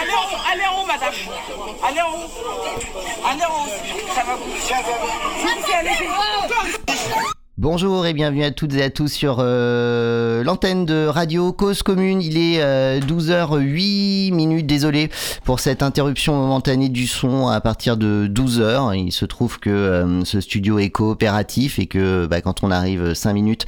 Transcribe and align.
Allez 0.00 0.12
en 0.12 0.24
haut, 0.24 0.40
allez 0.50 0.66
en 0.66 0.82
haut, 0.82 0.86
madame. 0.86 1.12
Allez 1.82 2.00
en 2.00 2.10
haut. 2.10 2.30
Allez 3.24 3.44
en 3.44 3.64
haut. 3.64 3.68
Ça 4.14 4.22
va 4.22 4.36
vous. 4.36 4.44
Bonjour 7.58 8.06
et 8.06 8.12
bienvenue 8.12 8.42
à 8.42 8.50
toutes 8.50 8.74
et 8.74 8.82
à 8.82 8.90
tous 8.90 9.06
sur 9.06 9.36
euh, 9.38 10.42
l'antenne 10.42 10.84
de 10.84 11.06
Radio 11.06 11.52
Cause 11.52 11.84
Commune. 11.84 12.20
Il 12.20 12.36
est 12.36 12.58
12h08 13.00 14.34
minutes. 14.34 14.66
Désolé 14.66 15.10
pour 15.44 15.60
cette 15.60 15.84
interruption 15.84 16.34
momentanée 16.34 16.88
du 16.88 17.06
son 17.06 17.46
à 17.46 17.60
partir 17.60 17.96
de 17.96 18.26
12h. 18.26 18.98
Il 18.98 19.12
se 19.12 19.24
trouve 19.26 19.60
que 19.60 19.70
euh, 19.70 20.24
ce 20.24 20.40
studio 20.40 20.80
est 20.80 20.90
coopératif 20.90 21.78
et 21.78 21.86
que 21.86 22.26
bah, 22.26 22.40
quand 22.40 22.64
on 22.64 22.72
arrive 22.72 23.14
5 23.14 23.32
minutes 23.32 23.66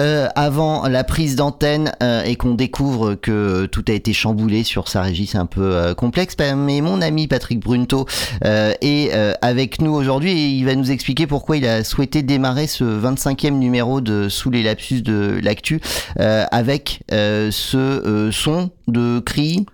euh, 0.00 0.28
avant 0.34 0.86
la 0.88 1.04
prise 1.04 1.36
d'antenne 1.36 1.92
et 2.24 2.36
qu'on 2.36 2.54
découvre 2.54 3.14
que 3.14 3.66
tout 3.66 3.84
a 3.88 3.92
été 3.92 4.12
chamboulé 4.12 4.64
sur 4.64 4.88
sa 4.88 5.02
régie, 5.02 5.26
c'est 5.26 5.38
un 5.38 5.46
peu 5.46 5.94
complexe. 5.94 6.36
Bah, 6.36 6.54
mais 6.54 6.80
mon 6.80 7.00
ami 7.00 7.26
Patrick 7.26 7.60
Brunto 7.60 8.06
est 8.42 9.10
avec 9.42 9.80
nous 9.80 9.92
aujourd'hui 9.92 10.32
et 10.32 10.48
il 10.48 10.64
va 10.64 10.74
nous 10.74 10.90
expliquer 10.90 11.26
pourquoi 11.26 11.56
il 11.56 11.66
a 11.66 11.84
souhaité 11.84 12.22
démarrer 12.22 12.66
ce 12.66 12.84
25 12.84 13.30
cinquième 13.30 13.58
numéro 13.58 14.00
de 14.00 14.28
Sous 14.28 14.50
les 14.50 14.64
lapsus 14.64 15.02
de 15.02 15.38
l'actu 15.42 15.80
euh, 16.18 16.44
avec 16.50 17.02
euh, 17.12 17.50
ce 17.52 17.76
euh, 17.76 18.32
son 18.32 18.70
de 18.88 19.20
cri. 19.20 19.66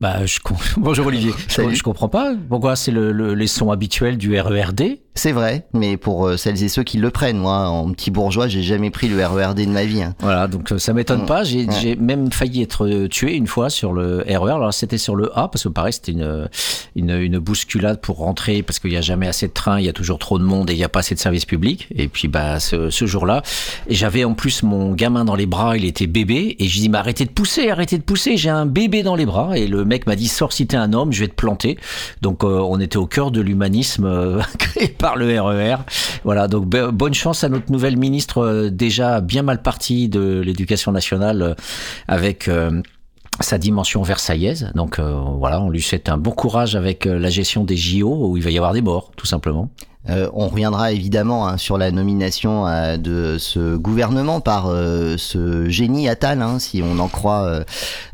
Bah, 0.00 0.26
je... 0.26 0.40
Bonjour 0.76 1.06
Olivier. 1.06 1.32
Je, 1.48 1.70
je, 1.72 1.82
comprends 1.82 2.08
pas 2.08 2.32
pourquoi 2.48 2.74
c'est 2.74 2.90
le, 2.90 3.34
les 3.34 3.46
sons 3.46 3.70
habituels 3.70 4.18
du 4.18 4.38
RERD 4.38 4.98
c'est 5.16 5.30
vrai, 5.30 5.64
mais 5.72 5.96
pour 5.96 6.26
euh, 6.26 6.36
celles 6.36 6.60
et 6.64 6.68
ceux 6.68 6.82
qui 6.82 6.98
le 6.98 7.08
prennent, 7.10 7.38
moi, 7.38 7.68
en 7.68 7.92
petit 7.92 8.10
bourgeois, 8.10 8.48
j'ai 8.48 8.62
jamais 8.62 8.90
pris 8.90 9.08
le 9.08 9.24
RERD 9.24 9.64
de 9.64 9.70
ma 9.70 9.84
vie. 9.84 10.02
Hein. 10.02 10.16
Voilà, 10.18 10.48
donc 10.48 10.72
euh, 10.72 10.78
ça 10.78 10.92
m'étonne 10.92 11.22
mm. 11.22 11.26
pas. 11.26 11.44
J'ai 11.44 11.94
même 11.94 12.32
failli 12.32 12.62
être 12.62 12.84
euh, 12.84 13.06
tué 13.06 13.36
une 13.36 13.46
fois 13.46 13.70
sur 13.70 13.92
le 13.92 14.24
RER. 14.28 14.54
Alors 14.54 14.74
c'était 14.74 14.98
sur 14.98 15.14
le 15.14 15.30
A, 15.38 15.46
parce 15.46 15.62
que 15.62 15.68
pareil, 15.68 15.92
c'était 15.92 16.10
une, 16.10 16.48
une, 16.96 17.10
une, 17.10 17.38
bousculade 17.38 18.00
pour 18.00 18.18
rentrer, 18.18 18.64
parce 18.64 18.80
qu'il 18.80 18.90
n'y 18.90 18.96
a 18.96 19.02
jamais 19.02 19.28
assez 19.28 19.46
de 19.46 19.52
trains, 19.52 19.78
il 19.78 19.86
y 19.86 19.88
a 19.88 19.92
toujours 19.92 20.18
trop 20.18 20.36
de 20.36 20.44
monde 20.44 20.68
et 20.68 20.72
il 20.72 20.78
n'y 20.78 20.84
a 20.84 20.88
pas 20.88 20.98
assez 20.98 21.14
de 21.14 21.20
services 21.20 21.46
publics. 21.46 21.86
Et 21.94 22.08
puis 22.08 22.26
bah 22.26 22.58
ce, 22.58 22.90
ce 22.90 23.06
jour-là, 23.06 23.42
j'avais 23.88 24.24
en 24.24 24.34
plus 24.34 24.64
mon 24.64 24.94
gamin 24.94 25.24
dans 25.24 25.36
les 25.36 25.46
bras, 25.46 25.76
il 25.76 25.84
était 25.84 26.08
bébé, 26.08 26.56
et 26.58 26.66
je 26.66 26.80
dis 26.80 26.88
mais 26.88 26.98
arrêtez 26.98 27.24
de 27.24 27.30
pousser, 27.30 27.70
arrêtez 27.70 27.98
de 27.98 28.02
pousser, 28.02 28.36
j'ai 28.36 28.50
un 28.50 28.66
bébé 28.66 29.04
dans 29.04 29.14
les 29.14 29.26
bras. 29.26 29.56
Et 29.56 29.68
le 29.68 29.84
mec 29.84 30.08
m'a 30.08 30.16
dit 30.16 30.26
sors 30.26 30.52
si 30.52 30.66
t'es 30.66 30.76
un 30.76 30.92
homme, 30.92 31.12
je 31.12 31.20
vais 31.20 31.28
te 31.28 31.36
planter. 31.36 31.78
Donc 32.20 32.42
on 32.42 32.80
était 32.80 32.96
au 32.96 33.06
cœur 33.06 33.30
de 33.30 33.40
l'humanisme 33.40 34.42
créé 34.58 34.88
par 34.88 35.03
le 35.16 35.40
RER. 35.40 35.74
E 35.74 35.76
voilà, 36.24 36.48
donc 36.48 36.66
bonne 36.66 37.14
chance 37.14 37.44
à 37.44 37.48
notre 37.48 37.70
nouvelle 37.70 37.96
ministre 37.96 38.38
euh, 38.38 38.70
déjà 38.70 39.20
bien 39.20 39.42
mal 39.42 39.62
partie 39.62 40.08
de 40.08 40.40
l'éducation 40.40 40.92
nationale 40.92 41.42
euh, 41.42 41.54
avec 42.08 42.48
euh, 42.48 42.80
sa 43.40 43.58
dimension 43.58 44.02
versaillaise. 44.02 44.70
Donc 44.74 45.00
voilà, 45.00 45.60
on 45.60 45.68
lui 45.68 45.82
souhaite 45.82 46.08
un 46.08 46.18
bon 46.18 46.30
courage 46.30 46.76
avec 46.76 47.04
la 47.04 47.30
gestion 47.30 47.64
des 47.64 47.76
JO 47.76 48.28
où 48.28 48.36
il 48.36 48.44
va 48.44 48.50
y 48.50 48.56
avoir 48.56 48.72
des 48.72 48.80
morts, 48.80 49.10
tout 49.16 49.26
simplement. 49.26 49.70
Euh, 50.10 50.28
on 50.34 50.48
reviendra 50.48 50.92
évidemment 50.92 51.48
hein, 51.48 51.56
sur 51.56 51.78
la 51.78 51.90
nomination 51.90 52.66
euh, 52.66 52.98
de 52.98 53.36
ce 53.38 53.76
gouvernement 53.76 54.40
par 54.40 54.66
euh, 54.68 55.16
ce 55.16 55.68
génie 55.70 56.08
Attal, 56.08 56.42
hein, 56.42 56.58
si 56.58 56.82
on 56.82 56.98
en 56.98 57.08
croit 57.08 57.64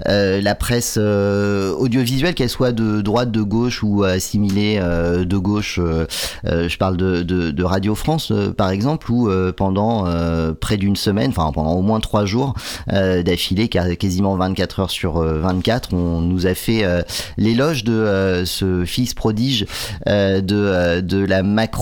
la 0.07 0.55
presse 0.55 0.97
audiovisuelle, 0.97 2.35
qu'elle 2.35 2.49
soit 2.49 2.73
de 2.73 3.01
droite, 3.01 3.31
de 3.31 3.43
gauche 3.43 3.83
ou 3.83 4.05
assimilée 4.05 4.79
de 4.81 5.37
gauche. 5.37 5.81
je 6.45 6.77
parle 6.77 6.97
de, 6.97 7.23
de, 7.23 7.65
Radio 7.65 7.95
France, 7.95 8.33
par 8.57 8.71
exemple, 8.71 9.11
où 9.11 9.31
pendant 9.57 10.05
près 10.61 10.77
d'une 10.77 10.97
semaine, 10.97 11.31
enfin 11.31 11.51
pendant 11.53 11.73
au 11.73 11.83
moins 11.83 12.01
trois 12.01 12.25
jours 12.25 12.55
d'affilée, 12.89 13.69
quasiment 13.69 14.37
24 14.37 14.81
heures 14.81 14.91
sur 14.91 15.19
24, 15.21 15.95
on 15.95 16.21
nous 16.21 16.47
a 16.47 16.55
fait 16.55 16.85
l'éloge 17.37 17.85
de 17.85 18.43
ce 18.45 18.85
fils 18.85 19.15
prodige 19.15 19.67
de, 20.07 21.01
de 21.01 21.25
la 21.25 21.43
Macron 21.43 21.80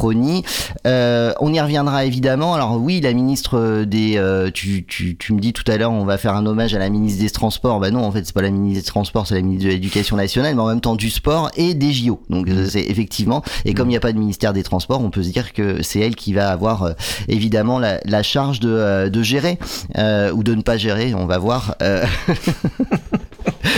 euh, 0.86 1.32
on 1.40 1.52
y 1.52 1.60
reviendra 1.60 2.04
évidemment. 2.04 2.54
Alors 2.54 2.76
oui, 2.80 3.00
la 3.00 3.12
ministre 3.12 3.84
des... 3.84 4.16
Euh, 4.16 4.50
tu, 4.52 4.84
me 5.30 5.40
dis 5.40 5.52
tout 5.52 5.70
à 5.70 5.76
l'heure, 5.76 5.92
on 5.92 6.04
va 6.04 6.18
faire 6.18 6.34
un 6.34 6.46
hommage 6.46 6.74
à 6.74 6.78
la 6.78 6.88
ministre 6.88 7.22
des 7.22 7.30
Transports. 7.30 7.80
Bah 7.80 7.90
non, 7.90 8.04
en 8.04 8.12
fait, 8.12 8.24
c'est 8.24 8.34
pas 8.34 8.42
la 8.42 8.50
ministre 8.50 8.80
des 8.82 8.86
Transports, 8.86 9.26
c'est 9.26 9.34
la 9.34 9.42
ministre 9.42 9.66
de 9.66 9.70
l'Éducation 9.70 10.16
nationale, 10.16 10.54
mais 10.54 10.62
en 10.62 10.68
même 10.68 10.80
temps 10.80 10.96
du 10.96 11.10
sport 11.10 11.50
et 11.56 11.74
des 11.74 11.92
JO. 11.92 12.20
Donc 12.30 12.48
euh, 12.48 12.66
c'est 12.68 12.82
effectivement... 12.82 13.42
Et 13.64 13.74
comme 13.74 13.88
il 13.88 13.92
n'y 13.92 13.96
a 13.96 14.00
pas 14.00 14.12
de 14.12 14.18
ministère 14.18 14.52
des 14.52 14.62
Transports, 14.62 15.00
on 15.00 15.10
peut 15.10 15.22
se 15.22 15.30
dire 15.30 15.52
que 15.52 15.82
c'est 15.82 16.00
elle 16.00 16.16
qui 16.16 16.32
va 16.32 16.50
avoir 16.50 16.92
évidemment 17.28 17.78
la, 17.78 18.22
charge 18.22 18.60
de, 18.60 19.08
de 19.08 19.22
gérer 19.22 19.58
ou 19.96 20.42
de 20.42 20.54
ne 20.54 20.62
pas 20.62 20.76
gérer. 20.76 21.14
On 21.14 21.26
va 21.26 21.38
voir. 21.38 21.76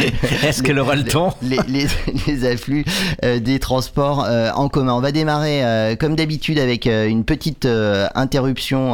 Est-ce 0.44 0.62
qu'elle 0.62 0.78
aura 0.78 0.96
le 0.96 1.04
temps? 1.04 1.34
les, 1.42 1.58
les, 2.26 2.44
afflux 2.44 2.84
euh, 3.24 3.38
des 3.38 3.58
transports 3.58 4.24
euh, 4.24 4.50
en 4.54 4.68
commun. 4.68 4.94
On 4.94 5.00
va 5.00 5.12
démarrer 5.12 5.64
euh, 5.64 5.96
comme 5.96 6.09
d'habitude 6.16 6.58
avec 6.58 6.86
une 6.86 7.24
petite 7.24 7.66
interruption 8.14 8.92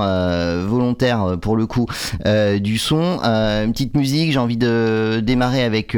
volontaire 0.66 1.36
pour 1.40 1.56
le 1.56 1.66
coup 1.66 1.86
du 2.24 2.78
son. 2.78 3.20
une 3.22 3.72
petite 3.72 3.96
musique, 3.96 4.32
j'ai 4.32 4.38
envie 4.38 4.56
de 4.56 5.20
démarrer 5.22 5.62
avec 5.62 5.96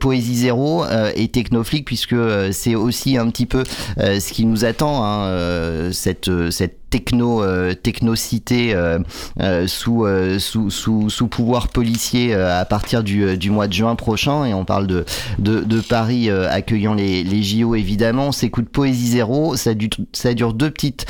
Poésie 0.00 0.36
Zéro 0.36 0.84
et 1.14 1.28
Technoflic 1.28 1.84
puisque 1.84 2.16
c'est 2.52 2.74
aussi 2.74 3.16
un 3.18 3.28
petit 3.30 3.46
peu 3.46 3.64
ce 3.98 4.32
qui 4.32 4.46
nous 4.46 4.64
attend, 4.64 5.04
hein, 5.04 5.90
cette, 5.92 6.30
cette 6.50 6.83
techno 6.94 7.42
euh, 7.42 7.74
technocité 7.74 8.72
euh, 8.72 9.00
euh, 9.40 9.66
sous, 9.66 10.06
sous, 10.38 10.70
sous, 10.70 11.10
sous, 11.10 11.26
pouvoir 11.26 11.66
policier 11.66 12.34
à 12.34 12.64
partir 12.64 13.02
du, 13.02 13.50
mois 13.50 13.66
de 13.66 13.72
juin 13.72 13.96
prochain 13.96 14.44
et 14.44 14.54
on 14.54 14.64
parle 14.64 14.86
de, 14.86 15.04
de, 15.40 15.60
de 15.60 15.80
Paris 15.80 16.30
accueillant 16.30 16.94
les, 16.94 17.24
les 17.24 17.42
JO 17.42 17.74
évidemment. 17.74 18.28
On 18.28 18.32
s'écoute 18.32 18.68
Poésie 18.68 19.08
Zéro, 19.08 19.56
ça, 19.56 19.72
ça 20.12 20.34
dure 20.34 20.54
deux 20.54 20.70
petites 20.70 21.06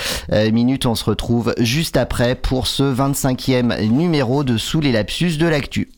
minutes, 0.53 0.87
on 0.87 0.95
se 0.95 1.05
retrouve 1.05 1.55
juste 1.59 1.99
après 1.99 2.35
pour 2.35 2.67
ce 2.67 2.83
25e 2.83 3.87
numéro 3.89 4.43
de 4.43 4.57
Sous 4.57 4.81
les 4.81 4.93
lapsus 4.93 5.37
de 5.37 5.47
l'actu. 5.47 5.91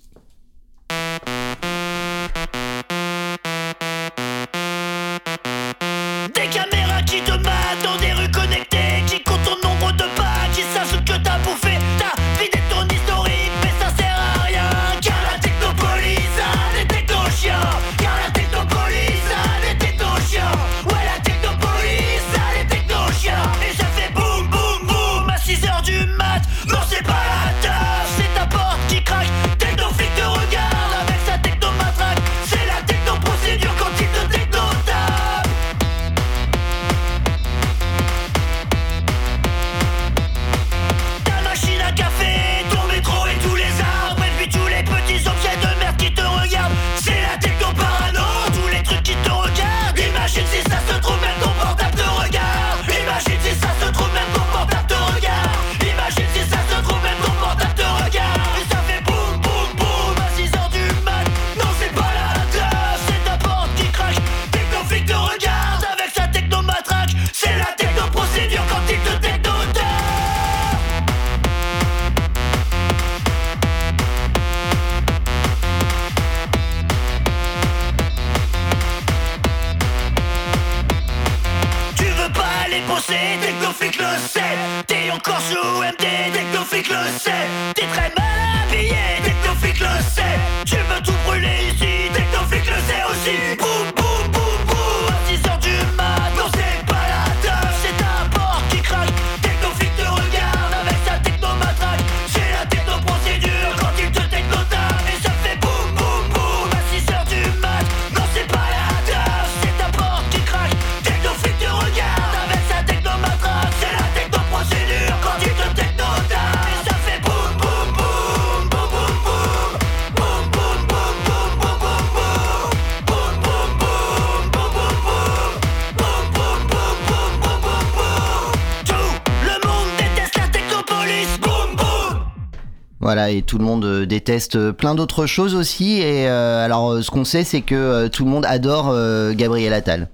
Tout 133.47 133.59
le 133.59 133.65
monde 133.65 134.03
déteste 134.05 134.73
plein 134.73 134.95
d'autres 134.95 135.27
choses 135.27 135.55
aussi. 135.55 136.01
Et 136.01 136.27
alors, 136.27 137.03
ce 137.03 137.11
qu'on 137.11 137.25
sait, 137.25 137.45
c'est 137.45 137.63
que 137.63 138.09
tout 138.09 138.25
le 138.25 138.31
monde 138.31 138.45
adore 138.47 138.95
Gabriel 139.35 139.73
Attal. 139.73 140.09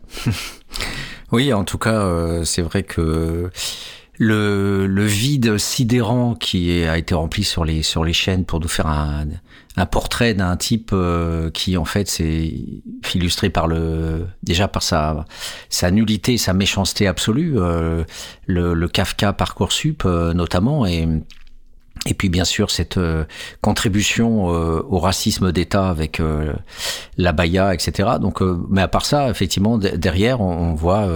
oui, 1.32 1.52
en 1.52 1.64
tout 1.64 1.78
cas, 1.78 2.06
c'est 2.44 2.62
vrai 2.62 2.82
que 2.82 3.50
le, 4.18 5.04
vide 5.04 5.58
sidérant 5.58 6.34
qui 6.34 6.84
a 6.84 6.96
été 6.96 7.14
rempli 7.14 7.44
sur 7.44 7.64
les, 7.64 7.82
sur 7.82 8.04
les 8.04 8.12
chaînes 8.12 8.44
pour 8.44 8.60
nous 8.60 8.68
faire 8.68 8.86
un, 8.86 9.26
un 9.76 9.86
portrait 9.86 10.34
d'un 10.34 10.56
type 10.56 10.90
euh, 10.92 11.50
qui 11.50 11.76
en 11.76 11.84
fait 11.84 12.08
c'est 12.08 12.52
illustré 13.14 13.50
par 13.50 13.66
le 13.66 14.26
déjà 14.42 14.68
par 14.68 14.82
sa 14.82 15.26
sa 15.70 15.90
nullité 15.90 16.36
sa 16.36 16.52
méchanceté 16.52 17.06
absolue 17.06 17.54
euh, 17.56 18.04
le, 18.46 18.74
le 18.74 18.88
Kafka 18.88 19.32
parcoursup 19.32 20.04
euh, 20.04 20.34
notamment 20.34 20.86
et 20.86 21.08
et 22.06 22.14
puis 22.14 22.28
bien 22.28 22.44
sûr 22.44 22.70
cette 22.70 22.96
euh, 22.96 23.24
contribution 23.60 24.52
euh, 24.52 24.82
au 24.88 24.98
racisme 24.98 25.52
d'État 25.52 25.88
avec 25.88 26.18
euh, 26.18 26.52
la 27.16 27.32
Baïa, 27.32 27.74
etc. 27.74 28.10
Donc, 28.20 28.40
mais 28.70 28.82
à 28.82 28.88
part 28.88 29.04
ça, 29.04 29.30
effectivement, 29.30 29.78
derrière, 29.78 30.40
on, 30.40 30.74
voit 30.74 31.06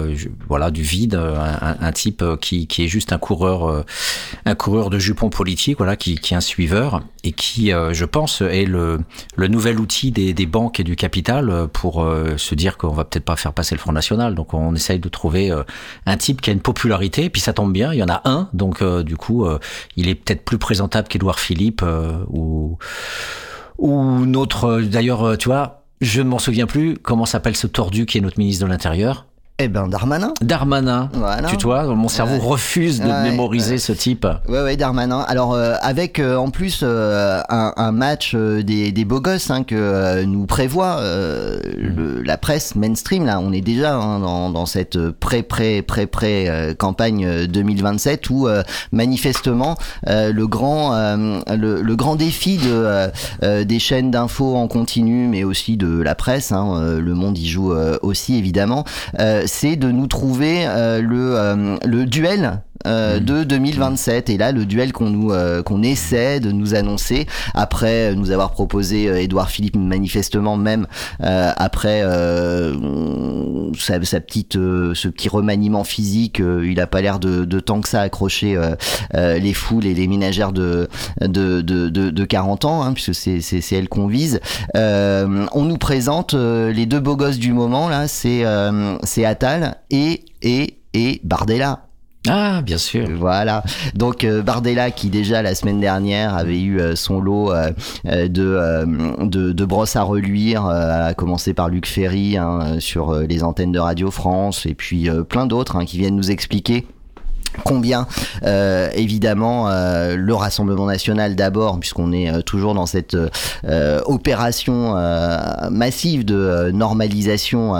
voilà 0.48 0.70
du 0.70 0.82
vide, 0.82 1.14
un, 1.14 1.76
un, 1.80 1.92
type 1.92 2.22
qui, 2.40 2.66
qui 2.66 2.84
est 2.84 2.88
juste 2.88 3.12
un 3.12 3.18
coureur, 3.18 3.84
un 4.44 4.54
coureur 4.54 4.90
de 4.90 4.98
jupons 4.98 5.30
politique, 5.30 5.78
voilà, 5.78 5.96
qui, 5.96 6.16
qui 6.16 6.34
est 6.34 6.36
un 6.36 6.42
suiveur 6.42 7.02
et 7.24 7.32
qui, 7.32 7.70
je 7.70 8.04
pense, 8.04 8.42
est 8.42 8.66
le, 8.66 9.00
le 9.34 9.48
nouvel 9.48 9.80
outil 9.80 10.10
des, 10.10 10.34
des 10.34 10.46
banques 10.46 10.78
et 10.78 10.84
du 10.84 10.94
capital 10.94 11.68
pour 11.72 12.06
se 12.36 12.54
dire 12.54 12.76
qu'on 12.76 12.92
va 12.92 13.04
peut-être 13.04 13.24
pas 13.24 13.36
faire 13.36 13.54
passer 13.54 13.74
le 13.74 13.80
Front 13.80 13.92
National. 13.92 14.34
Donc, 14.34 14.52
on 14.52 14.74
essaye 14.74 14.98
de 14.98 15.08
trouver 15.08 15.50
un 16.04 16.16
type 16.18 16.42
qui 16.42 16.50
a 16.50 16.52
une 16.52 16.60
popularité. 16.60 17.24
Et 17.24 17.30
puis 17.30 17.40
ça 17.40 17.54
tombe 17.54 17.72
bien, 17.72 17.94
il 17.94 17.98
y 17.98 18.02
en 18.02 18.10
a 18.10 18.20
un, 18.26 18.50
donc 18.52 18.84
du 19.02 19.16
coup, 19.16 19.46
il 19.96 20.08
est 20.08 20.14
peut-être 20.14 20.44
plus 20.44 20.58
présent 20.58 20.75
présentable 20.76 21.08
qu'Edouard 21.08 21.40
Philippe 21.40 21.80
euh, 21.82 22.18
ou 22.28 22.76
ou 23.78 24.26
notre 24.26 24.82
d'ailleurs 24.82 25.24
euh, 25.24 25.36
tu 25.36 25.48
vois 25.48 25.84
je 26.02 26.20
ne 26.20 26.28
m'en 26.28 26.38
souviens 26.38 26.66
plus 26.66 26.98
comment 26.98 27.24
s'appelle 27.24 27.56
ce 27.56 27.66
tordu 27.66 28.04
qui 28.04 28.18
est 28.18 28.20
notre 28.20 28.38
ministre 28.38 28.66
de 28.66 28.70
l'Intérieur 28.70 29.24
eh 29.58 29.68
ben 29.68 29.88
Darmanin. 29.88 30.34
Darmanin. 30.42 31.08
Voilà. 31.14 31.48
Tu 31.48 31.64
vois, 31.64 31.84
mon 31.94 32.08
cerveau 32.08 32.38
refuse 32.38 33.00
de 33.00 33.08
mémoriser 33.22 33.78
ce 33.78 33.92
type. 33.92 34.26
Ouais, 34.48 34.62
ouais, 34.62 34.76
Darmanin. 34.76 35.20
Alors 35.20 35.54
euh, 35.54 35.76
avec 35.80 36.18
euh, 36.18 36.36
en 36.36 36.50
plus 36.50 36.80
euh, 36.82 37.40
un, 37.48 37.72
un, 37.78 37.90
match 37.90 38.34
des, 38.34 38.92
des, 38.92 39.04
beaux 39.06 39.22
gosses 39.22 39.50
hein, 39.50 39.64
que 39.64 40.24
nous 40.24 40.44
prévoit 40.44 41.00
le, 41.00 42.22
la 42.22 42.36
presse 42.36 42.74
mainstream. 42.74 43.24
Là, 43.24 43.40
on 43.40 43.50
est 43.50 43.62
déjà 43.62 43.94
hein, 43.94 44.20
dans, 44.20 44.50
dans, 44.50 44.66
cette 44.66 44.98
pré 45.08 45.42
pré 45.42 45.80
pré 45.80 46.06
pré 46.06 46.74
campagne 46.78 47.46
2027 47.46 48.28
où 48.28 48.48
manifestement 48.92 49.76
le 50.06 50.44
grand 50.44 50.90
le, 50.90 51.80
le, 51.80 51.96
grand 51.96 52.16
défi 52.16 52.58
de 52.58 53.10
des 53.64 53.78
chaînes 53.78 54.10
d'infos 54.10 54.54
en 54.54 54.68
continu, 54.68 55.28
mais 55.28 55.44
aussi 55.44 55.78
de 55.78 56.02
la 56.02 56.14
presse. 56.14 56.52
Hein, 56.52 56.98
le 57.00 57.14
Monde 57.14 57.38
y 57.38 57.48
joue 57.48 57.72
aussi 58.02 58.36
évidemment 58.36 58.84
c'est 59.46 59.76
de 59.76 59.90
nous 59.90 60.06
trouver 60.06 60.66
euh, 60.66 61.00
euh, 61.02 61.76
le 61.84 62.06
duel 62.06 62.60
euh, 62.86 63.20
mm. 63.20 63.24
de 63.24 63.44
2027 63.44 64.30
et 64.30 64.36
là 64.36 64.52
le 64.52 64.64
duel 64.64 64.92
qu'on 64.92 65.10
nous 65.10 65.32
qu'on 65.64 65.82
essaie 65.82 66.40
de 66.40 66.50
nous 66.52 66.74
annoncer 66.74 67.26
après 67.54 68.14
nous 68.14 68.30
avoir 68.30 68.50
proposé 68.50 69.04
Édouard 69.22 69.50
Philippe 69.50 69.76
manifestement 69.76 70.56
même 70.56 70.86
après 71.20 72.02
sa, 73.78 74.04
sa, 74.04 74.20
petite 74.20 74.54
ce 74.54 75.08
petit 75.08 75.28
remaniement 75.28 75.84
physique 75.84 76.40
il 76.40 76.80
a 76.80 76.86
pas 76.86 77.00
l'air 77.00 77.18
de, 77.18 77.44
de, 77.44 77.60
tant 77.60 77.80
que 77.80 77.88
ça 77.88 78.00
accrocher 78.00 78.58
les 79.14 79.54
foules 79.54 79.86
et 79.86 79.94
les 79.94 80.06
ménagères 80.06 80.52
de 80.52 80.88
de, 81.20 81.60
de, 81.60 81.88
de 81.88 82.24
40 82.24 82.64
ans 82.64 82.82
hein, 82.82 82.92
puisque 82.92 83.14
c'est 83.14 83.40
c'est 83.40 83.74
elle 83.74 83.88
qu'on 83.88 84.06
vise 84.06 84.40
on 84.74 85.64
nous 85.64 85.78
présente 85.78 86.34
les 86.34 86.86
deux 86.86 87.00
beaux 87.00 87.16
gosses 87.16 87.38
du 87.38 87.52
moment 87.52 87.88
là 87.88 88.08
c'est 88.08 88.44
c'est 89.02 89.24
Attal 89.24 89.76
et, 89.90 90.24
et, 90.42 90.78
et 90.94 91.20
Bardella. 91.24 91.85
Ah, 92.28 92.62
bien 92.62 92.78
sûr. 92.78 93.08
Voilà. 93.14 93.62
Donc 93.94 94.24
euh, 94.24 94.42
Bardella, 94.42 94.90
qui 94.90 95.08
déjà 95.10 95.42
la 95.42 95.54
semaine 95.54 95.80
dernière 95.80 96.34
avait 96.34 96.60
eu 96.60 96.80
euh, 96.80 96.96
son 96.96 97.20
lot 97.20 97.52
euh, 97.52 97.70
de, 98.04 99.52
de, 99.52 99.64
brosses 99.64 99.96
à 99.96 100.02
reluire, 100.02 100.66
à 100.66 101.14
commencer 101.14 101.54
par 101.54 101.68
Luc 101.68 101.86
Ferry 101.86 102.36
hein, 102.36 102.76
sur 102.78 103.14
les 103.14 103.42
antennes 103.42 103.72
de 103.72 103.78
Radio 103.78 104.10
France, 104.10 104.66
et 104.66 104.74
puis 104.74 105.08
plein 105.28 105.46
d'autres 105.46 105.76
hein, 105.76 105.84
qui 105.84 105.98
viennent 105.98 106.16
nous 106.16 106.30
expliquer 106.30 106.86
combien 107.64 108.06
euh, 108.44 108.88
évidemment 108.94 109.68
euh, 109.68 110.16
le 110.16 110.34
Rassemblement 110.34 110.86
national 110.86 111.36
d'abord 111.36 111.78
puisqu'on 111.80 112.12
est 112.12 112.30
euh, 112.30 112.42
toujours 112.42 112.74
dans 112.74 112.86
cette 112.86 113.16
opération 114.06 114.94
massive 115.70 116.24
de 116.24 116.70
normalisation 116.72 117.74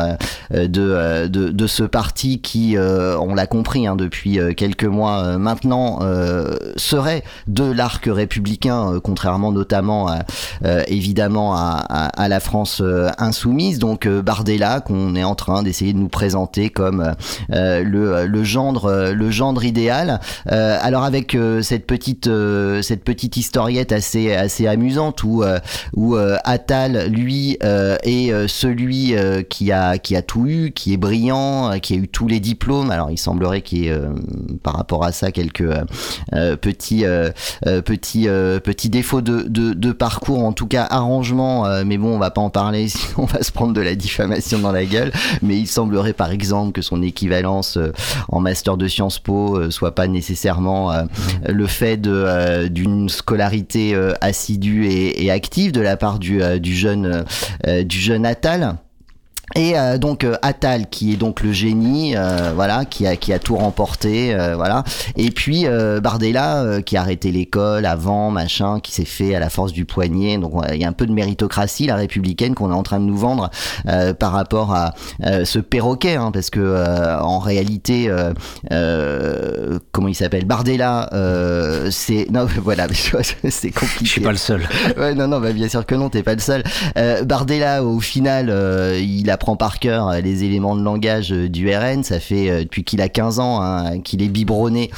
de, 0.50 0.66
de, 0.66 1.26
de, 1.26 1.66
ce 1.66 1.82
parti 1.82 2.40
qui 2.40 2.76
on 2.78 3.34
l'a 3.34 3.46
compris 3.46 3.86
hein, 3.86 3.96
depuis 3.96 4.38
quelques 4.56 4.84
mois 4.84 5.38
maintenant 5.38 6.00
serait 6.76 7.22
de 7.46 7.64
l'arc 7.64 8.04
républicain 8.06 9.00
contrairement 9.02 9.52
notamment 9.52 10.10
évidemment 10.88 11.54
à, 11.54 11.78
à, 11.88 12.28
la 12.28 12.40
France 12.40 12.82
insoumise. 13.18 13.78
Donc 13.78 14.08
Bardella 14.08 14.80
qu'on 14.80 15.14
est 15.14 15.24
en 15.24 15.34
train 15.34 15.62
d'essayer 15.62 15.92
de 15.92 15.98
nous 15.98 16.08
présenter 16.08 16.70
comme 16.70 17.14
le, 17.48 18.26
le 18.26 18.44
gendre 18.44 19.12
le 19.12 19.30
gendre 19.30 19.64
idéal. 19.66 20.20
Euh, 20.50 20.78
alors 20.80 21.04
avec 21.04 21.34
euh, 21.34 21.62
cette 21.62 21.86
petite 21.86 22.26
euh, 22.26 22.82
cette 22.82 23.04
petite 23.04 23.36
historiette 23.36 23.92
assez 23.92 24.34
assez 24.34 24.66
amusante 24.66 25.22
où 25.22 25.44
où 25.94 26.16
Attal 26.44 27.08
lui 27.08 27.58
est 27.62 28.48
celui 28.48 29.14
qui 29.48 29.72
a 29.72 29.98
qui 29.98 30.16
a 30.16 30.22
tout 30.22 30.46
eu, 30.46 30.72
qui 30.72 30.92
est 30.92 30.96
brillant, 30.96 31.78
qui 31.80 31.94
a 31.94 31.96
eu 31.96 32.08
tous 32.08 32.28
les 32.28 32.40
diplômes. 32.40 32.90
Alors 32.90 33.10
il 33.10 33.18
semblerait 33.18 33.62
qu'il 33.62 33.78
y 33.78 33.88
ait 33.88 33.98
par 34.62 34.76
rapport 34.76 35.04
à 35.04 35.12
ça 35.12 35.30
quelques 35.30 35.68
petits 36.60 37.04
petits 37.84 38.28
petits 38.64 38.88
défauts 38.88 39.20
de, 39.20 39.42
de, 39.42 39.72
de, 39.72 39.92
parcours, 39.92 40.44
en 40.44 40.52
tout 40.52 40.66
cas 40.66 40.86
arrangement. 40.88 41.66
mais 41.84 41.98
bon, 41.98 42.14
on 42.14 42.18
va 42.18 42.30
pas 42.30 42.40
en 42.40 42.50
parler, 42.50 42.88
sinon 42.88 43.14
on 43.18 43.24
va 43.26 43.42
se 43.42 43.52
prendre 43.52 43.72
de 43.72 43.80
la 43.80 43.94
diffamation 43.94 44.58
dans 44.58 44.72
la 44.72 44.84
gueule. 44.84 45.12
Mais 45.42 45.56
il 45.58 45.66
semblerait 45.66 46.12
par 46.12 46.30
exemple 46.30 46.72
que 46.72 46.82
son 46.82 47.02
équivalence 47.02 47.78
en 48.28 48.40
master 48.40 48.76
de 48.76 48.88
Sciences 48.88 49.18
Po 49.18 49.55
euh, 49.56 49.70
soit 49.70 49.94
pas 49.94 50.06
nécessairement 50.06 50.92
euh, 50.92 51.04
le 51.48 51.66
fait 51.66 52.06
euh, 52.06 52.68
d'une 52.68 53.08
scolarité 53.08 53.96
assidue 54.20 54.86
et, 54.86 55.24
et, 55.24 55.30
active 55.30 55.72
de 55.72 55.80
la 55.80 55.96
part 55.96 56.18
du, 56.18 56.40
du 56.60 56.74
jeune 56.74 57.24
du 57.84 57.98
jeune 57.98 58.24
Attal. 58.24 58.76
Et 59.54 59.78
euh, 59.78 59.96
donc 59.96 60.24
euh, 60.24 60.34
Atal 60.42 60.88
qui 60.88 61.12
est 61.12 61.16
donc 61.16 61.42
le 61.42 61.52
génie, 61.52 62.16
euh, 62.16 62.52
voilà, 62.54 62.84
qui 62.84 63.06
a 63.06 63.16
qui 63.16 63.32
a 63.32 63.38
tout 63.38 63.56
remporté, 63.56 64.34
voilà. 64.54 64.82
Et 65.16 65.30
puis 65.30 65.66
Bardella 66.02 66.82
qui 66.84 66.96
a 66.96 67.00
arrêté 67.00 67.30
l'école 67.30 67.86
avant, 67.86 68.30
machin, 68.30 68.80
qui 68.80 68.92
s'est 68.92 69.04
fait 69.04 69.34
à 69.34 69.40
la 69.40 69.50
force 69.50 69.72
du 69.72 69.84
poignet. 69.84 70.38
Donc 70.38 70.52
il 70.72 70.80
y 70.80 70.84
a 70.84 70.88
un 70.88 70.92
peu 70.92 71.06
de 71.06 71.12
méritocratie 71.12 71.86
la 71.86 71.96
républicaine 71.96 72.54
qu'on 72.54 72.70
est 72.70 72.74
en 72.74 72.82
train 72.82 72.98
de 72.98 73.04
nous 73.04 73.16
vendre 73.16 73.50
par 74.18 74.32
rapport 74.32 74.74
à 74.74 74.94
ce 75.44 75.58
perroquet, 75.58 76.16
hein, 76.16 76.30
parce 76.32 76.50
que 76.50 77.20
en 77.20 77.38
réalité, 77.38 78.10
comment 78.70 80.08
il 80.08 80.14
s'appelle, 80.14 80.44
Bardella, 80.44 81.08
c'est 81.90 82.26
non 82.30 82.46
voilà, 82.62 82.86
c'est 83.48 83.70
compliqué. 83.70 84.04
Je 84.04 84.10
suis 84.10 84.20
pas 84.20 84.32
le 84.32 84.38
seul. 84.38 84.62
ouais, 84.98 85.14
non 85.14 85.28
non, 85.28 85.40
bah, 85.40 85.52
bien 85.52 85.68
sûr 85.68 85.86
que 85.86 85.94
non, 85.94 86.08
t'es 86.08 86.22
pas 86.22 86.34
le 86.34 86.40
seul. 86.40 86.62
Bardella 87.24 87.84
au 87.84 88.00
final, 88.00 88.52
il 89.00 89.30
a 89.30 89.35
apprend 89.36 89.56
par 89.56 89.78
cœur 89.78 90.08
euh, 90.08 90.20
les 90.20 90.44
éléments 90.44 90.74
de 90.74 90.82
langage 90.82 91.30
euh, 91.30 91.50
du 91.50 91.68
RN. 91.68 92.02
Ça 92.02 92.20
fait 92.20 92.48
euh, 92.48 92.60
depuis 92.62 92.84
qu'il 92.84 93.02
a 93.02 93.10
15 93.10 93.38
ans 93.38 93.60
hein, 93.60 94.00
qu'il 94.00 94.22
est 94.22 94.28
biberonné 94.28 94.90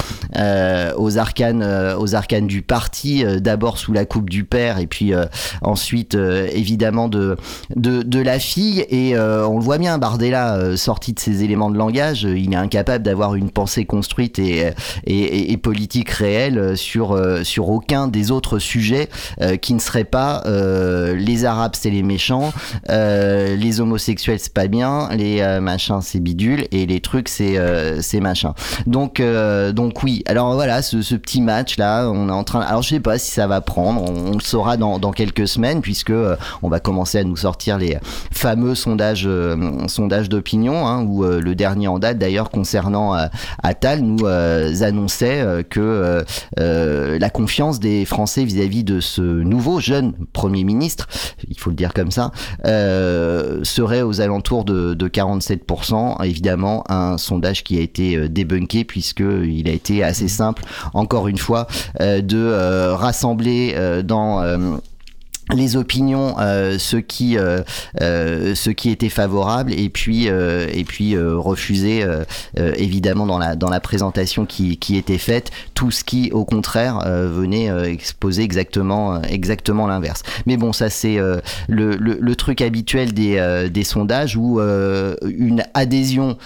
aux 0.97 1.17
arcanes, 1.17 1.63
aux 1.97 2.15
arcanes 2.15 2.47
du 2.47 2.61
parti. 2.61 3.23
D'abord 3.41 3.77
sous 3.77 3.91
la 3.91 4.05
coupe 4.05 4.29
du 4.29 4.45
père 4.45 4.79
et 4.79 4.87
puis 4.87 5.13
ensuite 5.61 6.15
évidemment 6.15 7.07
de, 7.09 7.35
de, 7.75 8.19
la 8.19 8.39
fille. 8.39 8.85
Et 8.89 9.17
on 9.17 9.57
le 9.57 9.63
voit 9.63 9.77
bien, 9.77 9.97
Bardella 9.97 10.77
sorti 10.77 11.13
de 11.13 11.19
ces 11.19 11.43
éléments 11.43 11.69
de 11.69 11.77
langage, 11.77 12.23
il 12.23 12.53
est 12.53 12.57
incapable 12.57 13.03
d'avoir 13.03 13.35
une 13.35 13.49
pensée 13.49 13.85
construite 13.85 14.39
et, 14.39 14.71
et, 15.05 15.51
et, 15.51 15.57
politique 15.57 16.09
réelle 16.09 16.77
sur 16.77 17.19
sur 17.43 17.69
aucun 17.69 18.07
des 18.07 18.31
autres 18.31 18.59
sujets 18.59 19.09
qui 19.61 19.73
ne 19.73 19.79
seraient 19.79 20.03
pas 20.03 20.43
les 20.45 21.45
Arabes 21.45 21.75
c'est 21.75 21.89
les 21.89 22.03
méchants, 22.03 22.53
les 22.87 23.81
homosexuels 23.81 24.28
c'est 24.37 24.53
pas 24.53 24.67
bien, 24.67 25.09
les 25.11 25.59
machins 25.59 26.01
c'est 26.01 26.19
bidule 26.19 26.67
et 26.71 26.85
les 26.85 26.99
trucs 26.99 27.29
c'est 27.29 27.57
c'est 28.01 28.19
machin. 28.19 28.53
Donc 28.85 29.21
donc 29.73 30.03
oui. 30.03 30.23
Alors 30.27 30.53
voilà, 30.53 30.81
ce, 30.81 31.01
ce, 31.01 31.15
petit 31.15 31.41
match 31.41 31.77
là, 31.77 32.09
on 32.09 32.29
est 32.29 32.31
en 32.31 32.43
train. 32.43 32.61
Alors 32.61 32.81
je 32.81 32.89
sais 32.89 32.99
pas 32.99 33.17
si 33.17 33.31
ça 33.31 33.47
va 33.47 33.61
prendre. 33.61 34.03
On, 34.03 34.33
le 34.33 34.41
saura 34.41 34.77
dans, 34.77 34.99
dans 34.99 35.11
quelques 35.11 35.47
semaines 35.47 35.81
puisque 35.81 36.13
on 36.61 36.69
va 36.69 36.79
commencer 36.79 37.17
à 37.17 37.23
nous 37.23 37.37
sortir 37.37 37.77
les 37.77 37.97
fameux 38.31 38.75
sondages 38.75 39.27
sondages 39.87 40.29
d'opinion, 40.29 40.87
hein, 40.87 41.03
où 41.03 41.23
le 41.23 41.55
dernier 41.55 41.87
en 41.87 41.99
date 41.99 42.17
d'ailleurs 42.17 42.49
concernant 42.49 43.15
Attal 43.63 44.01
nous 44.01 44.25
annonçait 44.25 45.65
que 45.69 46.23
la 46.57 47.29
confiance 47.29 47.79
des 47.79 48.05
Français 48.05 48.43
vis-à-vis 48.43 48.83
de 48.83 48.99
ce 48.99 49.21
nouveau 49.21 49.79
jeune 49.79 50.13
Premier 50.33 50.63
ministre, 50.63 51.07
il 51.47 51.59
faut 51.59 51.69
le 51.69 51.75
dire 51.75 51.93
comme 51.93 52.11
ça, 52.11 52.31
euh, 52.65 53.63
serait 53.63 54.01
aux 54.01 54.18
alentours 54.21 54.65
de, 54.65 54.95
47%. 55.07 56.23
Évidemment, 56.23 56.83
un 56.89 57.17
sondage 57.17 57.63
qui 57.63 57.77
a 57.77 57.81
été 57.81 58.15
euh, 58.15 58.29
débunké 58.29 58.83
puisqu'il 58.83 59.67
a 59.67 59.71
été 59.71 60.03
assez 60.03 60.27
simple, 60.27 60.63
encore 60.93 61.27
une 61.27 61.37
fois, 61.37 61.67
euh, 61.99 62.21
de 62.21 62.49
rassembler 62.93 63.75
dans 64.03 64.41
les 65.53 65.75
opinions, 65.75 66.35
euh, 66.39 66.77
ceux 66.77 67.01
qui 67.01 67.37
euh, 67.37 67.61
euh, 68.01 68.53
ceux 68.55 68.73
qui 68.73 68.89
étaient 68.89 69.09
favorables 69.09 69.73
et 69.73 69.89
puis 69.89 70.27
et 70.27 70.83
puis 70.87 71.17
refuser 71.17 72.05
évidemment 72.55 73.25
dans 73.25 73.37
la 73.37 73.55
dans 73.55 73.69
la 73.69 73.79
présentation 73.79 74.45
qui, 74.45 74.77
qui 74.77 74.97
était 74.97 75.17
faite 75.17 75.51
tout 75.79 75.91
ce 75.91 76.03
qui 76.03 76.29
au 76.33 76.43
contraire 76.43 76.99
venait 77.05 77.69
exposer 77.89 78.43
exactement 78.43 79.21
exactement 79.21 79.87
l'inverse. 79.87 80.23
Mais 80.45 80.57
bon 80.57 80.73
ça 80.73 80.89
c'est 80.89 81.15
le, 81.15 81.95
le, 81.95 82.17
le, 82.19 82.35
truc 82.35 82.59
habituel 82.59 83.13
des, 83.13 83.69
des 83.71 83.83
sondages 83.85 84.35
où 84.35 84.59
une 84.59 85.63
adhésion 85.73 86.37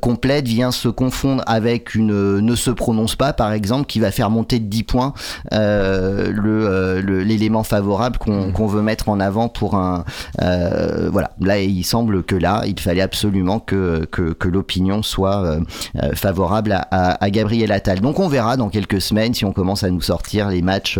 complète 0.00 0.48
vient 0.48 0.70
se 0.70 0.88
confondre 0.88 1.42
avec 1.46 1.94
une 1.94 2.40
ne 2.40 2.54
se 2.54 2.70
prononce 2.70 3.16
pas 3.16 3.34
par 3.34 3.52
exemple 3.52 3.84
qui 3.84 4.00
va 4.00 4.10
faire 4.10 4.30
monter 4.30 4.60
de 4.60 4.66
10 4.66 4.82
points 4.84 5.12
le 5.52 7.00
l'élément 7.02 7.64
favorable 7.64 8.14
Mm. 8.26 8.52
qu'on 8.52 8.66
veut 8.66 8.82
mettre 8.82 9.08
en 9.08 9.20
avant 9.20 9.48
pour 9.48 9.74
un 9.74 10.04
euh, 10.42 11.08
voilà 11.10 11.30
là 11.40 11.60
il 11.60 11.84
semble 11.84 12.22
que 12.22 12.34
là 12.34 12.62
il 12.66 12.78
fallait 12.78 13.02
absolument 13.02 13.58
que 13.58 14.04
que, 14.06 14.48
l'opinion 14.48 15.02
soit 15.02 15.42
euh, 15.44 15.60
euh, 16.02 16.12
favorable 16.14 16.72
à, 16.72 17.22
à, 17.22 17.30
Gabriel 17.30 17.72
Attal 17.72 18.00
donc 18.00 18.20
on 18.20 18.28
verra 18.28 18.53
dans 18.56 18.68
quelques 18.68 19.00
semaines 19.00 19.34
si 19.34 19.44
on 19.44 19.52
commence 19.52 19.82
à 19.84 19.90
nous 19.90 20.00
sortir 20.00 20.48
les 20.48 20.62
matchs 20.62 20.98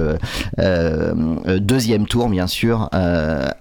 deuxième 1.58 2.06
tour 2.06 2.28
bien 2.28 2.46
sûr 2.46 2.88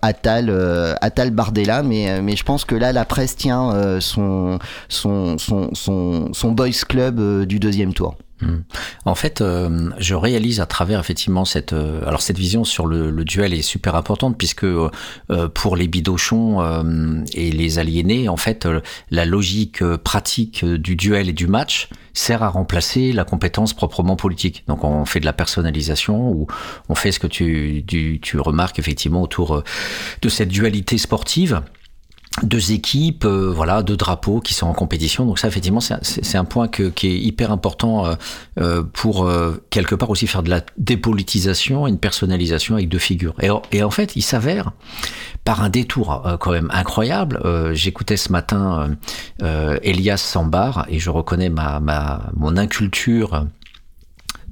Attal 0.01 0.97
Attal 1.01 1.31
Bardella 1.31 1.83
mais 1.83 2.35
je 2.35 2.43
pense 2.43 2.65
que 2.65 2.75
là 2.75 2.91
la 2.91 3.05
presse 3.05 3.35
tient 3.35 3.99
son 3.99 4.59
boys 6.51 6.69
club 6.87 7.45
du 7.45 7.59
deuxième 7.59 7.93
tour. 7.93 8.15
En 9.05 9.15
fait, 9.15 9.41
euh, 9.41 9.89
je 9.99 10.15
réalise 10.15 10.59
à 10.59 10.65
travers 10.65 10.99
effectivement 10.99 11.45
cette 11.45 11.73
euh, 11.73 12.05
alors 12.05 12.21
cette 12.21 12.37
vision 12.37 12.63
sur 12.63 12.85
le, 12.85 13.11
duel 13.23 13.53
est 13.53 13.61
super 13.61 13.95
importante 13.95 14.37
puisque 14.37 14.63
euh, 14.63 14.89
pour 15.53 15.75
les 15.75 15.87
bidochons 15.87 17.23
et 17.33 17.51
les 17.51 17.79
aliénés, 17.79 18.27
en 18.27 18.37
fait, 18.37 18.67
la 19.11 19.25
logique 19.25 19.83
pratique 19.97 20.65
du 20.65 20.95
duel 20.95 21.29
et 21.29 21.33
du 21.33 21.47
match 21.47 21.89
sert 22.13 22.43
à 22.43 22.49
remplacer 22.49 23.11
la 23.11 23.23
compétence 23.23 23.73
proprement 23.73 24.15
politique. 24.15 24.63
Donc 24.67 24.83
on 24.83 25.05
fait 25.05 25.19
de 25.19 25.25
la 25.25 25.33
personnalisation 25.33 26.29
ou 26.31 26.47
on 26.89 26.95
fait 26.95 27.11
ce 27.11 27.19
que 27.19 27.27
tu, 27.27 27.83
tu, 27.87 28.19
tu 28.21 28.39
remarques 28.39 28.77
effectivement 28.77 29.21
autour 29.21 29.63
de 30.21 30.29
cette 30.29 30.49
dualité 30.49 30.97
sportive 30.97 31.61
deux 32.41 32.71
équipes, 32.71 33.25
euh, 33.25 33.51
voilà, 33.53 33.83
deux 33.83 33.95
drapeaux 33.95 34.39
qui 34.39 34.53
sont 34.53 34.65
en 34.65 34.73
compétition. 34.73 35.25
Donc 35.25 35.37
ça, 35.37 35.47
effectivement, 35.47 35.79
c'est 35.81 36.37
un 36.37 36.45
point 36.45 36.67
que, 36.67 36.89
qui 36.89 37.07
est 37.07 37.17
hyper 37.19 37.51
important 37.51 38.05
euh, 38.05 38.15
euh 38.59 38.83
pour 38.91 39.25
euh, 39.25 39.63
quelque 39.69 39.93
part 39.93 40.09
aussi 40.09 40.25
faire 40.25 40.41
de 40.41 40.49
la 40.49 40.61
dépolitisation 40.77 41.85
une 41.87 41.99
personnalisation 41.99 42.75
avec 42.75 42.89
deux 42.89 42.99
figures. 42.99 43.35
Et, 43.41 43.49
et 43.71 43.83
en 43.83 43.91
fait, 43.91 44.15
il 44.15 44.23
s'avère 44.23 44.71
par 45.43 45.61
un 45.61 45.69
détour 45.69 46.37
quand 46.39 46.51
même 46.51 46.69
incroyable. 46.71 47.39
J'écoutais 47.73 48.15
ce 48.15 48.31
matin 48.31 48.95
Elias 49.41 50.17
Sambar 50.17 50.85
et 50.87 50.99
je 50.99 51.09
reconnais 51.09 51.49
ma, 51.49 51.81
ma 51.81 52.31
mon 52.37 52.55
inculture 52.55 53.45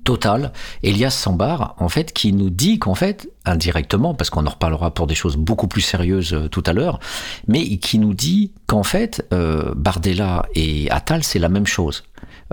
Total, 0.04 0.52
Elias 0.82 1.12
Sambar, 1.12 1.76
en 1.78 1.88
fait, 1.88 2.12
qui 2.12 2.34
nous 2.34 2.50
dit 2.50 2.80
qu'en 2.80 2.96
fait, 2.96 3.30
indirectement, 3.46 4.16
parce 4.16 4.32
qu'on 4.32 4.48
en 4.48 4.50
reparlera 4.50 4.92
pour 4.92 5.06
des 5.06 5.14
choses 5.14 5.38
beaucoup 5.38 5.68
plus 5.68 5.82
sérieuses 5.82 6.34
euh, 6.34 6.48
tout 6.48 6.64
à 6.66 6.74
l'heure, 6.74 7.00
mais 7.48 7.78
qui 7.78 8.00
nous 8.00 8.16
dit 8.16 8.52
qu'en 8.66 8.82
fait, 8.82 9.28
euh, 9.32 9.74
Bardella 9.76 10.46
et 10.56 10.90
Attal, 10.90 11.24
c'est 11.24 11.38
la 11.38 11.50
même 11.50 11.68
chose. 11.68 12.04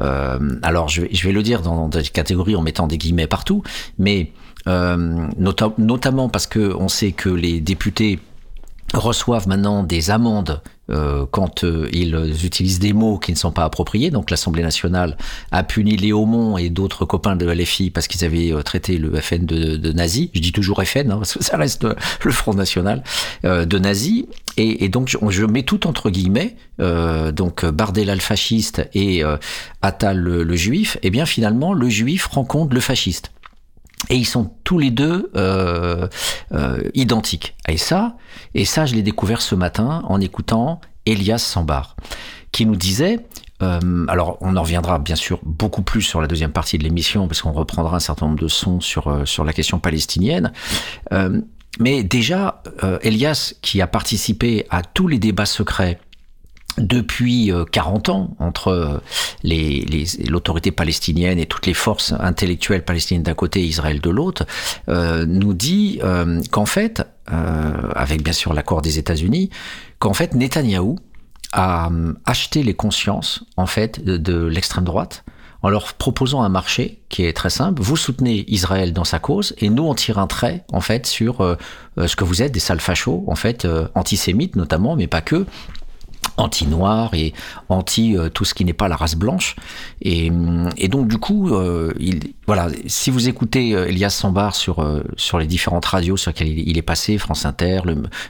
Euh, 0.00 0.58
alors, 0.62 0.88
je 0.88 1.02
vais, 1.02 1.32
le 1.32 1.42
dire 1.42 1.62
dans 1.62 1.88
des 1.88 2.02
catégories 2.02 2.54
en 2.54 2.62
mettant 2.62 2.86
des 2.86 2.98
guillemets 2.98 3.26
partout, 3.26 3.62
mais 3.98 4.32
notamment 4.66 6.28
parce 6.28 6.46
que 6.46 6.74
on 6.74 6.88
sait 6.88 7.12
que 7.12 7.30
les 7.30 7.62
députés 7.62 8.18
reçoivent 8.92 9.48
maintenant 9.48 9.82
des 9.82 10.10
amendes 10.10 10.60
euh, 10.90 11.26
quand 11.30 11.64
euh, 11.64 11.86
ils 11.92 12.14
utilisent 12.46 12.78
des 12.78 12.94
mots 12.94 13.18
qui 13.18 13.32
ne 13.32 13.36
sont 13.36 13.52
pas 13.52 13.64
appropriés. 13.64 14.10
Donc 14.10 14.30
l'Assemblée 14.30 14.62
nationale 14.62 15.18
a 15.50 15.62
puni 15.62 15.96
Léo 15.96 16.22
Aumont 16.22 16.56
et 16.56 16.70
d'autres 16.70 17.04
copains 17.04 17.36
de 17.36 17.46
LFI 17.46 17.90
parce 17.90 18.08
qu'ils 18.08 18.24
avaient 18.24 18.52
euh, 18.52 18.62
traité 18.62 18.96
le 18.96 19.14
FN 19.20 19.44
de, 19.44 19.76
de, 19.76 19.92
nazi. 19.92 20.30
Je 20.34 20.40
dis 20.40 20.52
toujours 20.52 20.82
FN 20.82 21.10
hein, 21.10 21.16
parce 21.18 21.34
que 21.34 21.44
ça 21.44 21.56
reste 21.56 21.86
le 22.24 22.32
Front 22.32 22.54
National 22.54 23.02
de 23.44 23.78
nazi. 23.78 24.28
Et, 24.56 24.84
et, 24.84 24.88
donc 24.88 25.08
je, 25.08 25.44
mets 25.44 25.62
tout 25.62 25.86
entre 25.86 26.10
guillemets. 26.10 26.56
donc 26.78 27.64
Bardella 27.64 28.14
le 28.14 28.20
fasciste 28.20 28.88
et 28.94 29.22
Attal 29.82 30.18
le, 30.18 30.42
le 30.42 30.56
juif. 30.56 30.96
Et 30.96 31.08
eh 31.08 31.10
bien 31.10 31.26
finalement 31.26 31.72
le 31.72 31.88
juif 31.88 32.26
rencontre 32.26 32.74
le 32.74 32.80
fasciste. 32.80 33.30
Et 34.10 34.16
ils 34.16 34.24
sont 34.24 34.52
tous 34.64 34.78
les 34.78 34.90
deux 34.90 35.30
euh, 35.36 36.08
euh, 36.52 36.82
identiques. 36.94 37.56
Et 37.68 37.76
ça, 37.76 38.16
et 38.54 38.64
ça, 38.64 38.86
je 38.86 38.94
l'ai 38.94 39.02
découvert 39.02 39.42
ce 39.42 39.54
matin 39.54 40.02
en 40.06 40.20
écoutant 40.20 40.80
Elias 41.06 41.38
Sambar, 41.38 41.96
qui 42.52 42.66
nous 42.66 42.76
disait 42.76 43.20
euh, 43.62 44.04
alors, 44.08 44.38
on 44.40 44.56
en 44.56 44.62
reviendra 44.62 44.98
bien 44.98 45.16
sûr 45.16 45.40
beaucoup 45.42 45.82
plus 45.82 46.02
sur 46.02 46.20
la 46.20 46.26
deuxième 46.26 46.52
partie 46.52 46.78
de 46.78 46.84
l'émission, 46.84 47.26
parce 47.26 47.42
qu'on 47.42 47.52
reprendra 47.52 47.96
un 47.96 48.00
certain 48.00 48.26
nombre 48.26 48.38
de 48.38 48.48
sons 48.48 48.80
sur, 48.80 49.08
euh, 49.08 49.24
sur 49.24 49.44
la 49.44 49.52
question 49.52 49.78
palestinienne. 49.78 50.52
Euh, 51.12 51.40
mais 51.80 52.02
déjà, 52.02 52.62
Elias, 53.02 53.54
qui 53.62 53.80
a 53.80 53.86
participé 53.86 54.66
à 54.68 54.82
tous 54.82 55.06
les 55.06 55.20
débats 55.20 55.46
secrets 55.46 56.00
depuis 56.76 57.52
40 57.72 58.08
euh, 58.08 58.12
ans 58.12 58.36
entre 58.38 58.68
euh, 58.68 58.98
l'autorité 60.28 60.70
palestinienne 60.70 61.38
et 61.38 61.46
toutes 61.46 61.66
les 61.66 61.74
forces 61.74 62.12
intellectuelles 62.18 62.84
palestiniennes 62.84 63.22
d'un 63.22 63.34
côté 63.34 63.60
et 63.60 63.64
Israël 63.64 64.00
de 64.00 64.10
l'autre, 64.10 64.46
euh, 64.88 65.26
nous 65.26 65.54
dit 65.54 66.00
qu'en 66.50 66.66
fait, 66.66 67.02
avec 67.26 68.22
bien 68.22 68.32
sûr 68.32 68.52
l'accord 68.54 68.82
des 68.82 68.98
États-Unis, 68.98 69.50
qu'en 69.98 70.14
fait 70.14 70.34
Netanyahou 70.34 70.98
a 71.52 71.90
acheté 72.24 72.62
les 72.62 72.74
consciences 72.74 73.44
en 73.56 73.66
fait 73.66 74.04
de, 74.04 74.44
l'extrême 74.46 74.84
droite 74.84 75.24
en 75.62 75.70
leur 75.70 75.94
proposant 75.94 76.42
un 76.42 76.48
marché 76.48 77.02
qui 77.08 77.24
est 77.24 77.32
très 77.32 77.50
simple. 77.50 77.82
Vous 77.82 77.96
soutenez 77.96 78.44
Israël 78.48 78.92
dans 78.92 79.04
sa 79.04 79.18
cause 79.18 79.54
et 79.58 79.68
nous 79.68 79.82
on 79.82 79.94
tire 79.94 80.18
un 80.18 80.26
trait 80.26 80.64
en 80.72 80.80
fait 80.80 81.06
sur 81.06 81.56
ce 81.96 82.16
que 82.16 82.24
vous 82.24 82.42
êtes 82.42 82.52
des 82.52 82.60
sales 82.60 82.80
fachos 82.80 83.24
en 83.26 83.34
fait 83.34 83.66
antisémites 83.94 84.56
notamment, 84.56 84.94
mais 84.96 85.06
pas 85.06 85.20
que, 85.20 85.46
anti-noir 86.36 87.14
et 87.14 87.32
anti 87.68 88.16
euh, 88.16 88.28
tout 88.28 88.44
ce 88.44 88.54
qui 88.54 88.64
n'est 88.64 88.72
pas 88.72 88.88
la 88.88 88.96
race 88.96 89.16
blanche. 89.16 89.56
Et, 90.02 90.30
et 90.76 90.88
donc 90.88 91.08
du 91.08 91.18
coup, 91.18 91.54
euh, 91.54 91.92
il, 91.98 92.34
voilà, 92.46 92.68
si 92.86 93.10
vous 93.10 93.28
écoutez 93.28 93.74
euh, 93.74 93.88
Elias 93.88 94.10
Sambar 94.10 94.54
sur 94.54 94.86
sur 95.16 95.38
les 95.38 95.46
différentes 95.46 95.84
radios 95.84 96.16
sur 96.16 96.30
lesquelles 96.30 96.58
il, 96.58 96.78
est 96.78 96.82
passé, 96.82 97.18
France 97.18 97.44
Inter, 97.44 97.82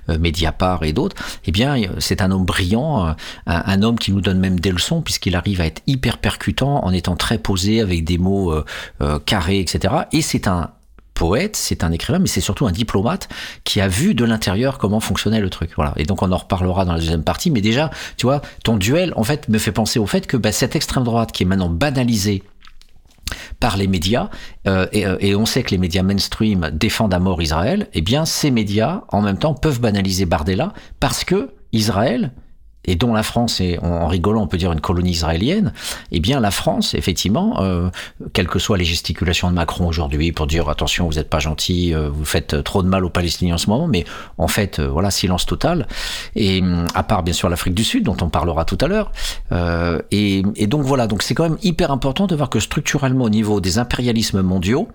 Mediapart 0.09 0.85
et 0.85 0.93
d'autres, 0.93 1.17
eh 1.45 1.53
bien 1.53 1.77
c'est 1.99 2.23
un 2.23 2.31
homme 2.31 2.45
brillant, 2.45 3.07
un, 3.07 3.17
un, 3.47 3.83
homme 3.83 3.99
qui 3.99 4.13
nous 4.13 4.21
donne 4.21 4.39
même 4.39 4.61
des 4.61 4.71
leçons 4.71 5.03
puisqu'il 5.03 5.37
arrive 5.37 5.61
à 5.61 5.67
être 5.67 5.83
hyper 5.87 6.19
percutant 6.19 6.85
en 6.85 6.93
étant 6.93 7.17
très 7.17 7.39
posé 7.39 7.81
avec 7.81 8.05
des 8.05 8.19
mots 8.19 8.55
carrés, 9.25 9.61
etc. 9.61 9.95
Et 10.13 10.23
c'est 10.23 10.49
un 10.49 10.71
poète, 11.19 11.57
c'est 11.57 11.83
un 11.83 11.91
écrivain, 11.91 12.21
mais 12.21 12.29
c'est 12.29 12.41
surtout 12.41 12.67
un 12.67 12.71
diplomate 12.71 13.29
qui 13.65 13.81
a 13.81 13.89
vu 13.89 14.15
de 14.15 14.25
l'intérieur 14.25 14.79
comment 14.79 15.01
fonctionnait 15.01 15.41
le 15.41 15.51
truc. 15.51 15.73
Voilà. 15.75 15.93
Et 15.97 16.05
donc 16.05 16.23
on 16.23 16.31
en 16.31 16.37
reparlera 16.37 16.85
dans 16.85 16.93
la 16.93 17.01
deuxième 17.01 17.25
partie. 17.25 17.51
Mais 17.51 17.61
déjà, 17.61 17.91
tu 18.17 18.27
vois, 18.27 18.41
ton 18.63 18.77
duel, 18.77 19.13
en 19.17 19.25
fait, 19.25 19.49
me 19.49 19.59
fait 19.59 19.73
penser 19.73 19.99
au 19.99 20.07
fait 20.07 20.29
que 20.29 20.37
bah, 20.37 20.53
cette 20.53 20.77
extrême 20.77 21.03
droite 21.03 21.33
qui 21.33 21.43
est 21.43 21.47
maintenant 21.47 21.69
banalisée 21.69 22.45
par 23.59 23.77
les 23.77 23.89
médias, 23.89 24.31
euh, 24.69 24.87
euh, 24.95 25.17
et, 25.21 25.35
on 25.35 25.45
sait 25.45 25.65
que 25.65 25.73
les 25.73 25.79
médias 25.79 26.05
mainstream 26.05 26.71
défendent 26.73 27.13
à 27.13 27.19
mort 27.19 27.43
Israël, 27.43 27.89
eh 27.93 28.01
bien 28.01 28.25
ces 28.25 28.53
médias, 28.53 29.03
en 29.09 29.21
même 29.21 29.39
temps, 29.39 29.55
peuvent 29.55 29.81
banaliser 29.81 30.25
Bardella 30.25 30.73
parce 31.01 31.25
que 31.25 31.51
Israël 31.73 32.33
et 32.89 32.97
dont 32.97 33.13
la 33.13 33.23
France 33.23 33.61
est, 33.61 33.79
en 33.81 34.07
rigolant, 34.07 34.43
on 34.43 34.47
peut 34.47 34.57
dire 34.57 34.73
une 34.73 34.81
colonie 34.81 35.11
israélienne, 35.11 35.75
eh 36.11 36.21
bien 36.21 36.41
la 36.41 36.51
France, 36.51 36.95
effectivement, 36.95 37.61
euh, 37.61 37.91
quelles 38.33 38.49
que 38.49 38.59
soient 38.59 38.79
les 38.79 38.87
gesticulations 38.87 39.51
de 39.51 39.55
Macron 39.55 39.87
aujourd'hui 39.87 40.33
pour 40.33 40.47
dire 40.47 40.71
attention, 40.71 41.07
vous 41.07 41.17
n'êtes 41.17 41.29
pas 41.29 41.39
gentil, 41.39 41.95
euh, 41.95 42.09
vous 42.09 42.25
faites 42.25 42.65
trop 42.65 42.83
de 42.83 42.89
mal 42.89 43.05
aux 43.05 43.11
Palestiniens 43.11 43.57
en 43.57 43.59
ce 43.59 43.69
moment, 43.69 43.89
mais 43.89 44.07
en 44.39 44.49
fait, 44.49 44.79
euh, 44.79 44.89
voilà, 44.89 45.11
silence 45.11 45.45
total. 45.45 45.87
Et 46.35 46.63
à 46.95 47.03
part 47.03 47.23
bien 47.23 47.35
sûr 47.35 47.51
l'Afrique 47.51 47.75
du 47.75 47.85
Sud, 47.85 48.05
dont 48.05 48.17
on 48.23 48.31
parlera 48.31 48.65
tout 48.65 48.79
à 48.81 48.87
l'heure. 48.87 49.13
Et, 50.11 50.43
et 50.57 50.67
donc 50.67 50.83
voilà, 50.83 51.07
donc 51.07 51.23
c'est 51.23 51.35
quand 51.35 51.43
même 51.43 51.59
hyper 51.63 51.91
important 51.91 52.27
de 52.27 52.35
voir 52.35 52.49
que 52.49 52.59
structurellement 52.59 53.27
au 53.27 53.31
niveau 53.31 53.61
des 53.61 53.79
impérialismes 53.79 54.41
mondiaux, 54.41 54.89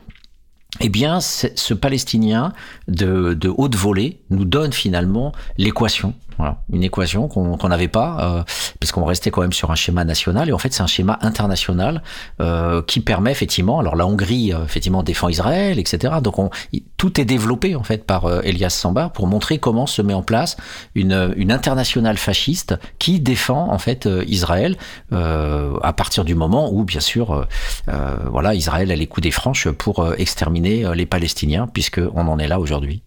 eh 0.79 0.89
bien, 0.89 1.19
ce 1.21 1.73
Palestinien 1.73 2.53
de, 2.87 3.35
de 3.35 3.53
haute 3.55 3.75
volée 3.75 4.19
nous 4.31 4.45
donne 4.45 4.73
finalement 4.73 5.31
l'équation 5.57 6.15
voilà, 6.37 6.57
une 6.71 6.83
équation 6.83 7.27
qu'on 7.27 7.67
n'avait 7.67 7.87
pas, 7.87 8.17
euh, 8.21 8.43
parce 8.79 8.91
qu'on 8.91 9.05
restait 9.05 9.31
quand 9.31 9.41
même 9.41 9.53
sur 9.53 9.71
un 9.71 9.75
schéma 9.75 10.03
national, 10.03 10.49
et 10.49 10.51
en 10.51 10.57
fait 10.57 10.73
c'est 10.73 10.83
un 10.83 10.87
schéma 10.87 11.19
international 11.21 12.03
euh, 12.41 12.81
qui 12.81 12.99
permet 12.99 13.31
effectivement, 13.31 13.79
alors 13.79 13.95
la 13.95 14.05
Hongrie 14.05 14.53
euh, 14.53 14.63
effectivement 14.63 15.03
défend 15.03 15.29
Israël, 15.29 15.79
etc. 15.79 16.15
Donc 16.21 16.39
on, 16.39 16.49
tout 16.97 17.19
est 17.19 17.25
développé 17.25 17.75
en 17.75 17.83
fait 17.83 18.05
par 18.05 18.25
euh, 18.25 18.41
Elias 18.43 18.69
Sambar 18.69 19.11
pour 19.11 19.27
montrer 19.27 19.57
comment 19.57 19.87
se 19.87 20.01
met 20.01 20.13
en 20.13 20.23
place 20.23 20.57
une, 20.95 21.33
une 21.35 21.51
internationale 21.51 22.17
fasciste 22.17 22.75
qui 22.99 23.19
défend 23.19 23.71
en 23.71 23.77
fait 23.77 24.05
euh, 24.05 24.23
Israël 24.27 24.77
à 25.11 25.93
partir 25.93 26.25
du 26.25 26.35
moment 26.35 26.71
où 26.71 26.83
bien 26.83 26.99
sûr 26.99 27.45
voilà 27.87 28.55
Israël 28.55 28.91
a 28.91 28.95
les 28.95 29.07
coups 29.07 29.23
des 29.23 29.31
franches 29.31 29.69
pour 29.69 30.13
exterminer 30.17 30.85
les 30.95 31.05
Palestiniens, 31.05 31.67
puisque 31.67 32.01
on 32.13 32.27
en 32.27 32.39
est 32.39 32.47
là 32.47 32.59
aujourd'hui. 32.59 33.03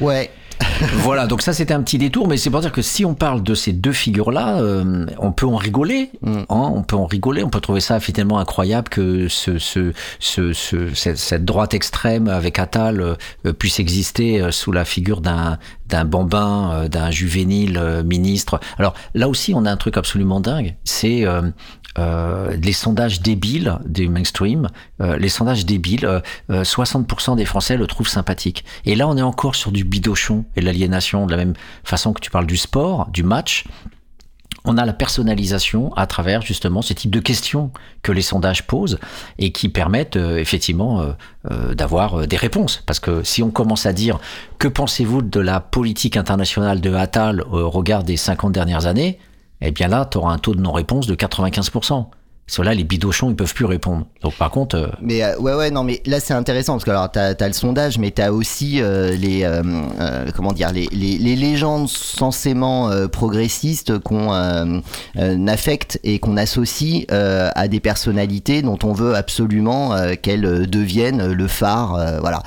Ouais, 0.00 0.30
voilà, 0.98 1.26
donc 1.26 1.42
ça 1.42 1.52
c'était 1.52 1.74
un 1.74 1.82
petit 1.82 1.98
détour, 1.98 2.28
mais 2.28 2.36
c'est 2.36 2.50
pour 2.50 2.60
dire 2.60 2.72
que 2.72 2.82
si 2.82 3.04
on 3.04 3.14
parle 3.14 3.42
de 3.42 3.54
ces 3.54 3.72
deux 3.72 3.92
figures-là, 3.92 4.60
euh, 4.60 5.06
on 5.18 5.32
peut 5.32 5.46
en 5.46 5.56
rigoler. 5.56 6.10
Mm. 6.22 6.36
Hein, 6.36 6.44
on 6.48 6.82
peut 6.82 6.96
en 6.96 7.06
rigoler, 7.06 7.42
on 7.42 7.50
peut 7.50 7.60
trouver 7.60 7.80
ça 7.80 8.00
finalement 8.00 8.38
incroyable 8.38 8.88
que 8.88 9.28
ce, 9.28 9.58
ce, 9.58 9.92
ce, 10.18 10.52
cette, 10.94 11.44
droite 11.44 11.74
extrême 11.74 12.28
avec 12.28 12.58
Attal 12.58 13.00
euh, 13.00 13.52
puisse 13.52 13.80
exister 13.80 14.40
euh, 14.40 14.50
sous 14.50 14.72
la 14.72 14.84
figure 14.84 15.20
d'un 15.20 15.58
d'un 15.88 16.04
bambin, 16.04 16.86
d'un 16.88 17.10
juvénile 17.10 18.04
ministre. 18.04 18.60
Alors 18.78 18.94
là 19.14 19.28
aussi, 19.28 19.54
on 19.56 19.64
a 19.64 19.72
un 19.72 19.76
truc 19.76 19.96
absolument 19.96 20.38
dingue. 20.38 20.76
C'est 20.84 21.24
euh, 21.98 22.56
les 22.62 22.72
sondages 22.72 23.20
débiles 23.20 23.78
du 23.84 24.08
mainstream, 24.08 24.68
euh, 25.00 25.16
les 25.16 25.28
sondages 25.28 25.66
débiles, 25.66 26.22
60% 26.48 27.32
euh, 27.32 27.34
des 27.34 27.44
Français 27.44 27.76
le 27.76 27.86
trouvent 27.86 28.08
sympathique. 28.08 28.64
Et 28.84 28.94
là, 28.94 29.08
on 29.08 29.16
est 29.16 29.22
encore 29.22 29.56
sur 29.56 29.72
du 29.72 29.84
bidochon 29.84 30.44
et 30.56 30.60
l'aliénation, 30.60 31.26
de 31.26 31.32
la 31.32 31.36
même 31.36 31.54
façon 31.82 32.12
que 32.12 32.20
tu 32.20 32.30
parles 32.30 32.46
du 32.46 32.56
sport, 32.56 33.08
du 33.12 33.22
match. 33.22 33.64
On 34.64 34.76
a 34.76 34.84
la 34.84 34.92
personnalisation 34.92 35.92
à 35.94 36.06
travers 36.06 36.42
justement 36.42 36.82
ce 36.82 36.92
type 36.92 37.10
de 37.10 37.20
questions 37.20 37.72
que 38.02 38.12
les 38.12 38.20
sondages 38.20 38.66
posent 38.66 38.98
et 39.38 39.52
qui 39.52 39.70
permettent 39.70 40.16
effectivement 40.16 41.14
d'avoir 41.48 42.26
des 42.26 42.36
réponses. 42.36 42.82
Parce 42.84 43.00
que 43.00 43.22
si 43.22 43.42
on 43.42 43.50
commence 43.50 43.86
à 43.86 43.94
dire 43.94 44.18
que 44.58 44.68
pensez-vous 44.68 45.22
de 45.22 45.40
la 45.40 45.60
politique 45.60 46.18
internationale 46.18 46.82
de 46.82 46.92
Attal 46.92 47.40
au 47.50 47.70
regard 47.70 48.04
des 48.04 48.18
50 48.18 48.52
dernières 48.52 48.84
années, 48.84 49.18
eh 49.60 49.70
bien 49.72 49.88
là, 49.88 50.06
tu 50.06 50.18
auras 50.18 50.32
un 50.32 50.38
taux 50.38 50.54
de 50.54 50.60
non-réponse 50.60 51.06
de 51.06 51.14
95%. 51.14 52.06
Ceux-là, 52.50 52.74
les 52.74 52.82
bidochons, 52.82 53.30
ils 53.30 53.36
peuvent 53.36 53.54
plus 53.54 53.64
répondre. 53.64 54.06
Donc 54.22 54.34
par 54.34 54.50
contre. 54.50 54.74
Euh, 54.74 54.88
mais 55.00 55.22
euh, 55.22 55.38
ouais, 55.38 55.54
ouais, 55.54 55.70
non, 55.70 55.84
mais 55.84 56.02
là 56.04 56.18
c'est 56.18 56.34
intéressant 56.34 56.72
parce 56.72 56.84
que 56.84 56.90
alors 56.90 57.08
t'as 57.08 57.32
as 57.38 57.46
le 57.46 57.52
sondage, 57.52 57.96
mais 57.96 58.10
t'as 58.10 58.32
aussi 58.32 58.82
euh, 58.82 59.16
les 59.16 59.48
comment 60.34 60.52
dire 60.52 60.72
les, 60.72 60.88
les, 60.90 61.16
les 61.16 61.36
légendes 61.36 61.88
censément 61.88 62.90
progressistes 63.08 63.98
qu'on 64.00 64.32
affecte 65.46 66.00
et 66.02 66.18
qu'on 66.18 66.36
associe 66.36 67.06
à 67.10 67.68
des 67.68 67.78
personnalités 67.78 68.62
dont 68.62 68.78
on 68.82 68.92
veut 68.92 69.14
absolument 69.14 69.94
qu'elles 70.20 70.68
deviennent 70.68 71.32
le 71.32 71.46
phare. 71.46 72.18
voilà. 72.20 72.42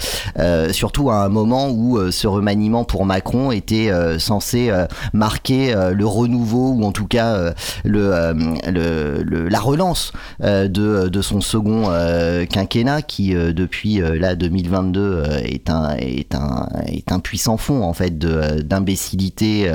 surtout 0.72 1.12
à 1.12 1.24
un 1.24 1.30
moment 1.30 1.70
où 1.70 2.12
ce 2.12 2.28
remaniement 2.28 2.84
pour 2.84 3.06
Macron 3.06 3.52
était 3.52 3.90
censé 4.20 4.72
marquer 5.14 5.74
le 5.94 6.06
renouveau 6.06 6.72
ou 6.72 6.84
en 6.84 6.92
tout 6.92 7.08
cas 7.08 7.54
le, 7.84 8.34
le 8.66 9.48
la 9.48 9.60
relance 9.60 9.93
euh, 10.42 10.68
de, 10.68 11.22
son 11.22 11.42
second 11.42 11.86
euh, 11.90 12.46
quinquennat 12.46 13.02
qui 13.02 13.36
euh, 13.36 13.54
depuis 13.54 14.00
là 14.00 14.36
2022 14.36 15.24
est 15.44 15.70
un 15.70 15.96
est 15.96 16.36
un 16.36 16.70
est 16.88 17.12
un 17.12 17.20
puissant 17.20 17.58
fond 17.58 17.84
en 17.84 17.94
fait 17.94 18.18
d'imbécilité 18.18 19.72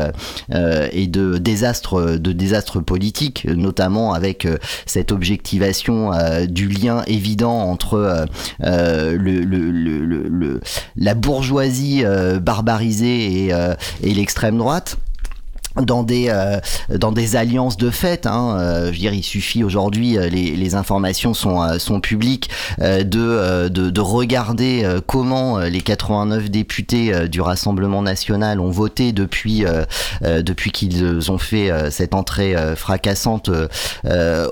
et 0.51 1.07
de 1.07 1.39
désastre 1.39 2.17
de 2.17 2.33
désastre 2.33 2.81
politique 2.81 3.47
notamment 3.47 4.13
avec 4.13 4.47
cette 4.87 5.13
objectivation 5.13 6.11
du 6.49 6.69
lien 6.69 7.03
évident 7.07 7.59
entre 7.63 8.27
le, 8.61 9.17
le, 9.17 9.71
le, 9.71 10.61
la 10.97 11.15
bourgeoisie 11.15 12.05
barbarisée 12.41 13.49
et 14.03 14.15
l'extrême 14.15 14.59
droite 14.59 14.99
dans 15.83 16.03
des 16.03 16.29
euh, 16.29 16.61
dans 16.97 17.13
des 17.13 17.37
alliances 17.37 17.77
de 17.77 17.91
fait. 17.91 18.27
Hein, 18.27 18.57
euh, 18.59 18.87
je 18.87 18.91
veux 18.93 18.97
dire, 18.97 19.15
il 19.15 19.23
suffit 19.23 19.65
aujourd'hui, 19.65 20.19
euh, 20.19 20.29
les, 20.29 20.57
les 20.57 20.75
informations 20.75 21.35
sont 21.35 21.79
sont 21.79 22.01
publiques, 22.01 22.51
de, 22.79 23.69
de, 23.69 23.91
de 23.91 24.01
regarder 24.01 24.87
comment 25.07 25.59
les 25.59 25.81
89 25.81 26.51
députés 26.51 27.29
du 27.29 27.41
Rassemblement 27.41 28.03
national 28.03 28.61
ont 28.61 28.71
voté 28.71 29.13
depuis 29.13 29.65
depuis 30.23 30.71
qu'ils 30.71 31.31
ont 31.31 31.39
fait 31.39 31.71
cette 31.91 32.15
entrée 32.15 32.55
fracassante 32.77 33.51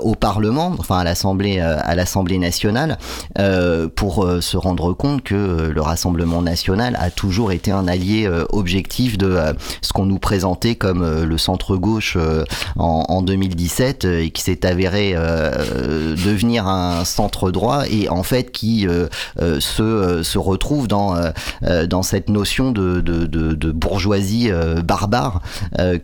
au 0.03 0.15
Parlement, 0.15 0.75
enfin 0.79 0.99
à 0.99 1.05
l'Assemblée 1.05 1.61
à 1.61 1.95
l'Assemblée 1.95 2.39
nationale, 2.39 2.99
pour 3.95 4.29
se 4.41 4.57
rendre 4.57 4.93
compte 4.93 5.23
que 5.23 5.71
le 5.73 5.81
Rassemblement 5.81 6.43
national 6.43 6.97
a 7.01 7.11
toujours 7.11 7.53
été 7.53 7.71
un 7.71 7.87
allié 7.89 8.29
objectif 8.51 9.19
de 9.19 9.39
ce 9.83 9.93
qu'on 9.93 10.07
nous 10.07 10.19
présentait 10.19 10.75
comme 10.75 11.03
euh, 11.03 11.16
le 11.25 11.39
centre 11.39 11.77
gauche 11.77 12.17
euh, 12.17 12.45
en, 12.77 13.23
2017 13.23 14.05
euh, 14.05 14.21
et 14.21 14.31
qui 14.31 14.43
s'est 14.43 14.67
avéré 14.67 15.15
devenir 15.15 16.67
un 16.67 17.05
centre 17.05 17.51
droit 17.51 17.85
et 17.89 18.09
en 18.09 18.23
fait 18.23 18.51
qui 18.51 18.87
se, 19.39 20.23
se 20.23 20.39
retrouve 20.39 20.89
dans, 20.89 21.15
dans 21.89 22.03
cette 22.03 22.29
notion 22.29 22.73
de, 22.73 23.01
de, 23.01 23.25
de, 23.27 23.73
bourgeoisie 23.73 24.51
barbare 24.85 25.41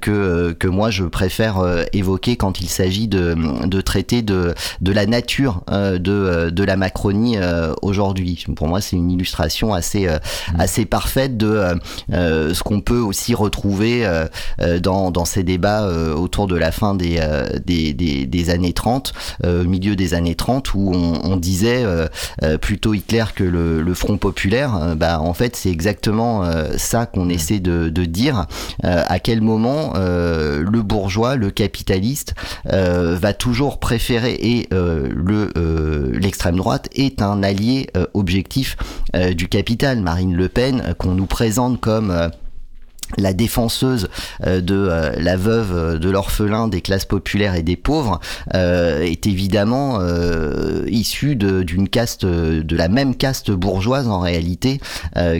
que, 0.00 0.52
que 0.52 0.68
moi 0.68 0.90
je 0.90 1.04
préfère 1.04 1.62
évoquer 1.92 2.36
quand 2.36 2.60
il 2.60 2.68
s'agit 2.68 3.08
de, 3.08 3.36
de 3.66 3.80
traiter 3.80 4.22
de, 4.22 4.54
de 4.80 4.92
la 4.92 5.06
nature 5.06 5.62
de, 5.70 6.50
de 6.50 6.64
la 6.64 6.76
Macronie 6.76 7.36
aujourd'hui. 7.82 8.44
Pour 8.56 8.68
moi, 8.68 8.80
c'est 8.80 8.96
une 8.96 9.10
illustration 9.10 9.74
assez, 9.74 10.06
mmh. 10.06 10.60
assez 10.60 10.84
parfaite 10.84 11.36
de 11.36 11.74
ce 12.10 12.62
qu'on 12.62 12.80
peut 12.80 13.00
aussi 13.00 13.34
retrouver 13.34 14.06
dans 14.80 15.01
dans, 15.10 15.24
ces 15.24 15.42
débats 15.42 15.82
euh, 15.82 16.14
autour 16.14 16.46
de 16.46 16.56
la 16.56 16.72
fin 16.72 16.94
des, 16.94 17.18
euh, 17.20 17.48
des, 17.64 17.92
des, 17.92 18.50
années 18.50 18.72
30, 18.72 19.12
euh, 19.44 19.64
milieu 19.64 19.96
des 19.96 20.14
années 20.14 20.34
30, 20.34 20.74
où 20.74 20.92
on, 20.92 21.36
disait 21.36 21.84
plutôt 22.60 22.94
Hitler 22.94 23.24
que 23.34 23.42
le, 23.42 23.94
Front 23.94 24.16
populaire. 24.16 24.94
bah, 24.96 25.20
en 25.20 25.34
fait, 25.34 25.56
c'est 25.56 25.70
exactement 25.70 26.44
ça 26.76 27.06
qu'on 27.06 27.28
essaie 27.28 27.58
de, 27.58 27.88
de 27.88 28.04
dire. 28.04 28.46
à 28.82 29.18
quel 29.18 29.40
moment 29.40 29.94
le 29.94 30.82
bourgeois, 30.82 31.36
le 31.36 31.50
capitaliste, 31.50 32.34
va 32.64 33.32
toujours 33.32 33.80
préférer 33.80 34.34
et 34.34 34.68
le 34.70 36.12
l'extrême 36.12 36.56
droite 36.56 36.88
est 36.94 37.22
un 37.22 37.42
allié 37.42 37.88
objectif 38.14 38.76
du 39.14 39.48
capital. 39.48 40.00
Marine 40.00 40.36
Le 40.36 40.48
Pen, 40.48 40.94
qu'on 40.98 41.14
nous 41.14 41.26
présente 41.26 41.80
comme 41.80 42.30
la 43.18 43.32
défenseuse 43.32 44.08
euh, 44.46 44.60
de 44.60 44.88
euh, 44.90 45.12
la 45.18 45.36
veuve 45.36 45.72
euh, 45.72 45.98
de 45.98 46.10
l'orphelin 46.10 46.68
des 46.68 46.80
classes 46.80 47.04
populaires 47.04 47.54
et 47.54 47.62
des 47.62 47.76
pauvres 47.76 48.20
est 48.52 49.26
évidemment 49.26 50.00
issue 50.86 51.36
d'une 51.36 51.88
caste 51.88 52.24
de 52.24 52.76
la 52.76 52.88
même 52.88 53.14
caste 53.14 53.50
bourgeoise 53.50 54.08
en 54.08 54.20
réalité 54.20 54.80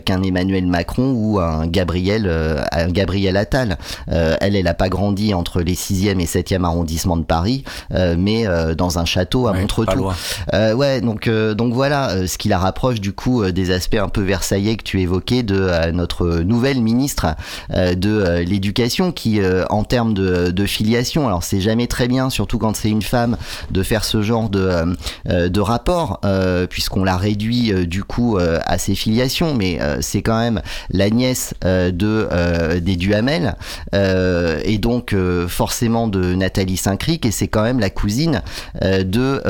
qu'un 0.05 0.23
Emmanuel 0.23 0.67
Macron 0.67 1.13
ou 1.15 1.39
un 1.39 1.67
Gabriel 1.67 2.29
un 2.73 2.89
Gabriel 2.89 3.37
Attal. 3.37 3.79
elle 4.07 4.57
elle 4.57 4.67
a 4.67 4.75
pas 4.75 4.89
grandi 4.89 5.35
entre 5.35 5.61
les 5.61 5.75
6e 5.75 6.21
et 6.21 6.25
7e 6.25 6.65
arrondissements 6.65 7.17
de 7.17 7.25
Paris 7.25 7.65
mais 7.91 8.45
dans 8.77 8.99
un 8.99 9.05
château 9.05 9.47
à 9.47 9.53
Montretout. 9.53 10.09
ouais 10.53 11.01
donc 11.01 11.29
donc 11.29 11.75
voilà 11.75 12.27
ce 12.27 12.39
qui 12.39 12.49
la 12.49 12.59
rapproche 12.59 13.01
du 13.01 13.13
coup 13.13 13.45
des 13.51 13.71
aspects 13.71 14.01
un 14.01 14.09
peu 14.09 14.23
versaillais 14.23 14.77
que 14.77 14.85
tu 14.85 15.01
évoquais 15.01 15.43
de 15.43 15.91
notre 15.93 16.41
nouvelle 16.41 16.81
ministre 16.81 17.27
de 17.71 18.41
l'éducation 18.41 19.13
qui, 19.13 19.41
en 19.71 19.85
termes 19.85 20.15
de, 20.15 20.51
de 20.51 20.67
filiation, 20.67 21.27
alors 21.27 21.43
c'est 21.43 21.61
jamais 21.61 21.87
très 21.87 22.09
bien, 22.09 22.31
surtout 22.31 22.59
quand 22.59 22.75
c'est 22.77 22.91
une 22.91 23.03
femme, 23.03 23.37
de 23.71 23.83
faire 23.83 24.05
ce 24.05 24.23
genre 24.23 24.49
de, 24.49 24.97
de 25.27 25.61
rapport, 25.61 26.21
puisqu'on 26.69 27.05
la 27.05 27.17
réduit 27.17 27.73
du 27.87 28.05
coup 28.05 28.39
à 28.39 28.79
ses 28.79 28.95
filiations, 28.95 29.55
mais 29.55 29.79
c'est 30.01 30.23
quand 30.23 30.39
même 30.39 30.63
la 30.91 31.11
nièce 31.11 31.55
de 31.63 32.79
des 32.79 32.97
Duhamel 32.97 33.57
et 33.93 34.79
donc 34.79 35.15
forcément 35.49 36.09
de 36.09 36.35
Nathalie 36.35 36.77
Saint-Cric 36.77 37.27
et 37.27 37.31
c'est 37.31 37.49
quand 37.49 37.63
même 37.63 37.81
la 37.81 37.91
cousine 37.91 38.43
de 38.83 39.43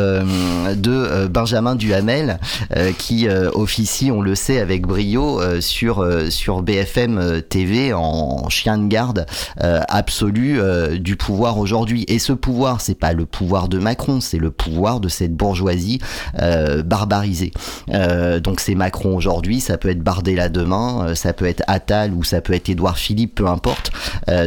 de 0.74 1.26
Benjamin 1.26 1.74
Duhamel 1.74 2.38
qui 2.98 3.28
officie, 3.28 4.10
on 4.10 4.20
le 4.20 4.34
sait, 4.34 4.60
avec 4.60 4.82
brio 4.82 5.40
sur 5.60 6.06
sur 6.30 6.62
BFM 6.62 7.42
TV 7.48 7.92
en 7.92 8.01
chien 8.48 8.78
de 8.78 8.86
garde 8.86 9.26
absolu 9.58 10.60
du 10.98 11.16
pouvoir 11.16 11.58
aujourd'hui. 11.58 12.04
Et 12.08 12.18
ce 12.18 12.32
pouvoir, 12.32 12.80
c'est 12.80 12.94
pas 12.94 13.12
le 13.12 13.26
pouvoir 13.26 13.68
de 13.68 13.78
Macron, 13.78 14.20
c'est 14.20 14.38
le 14.38 14.50
pouvoir 14.50 15.00
de 15.00 15.08
cette 15.08 15.34
bourgeoisie 15.34 16.00
barbarisée. 16.84 17.52
donc 18.42 18.60
c'est 18.60 18.74
Macron 18.74 19.16
aujourd'hui, 19.16 19.60
ça 19.60 19.78
peut 19.78 19.90
être 19.90 20.02
Bardella 20.02 20.48
demain, 20.48 21.14
ça 21.14 21.32
peut 21.32 21.46
être 21.46 21.62
Attal 21.66 22.12
ou 22.12 22.24
ça 22.24 22.40
peut 22.40 22.52
être 22.52 22.68
Édouard 22.68 22.98
Philippe, 22.98 23.36
peu 23.36 23.46
importe. 23.46 23.92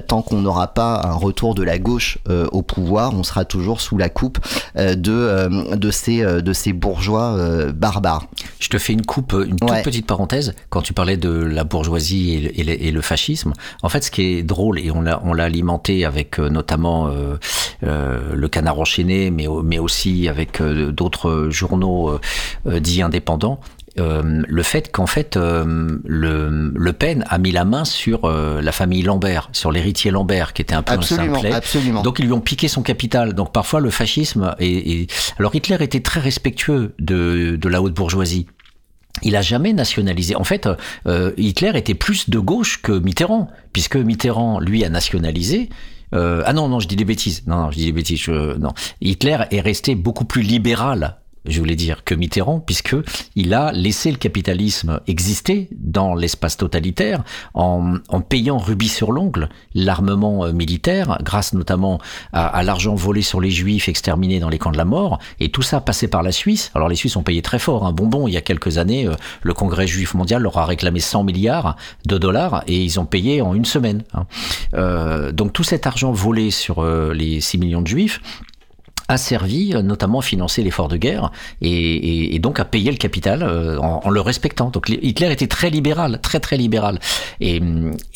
tant 0.07 0.21
qu'on 0.21 0.41
n'aura 0.41 0.73
pas 0.73 1.01
un 1.05 1.13
retour 1.13 1.55
de 1.55 1.63
la 1.63 1.77
gauche 1.77 2.17
au 2.51 2.61
pouvoir, 2.61 3.13
on 3.13 3.23
sera 3.23 3.45
toujours 3.45 3.81
sous 3.81 3.97
la 3.97 4.09
coupe 4.09 4.39
de 4.75 5.75
de 5.75 5.91
ces 5.91 6.23
de 6.23 6.53
ces 6.53 6.73
bourgeois 6.73 7.37
barbares. 7.73 8.27
Je 8.59 8.69
te 8.69 8.77
fais 8.77 8.93
une 8.93 9.05
coupe, 9.05 9.33
une 9.33 9.57
toute 9.57 9.83
petite 9.83 10.07
parenthèse. 10.07 10.53
Quand 10.69 10.81
tu 10.81 10.93
parlais 10.93 11.17
de 11.17 11.29
la 11.29 11.63
bourgeoisie 11.63 12.49
et 12.55 12.91
le, 12.91 13.01
fascisme, 13.01 13.44
en 13.83 13.89
fait, 13.89 14.03
ce 14.03 14.11
qui 14.11 14.23
est 14.23 14.43
drôle 14.43 14.79
et 14.79 14.91
on 14.91 15.01
l'a 15.01 15.21
on 15.23 15.33
l'a 15.33 15.45
alimenté 15.45 16.05
avec 16.05 16.39
notamment 16.39 17.09
le 17.81 18.47
Canard 18.47 18.79
enchaîné, 18.79 19.31
mais 19.31 19.47
mais 19.63 19.79
aussi 19.79 20.27
avec 20.27 20.61
d'autres 20.61 21.49
journaux 21.49 22.19
dits 22.65 23.01
indépendants. 23.01 23.59
Euh, 23.97 24.43
le 24.45 24.63
fait 24.63 24.91
qu'en 24.91 25.07
fait 25.07 25.37
euh, 25.37 25.97
le, 26.03 26.71
le, 26.75 26.93
Pen 26.93 27.23
a 27.29 27.37
mis 27.37 27.51
la 27.51 27.63
main 27.63 27.85
sur 27.85 28.25
euh, 28.25 28.61
la 28.61 28.73
famille 28.73 29.03
Lambert, 29.03 29.47
sur 29.53 29.71
l'héritier 29.71 30.11
Lambert, 30.11 30.51
qui 30.51 30.61
était 30.61 30.75
un 30.75 30.81
peu 30.81 30.95
absolument, 30.95 31.41
un 31.41 31.51
Absolument. 31.53 32.01
Donc 32.01 32.19
ils 32.19 32.25
lui 32.25 32.33
ont 32.33 32.41
piqué 32.41 32.67
son 32.67 32.81
capital. 32.81 33.33
Donc 33.33 33.53
parfois 33.53 33.79
le 33.79 33.89
fascisme 33.89 34.53
et, 34.59 35.07
alors 35.39 35.55
Hitler 35.55 35.77
était 35.79 36.01
très 36.01 36.19
respectueux 36.19 36.93
de, 36.99 37.55
de 37.55 37.69
la 37.69 37.81
haute 37.81 37.93
bourgeoisie. 37.93 38.47
Il 39.23 39.35
a 39.35 39.41
jamais 39.41 39.73
nationalisé. 39.73 40.35
En 40.35 40.43
fait, 40.43 40.67
Hitler 41.37 41.71
était 41.75 41.93
plus 41.93 42.29
de 42.29 42.39
gauche 42.39 42.81
que 42.81 42.91
Mitterrand, 42.91 43.47
puisque 43.73 43.95
Mitterrand, 43.95 44.59
lui, 44.59 44.83
a 44.83 44.89
nationalisé. 44.89 45.69
ah 46.11 46.53
non, 46.53 46.67
non, 46.67 46.79
je 46.79 46.87
dis 46.87 46.95
des 46.95 47.05
bêtises. 47.05 47.43
Non, 47.47 47.57
non 47.57 47.71
je 47.71 47.77
dis 47.77 47.85
des 47.85 47.91
bêtises. 47.91 48.27
non. 48.27 48.73
Hitler 49.01 49.37
est 49.51 49.61
resté 49.61 49.95
beaucoup 49.95 50.25
plus 50.25 50.41
libéral 50.41 51.17
je 51.47 51.59
voulais 51.59 51.75
dire, 51.75 52.03
que 52.03 52.15
Mitterrand, 52.15 52.59
puisque 52.59 52.95
il 53.35 53.53
a 53.53 53.71
laissé 53.71 54.11
le 54.11 54.17
capitalisme 54.17 54.99
exister 55.07 55.69
dans 55.71 56.15
l'espace 56.15 56.57
totalitaire 56.57 57.23
en, 57.53 57.95
en, 58.09 58.21
payant 58.21 58.57
rubis 58.57 58.89
sur 58.89 59.11
l'ongle 59.11 59.49
l'armement 59.73 60.45
euh, 60.45 60.53
militaire, 60.53 61.19
grâce 61.23 61.53
notamment 61.53 61.99
à, 62.33 62.47
à 62.47 62.63
l'argent 62.63 62.95
volé 62.95 63.21
sur 63.21 63.41
les 63.41 63.51
juifs 63.51 63.89
exterminés 63.89 64.39
dans 64.39 64.49
les 64.49 64.57
camps 64.57 64.71
de 64.71 64.77
la 64.77 64.85
mort, 64.85 65.19
et 65.39 65.49
tout 65.49 65.61
ça 65.61 65.81
passé 65.81 66.07
par 66.07 66.23
la 66.23 66.31
Suisse. 66.31 66.71
Alors 66.75 66.89
les 66.89 66.95
Suisses 66.95 67.15
ont 67.15 67.23
payé 67.23 67.41
très 67.41 67.59
fort 67.59 67.85
un 67.85 67.91
bonbon 67.91 68.27
il 68.27 68.33
y 68.33 68.37
a 68.37 68.41
quelques 68.41 68.77
années. 68.77 69.07
Euh, 69.07 69.13
le 69.41 69.53
Congrès 69.53 69.87
juif 69.87 70.13
mondial 70.13 70.41
leur 70.41 70.57
a 70.57 70.65
réclamé 70.65 70.99
100 70.99 71.23
milliards 71.23 71.75
de 72.05 72.17
dollars 72.17 72.63
et 72.67 72.83
ils 72.83 72.99
ont 72.99 73.05
payé 73.05 73.41
en 73.41 73.53
une 73.53 73.65
semaine. 73.65 74.03
Hein. 74.13 74.25
Euh, 74.73 75.31
donc 75.31 75.53
tout 75.53 75.63
cet 75.63 75.87
argent 75.87 76.11
volé 76.11 76.51
sur 76.51 76.83
euh, 76.83 77.13
les 77.13 77.41
6 77.41 77.57
millions 77.57 77.81
de 77.81 77.87
juifs 77.87 78.21
a 79.07 79.17
servi 79.17 79.73
euh, 79.73 79.81
notamment 79.81 80.19
à 80.19 80.21
financer 80.21 80.63
l'effort 80.63 80.87
de 80.87 80.97
guerre 80.97 81.31
et, 81.61 81.69
et, 81.69 82.35
et, 82.35 82.39
donc 82.39 82.59
à 82.59 82.65
payer 82.65 82.91
le 82.91 82.97
capital 82.97 83.43
euh, 83.43 83.77
en, 83.79 84.01
en, 84.03 84.09
le 84.09 84.21
respectant. 84.21 84.69
Donc 84.69 84.89
Hitler 84.89 85.31
était 85.31 85.47
très 85.47 85.69
libéral, 85.69 86.19
très 86.21 86.39
très 86.39 86.57
libéral. 86.57 86.99
Et, 87.39 87.61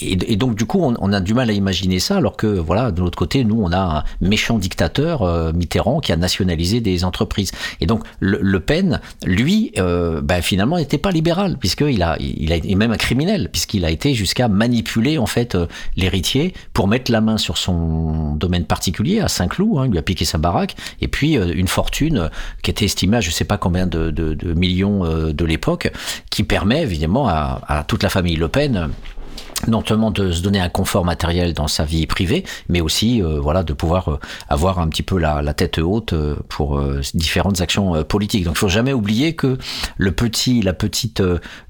et 0.01 0.35
donc 0.35 0.55
du 0.55 0.65
coup, 0.65 0.79
on, 0.81 0.95
on, 0.99 1.13
a 1.13 1.19
du 1.19 1.33
mal 1.33 1.49
à 1.49 1.53
imaginer 1.53 1.99
ça, 1.99 2.17
alors 2.17 2.37
que 2.37 2.47
voilà, 2.47 2.91
de 2.91 3.01
l'autre 3.01 3.17
côté, 3.17 3.43
nous, 3.43 3.61
on 3.61 3.71
a 3.71 3.99
un 3.99 4.03
méchant 4.21 4.57
dictateur, 4.57 5.21
euh, 5.21 5.51
Mitterrand, 5.53 5.99
qui 5.99 6.11
a 6.11 6.17
nationalisé 6.17 6.81
des 6.81 7.03
entreprises. 7.03 7.51
Et 7.81 7.85
donc 7.85 8.03
Le, 8.19 8.39
le 8.41 8.59
Pen, 8.59 8.99
lui, 9.25 9.71
euh, 9.77 10.21
ben, 10.21 10.41
finalement, 10.41 10.77
n'était 10.77 10.97
pas 10.97 11.11
libéral, 11.11 11.57
puisqu'il 11.57 12.01
a, 12.03 12.17
il 12.19 12.51
a, 12.51 12.57
et 12.57 12.75
même 12.75 12.91
un 12.91 12.97
criminel, 12.97 13.49
puisqu'il 13.51 13.85
a 13.85 13.91
été 13.91 14.13
jusqu'à 14.13 14.47
manipuler 14.47 15.17
en 15.17 15.25
fait 15.25 15.57
l'héritier 15.95 16.53
pour 16.73 16.87
mettre 16.87 17.11
la 17.11 17.21
main 17.21 17.37
sur 17.37 17.57
son 17.57 18.35
domaine 18.35 18.65
particulier 18.65 19.19
à 19.19 19.27
Saint-Cloud. 19.27 19.77
Hein, 19.77 19.85
il 19.85 19.91
lui 19.91 19.99
a 19.99 20.01
piqué 20.01 20.25
sa 20.25 20.37
baraque 20.37 20.75
et 21.01 21.07
puis 21.07 21.37
euh, 21.37 21.51
une 21.53 21.67
fortune 21.67 22.29
qui 22.61 22.71
était 22.71 22.85
estimée 22.85 23.17
à 23.17 23.21
je 23.21 23.31
sais 23.31 23.45
pas 23.45 23.57
combien 23.57 23.87
de 23.87 24.37
millions 24.53 25.05
euh, 25.05 25.33
de 25.33 25.45
l'époque, 25.45 25.91
qui 26.29 26.43
permet 26.43 26.81
évidemment 26.81 27.27
à, 27.27 27.61
à, 27.67 27.83
toute 27.83 28.03
la 28.03 28.09
famille 28.09 28.35
Le 28.35 28.47
Pen 28.47 28.89
non 29.67 29.83
seulement 29.85 30.11
de 30.11 30.31
se 30.31 30.41
donner 30.41 30.59
un 30.59 30.69
confort 30.69 31.05
matériel 31.05 31.53
dans 31.53 31.67
sa 31.67 31.83
vie 31.83 32.05
privée, 32.07 32.43
mais 32.69 32.81
aussi 32.81 33.21
euh, 33.21 33.39
voilà 33.39 33.63
de 33.63 33.73
pouvoir 33.73 34.09
euh, 34.09 34.19
avoir 34.47 34.79
un 34.79 34.87
petit 34.87 35.03
peu 35.03 35.17
la, 35.17 35.41
la 35.41 35.53
tête 35.53 35.79
haute 35.79 36.13
euh, 36.13 36.35
pour 36.47 36.81
différentes 37.13 37.61
actions 37.61 38.03
politiques. 38.03 38.45
Donc 38.45 38.55
il 38.55 38.59
faut 38.59 38.69
jamais 38.69 38.93
oublier 38.93 39.35
que 39.35 39.57
le 39.97 40.11
petit 40.11 40.61
la 40.61 40.73
petite 40.73 41.21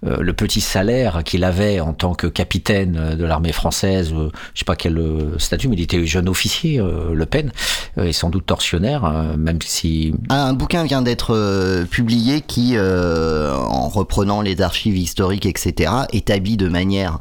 le 0.03 0.33
petit 0.33 0.61
salaire 0.61 1.23
qu'il 1.23 1.43
avait 1.43 1.79
en 1.79 1.93
tant 1.93 2.13
que 2.13 2.27
capitaine 2.27 3.15
de 3.15 3.25
l'armée 3.25 3.51
française, 3.51 4.13
je 4.13 4.59
sais 4.59 4.65
pas 4.65 4.75
quel 4.75 5.01
statut, 5.37 5.67
mais 5.67 5.75
il 5.75 5.81
était 5.81 6.05
jeune 6.05 6.29
officier 6.29 6.77
Le 6.77 7.25
Pen 7.25 7.51
et 8.01 8.13
sans 8.13 8.29
doute 8.29 8.45
tortionnaire, 8.45 9.35
même 9.37 9.59
si 9.61 10.13
un 10.29 10.53
bouquin 10.53 10.83
vient 10.83 11.01
d'être 11.01 11.85
publié 11.89 12.41
qui 12.41 12.77
en 12.79 13.89
reprenant 13.89 14.41
les 14.41 14.61
archives 14.61 14.97
historiques 14.97 15.45
etc 15.45 15.91
établit 16.11 16.57
de 16.57 16.67
manière 16.67 17.19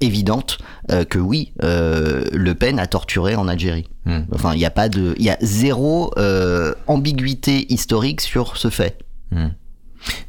évidente 0.00 0.58
euh, 0.90 1.04
que 1.04 1.18
oui, 1.18 1.52
euh, 1.62 2.24
Le 2.32 2.54
Pen 2.54 2.78
a 2.78 2.86
torturé 2.86 3.34
en 3.34 3.48
Algérie. 3.48 3.88
Hmm. 4.04 4.20
Enfin, 4.32 4.54
il 4.54 4.58
n'y 4.58 4.64
a 4.64 4.70
pas 4.70 4.88
de, 4.88 5.14
il 5.18 5.24
y 5.24 5.30
a 5.30 5.38
zéro 5.40 6.12
euh, 6.18 6.74
ambiguïté 6.86 7.72
historique 7.72 8.20
sur 8.20 8.56
ce 8.56 8.70
fait. 8.70 8.98
Hmm. 9.30 9.48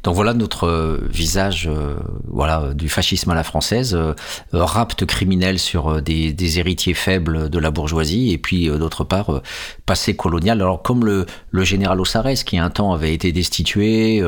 Donc 0.02 0.14
voilà 0.14 0.34
notre 0.34 0.66
euh, 0.66 1.08
visage 1.08 1.68
euh, 1.68 1.94
voilà 2.26 2.74
du 2.74 2.88
fascisme 2.88 3.30
à 3.30 3.34
la 3.34 3.44
française, 3.44 3.94
euh, 3.94 4.14
rapte 4.52 5.06
criminel 5.06 5.58
sur 5.58 6.02
des, 6.02 6.58
héritiers 6.58 6.94
faibles 6.94 7.48
de 7.48 7.58
la 7.58 7.70
bourgeoisie 7.70 8.32
et 8.32 8.38
puis 8.38 8.66
d'autre 8.66 9.04
part 9.04 9.42
passé 9.86 10.14
colonial. 10.16 10.60
Alors 10.60 10.82
comme 10.82 11.04
le, 11.04 11.26
général 11.64 12.00
Ossarès 12.00 12.44
qui 12.44 12.58
un 12.58 12.68
temps 12.68 12.92
avait 12.92 13.14
été 13.14 13.32
destitué, 13.32 14.22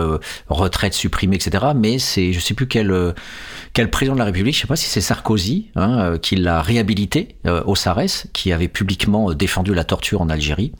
retraite 0.48 0.94
supprimée, 0.94 1.36
etc. 1.36 1.66
Mais 1.76 1.98
c'est 1.98 2.32
je 2.32 2.40
sais 2.40 2.54
plus 2.54 2.68
quel 2.68 3.14
quel 3.72 3.90
président 3.90 4.14
de 4.14 4.20
la 4.20 4.26
République, 4.26 4.54
je 4.54 4.60
sais 4.60 4.66
pas 4.66 4.76
si 4.76 4.86
c'est 4.86 5.00
Sarkozy 5.00 5.70
hein, 5.74 6.16
qui 6.22 6.36
l'a 6.36 6.62
réhabilité, 6.62 7.36
Ossarès, 7.44 8.28
qui 8.32 8.52
avait 8.52 8.68
publiquement 8.68 9.34
défendu 9.34 9.74
la 9.74 9.84
torture 9.84 10.22
en 10.22 10.28
Algérie. 10.30 10.72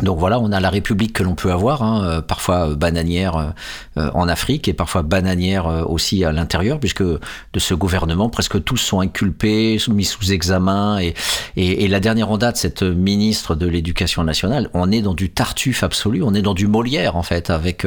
Donc 0.00 0.18
voilà, 0.18 0.40
on 0.40 0.52
a 0.52 0.60
la 0.60 0.70
République 0.70 1.12
que 1.12 1.22
l'on 1.22 1.34
peut 1.34 1.52
avoir, 1.52 1.82
hein, 1.82 2.04
euh, 2.04 2.22
parfois 2.22 2.70
euh, 2.70 2.74
bananière 2.74 3.52
euh, 3.98 4.10
en 4.14 4.26
Afrique 4.26 4.66
et 4.66 4.72
parfois 4.72 5.02
bananière 5.02 5.66
aussi 5.88 6.24
à 6.24 6.32
l'intérieur, 6.32 6.80
puisque 6.80 7.02
de 7.02 7.20
ce 7.58 7.74
gouvernement, 7.74 8.30
presque 8.30 8.62
tous 8.64 8.78
sont 8.78 9.00
inculpés, 9.00 9.78
mis 9.90 10.04
sous 10.04 10.32
examen. 10.32 10.98
Et, 10.98 11.12
et, 11.56 11.84
et 11.84 11.88
la 11.88 12.00
dernière 12.00 12.30
en 12.30 12.38
date, 12.38 12.56
cette 12.56 12.82
ministre 12.82 13.54
de 13.54 13.66
l'Éducation 13.66 14.24
nationale, 14.24 14.70
on 14.72 14.90
est 14.90 15.02
dans 15.02 15.12
du 15.12 15.28
tartuffe 15.28 15.82
absolu, 15.82 16.22
on 16.22 16.32
est 16.32 16.40
dans 16.40 16.54
du 16.54 16.66
Molière 16.66 17.16
en 17.16 17.22
fait, 17.22 17.50
avec 17.50 17.86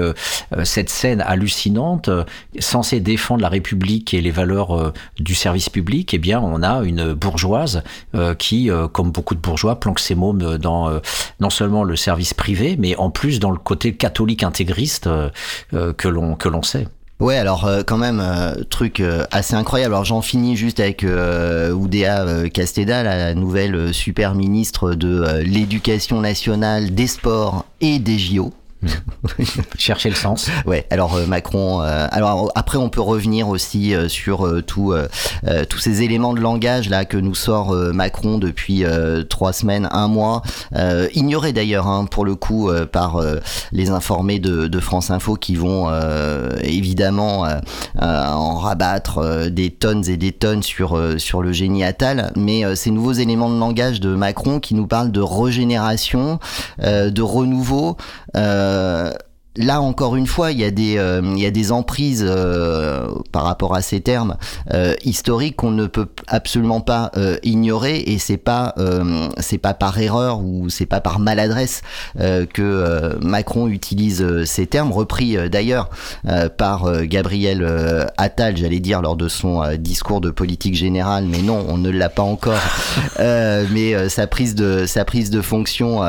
cette 0.63 0.89
scène 0.89 1.21
hallucinante, 1.21 2.09
censée 2.59 2.99
défendre 2.99 3.41
la 3.41 3.49
République 3.49 4.13
et 4.13 4.21
les 4.21 4.31
valeurs 4.31 4.93
du 5.19 5.33
service 5.33 5.69
public. 5.69 6.13
Eh 6.13 6.19
bien, 6.19 6.39
on 6.39 6.61
a 6.61 6.83
une 6.83 7.13
bourgeoise 7.13 7.81
qui, 8.37 8.69
comme 8.93 9.11
beaucoup 9.11 9.33
de 9.33 9.39
bourgeois, 9.39 9.79
planque 9.79 9.99
ses 9.99 10.15
mômes 10.15 10.57
dans 10.57 11.01
non 11.39 11.49
seulement 11.49 11.83
le 11.83 11.94
service 11.95 12.33
privé, 12.33 12.75
mais 12.77 12.95
en 12.95 13.09
plus 13.09 13.39
dans 13.39 13.51
le 13.51 13.57
côté 13.57 13.95
catholique 13.95 14.43
intégriste 14.43 15.07
euh, 15.07 15.29
euh, 15.73 15.93
que 15.93 16.07
l'on 16.07 16.35
que 16.35 16.49
l'on 16.49 16.63
sait. 16.63 16.87
Ouais, 17.19 17.37
alors 17.37 17.65
euh, 17.65 17.83
quand 17.83 17.97
même 17.97 18.21
truc 18.69 19.01
assez 19.31 19.55
incroyable. 19.55 19.93
Alors 19.93 20.05
j'en 20.05 20.21
finis 20.21 20.55
juste 20.57 20.79
avec 20.79 21.05
Oudéa 21.05 22.49
Casteda, 22.49 23.03
la 23.03 23.33
nouvelle 23.33 23.93
super 23.93 24.35
ministre 24.35 24.93
de 24.93 25.41
l'éducation 25.41 26.19
nationale, 26.19 26.93
des 26.93 27.07
sports 27.07 27.65
et 27.79 27.99
des 27.99 28.19
JO. 28.19 28.53
Chercher 29.77 30.09
le 30.09 30.15
sens. 30.15 30.49
Ouais. 30.65 30.85
Alors 30.89 31.17
Macron. 31.27 31.79
alors 31.79 32.51
après, 32.55 32.77
on 32.77 32.89
peut 32.89 33.01
revenir 33.01 33.47
aussi 33.47 33.93
sur 34.07 34.63
tout, 34.65 34.93
tous 35.69 35.79
ces 35.79 36.01
éléments 36.01 36.33
de 36.33 36.41
langage 36.41 36.89
là 36.89 37.05
que 37.05 37.17
nous 37.17 37.35
sort 37.35 37.73
Macron 37.93 38.37
depuis 38.37 38.83
trois 39.29 39.53
semaines, 39.53 39.87
un 39.91 40.07
mois, 40.07 40.41
ignoré 41.13 41.53
d'ailleurs 41.53 41.87
hein, 41.87 42.05
pour 42.05 42.25
le 42.25 42.35
coup 42.35 42.69
par 42.91 43.21
les 43.71 43.89
informés 43.89 44.39
de, 44.39 44.67
de, 44.67 44.79
France 44.79 45.09
Info 45.09 45.35
qui 45.35 45.55
vont 45.55 45.89
évidemment 46.61 47.47
en 47.99 48.55
rabattre 48.55 49.49
des 49.49 49.71
tonnes 49.71 50.07
et 50.09 50.17
des 50.17 50.31
tonnes 50.31 50.63
sur 50.63 50.99
sur 51.17 51.41
le 51.41 51.51
génie 51.51 51.83
Attal, 51.83 52.31
mais 52.35 52.75
ces 52.75 52.91
nouveaux 52.91 53.13
éléments 53.13 53.49
de 53.49 53.59
langage 53.59 53.99
de 53.99 54.15
Macron 54.15 54.59
qui 54.59 54.75
nous 54.75 54.87
parlent 54.87 55.11
de 55.11 55.21
régénération, 55.21 56.39
de 56.81 57.21
renouveau. 57.21 57.97
Euh, 58.35 58.74
là 59.57 59.81
encore 59.81 60.15
une 60.15 60.27
fois, 60.27 60.51
il 60.51 60.59
y 60.59 60.63
a 60.63 60.71
des, 60.71 60.97
euh, 60.97 61.21
emprises 61.71 62.25
euh, 62.27 63.07
par 63.31 63.43
rapport 63.43 63.75
à 63.75 63.81
ces 63.81 64.01
termes 64.01 64.37
euh, 64.73 64.93
historiques 65.03 65.55
qu'on 65.55 65.71
ne 65.71 65.87
peut 65.87 66.07
absolument 66.27 66.81
pas 66.81 67.11
ignorer 67.43 67.99
et 67.99 68.17
c'est 68.17 68.37
pas, 68.37 68.75
par 69.79 69.99
erreur 69.99 70.41
ou 70.41 70.69
c'est 70.69 70.85
pas 70.85 71.01
par 71.01 71.19
maladresse 71.19 71.81
que 72.17 73.17
Macron 73.21 73.67
utilise 73.67 74.43
ces 74.45 74.67
termes, 74.67 74.91
repris 74.91 75.37
d'ailleurs 75.49 75.89
par 76.57 77.03
Gabriel 77.03 78.09
Attal, 78.17 78.57
j'allais 78.57 78.79
dire 78.79 79.01
lors 79.01 79.15
de 79.15 79.27
son 79.27 79.63
discours 79.77 80.21
de 80.21 80.29
politique 80.29 80.75
générale, 80.75 81.25
mais 81.25 81.41
non, 81.41 81.65
on 81.67 81.77
ne 81.77 81.89
l'a 81.89 82.09
pas 82.09 82.23
encore. 82.23 82.59
mais 83.19 84.09
sa 84.09 84.27
prise 84.27 84.55
de 84.55 85.41
fonction 85.41 86.01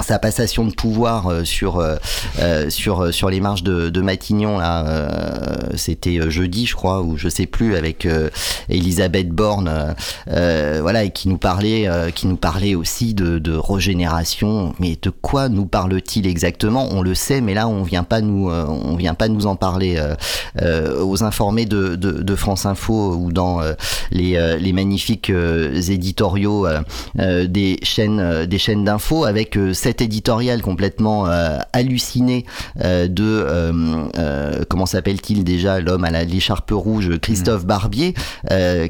sa 0.00 0.18
passation 0.18 0.64
de 0.64 0.72
pouvoir 0.72 1.26
euh, 1.26 1.44
sur 1.44 1.78
euh, 1.78 1.96
euh, 2.40 2.70
sur 2.70 3.12
sur 3.12 3.28
les 3.28 3.40
marches 3.40 3.62
de, 3.62 3.90
de 3.90 4.00
Matignon 4.00 4.58
là 4.58 4.84
c'était 5.76 6.30
jeudi 6.30 6.66
je 6.66 6.74
crois 6.74 7.02
ou 7.02 7.16
je 7.16 7.28
sais 7.28 7.46
plus 7.46 7.76
avec 7.76 8.06
Elisabeth 8.68 9.30
Borne 9.30 9.94
voilà 10.26 11.04
et 11.04 11.10
qui 11.10 11.28
nous 11.28 11.38
parlait 11.38 11.88
qui 12.14 12.26
nous 12.26 12.36
parlait 12.36 12.74
aussi 12.74 13.14
de, 13.14 13.38
de 13.38 13.54
régénération. 13.54 14.74
Mais 14.78 14.98
de 15.00 15.10
quoi 15.10 15.48
nous 15.48 15.66
parle-t-il 15.66 16.26
exactement? 16.26 16.88
On 16.90 17.02
le 17.02 17.14
sait 17.14 17.40
mais 17.40 17.54
là 17.54 17.68
on 17.68 17.82
vient 17.82 18.04
pas 18.04 18.20
nous 18.20 18.50
on 18.50 18.96
vient 18.96 19.14
pas 19.14 19.28
nous 19.28 19.46
en 19.46 19.56
parler 19.56 20.00
aux 20.60 21.24
informés 21.24 21.66
de, 21.66 21.96
de, 21.96 22.12
de, 22.12 22.34
France 22.34 22.66
Info 22.66 23.14
ou 23.14 23.32
dans 23.32 23.60
les, 24.10 24.56
les 24.58 24.72
magnifiques 24.72 25.30
éditoriaux 25.30 26.66
des 27.16 27.78
chaînes 27.82 28.46
des 28.46 28.58
chaînes 28.58 28.84
d'infos 28.84 29.24
avec 29.24 29.56
cet 29.82 30.00
éditorial 30.00 30.62
complètement 30.62 31.26
euh, 31.26 31.58
halluciné 31.72 32.46
euh, 32.84 33.08
de 33.08 33.24
euh, 33.24 34.62
comment 34.68 34.86
s'appelle-t-il 34.86 35.42
déjà 35.42 35.80
l'homme 35.80 36.04
à 36.04 36.22
l'écharpe 36.22 36.70
rouge 36.70 37.18
Christophe 37.18 37.64
mm. 37.64 37.66
Barbier 37.66 38.14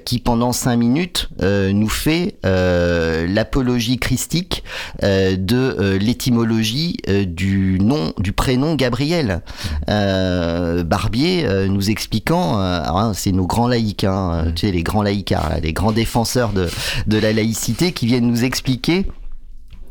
qui 0.05 0.18
pendant 0.18 0.52
cinq 0.52 0.76
minutes 0.76 1.31
nous 1.40 1.88
fait 1.88 2.37
l'apologie 2.44 3.98
christique 3.98 4.64
de 5.02 5.96
l'étymologie 5.96 6.98
du 7.26 7.78
nom 7.81 8.12
du 8.18 8.33
prénom 8.33 8.74
Gabriel 8.74 9.42
Barbier 9.87 11.46
nous 11.68 11.90
expliquant 11.90 12.59
hein, 12.59 13.12
c'est 13.14 13.33
nos 13.33 13.46
grands 13.46 13.68
laïcs 13.68 14.05
hein, 14.05 14.44
mm. 14.46 14.55
tu 14.55 14.66
sais 14.66 14.72
les 14.72 14.83
grands 14.83 15.02
laïcards 15.02 15.52
les 15.62 15.72
grands 15.72 15.92
défenseurs 15.92 16.52
de, 16.52 16.68
de 17.07 17.18
la 17.18 17.33
laïcité 17.33 17.92
qui 17.92 18.07
viennent 18.07 18.26
nous 18.26 18.44
expliquer 18.44 19.07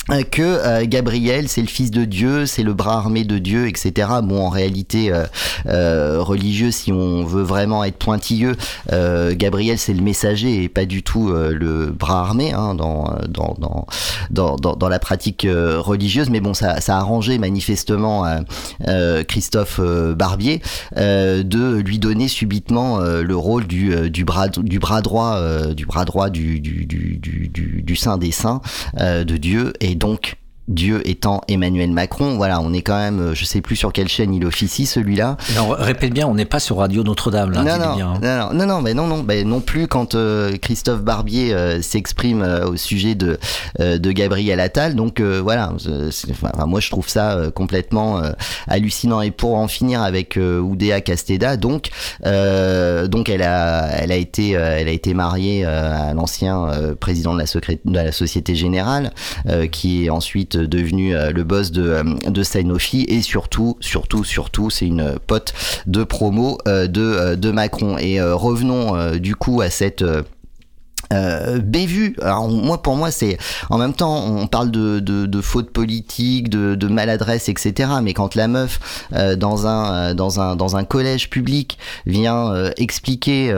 que 0.07 0.41
euh, 0.41 0.85
Gabriel 0.87 1.47
c'est 1.47 1.61
le 1.61 1.67
fils 1.67 1.91
de 1.91 2.05
Dieu, 2.05 2.45
c'est 2.45 2.63
le 2.63 2.73
bras 2.73 2.97
armé 2.97 3.23
de 3.23 3.37
Dieu, 3.37 3.67
etc. 3.67 4.09
Bon, 4.23 4.45
en 4.45 4.49
réalité 4.49 5.13
euh, 5.67 6.21
religieux, 6.21 6.71
si 6.71 6.91
on 6.91 7.23
veut 7.23 7.43
vraiment 7.43 7.83
être 7.83 7.97
pointilleux, 7.97 8.55
Gabriel 9.33 9.77
c'est 9.77 9.93
le 9.93 10.01
messager 10.01 10.63
et 10.63 10.69
pas 10.69 10.85
du 10.85 11.03
tout 11.03 11.31
le 11.31 11.87
bras 11.91 12.21
armé 12.21 12.51
hein, 12.51 12.75
dans, 12.75 13.15
dans, 13.27 13.55
dans, 13.59 14.55
dans, 14.55 14.75
dans, 14.75 14.89
la 14.89 14.99
pratique 14.99 15.47
religieuse. 15.47 16.29
Mais 16.29 16.39
bon, 16.39 16.53
ça, 16.53 16.81
ça 16.81 16.97
a 16.97 16.99
arrangé 16.99 17.37
manifestement 17.37 18.25
Christophe 19.27 19.79
Barbier 19.79 20.61
de 20.95 21.75
lui 21.77 21.99
donner 21.99 22.27
subitement 22.27 22.99
le 22.99 23.35
rôle 23.35 23.67
du, 23.67 24.09
du, 24.09 24.25
bras, 24.25 24.49
du 24.49 24.79
bras 24.79 25.01
droit, 25.01 25.39
du 25.73 25.85
bras 25.85 26.05
droit 26.05 26.29
du, 26.29 26.59
du, 26.59 26.85
du, 26.85 27.17
du, 27.17 27.81
du 27.81 27.95
Saint 27.95 28.17
des 28.17 28.31
Saints 28.31 28.61
de 28.97 29.37
Dieu 29.37 29.73
donc 29.95 30.35
Dieu 30.71 31.07
étant 31.07 31.41
Emmanuel 31.47 31.91
Macron. 31.91 32.37
Voilà, 32.37 32.61
on 32.61 32.73
est 32.73 32.81
quand 32.81 32.97
même, 32.97 33.19
euh, 33.19 33.35
je 33.35 33.45
sais 33.45 33.61
plus 33.61 33.75
sur 33.75 33.91
quelle 33.91 34.07
chaîne 34.07 34.33
il 34.33 34.45
officie 34.45 34.85
celui-là. 34.85 35.37
Non, 35.55 35.69
répète 35.69 36.13
bien, 36.13 36.27
on 36.27 36.35
n'est 36.35 36.45
pas 36.45 36.59
sur 36.59 36.77
Radio 36.77 37.03
Notre-Dame 37.03 37.51
là. 37.51 37.63
Non 37.63 37.85
non, 37.85 37.95
bien, 37.95 38.13
hein. 38.23 38.49
non, 38.53 38.59
non, 38.59 38.65
non, 38.65 38.81
mais 38.81 38.93
non, 38.93 39.07
non, 39.07 39.25
non 39.45 39.59
plus 39.59 39.87
quand 39.87 40.15
euh, 40.15 40.55
Christophe 40.57 41.01
Barbier 41.01 41.53
euh, 41.53 41.81
s'exprime 41.81 42.41
au 42.65 42.77
sujet 42.77 43.15
de 43.15 43.37
de 43.79 44.11
Gabriel 44.11 44.59
Attal. 44.59 44.95
Donc 44.95 45.21
voilà, 45.21 45.73
enfin, 46.29 46.65
moi 46.65 46.79
je 46.79 46.89
trouve 46.89 47.07
ça 47.07 47.49
complètement 47.53 48.21
hallucinant. 48.67 49.21
Et 49.21 49.31
pour 49.31 49.55
en 49.55 49.67
finir 49.67 50.01
avec 50.01 50.37
Oudéa 50.37 51.01
Casteda, 51.01 51.57
donc 51.57 51.89
donc 52.23 53.29
elle 53.29 53.41
a 53.41 53.87
elle 53.87 54.11
a 54.11 54.15
été 54.15 54.51
elle 54.51 54.87
a 54.87 54.91
été 54.91 55.13
mariée 55.13 55.65
à 55.65 56.13
l'ancien 56.13 56.67
président 56.99 57.33
de 57.33 57.39
la, 57.39 57.45
de 57.45 58.05
la 58.05 58.11
Société 58.11 58.55
Générale, 58.55 59.11
qui 59.71 60.05
est 60.05 60.09
ensuite 60.09 60.60
devenu 60.67 61.15
euh, 61.15 61.31
le 61.31 61.43
boss 61.43 61.71
de, 61.71 61.83
euh, 61.83 62.03
de 62.29 62.43
Sanofi 62.43 63.05
et 63.07 63.21
surtout, 63.21 63.77
surtout, 63.79 64.23
surtout, 64.23 64.69
c'est 64.69 64.87
une 64.87 65.17
pote 65.27 65.53
de 65.87 66.03
promo 66.03 66.57
euh, 66.67 66.87
de, 66.87 67.35
de 67.35 67.51
Macron. 67.51 67.97
Et 67.97 68.21
revenons 68.21 69.17
du 69.17 69.35
coup 69.35 69.61
à 69.61 69.69
cette 69.69 70.03
euh. 71.13 71.59
Alors 72.21 72.49
moi, 72.49 72.81
pour 72.81 72.95
moi, 72.95 73.11
c'est 73.11 73.37
en 73.69 73.77
même 73.77 73.93
temps, 73.93 74.25
on 74.25 74.47
parle 74.47 74.71
de, 74.71 74.99
de, 74.99 75.25
de 75.25 75.41
faute 75.41 75.71
politique, 75.71 76.49
de, 76.49 76.75
de, 76.75 76.87
maladresse, 76.87 77.49
etc. 77.49 77.89
Mais 78.01 78.13
quand 78.13 78.35
la 78.35 78.47
meuf 78.47 78.79
euh, 79.13 79.35
dans 79.35 79.67
un 79.67 79.93
euh, 79.93 80.13
dans 80.13 80.39
un 80.39 80.55
dans 80.55 80.75
un 80.75 80.83
collège 80.83 81.29
public 81.29 81.77
vient 82.05 82.51
euh, 82.53 82.71
expliquer 82.77 83.53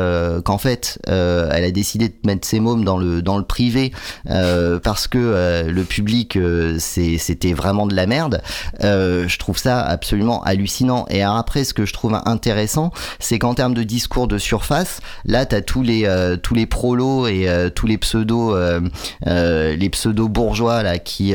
qu'en 0.45 0.58
fait, 0.58 0.99
elle 1.08 1.63
a 1.63 1.71
décidé 1.71 2.10
de 2.10 2.15
mettre 2.25 2.47
ses 2.47 2.60
mômes 2.60 2.84
dans 2.84 2.97
le 2.97 3.21
dans 3.21 3.38
le 3.38 3.43
privé 3.43 3.91
parce 4.25 5.08
que 5.08 5.65
le 5.67 5.84
public 5.84 6.38
c'était 6.79 7.53
vraiment 7.53 7.86
de 7.88 7.95
la 7.95 8.06
merde. 8.06 8.41
je 8.82 9.38
trouve 9.38 9.58
ça 9.58 9.82
absolument 9.82 10.43
hallucinant. 10.43 11.06
Et 11.10 11.21
après, 11.21 11.63
ce 11.63 11.73
que 11.73 11.86
je 11.86 11.93
trouve 11.93 12.19
intéressant, 12.25 12.91
c'est 13.19 13.39
qu'en 13.39 13.53
termes 13.53 13.73
de 13.73 13.84
discours 13.84 14.27
de 14.27 14.38
surface, 14.38 14.99
là, 15.25 15.45
t'as 15.45 15.62
tous 15.62 15.82
les 15.82 16.10
tous 16.41 16.53
les 16.53 16.65
prolos 16.65 17.27
euh, 17.48 17.69
tous 17.69 17.88
les 17.88 17.98
pseudo 17.98 18.56
euh, 18.56 18.80
euh, 19.28 19.76
les 19.76 19.89
pseudo 19.89 20.28
bourgeois 20.28 20.84
là 20.84 20.98
qui 21.00 21.34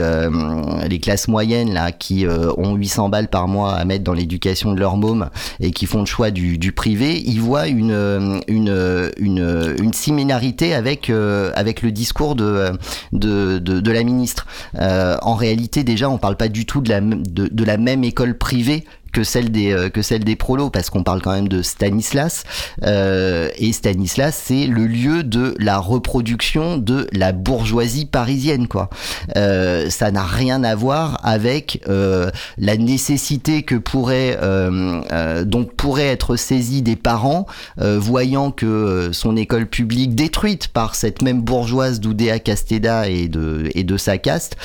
les 0.88 0.98
classes 1.00 1.28
moyennes 1.28 1.72
là 1.72 1.92
qui 1.92 2.26
ont 2.26 2.74
800 2.74 3.08
balles 3.08 3.28
par 3.28 3.48
mois 3.48 3.74
à 3.74 3.84
mettre 3.84 4.04
dans 4.04 4.12
l'éducation 4.12 4.72
de 4.72 4.78
leur 4.78 4.96
môme 4.96 5.30
et 5.60 5.70
qui 5.70 5.86
font 5.86 6.00
le 6.00 6.06
choix 6.06 6.30
du, 6.30 6.72
privé, 6.72 7.22
ils 7.26 7.40
voient 7.40 7.66
une 7.66 8.40
une 8.46 9.10
une, 9.16 9.74
une 9.80 9.92
similarité 9.92 10.74
avec 10.74 11.10
avec 11.10 11.82
le 11.82 11.92
discours 11.92 12.34
de 12.34 12.72
de, 13.12 13.90
la 13.90 14.04
ministre. 14.04 14.46
en 14.78 15.34
réalité, 15.34 15.84
déjà, 15.84 16.08
on 16.10 16.18
parle 16.18 16.36
pas 16.36 16.48
du 16.48 16.66
tout 16.66 16.80
de 16.80 16.90
la 16.90 17.00
de 17.00 17.64
la 17.64 17.76
même 17.76 18.04
école 18.04 18.36
privée 18.36 18.84
que 19.12 19.24
celle 19.24 19.50
des 19.50 19.72
euh, 19.72 19.88
que 19.88 20.02
celle 20.02 20.24
des 20.24 20.36
prolos 20.36 20.70
parce 20.70 20.90
qu'on 20.90 21.02
parle 21.02 21.22
quand 21.22 21.32
même 21.32 21.48
de 21.48 21.62
Stanislas. 21.62 22.44
Euh, 22.82 23.48
et 23.58 23.72
Stanislas 23.72 24.40
c'est 24.46 24.66
le 24.66 24.86
lieu 24.86 25.22
de 25.22 25.54
la 25.58 25.78
reproduction 25.78 26.78
de 26.78 27.06
la 27.12 27.32
bourgeoisie 27.32 28.06
parisienne 28.06 28.68
quoi. 28.68 28.90
Euh, 29.36 29.90
ça 29.90 30.10
n'a 30.10 30.24
rien 30.24 30.64
à 30.64 30.74
voir 30.74 31.20
avec 31.22 31.82
euh, 31.88 32.30
la 32.56 32.76
nécessité 32.76 33.62
que 33.62 33.74
pourrait 33.74 34.38
euh, 34.42 35.44
donc 35.44 35.74
pourrait 35.74 36.08
être 36.08 36.36
saisie 36.36 36.82
des 36.82 36.96
parents 36.96 37.46
voyant 37.76 38.50
que 38.50 39.10
son 39.12 39.36
école 39.36 39.66
publique 39.66 40.14
détruite 40.14 40.68
par 40.68 40.94
cette 40.94 41.22
même 41.22 41.42
bourgeoise 41.42 42.00
d'Oudéa 42.00 42.38
Casteda 42.38 43.08
et 43.08 43.28
de 43.28 43.70
et 43.74 43.84
de 43.84 43.96
sa 43.96 44.18
caste 44.18 44.56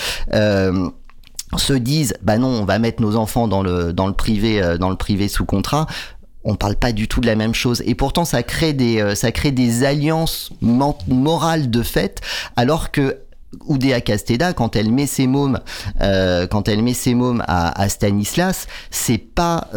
se 1.59 1.73
disent 1.73 2.13
bah 2.21 2.37
non 2.37 2.47
on 2.47 2.65
va 2.65 2.79
mettre 2.79 3.01
nos 3.01 3.15
enfants 3.15 3.47
dans 3.47 3.61
le 3.61 3.93
dans 3.93 4.07
le 4.07 4.13
privé 4.13 4.61
euh, 4.61 4.77
dans 4.77 4.89
le 4.89 4.95
privé 4.95 5.27
sous 5.27 5.45
contrat. 5.45 5.87
On 6.45 6.55
parle 6.55 6.75
pas 6.75 6.91
du 6.91 7.07
tout 7.07 7.21
de 7.21 7.25
la 7.25 7.35
même 7.35 7.53
chose. 7.53 7.81
Et 7.85 7.95
pourtant 7.95 8.25
ça 8.25 8.43
crée 8.43 8.73
des 8.73 9.01
euh, 9.01 9.15
ça 9.15 9.31
crée 9.31 9.51
des 9.51 9.83
alliances 9.83 10.51
morales 10.61 11.69
de 11.69 11.83
fait 11.83 12.21
alors 12.55 12.91
que 12.91 13.17
Oudéa 13.67 14.01
Casteda, 14.01 14.53
quand 14.53 14.75
elle 14.75 14.91
met 14.91 15.05
ses 15.05 15.27
mômes, 15.27 15.59
euh, 16.01 16.47
quand 16.47 16.67
elle 16.67 16.81
met 16.81 16.95
ses 16.95 17.13
mômes 17.13 17.43
à, 17.47 17.79
à 17.79 17.87
Stanislas, 17.87 18.65
c'est 18.89 19.19
pas 19.19 19.67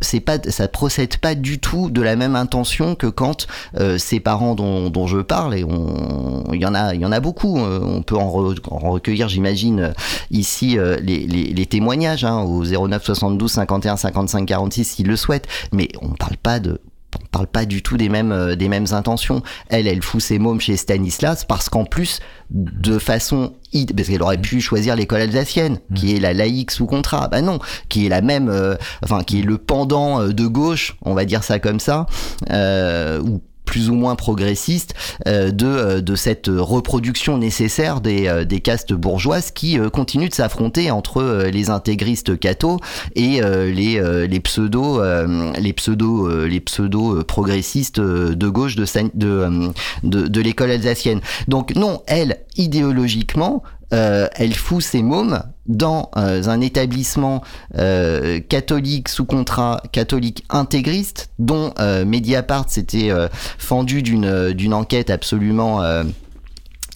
c'est 0.00 0.20
pas 0.20 0.38
ça 0.48 0.68
procède 0.68 1.16
pas 1.16 1.34
du 1.34 1.58
tout 1.58 1.90
de 1.90 2.02
la 2.02 2.16
même 2.16 2.36
intention 2.36 2.94
que 2.94 3.06
quand 3.06 3.46
euh, 3.78 3.98
ces 3.98 4.20
parents 4.20 4.54
dont, 4.54 4.90
dont, 4.90 5.06
je 5.06 5.18
parle 5.18 5.54
et 5.54 5.64
on 5.64 6.44
il 6.52 6.60
y 6.60 6.66
en 6.66 6.74
a 6.74 6.94
y 6.94 7.04
en 7.04 7.12
a 7.12 7.20
beaucoup 7.20 7.58
euh, 7.58 7.80
on 7.82 8.02
peut 8.02 8.16
en, 8.16 8.30
re, 8.30 8.54
en 8.70 8.90
recueillir 8.90 9.28
j'imagine 9.28 9.92
ici 10.30 10.78
euh, 10.78 10.96
les, 11.00 11.26
les, 11.26 11.44
les, 11.52 11.66
témoignages 11.66 12.24
hein, 12.24 12.42
au 12.42 12.64
09 12.64 13.02
72 13.04 13.50
51 13.50 13.96
55 13.96 14.46
46 14.46 14.84
s'ils 14.84 15.06
le 15.06 15.16
souhaitent. 15.16 15.48
Mais 15.72 15.88
on 16.00 16.10
parle 16.10 16.36
pas 16.36 16.60
de 16.60 16.80
on 17.16 17.26
parle 17.30 17.46
pas 17.46 17.64
du 17.64 17.82
tout 17.82 17.96
des 17.96 18.08
mêmes 18.08 18.32
euh, 18.32 18.56
des 18.56 18.68
mêmes 18.68 18.86
intentions. 18.92 19.42
Elle, 19.68 19.86
elle 19.86 20.02
fout 20.02 20.20
ses 20.20 20.38
mômes 20.38 20.60
chez 20.60 20.76
Stanislas 20.76 21.44
parce 21.44 21.68
qu'en 21.68 21.84
plus, 21.84 22.20
de 22.50 22.98
façon 22.98 23.52
parce 23.96 24.08
qu'elle 24.08 24.22
aurait 24.22 24.38
pu 24.38 24.60
choisir 24.60 24.96
l'école 24.96 25.20
alsacienne, 25.20 25.78
qui 25.94 26.16
est 26.16 26.20
la 26.20 26.32
laïque 26.32 26.70
sous 26.70 26.86
contrat. 26.86 27.28
Bah 27.28 27.40
non, 27.40 27.58
qui 27.88 28.06
est 28.06 28.08
la 28.08 28.20
même, 28.20 28.48
euh, 28.48 28.74
enfin 29.04 29.22
qui 29.22 29.40
est 29.40 29.42
le 29.42 29.58
pendant 29.58 30.20
euh, 30.20 30.32
de 30.32 30.46
gauche, 30.46 30.96
on 31.02 31.14
va 31.14 31.24
dire 31.24 31.44
ça 31.44 31.58
comme 31.58 31.80
ça, 31.80 32.06
euh, 32.50 33.20
ou 33.20 33.40
plus 33.70 33.88
ou 33.88 33.94
moins 33.94 34.16
progressiste 34.16 34.94
euh, 35.28 35.52
de, 35.52 35.66
euh, 35.66 36.00
de 36.00 36.16
cette 36.16 36.48
reproduction 36.48 37.38
nécessaire 37.38 38.00
des, 38.00 38.26
euh, 38.26 38.44
des 38.44 38.58
castes 38.58 38.92
bourgeoises 38.92 39.52
qui 39.52 39.78
continuent 39.92 40.28
de 40.28 40.34
s'affronter 40.34 40.90
entre 40.90 41.48
les 41.52 41.70
intégristes 41.70 42.36
cathos 42.36 42.78
et 43.14 43.40
les, 43.40 44.26
les 44.26 44.40
pseudo 44.40 45.00
les 45.58 45.72
pseudo 45.72 46.44
les 46.46 46.60
pseudo 46.60 47.22
progressistes 47.24 48.00
de 48.00 48.48
gauche 48.48 48.74
de, 48.74 48.84
de, 49.14 49.70
de, 50.02 50.26
de 50.26 50.40
l'école 50.40 50.72
alsacienne. 50.72 51.20
Donc 51.46 51.74
non, 51.76 52.02
elle 52.06 52.38
idéologiquement 52.56 53.62
euh, 53.92 54.28
elle 54.34 54.54
fout 54.54 54.82
ses 54.82 55.02
mômes 55.02 55.42
dans 55.66 56.10
euh, 56.16 56.44
un 56.46 56.60
établissement 56.60 57.42
euh, 57.76 58.40
catholique 58.40 59.08
sous 59.08 59.24
contrat, 59.24 59.82
catholique 59.92 60.44
intégriste, 60.48 61.30
dont 61.38 61.72
Mediapart 62.06 62.68
s'était 62.68 63.10
fendu 63.58 64.02
d'une 64.02 64.52
d'une 64.52 64.74
enquête 64.74 65.10
absolument 65.10 65.82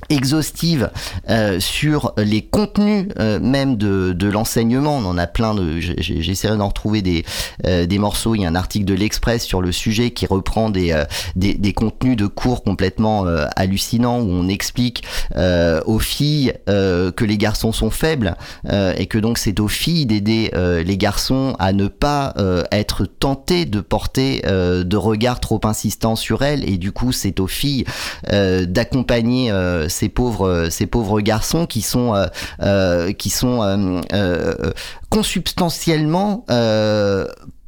exhaustive 0.09 0.91
euh, 1.31 1.61
sur 1.61 2.13
les 2.17 2.43
contenus 2.43 3.09
euh, 3.19 3.39
même 3.41 3.77
de, 3.77 4.13
de 4.13 4.29
l'enseignement. 4.29 4.97
On 4.97 5.05
en 5.05 5.19
a 5.19 5.27
plein 5.27 5.55
de. 5.55 5.79
J'essaierai 5.79 6.57
d'en 6.57 6.69
retrouver 6.69 7.03
des, 7.03 7.25
euh, 7.67 7.87
des 7.87 7.99
morceaux. 7.99 8.35
Il 8.35 8.43
y 8.43 8.47
a 8.47 8.49
un 8.49 8.55
article 8.55 8.85
de 8.85 8.95
l'Express 8.95 9.45
sur 9.45 9.61
le 9.61 9.73
sujet 9.73 10.11
qui 10.11 10.27
reprend 10.27 10.71
des, 10.71 11.05
des, 11.37 11.55
des, 11.55 11.73
contenus 11.73 12.17
de 12.17 12.27
cours 12.27 12.63
complètement 12.63 13.25
hallucinants 13.57 14.21
où 14.21 14.31
on 14.31 14.49
explique 14.49 15.05
aux 15.35 15.99
filles 15.99 16.53
que 16.67 17.25
les 17.25 17.39
garçons 17.39 17.73
sont 17.73 17.91
faibles 17.91 18.37
et 18.71 19.07
que 19.07 19.19
donc 19.19 19.39
c'est 19.39 19.61
aux 19.61 19.69
filles 19.69 20.07
d'aider 20.07 20.51
les 20.55 20.97
garçons 20.97 21.57
à 21.59 21.73
ne 21.73 21.89
pas 21.89 22.35
être 22.71 23.07
tentés 23.07 23.65
de 23.65 23.81
porter 23.81 24.43
de 24.43 24.97
regards 24.97 25.41
trop 25.41 25.61
insistants 25.65 26.17
sur 26.17 26.43
elles 26.43 26.69
et 26.69 26.77
du 26.77 26.93
coup 26.93 27.13
c'est 27.13 27.41
aux 27.41 27.47
filles 27.47 27.85
d'accompagner 28.31 29.53
ces 29.95 30.09
pauvres, 30.09 30.49
euh, 30.49 30.71
ces 30.71 30.87
pauvres 30.87 31.21
garçons 31.21 31.67
qui 31.67 31.81
sont, 31.81 32.15
euh, 32.15 32.27
euh, 32.61 33.13
qui 33.13 33.31
sont 33.31 34.03
consubstantiellement 35.09 36.45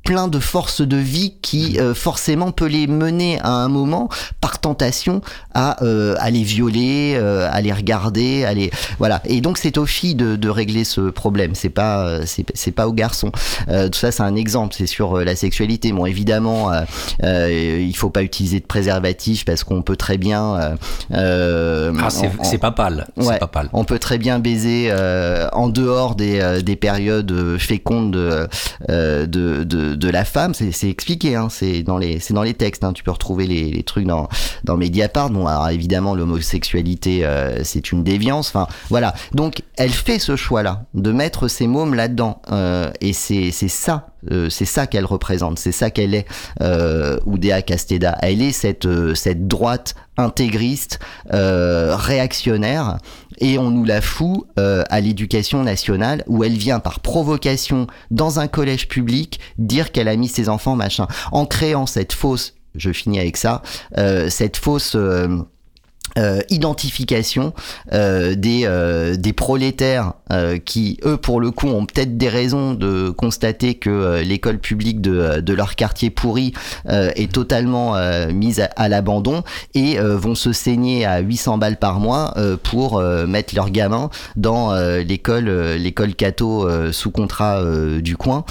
plein 0.07 0.29
de 0.29 0.39
forces 0.39 0.83
de 0.83 0.97
vie 0.97 1.35
qui 1.43 1.81
euh, 1.81 1.93
forcément 1.93 2.53
peut 2.53 2.67
les 2.67 2.87
mener 2.87 3.41
à 3.41 3.51
un 3.51 3.69
moment 3.69 4.09
par 4.41 4.61
tentation 4.61 5.21
à, 5.53 5.83
euh, 5.83 6.15
à 6.21 6.31
les 6.31 6.45
violer, 6.45 7.15
euh, 7.17 7.49
à 7.51 7.61
les 7.61 7.73
regarder, 7.73 8.45
à 8.45 8.55
les 8.55 8.71
voilà. 8.99 9.21
Et 9.25 9.41
donc 9.41 9.59
c'est 9.59 9.77
aux 9.79 9.85
filles 9.85 10.15
de, 10.15 10.37
de 10.37 10.49
régler 10.49 10.85
ce 10.85 11.11
problème. 11.11 11.57
C'est 11.57 11.71
pas 11.71 12.21
c'est 12.25 12.71
pas 12.71 12.87
aux 12.87 12.93
garçons. 12.93 13.33
tout 13.67 13.99
ça 13.99 14.13
c'est 14.13 14.23
un 14.23 14.37
exemple. 14.37 14.75
C'est 14.79 14.87
sur 14.87 15.19
la 15.19 15.35
sexualité. 15.35 15.93
Bon 15.93 16.07
évidemment 16.07 16.71
il 17.25 17.97
faut 17.97 18.11
pas 18.11 18.23
utiliser 18.23 18.61
de 18.61 18.67
préservatif 18.67 19.45
parce 19.45 19.65
qu'on 19.65 19.83
peut 19.83 19.97
très 19.97 20.19
bien. 20.19 20.77
ah 21.13 22.09
c'est 22.43 22.59
pas 22.59 22.71
pâle. 22.71 23.09
Ouais, 23.17 23.39
pas 23.39 23.49
pâle. 23.49 23.69
On 23.73 23.85
peut 23.85 23.99
très 23.99 24.19
bien 24.19 24.39
baiser 24.39 24.93
en 25.53 25.69
dehors 25.69 26.15
des, 26.15 26.61
des 26.63 26.77
périodes 26.77 27.57
fécondes 27.59 28.13
de, 28.13 29.27
de, 29.27 29.65
de 29.65 29.96
de 29.97 30.09
la 30.09 30.25
femme, 30.25 30.55
c'est 30.55 30.89
expliqué, 30.89 31.35
hein, 31.35 31.49
c'est 31.51 31.83
dans 31.83 31.99
les 31.99 32.21
c'est 32.21 32.35
dans 32.35 32.43
les 32.43 32.55
textes. 32.55 32.85
Hein, 32.85 32.93
tu 32.93 33.03
peux 33.03 33.11
retrouver 33.11 33.47
les, 33.47 33.71
les, 33.71 33.83
trucs 33.83 34.07
dans 34.07 34.29
dans 34.65 34.77
Mediapart. 34.77 35.31
Bon, 35.31 35.47
alors 35.47 35.69
évidemment 35.69 36.15
l'homosexualité 36.15 37.25
euh, 37.25 37.65
c'est 37.65 37.93
une 37.93 38.05
déviance. 38.05 38.49
Enfin 38.49 38.67
voilà. 38.89 39.15
Donc 39.33 39.63
elle 39.77 39.91
fait 39.91 40.19
ce 40.19 40.37
choix-là 40.37 40.85
de 40.95 41.13
mettre 41.13 41.49
ses 41.49 41.67
mômes 41.67 41.95
là-dedans 41.95 42.41
euh, 42.53 42.91
et 43.01 43.13
c'est 43.13 43.51
c'est 43.51 43.69
ça 43.69 44.09
euh, 44.31 44.51
c'est 44.51 44.65
ça 44.65 44.87
qu'elle 44.87 45.05
représente, 45.05 45.59
c'est 45.59 45.73
ça 45.73 45.91
qu'elle 45.91 46.15
est, 46.15 46.27
euh, 46.61 47.19
Oudéa 47.27 47.63
Casteda. 47.63 48.17
Elle 48.23 48.43
est 48.43 48.53
cette, 48.53 48.87
euh, 48.87 49.15
cette 49.15 49.47
droite 49.47 49.95
intégriste, 50.17 50.99
euh, 51.33 51.95
réactionnaire, 51.97 52.99
et 53.39 53.59
on 53.59 53.71
nous 53.71 53.85
la 53.85 54.01
fout 54.01 54.47
euh, 54.59 54.83
à 54.89 55.01
l'éducation 55.01 55.63
nationale, 55.63 56.25
où 56.27 56.45
elle 56.45 56.57
vient 56.57 56.81
par 56.81 57.01
provocation 57.01 57.87
dans 58.11 58.41
un 58.41 58.49
collège 58.49 58.89
public 58.89 59.41
dire 59.59 59.93
qu'elle 59.93 60.09
a 60.09 60.17
mis 60.17 60.29
ses 60.29 60.49
enfants 60.49 60.77
machin, 60.77 61.07
en 61.33 61.45
créant 61.45 61.87
cette 61.87 62.13
fausse, 62.13 62.55
je 62.75 62.93
finis 62.93 63.21
avec 63.21 63.37
ça, 63.37 63.63
cette 64.29 64.59
fausse 64.59 64.97
euh, 66.19 66.41
identification 66.49 67.53
euh, 67.93 68.35
des, 68.37 68.63
euh, 68.65 69.17
des 69.17 69.35
prolétaires 69.35 70.15
qui, 70.65 70.99
eux, 71.05 71.19
pour 71.19 71.41
le 71.41 71.53
coup, 71.53 71.69
ont 71.69 71.87
peut-être 71.87 72.17
des 72.17 72.29
raisons 72.29 72.75
de 72.75 73.11
constater 73.11 73.75
que 73.75 74.21
l'école 74.23 74.59
publique 74.59 75.01
de, 75.01 75.41
de, 75.41 75.53
leur 75.53 75.77
quartier 75.77 76.11
pourri 76.11 76.53
est 76.89 77.31
totalement 77.31 77.95
mise 78.33 78.59
à, 78.59 78.65
à 78.75 78.89
l'abandon 78.89 79.45
et 79.75 79.99
vont 79.99 80.35
se 80.35 80.53
saigner 80.53 81.05
à 81.07 81.21
800 81.21 81.59
balles 81.59 81.79
par 81.79 82.01
mois 82.01 82.35
pour 82.65 83.01
mettre 83.01 83.55
leurs 83.55 83.71
gamins 83.71 84.11
dans 84.35 84.75
l'école 84.99 85.49
l'école 85.77 86.17
catho 86.17 86.69
sous 86.91 87.13
contrat 87.13 87.63
du 88.01 88.17
coin 88.17 88.45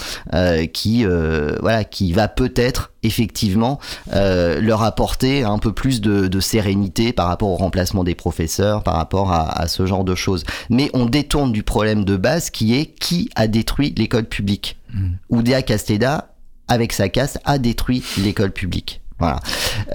qui 0.72 1.04
voilà 1.04 1.84
qui 1.84 2.14
va 2.14 2.30
peut-être 2.30 2.94
effectivement 3.06 3.80
euh, 4.14 4.60
leur 4.62 4.84
apporter 4.84 5.44
un 5.44 5.58
peu 5.58 5.72
plus 5.72 6.02
de, 6.02 6.28
de, 6.28 6.40
sérénité 6.40 7.14
par 7.14 7.28
rapport 7.28 7.50
au 7.50 7.56
remplacement 7.56 8.04
des 8.04 8.16
professeurs, 8.16 8.84
par 8.84 8.96
rapport 8.96 9.32
à, 9.32 9.50
à, 9.60 9.68
ce 9.68 9.86
genre 9.86 10.04
de 10.04 10.16
choses. 10.16 10.44
Mais 10.70 10.90
on 10.94 11.06
détourne 11.06 11.52
du 11.52 11.64
problème 11.64 12.06
de 12.06 12.18
base 12.18 12.50
qui 12.50 12.76
est 12.76 12.86
qui 12.86 13.30
a 13.36 13.48
détruit 13.48 13.94
l'école 13.98 14.26
publique. 14.26 14.78
Mmh. 14.94 15.10
Oudéa 15.30 15.62
Casteda, 15.62 16.34
avec 16.68 16.94
sa 16.94 17.10
casse, 17.10 17.38
a 17.46 17.58
détruit 17.58 18.04
l'école 18.18 18.52
publique. 18.52 19.02
Voilà. 19.20 19.40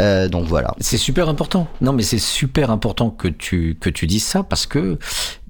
Euh, 0.01 0.29
donc 0.29 0.46
voilà. 0.46 0.75
C'est 0.81 0.96
super 0.96 1.29
important. 1.29 1.68
Non, 1.81 1.92
mais 1.92 2.03
c'est 2.03 2.18
super 2.18 2.70
important 2.70 3.11
que 3.11 3.29
tu 3.29 3.77
que 3.79 3.90
tu 3.90 4.07
dises 4.07 4.25
ça 4.25 4.42
parce 4.42 4.66
que 4.66 4.99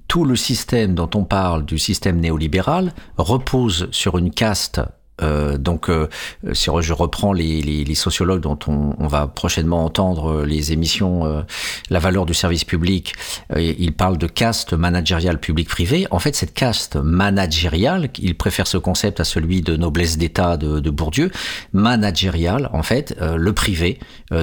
tout 0.07 0.25
le 0.25 0.35
système 0.35 0.93
dont 0.93 1.09
on 1.15 1.23
parle, 1.23 1.63
du 1.65 1.79
système 1.79 2.19
néolibéral, 2.19 2.93
repose 3.17 3.87
sur 3.91 4.17
une 4.17 4.31
caste 4.31 4.81
euh, 5.21 5.57
donc, 5.57 5.89
euh, 5.89 6.07
si 6.53 6.69
je 6.81 6.93
reprends 6.93 7.33
les, 7.33 7.95
sociologues 7.95 8.41
dont 8.41 8.57
on, 8.67 9.07
va 9.07 9.27
prochainement 9.27 9.83
entendre 9.83 10.43
les 10.43 10.71
émissions, 10.71 11.25
euh, 11.25 11.41
la 11.89 11.99
valeur 11.99 12.25
du 12.25 12.33
service 12.33 12.63
public, 12.63 13.13
euh, 13.55 13.61
ils 13.61 13.93
parlent 13.93 14.17
de 14.17 14.27
caste 14.27 14.73
managériale 14.73 15.39
public-privé. 15.39 16.07
En 16.11 16.19
fait, 16.19 16.35
cette 16.35 16.53
caste 16.53 16.95
managériale, 16.95 18.09
ils 18.19 18.35
préfèrent 18.35 18.67
ce 18.67 18.77
concept 18.77 19.19
à 19.19 19.23
celui 19.23 19.61
de 19.61 19.75
noblesse 19.75 20.17
d'État 20.17 20.57
de, 20.57 20.89
Bourdieu, 20.89 21.31
managériale, 21.73 22.69
en 22.73 22.83
fait, 22.83 23.15
euh, 23.21 23.37
le 23.37 23.53
privé 23.53 23.99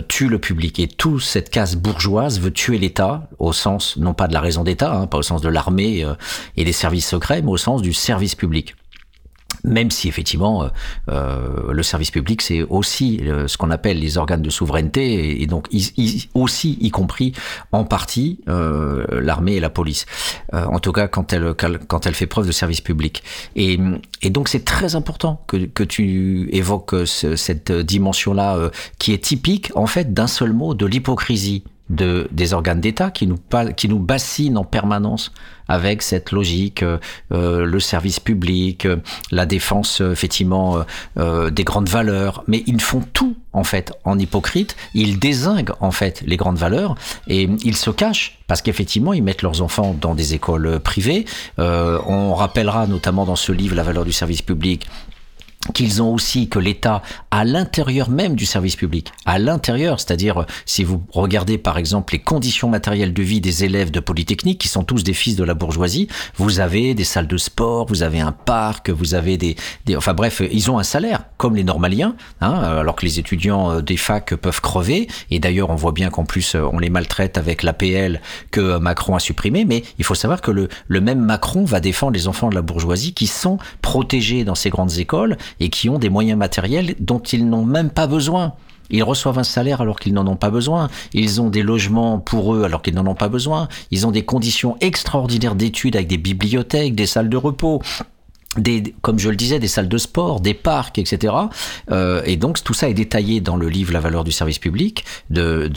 tue 0.09 0.29
le 0.29 0.39
public. 0.39 0.79
Et 0.81 0.89
toute 0.89 1.23
cette 1.23 1.51
caste 1.51 1.77
bourgeoise 1.77 2.41
veut 2.41 2.51
tuer 2.51 2.79
l'État, 2.79 3.29
au 3.39 3.53
sens, 3.53 3.97
non 3.97 4.15
pas 4.15 4.29
de 4.29 4.35
la 4.35 4.41
raison 4.41 4.65
d'État, 4.65 4.93
hein, 4.95 5.07
pas 5.07 5.19
au 5.19 5.23
sens 5.23 5.41
de 5.41 5.49
l'armée 5.49 6.05
et 6.57 6.65
des 6.65 6.73
services 6.73 7.09
secrets, 7.09 7.43
mais 7.43 7.51
au 7.51 7.57
sens 7.57 7.83
du 7.83 7.93
service 7.93 8.35
public 8.35 8.75
même 9.69 9.91
si 9.91 10.09
effectivement 10.09 10.65
euh, 10.65 10.69
euh, 11.11 11.73
le 11.73 11.83
service 11.83 12.11
public 12.11 12.43
c'est 12.43 12.63
aussi 12.63 13.21
euh, 13.23 13.47
ce 13.49 13.57
qu'on 13.57 13.71
appelle 13.71 13.99
les 13.99 14.19
organes 14.19 14.43
de 14.43 14.51
souveraineté 14.51 15.43
et, 15.43 15.47
donc 15.47 15.69
aussi 16.35 16.79
y 16.81 16.91
compris 16.91 17.33
en 17.73 17.85
partie 17.85 18.41
euh, 18.49 19.07
l'armée 19.21 19.55
et 19.55 19.61
la 19.61 19.71
police. 19.71 20.07
Euh, 20.55 20.65
en 20.65 20.79
tout 20.79 20.93
cas 20.93 21.09
quand 21.09 21.33
elle 21.33 21.55
quand 21.55 22.07
elle 22.07 22.15
fait 22.15 22.27
preuve 22.27 22.47
de 22.47 22.53
service 22.53 22.81
public. 22.81 23.23
Et, 23.57 23.79
et 24.23 24.31
donc 24.31 24.49
c'est 24.49 24.65
très 24.65 24.95
important 24.95 25.43
que, 25.47 25.57
que 25.57 25.85
tu 25.85 26.49
évoques 26.53 26.95
ce, 27.07 27.37
cette 27.37 27.73
dimension 27.73 28.35
là 28.35 28.71
qui 28.99 29.13
est 29.13 29.23
typique 29.23 29.71
en 29.75 29.87
fait 29.87 30.13
d'un 30.13 30.27
seul 30.27 30.53
mot 30.53 30.75
de 30.75 30.87
l'hypocrisie 30.87 31.65
de, 31.91 32.29
des 32.31 32.53
organes 32.53 32.81
d'État 32.81 33.11
qui 33.11 33.27
nous, 33.27 33.39
qui 33.77 33.89
nous 33.89 33.99
bassinent 33.99 34.59
en 34.59 34.65
permanence 34.65 35.33
avec 35.69 36.03
cette 36.03 36.33
logique, 36.33 36.83
euh, 36.83 36.99
euh, 37.33 37.65
le 37.65 37.81
service 37.81 38.21
public, 38.21 38.87
euh, 38.87 38.97
la 39.31 39.47
défense 39.47 40.01
effectivement 40.01 40.85
des 41.17 41.65
grandes 41.65 41.89
valeurs, 41.89 42.45
mais 42.47 42.63
ils 42.67 42.81
font 42.81 43.03
tout 43.13 43.37
en 43.53 43.65
fait 43.65 43.93
en 44.05 44.19
hypocrite, 44.19 44.77
ils 44.95 45.19
désinguent 45.19 45.73
en 45.81 45.91
fait 45.91 46.23
les 46.27 46.37
grandes 46.37 46.59
valeurs 46.59 46.95
et 47.27 47.49
ils 47.65 47.77
se 47.77 47.91
cachent 47.91 48.39
parce 48.47 48.63
qu'effectivement 48.63 49.13
ils 49.13 49.23
mettent 49.23 49.43
leurs 49.43 49.63
enfants 49.63 49.97
dans 50.01 50.15
des 50.15 50.35
écoles 50.35 50.81
privées. 50.81 51.25
on 51.59 52.35
rappellera 52.35 52.87
notamment 52.87 53.25
dans 53.25 53.37
ce 53.37 53.53
livre 53.53 53.75
La 53.75 53.83
valeur 53.83 54.05
du 54.05 54.13
service 54.13 54.43
public 54.43 54.87
qu'ils 55.75 56.03
ont 56.03 56.13
aussi 56.15 56.49
que 56.49 56.59
l'État 56.59 57.03
à 57.31 57.45
l'intérieur 57.45 58.11
même 58.11 58.37
du 58.37 58.47
service 58.47 58.77
public, 58.77 59.13
à 59.27 59.39
l'intérieur, 59.39 60.01
c'est-à-dire 60.01 60.47
si 60.65 60.85
vous 60.85 61.03
regardez 61.13 61.59
par 61.59 61.79
exemple 61.79 62.15
les 62.15 62.21
conditions 62.21 62.69
matérielles 62.69 63.13
de 63.13 63.23
vie 63.23 63.41
des 63.41 63.65
élèves 63.65 63.91
de 63.91 64.01
Polytechnique 64.01 64.61
qui 64.61 64.69
sont 64.69 64.85
tous 64.85 65.05
des 65.05 65.13
fils 65.13 65.37
de 65.37 65.45
la 65.45 65.55
bourgeoisie, 65.55 66.09
vous 66.37 66.61
avez 66.61 66.95
des 66.95 67.05
salles 67.05 67.27
de 67.27 67.37
sport, 67.37 67.87
vous 67.87 68.03
avez 68.03 68.21
un 68.21 68.33
parc, 68.33 68.91
vous 68.91 69.15
avez 69.15 69.37
des, 69.37 69.57
des 69.85 69.97
enfin 69.97 70.15
bref, 70.15 70.43
ils 70.51 70.71
ont 70.71 70.79
un 70.79 70.85
salaire 70.85 71.25
comme 71.37 71.57
les 71.57 71.65
normaliens, 71.65 72.15
hein, 72.41 72.53
alors 72.53 72.97
que 72.97 73.05
les 73.05 73.19
étudiants 73.19 73.73
euh, 73.73 73.81
des 73.83 73.97
facs 73.97 74.35
peuvent 74.37 74.61
crever. 74.61 75.09
Et 75.31 75.39
d'ailleurs 75.39 75.71
on 75.71 75.77
voit 75.77 75.93
bien 75.93 76.11
qu'en 76.11 76.25
plus 76.25 76.55
euh, 76.55 76.63
on 76.73 76.79
les 76.79 76.91
maltraite 76.91 77.37
avec 77.37 77.63
l'APL 77.63 78.21
que 78.51 78.79
Macron 78.79 79.17
a 79.17 79.21
supprimé, 79.21 79.65
mais 79.65 79.83
il 79.99 80.05
faut 80.05 80.15
savoir 80.15 80.41
que 80.41 80.51
le, 80.51 80.69
le 80.87 81.01
même 81.01 81.21
Macron 81.21 81.65
va 81.65 81.81
défendre 81.81 82.13
les 82.13 82.29
enfants 82.29 82.49
de 82.49 82.55
la 82.55 82.63
bourgeoisie 82.63 83.13
qui 83.13 83.27
sont 83.27 83.59
protégés 83.83 84.45
dans 84.45 84.55
ces 84.55 84.71
grandes 84.71 84.99
écoles 84.99 85.37
et 85.61 85.69
qui 85.69 85.89
ont 85.89 85.99
des 85.99 86.11
moyens 86.11 86.39
matériels 86.39 86.95
dont 87.01 87.21
ils 87.21 87.49
n'ont 87.49 87.65
même 87.65 87.91
pas 87.91 88.07
besoin. 88.07 88.55
Ils 88.91 89.03
reçoivent 89.03 89.39
un 89.39 89.45
salaire 89.45 89.81
alors 89.81 90.01
qu'ils 90.01 90.15
n'en 90.15 90.27
ont 90.27 90.37
pas 90.37 90.51
besoin. 90.51 90.89
Ils 91.13 91.41
ont 91.41 91.51
des 91.51 91.63
logements 91.63 92.19
pour 92.19 92.55
eux 92.55 92.65
alors 92.65 92.83
qu'ils 92.83 92.95
n'en 92.95 93.07
ont 93.07 93.15
pas 93.15 93.29
besoin. 93.29 93.69
Ils 93.91 94.07
ont 94.07 94.11
des 94.11 94.25
conditions 94.25 94.77
extraordinaires 94.81 95.55
d'études 95.55 95.97
avec 95.97 96.09
des 96.09 96.17
bibliothèques, 96.17 96.95
des 96.95 97.07
salles 97.07 97.29
de 97.29 97.37
repos 97.37 97.83
des, 98.61 98.95
comme 99.03 99.19
je 99.19 99.29
le 99.31 99.37
disais, 99.37 99.59
des 99.59 99.69
salles 99.69 99.89
de 99.89 99.99
sport, 99.99 100.41
des 100.41 100.55
parcs, 100.55 100.99
etc. 100.99 101.35
Euh, 101.91 102.23
et 102.25 102.37
donc 102.37 102.63
tout 102.63 102.75
ça 102.75 102.89
est 102.89 102.95
détaillé 102.95 103.41
dans 103.41 103.57
le 103.57 103.69
livre 103.69 103.93
La 103.93 104.01
valeur 104.01 104.25
du 104.25 104.33
service 104.33 104.59
public 104.59 105.05
de, 105.31 105.71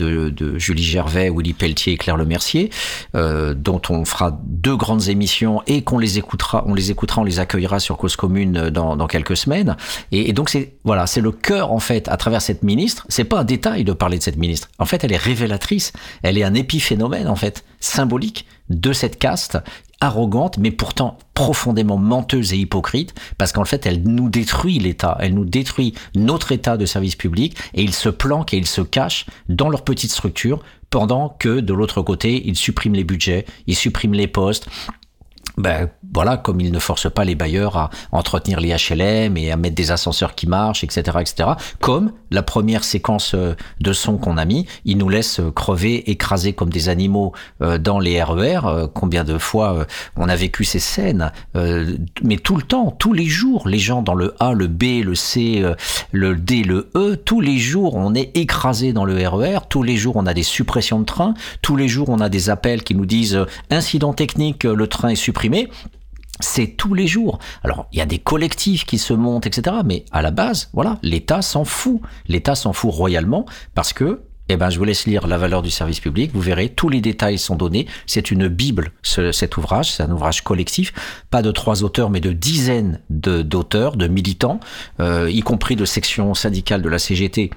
Julie 0.58 0.84
Gervais, 0.84 1.30
Willy 1.30 1.54
Pelletier 1.54 1.94
et 1.94 1.98
Claire 1.98 2.18
Lemercier, 2.18 2.70
euh, 3.16 3.54
dont 3.54 3.82
on 3.90 4.06
fera 4.06 4.40
deux 4.46 4.76
grandes 4.76 5.08
émissions 5.10 5.62
et 5.68 5.84
qu'on 5.84 5.98
les 5.98 6.18
écoutera, 6.18 6.64
on 6.68 6.74
les 6.74 6.92
écoutera, 6.92 7.22
on 7.22 7.26
les 7.26 7.40
accueillera 7.40 7.80
sur 7.80 7.98
Cause 7.98 8.16
Commune 8.16 8.70
dans, 8.70 8.96
dans 8.96 9.08
quelques 9.08 9.38
semaines. 9.38 9.76
Et, 10.12 10.30
et 10.30 10.34
donc 10.34 10.50
c'est 10.50 10.76
voilà, 10.84 11.08
c'est 11.08 11.22
le 11.22 11.32
cœur 11.32 11.72
en 11.72 11.80
fait 11.80 12.08
à 12.08 12.18
travers 12.18 12.42
cette 12.42 12.64
ministre. 12.64 13.06
C'est 13.10 13.24
pas 13.24 13.40
un 13.40 13.44
détail 13.44 13.84
de 13.84 13.94
parler 13.94 14.18
de 14.18 14.24
cette 14.24 14.38
ministre. 14.38 14.70
En 14.80 14.86
fait, 14.86 15.04
elle 15.04 15.14
est 15.14 15.18
révélatrice. 15.18 15.94
Elle 16.24 16.38
est 16.38 16.44
un 16.44 16.54
épiphénomène 16.54 17.28
en 17.28 17.36
fait 17.36 17.64
symbolique 17.80 18.46
de 18.70 18.94
cette 18.94 19.20
caste 19.20 19.58
arrogante, 20.02 20.58
mais 20.58 20.72
pourtant 20.72 21.18
profondément 21.34 21.98
menteuse 21.98 22.54
et 22.54 22.58
hypocrite, 22.58 23.14
parce 23.38 23.52
qu'en 23.52 23.66
fait, 23.66 23.86
elle 23.86 24.04
nous 24.04 24.30
détruit 24.30 24.80
l'État, 24.80 25.18
elle 25.20 25.34
nous 25.34 25.46
détruit 25.46 25.94
notre 26.16 26.52
État 26.52 26.76
de 26.76 26.86
service 26.86 27.16
public, 27.16 27.58
et 27.74 27.84
ils 27.84 27.94
se 27.94 28.10
planquent 28.10 28.54
et 28.54 28.58
ils 28.58 28.68
se 28.68 28.82
cachent 28.82 29.26
dans 29.48 29.70
leur 29.70 29.84
petite 29.84 30.12
structure, 30.12 30.62
pendant 30.90 31.30
que 31.30 31.62
de 31.62 31.74
l'autre 31.74 32.02
côté, 32.02 32.46
ils 32.46 32.58
suppriment 32.58 32.96
les 32.96 33.06
budgets, 33.06 33.46
ils 33.68 33.76
suppriment 33.76 34.14
les 34.14 34.28
postes, 34.28 34.68
ben, 35.58 35.90
voilà, 36.14 36.38
comme 36.38 36.60
ils 36.60 36.72
ne 36.72 36.80
forcent 36.80 37.12
pas 37.12 37.24
les 37.24 37.36
bailleurs 37.36 37.78
à 37.78 37.90
entretenir 38.12 38.60
les 38.60 38.76
HLM 38.76 39.38
et 39.38 39.52
à 39.52 39.58
mettre 39.58 39.76
des 39.76 39.92
ascenseurs 39.92 40.36
qui 40.36 40.48
marchent, 40.48 40.84
etc., 40.84 41.18
etc. 41.20 41.50
Comme 41.80 42.12
la 42.32 42.44
première 42.44 42.84
séquence 42.84 43.34
euh, 43.36 43.56
de 43.80 43.94
son 43.94 44.18
qu'on 44.18 44.38
a 44.38 44.46
mis, 44.46 44.66
ils 44.86 44.98
nous 44.98 45.10
laissent 45.10 45.40
euh, 45.40 45.52
crever, 45.52 46.10
écraser 46.10 46.54
comme 46.54 46.70
des 46.70 46.90
animaux 46.90 47.34
euh, 47.62 47.78
dans 47.78 48.00
les 48.00 48.22
RER. 48.22 48.60
E 48.66 48.88
combien 48.88 49.24
de 49.24 49.38
fois 49.38 49.86
on 50.16 50.30
a 50.30 50.36
vécu 50.36 50.64
ces 50.64 50.80
scènes 50.80 51.32
Mais 52.24 52.38
tout 52.38 52.56
le 52.56 52.62
temps, 52.62 52.92
tous 52.92 53.14
les 53.14 53.26
jours, 53.26 53.68
les 53.68 53.80
gens 53.80 54.02
dans 54.02 54.14
le 54.14 54.34
A, 54.40 54.54
le 54.54 54.68
B, 54.68 55.04
le 55.04 55.16
C, 55.16 55.64
le 56.12 56.36
D, 56.36 56.64
le 56.64 56.90
E, 56.96 57.16
tous 57.16 57.42
les 57.42 57.58
jours 57.58 57.96
on 57.96 58.14
est 58.14 58.36
écrasé 58.36 58.94
dans 58.94 59.06
le 59.06 59.16
RER. 59.28 59.58
E 59.58 59.60
tous 59.70 59.84
les 59.84 59.98
jours 59.98 60.16
on 60.16 60.26
a 60.26 60.34
des 60.34 60.44
suppressions 60.44 61.00
de 61.00 61.06
trains. 61.06 61.34
Tous 61.62 61.76
les 61.76 61.88
jours 61.88 62.10
on 62.10 62.20
a 62.20 62.30
des 62.30 62.50
appels 62.50 62.84
qui 62.84 62.96
nous 62.96 63.06
disent 63.06 63.46
incident 63.70 64.14
technique, 64.14 64.64
le 64.64 64.88
train 64.88 65.10
est 65.10 65.16
c'est 66.42 66.68
tous 66.68 66.94
les 66.94 67.08
jours. 67.08 67.40
Alors, 67.64 67.88
il 67.92 68.00
y 68.00 68.02
a 68.02 68.06
des 68.06 68.18
collectifs 68.18 68.86
qui 68.86 68.98
se 68.98 69.14
montent, 69.14 69.46
etc. 69.46 69.78
Mais 69.86 70.06
à 70.12 70.22
la 70.22 70.32
base, 70.32 70.70
voilà, 70.74 70.98
l'État 71.04 71.42
s'en 71.42 71.66
fout. 71.66 72.02
L'État 72.28 72.56
s'en 72.56 72.74
fout 72.74 72.92
royalement 72.94 73.46
parce 73.76 73.94
que, 73.94 74.22
eh 74.50 74.58
ben, 74.58 74.70
je 74.70 74.78
vous 74.80 74.84
laisse 74.84 75.06
lire 75.06 75.28
La 75.28 75.38
valeur 75.38 75.62
du 75.62 75.70
service 75.70 76.00
public. 76.00 76.32
Vous 76.34 76.42
verrez, 76.42 76.70
tous 76.70 76.90
les 76.90 77.00
détails 77.00 77.38
sont 77.38 77.56
donnés. 77.56 77.88
C'est 78.06 78.32
une 78.32 78.48
bible, 78.48 78.92
cet 79.04 79.56
ouvrage. 79.58 79.94
C'est 79.94 80.04
un 80.04 80.12
ouvrage 80.12 80.42
collectif. 80.44 80.94
Pas 81.30 81.42
de 81.42 81.52
trois 81.52 81.84
auteurs, 81.84 82.10
mais 82.10 82.20
de 82.20 82.34
dizaines 82.34 83.00
d'auteurs, 83.10 83.96
de, 83.96 84.08
militants, 84.08 84.60
euh, 85.00 85.30
y 85.32 85.42
compris 85.42 85.76
de 85.76 85.86
sections 85.86 86.34
syndicales 86.34 86.82
de 86.82 86.90
la 86.90 87.00
CGT 87.00 87.52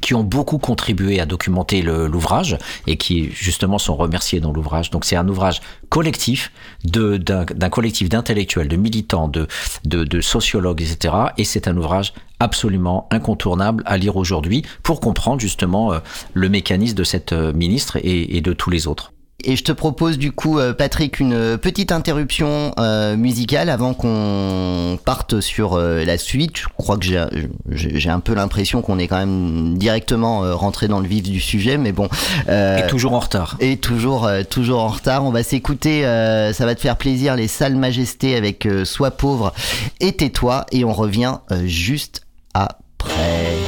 qui 0.00 0.14
ont 0.14 0.24
beaucoup 0.24 0.58
contribué 0.58 1.20
à 1.20 1.26
documenter 1.26 1.82
l'ouvrage 1.82 2.58
et 2.86 2.96
qui 2.96 3.30
justement 3.32 3.78
sont 3.78 3.96
remerciés 3.96 4.40
dans 4.40 4.52
l'ouvrage. 4.52 4.90
Donc 4.90 5.04
c'est 5.04 5.16
un 5.16 5.28
ouvrage 5.28 5.60
collectif 5.88 6.52
d'un 6.84 7.70
collectif 7.70 8.08
d'intellectuels, 8.08 8.68
de 8.68 8.76
militants, 8.76 9.28
de, 9.28 10.20
sociologues, 10.20 10.82
etc. 10.82 11.14
Et 11.36 11.44
c'est 11.44 11.68
un 11.68 11.76
ouvrage 11.76 12.12
absolument 12.40 13.08
incontournable 13.10 13.82
à 13.86 13.96
lire 13.96 14.16
aujourd'hui 14.16 14.62
pour 14.82 15.00
comprendre 15.00 15.40
justement 15.40 15.92
euh, 15.92 15.98
le 16.34 16.48
mécanisme 16.48 16.94
de 16.94 17.02
cette 17.02 17.32
euh, 17.32 17.52
ministre 17.52 17.96
et, 17.96 18.36
et 18.36 18.40
de 18.40 18.52
tous 18.52 18.70
les 18.70 18.86
autres. 18.86 19.12
Et 19.44 19.54
je 19.54 19.62
te 19.62 19.70
propose 19.70 20.18
du 20.18 20.32
coup, 20.32 20.58
euh, 20.58 20.72
Patrick, 20.72 21.20
une 21.20 21.58
petite 21.58 21.92
interruption 21.92 22.74
euh, 22.80 23.16
musicale 23.16 23.70
avant 23.70 23.94
qu'on 23.94 24.98
parte 25.04 25.40
sur 25.40 25.74
euh, 25.74 26.04
la 26.04 26.18
suite. 26.18 26.56
Je 26.56 26.66
crois 26.76 26.96
que 26.96 27.04
j'ai 27.04 28.10
un 28.10 28.18
peu 28.18 28.34
l'impression 28.34 28.82
qu'on 28.82 28.98
est 28.98 29.06
quand 29.06 29.18
même 29.18 29.78
directement 29.78 30.40
rentré 30.56 30.88
dans 30.88 30.98
le 30.98 31.06
vif 31.06 31.22
du 31.22 31.38
sujet, 31.38 31.78
mais 31.78 31.92
bon. 31.92 32.08
et 32.48 32.84
toujours 32.88 33.12
en 33.12 33.20
retard. 33.20 33.56
Et 33.60 33.76
toujours, 33.76 34.28
toujours 34.50 34.80
en 34.80 34.88
retard. 34.88 35.24
On 35.24 35.30
va 35.30 35.44
s'écouter, 35.44 36.02
ça 36.02 36.66
va 36.66 36.74
te 36.74 36.80
faire 36.80 36.96
plaisir, 36.96 37.36
les 37.36 37.46
Salles 37.46 37.76
Majestés 37.76 38.34
avec 38.34 38.66
Sois 38.84 39.12
pauvre 39.12 39.52
et 40.00 40.14
tais-toi, 40.14 40.66
et 40.72 40.84
on 40.84 40.92
revient 40.92 41.38
juste 41.64 42.22
après. 42.54 43.67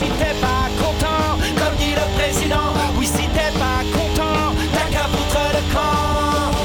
Si 0.00 0.08
t'es 0.18 0.34
pas 0.40 0.66
content, 0.80 1.36
comme 1.60 1.76
dit 1.76 1.92
le 1.92 2.06
président, 2.16 2.72
oui, 2.96 3.06
si 3.06 3.28
t'es 3.36 3.52
pas 3.58 3.80
content, 3.92 4.54
t'as 4.72 4.88
qu'à 4.92 5.04
foutre 5.12 5.42
le 5.56 5.62
camp. 5.74 6.56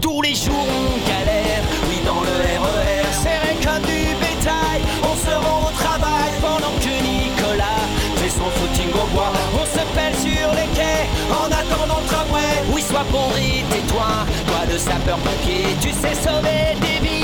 Tous 0.00 0.22
les 0.22 0.36
jours 0.36 0.66
on 0.80 0.98
galère, 1.10 1.62
oui, 1.88 1.98
dans 2.06 2.22
le 2.28 2.34
RER, 2.62 3.10
serré 3.22 3.54
comme 3.64 3.82
du 3.82 4.14
bétail. 4.22 4.80
On 5.02 5.16
se 5.16 5.34
rend 5.34 5.68
au 5.68 5.72
travail 5.82 6.30
pendant 6.40 6.74
que 6.78 6.94
Nicolas 7.08 7.82
fait 8.18 8.30
son 8.30 8.48
footing 8.56 8.92
au 8.94 9.06
bois. 9.14 9.32
On 9.60 9.66
se 9.66 9.82
pèle 9.96 10.14
sur 10.14 10.48
les 10.54 10.68
quais 10.78 11.06
en 11.40 11.46
attendant 11.46 12.00
le 12.02 12.06
tramway. 12.06 12.54
Oui, 12.72 12.82
sois 12.82 13.06
bon, 13.10 13.30
tais-toi, 13.70 14.10
toi 14.46 14.60
le 14.70 14.78
sapeur-pompier, 14.78 15.74
tu 15.80 15.90
sais 15.90 16.14
sauver 16.14 16.78
des 16.84 16.98
vies, 17.04 17.17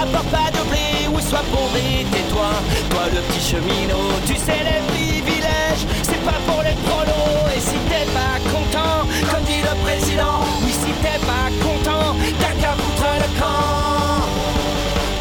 ça 0.00 0.06
rapporte 0.06 0.30
pas 0.30 0.50
de 0.50 0.62
blé 0.68 1.20
sois 1.20 1.44
pauvre 1.52 1.76
et 1.76 2.04
tais-toi. 2.04 2.50
Toi 2.90 3.02
le 3.14 3.20
petit 3.20 3.40
cheminot, 3.40 4.10
tu 4.26 4.34
sais 4.36 4.62
les 4.68 4.80
privilèges, 4.90 5.84
c'est 6.02 6.22
pas 6.24 6.40
pour 6.46 6.62
les 6.62 6.76
prolos. 6.86 7.46
Et 7.54 7.60
si 7.60 7.76
t'es 7.88 8.06
pas 8.18 8.36
content, 8.50 9.06
comme 9.30 9.44
dit 9.44 9.62
le 9.62 9.74
président, 9.84 10.40
oui 10.62 10.72
si 10.72 10.92
t'es 11.02 11.18
pas 11.30 11.48
content, 11.62 12.16
t'as 12.40 12.54
qu'à 12.60 12.72
foutre 12.80 13.10
le 13.22 13.28
camp. 13.40 14.24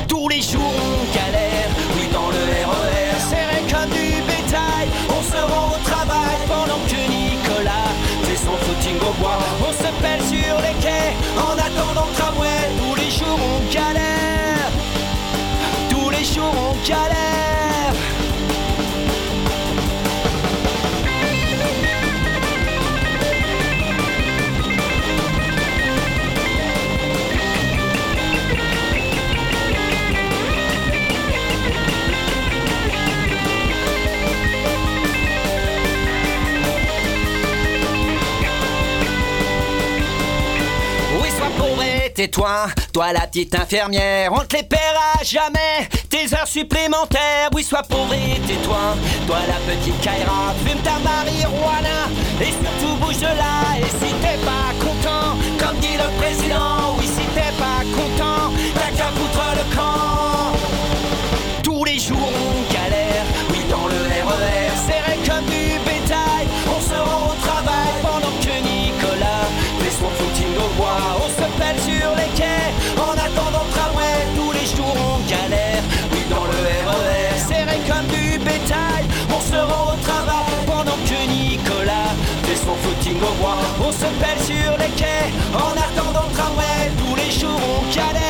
Tous 0.07 0.27
les 0.29 0.41
jours 0.41 0.73
on 0.89 1.15
galère, 1.15 1.69
oui 1.95 2.07
dans 2.13 2.29
le 2.29 2.41
RER, 2.71 3.15
serré 3.29 3.59
comme 3.71 3.91
du 3.91 4.21
bétail, 4.29 4.87
on 5.09 5.21
se 5.31 5.41
rend 5.51 5.67
au 5.75 5.79
travail 5.83 6.37
pendant 6.47 6.81
que 6.89 6.99
Nicolas 7.13 7.91
fait 8.23 8.39
son 8.45 8.55
footing 8.63 8.97
au 9.09 9.13
bois. 9.21 9.43
On 9.67 9.73
se 9.73 9.89
pèle 10.01 10.23
sur 10.33 10.55
les 10.65 10.75
quais 10.83 11.13
en 11.37 11.53
attendant 11.67 12.07
le 12.09 12.15
tramway, 12.17 12.61
tous 12.79 12.95
les 12.95 13.11
jours 13.11 13.39
on 13.39 13.73
galère 13.73 14.18
oui, 16.89 16.95
sois 41.37 41.47
pauvre 41.55 41.83
et 41.83 42.11
tais-toi, 42.13 42.67
toi 42.91 43.13
la 43.13 43.27
petite 43.27 43.53
infirmière, 43.53 44.33
on 44.33 44.43
te 44.43 44.55
les 44.55 44.63
paiera 44.63 45.23
jamais. 45.23 45.98
Tes 46.19 46.35
heures 46.35 46.47
supplémentaires, 46.47 47.49
oui, 47.53 47.63
sois 47.63 47.83
pauvre 47.83 48.13
et 48.13 48.39
tais-toi. 48.41 48.95
Toi 49.25 49.37
la 49.47 49.55
petite 49.71 50.01
Kaira, 50.01 50.53
fume 50.65 50.79
ta 50.79 50.99
marijuana 50.99 52.09
et 52.41 52.51
surtout 52.51 52.97
bouge 52.99 53.19
de 53.19 53.23
là. 53.23 53.77
Et 53.77 53.85
si 53.85 54.13
t'es 54.15 54.37
pas 54.43 54.73
content, 54.83 55.37
comme 55.57 55.77
dit 55.79 55.95
le 55.95 56.09
président, 56.19 56.97
oui, 56.97 57.05
si 57.05 57.25
t'es 57.33 57.53
pas 57.57 57.85
content, 57.95 58.51
t'as 58.75 58.91
qu'à 58.97 59.09
foutre 59.15 59.45
le 59.55 59.75
camp. 59.75 60.57
Tous 61.63 61.85
les 61.85 61.99
jours 61.99 62.17
on 62.19 62.73
galère, 62.73 63.23
oui, 63.51 63.59
dans 63.69 63.87
le 63.87 63.95
RER, 64.27 64.71
serré 64.75 65.17
comme 65.25 65.45
du 65.45 65.79
bétail. 65.85 66.47
On 66.67 66.81
se 66.81 66.99
rend 66.99 67.31
au 67.31 67.35
travail 67.47 67.93
pendant 68.01 68.35
que 68.43 68.55
Nicolas 68.59 69.47
fait 69.79 69.91
son 69.91 70.09
footing 70.17 70.53
au 70.57 70.67
bois. 70.75 71.15
On 71.23 71.29
se 71.29 71.47
pèle 71.57 71.79
sur 71.79 72.09
les 72.17 72.38
On 83.21 83.91
se 83.91 84.05
pèle 84.19 84.39
sur 84.39 84.77
les 84.77 84.91
quais 84.95 85.33
en 85.53 85.71
attendant 85.71 86.27
le 86.29 86.35
tramway. 86.35 86.91
Tous 86.97 87.15
les 87.15 87.31
jours 87.31 87.59
on 87.59 87.93
galère. 87.93 88.28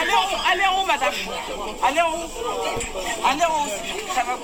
Allez 0.00 0.12
en 0.12 0.22
haut, 0.22 0.40
allez 0.50 0.66
en 0.66 0.82
haut, 0.82 0.86
madame. 0.86 1.14
Allez 1.82 2.00
en 2.00 2.10
haut. 2.10 2.30
Allez 3.28 3.44
en 3.44 3.64
haut. 3.64 3.70
Ça 4.14 4.22
va. 4.24 4.38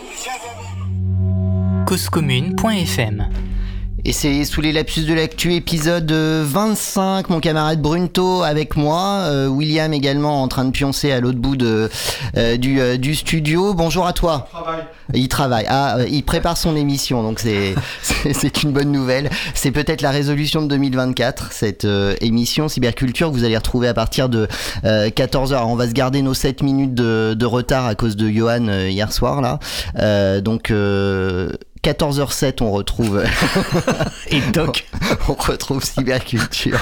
causecommune.fm 1.86 3.47
Et 4.08 4.12
c'est 4.12 4.46
sous 4.46 4.62
les 4.62 4.72
lapsus 4.72 5.02
de 5.02 5.12
l'actu 5.12 5.52
épisode 5.52 6.10
euh, 6.12 6.42
25, 6.46 7.28
mon 7.28 7.40
camarade 7.40 7.82
Brunto 7.82 8.42
avec 8.42 8.74
moi, 8.74 9.24
euh, 9.26 9.48
William 9.48 9.92
également 9.92 10.42
en 10.42 10.48
train 10.48 10.64
de 10.64 10.70
pioncer 10.70 11.12
à 11.12 11.20
l'autre 11.20 11.36
bout 11.36 11.56
de, 11.56 11.90
euh, 12.38 12.56
du, 12.56 12.80
euh, 12.80 12.96
du 12.96 13.14
studio. 13.14 13.74
Bonjour 13.74 14.06
à 14.06 14.14
toi. 14.14 14.48
Il 15.12 15.28
travaille. 15.28 15.66
Ah, 15.68 15.98
euh, 15.98 16.06
il 16.08 16.22
prépare 16.22 16.56
son 16.56 16.74
émission, 16.74 17.22
donc 17.22 17.38
c'est 17.40 17.74
c'est 18.32 18.62
une 18.62 18.72
bonne 18.72 18.92
nouvelle. 18.92 19.28
C'est 19.52 19.72
peut-être 19.72 20.00
la 20.00 20.10
résolution 20.10 20.62
de 20.62 20.68
2024, 20.68 21.52
cette 21.52 21.84
euh, 21.84 22.14
émission 22.22 22.68
cyberculture 22.68 23.28
que 23.28 23.34
vous 23.34 23.44
allez 23.44 23.58
retrouver 23.58 23.88
à 23.88 23.94
partir 23.94 24.30
de 24.30 24.48
14h. 24.84 25.64
On 25.66 25.76
va 25.76 25.86
se 25.86 25.92
garder 25.92 26.22
nos 26.22 26.34
7 26.34 26.62
minutes 26.62 26.94
de, 26.94 27.34
de 27.34 27.46
retard 27.46 27.84
à 27.84 27.94
cause 27.94 28.16
de 28.16 28.30
Johan 28.30 28.68
euh, 28.68 28.88
hier 28.88 29.12
soir 29.12 29.42
là. 29.42 29.58
Euh, 29.98 30.40
donc 30.40 30.70
euh, 30.70 31.52
14h07, 31.84 32.62
on 32.62 32.72
retrouve 32.72 33.22
Et 34.30 34.40
Doc. 34.52 34.86
on 35.28 35.34
retrouve 35.34 35.84
cyberculture 35.84 36.78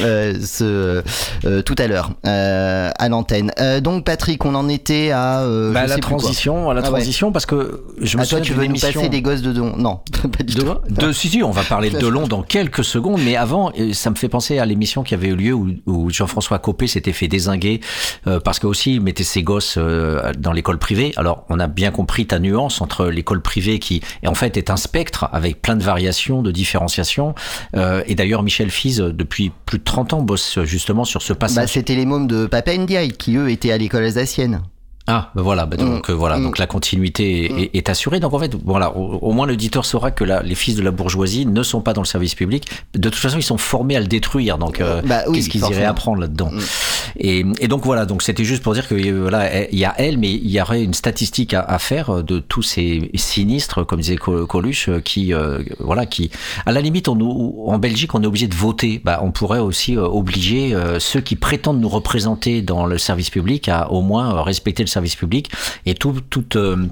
euh, 0.00 0.34
ce, 0.40 1.02
euh, 1.44 1.62
tout 1.62 1.74
à 1.78 1.86
l'heure 1.86 2.10
euh, 2.26 2.90
à 2.96 3.08
l'antenne. 3.08 3.52
Euh, 3.58 3.80
donc 3.80 4.04
Patrick, 4.04 4.44
on 4.44 4.54
en 4.54 4.68
était 4.68 5.10
à 5.10 5.40
euh, 5.40 5.72
Bah, 5.72 5.84
je 5.86 5.90
la 5.90 5.98
transition, 5.98 6.70
à 6.70 6.74
la 6.74 6.80
Ah 6.80 6.84
ouais. 6.84 6.90
transition, 6.90 7.32
parce 7.32 7.46
que 7.46 7.84
je 8.00 8.16
me 8.16 8.22
Ah, 8.22 8.26
toi, 8.26 8.40
tu 8.40 8.52
veux 8.54 8.66
nous 8.66 8.74
passer 8.78 9.08
des 9.08 9.22
gosses 9.22 9.42
de 9.42 9.52
don 9.52 9.76
Non, 9.76 10.00
pas 10.22 10.44
du 10.44 10.54
De, 10.54 10.62
tout. 10.62 10.74
de, 10.88 11.12
si, 11.12 11.28
si, 11.28 11.42
on 11.42 11.50
va 11.50 11.62
parler 11.62 11.90
de 11.90 11.98
Delon 11.98 12.26
dans 12.26 12.42
quelques 12.42 12.84
secondes, 12.84 13.20
mais 13.24 13.36
avant, 13.36 13.72
ça 13.92 14.10
me 14.10 14.16
fait 14.16 14.28
penser 14.28 14.58
à 14.58 14.66
l'émission 14.66 15.02
qui 15.02 15.14
avait 15.14 15.28
eu 15.28 15.36
lieu 15.36 15.52
où, 15.52 15.68
où 15.86 16.10
Jean-François 16.10 16.58
Copé 16.58 16.86
s'était 16.86 17.12
fait 17.12 17.28
désinguer 17.28 17.80
euh, 18.26 18.40
parce 18.40 18.58
que 18.58 18.66
aussi 18.66 18.94
il 18.94 19.00
mettait 19.00 19.24
ses 19.24 19.42
gosses 19.42 19.74
euh, 19.78 20.32
dans 20.38 20.52
l'école 20.52 20.78
privée. 20.78 21.12
Alors, 21.16 21.44
on 21.48 21.58
a 21.60 21.66
bien 21.66 21.90
compris 21.90 22.26
ta 22.26 22.38
nuance 22.38 22.80
entre 22.80 23.06
l'école 23.06 23.42
privée 23.42 23.78
qui, 23.78 24.00
et 24.22 24.28
en 24.28 24.34
fait, 24.34 24.56
est 24.56 24.70
un 24.70 24.76
spectre 24.76 25.28
avec 25.32 25.62
plein 25.62 25.76
de 25.76 25.82
variations, 25.82 26.42
de 26.42 26.50
différenciations. 26.50 27.34
Euh, 27.76 28.02
et 28.06 28.14
d'ailleurs, 28.14 28.42
Michel 28.42 28.70
Fize, 28.70 28.98
depuis 28.98 29.52
plus 29.66 29.78
de 29.78 29.84
30 29.84 30.12
ans, 30.14 30.22
bosse 30.22 30.58
justement 30.64 31.04
sur 31.04 31.22
ce 31.22 31.32
Bah, 31.32 31.40
passage. 31.40 31.70
c'était 31.70 31.94
les 31.94 32.06
mômes 32.06 32.26
de 32.26 32.46
Papa 32.46 32.76
Ndiaye 32.76 33.12
qui 33.12 33.36
eux 33.36 33.50
étaient 33.50 33.72
à 33.72 33.78
l'école 33.78 34.04
alsacienne. 34.04 34.62
Ah, 35.08 35.30
ben 35.34 35.42
voilà, 35.42 35.66
ben 35.66 35.76
donc 35.78 36.08
Mm. 36.08 36.12
euh, 36.12 36.14
voilà, 36.14 36.38
Mm. 36.38 36.44
donc 36.44 36.58
la 36.58 36.66
continuité 36.68 37.44
est, 37.46 37.62
est- 37.62 37.70
est 37.76 37.88
assurée. 37.90 38.20
Donc 38.20 38.34
en 38.34 38.38
fait, 38.38 38.54
voilà, 38.64 38.96
au, 38.96 39.18
au 39.18 39.32
moins 39.32 39.46
l'auditeur 39.46 39.84
saura 39.84 40.12
que 40.12 40.22
la- 40.22 40.42
les 40.42 40.54
fils 40.54 40.76
de 40.76 40.82
la 40.82 40.92
bourgeoisie 40.92 41.44
ne 41.44 41.62
sont 41.64 41.80
pas 41.80 41.92
dans 41.92 42.02
le 42.02 42.06
service 42.06 42.34
public. 42.36 42.68
De 42.94 43.08
toute 43.08 43.18
façon, 43.20 43.36
ils 43.38 43.42
sont 43.42 43.58
formés 43.58 43.96
à 43.96 44.00
le 44.00 44.06
détruire. 44.06 44.58
Donc 44.58 44.80
euh, 44.80 45.02
Bah 45.04 45.22
oui, 45.26 45.34
qu'est-ce 45.38 45.48
qu'ils 45.50 45.60
iraient 45.62 45.84
apprendre 45.84 46.20
là-dedans 46.20 46.50
Mm. 46.52 46.58
et, 47.16 47.44
et 47.60 47.68
donc 47.68 47.84
voilà, 47.84 48.06
donc 48.06 48.22
c'était 48.22 48.44
juste 48.44 48.62
pour 48.62 48.74
dire 48.74 48.86
que 48.86 48.94
euh, 48.94 49.20
voilà, 49.22 49.66
il 49.70 49.78
y 49.78 49.84
a 49.84 49.92
elle, 49.98 50.18
mais 50.18 50.30
il 50.30 50.50
y 50.50 50.60
aurait 50.60 50.82
une 50.84 50.94
statistique 50.94 51.52
à, 51.54 51.62
à 51.62 51.78
faire 51.80 52.22
de 52.22 52.38
tous 52.38 52.62
ces 52.62 53.10
sinistres, 53.14 53.84
comme 53.86 54.00
disait 54.00 54.16
Col- 54.16 54.46
Coluche, 54.46 54.88
euh, 54.88 55.00
qui 55.00 55.34
euh, 55.34 55.58
voilà, 55.80 56.06
qui 56.06 56.30
à 56.64 56.70
la 56.72 56.80
limite, 56.80 57.08
on 57.08 57.18
en 57.66 57.78
Belgique, 57.78 58.14
on 58.14 58.22
est 58.22 58.26
obligé 58.26 58.46
de 58.46 58.54
voter. 58.54 59.00
Bah, 59.04 59.20
on 59.22 59.32
pourrait 59.32 59.58
aussi 59.58 59.96
euh, 59.96 60.02
obliger 60.06 60.74
euh, 60.74 61.00
ceux 61.00 61.20
qui 61.20 61.34
prétendent 61.36 61.80
nous 61.80 61.88
représenter 61.88 62.62
dans 62.62 62.86
le 62.86 62.98
service 62.98 63.30
public 63.30 63.68
à 63.68 63.90
au 63.90 64.00
moins 64.02 64.36
euh, 64.36 64.42
respecter 64.42 64.82
le 64.84 64.88
service 64.92 65.16
public. 65.16 65.50
Et 65.86 65.94
tout, 65.94 66.20
tout 66.30 66.56
euh, 66.56 66.86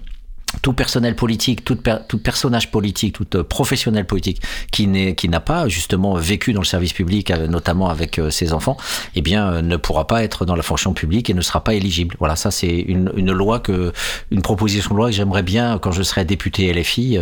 tout 0.63 0.73
personnel 0.73 1.15
politique, 1.17 1.65
tout, 1.65 1.77
per- 1.77 1.99
tout 2.09 2.19
personnage 2.19 2.71
politique, 2.71 3.15
tout 3.15 3.37
euh, 3.37 3.45
professionnel 3.45 4.07
politique 4.07 4.43
qui 4.73 4.87
n'est 4.87 5.15
qui 5.15 5.29
n'a 5.29 5.41
pas 5.41 5.69
justement 5.69 6.15
vécu 6.15 6.53
dans 6.53 6.61
le 6.61 6.67
service 6.67 6.93
public, 6.93 7.31
euh, 7.31 7.47
notamment 7.47 7.89
avec 7.89 8.19
euh, 8.19 8.31
ses 8.31 8.53
enfants, 8.53 8.77
eh 9.15 9.23
bien 9.23 9.63
ne 9.63 9.77
pourra 9.77 10.07
pas 10.07 10.23
être 10.25 10.45
dans 10.45 10.57
la 10.57 10.63
fonction 10.63 10.93
publique 10.93 11.31
et 11.31 11.35
ne 11.35 11.41
sera 11.41 11.63
pas 11.65 11.75
éligible. 11.75 12.17
Voilà, 12.19 12.37
ça 12.37 12.51
c'est 12.51 12.69
une, 12.81 13.11
une 13.17 13.33
loi 13.33 13.61
que 13.61 13.93
une 14.31 14.43
proposition 14.43 14.91
de 14.91 14.97
loi 14.97 15.07
que 15.11 15.15
j'aimerais 15.15 15.43
bien 15.43 15.79
quand 15.79 15.93
je 15.93 16.03
serai 16.03 16.25
député 16.25 16.73
LFI. 16.73 17.19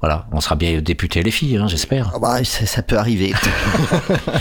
voilà, 0.00 0.26
on 0.32 0.40
sera 0.40 0.56
bien 0.56 0.80
député 0.80 1.22
LFI, 1.22 1.56
hein, 1.56 1.68
j'espère. 1.68 2.12
Ah 2.14 2.18
bah, 2.18 2.44
ça, 2.44 2.66
ça 2.66 2.82
peut 2.82 2.96
arriver. 2.98 3.32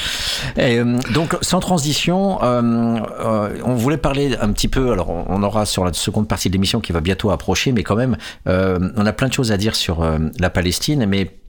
Et, 0.58 0.80
donc, 1.14 1.36
sans 1.41 1.60
transition, 1.60 2.39
on 2.41 3.76
voulait 3.76 3.97
parler 3.97 4.36
un 4.39 4.52
petit 4.52 4.68
peu. 4.68 4.91
Alors, 4.91 5.10
on- 5.10 5.26
on 5.30 5.43
aura 5.43 5.66
sur 5.66 5.86
la 5.86 5.93
seconde 5.93 6.28
partie 6.28 6.49
de 6.49 6.54
l'émission 6.54 6.82
qui 6.82 6.91
va 6.91 6.99
bientôt 7.02 7.32
approcher, 7.32 7.72
mais 7.72 7.84
quand 7.91 7.97
même, 7.97 8.17
euh, 8.47 8.79
on 8.95 9.05
a 9.05 9.13
plein 9.13 9.27
de 9.27 9.33
choses 9.33 9.51
à 9.51 9.57
dire 9.57 9.75
sur 9.75 10.01
euh, 10.01 10.17
la 10.39 10.49
Palestine, 10.49 11.05
mais 11.05 11.40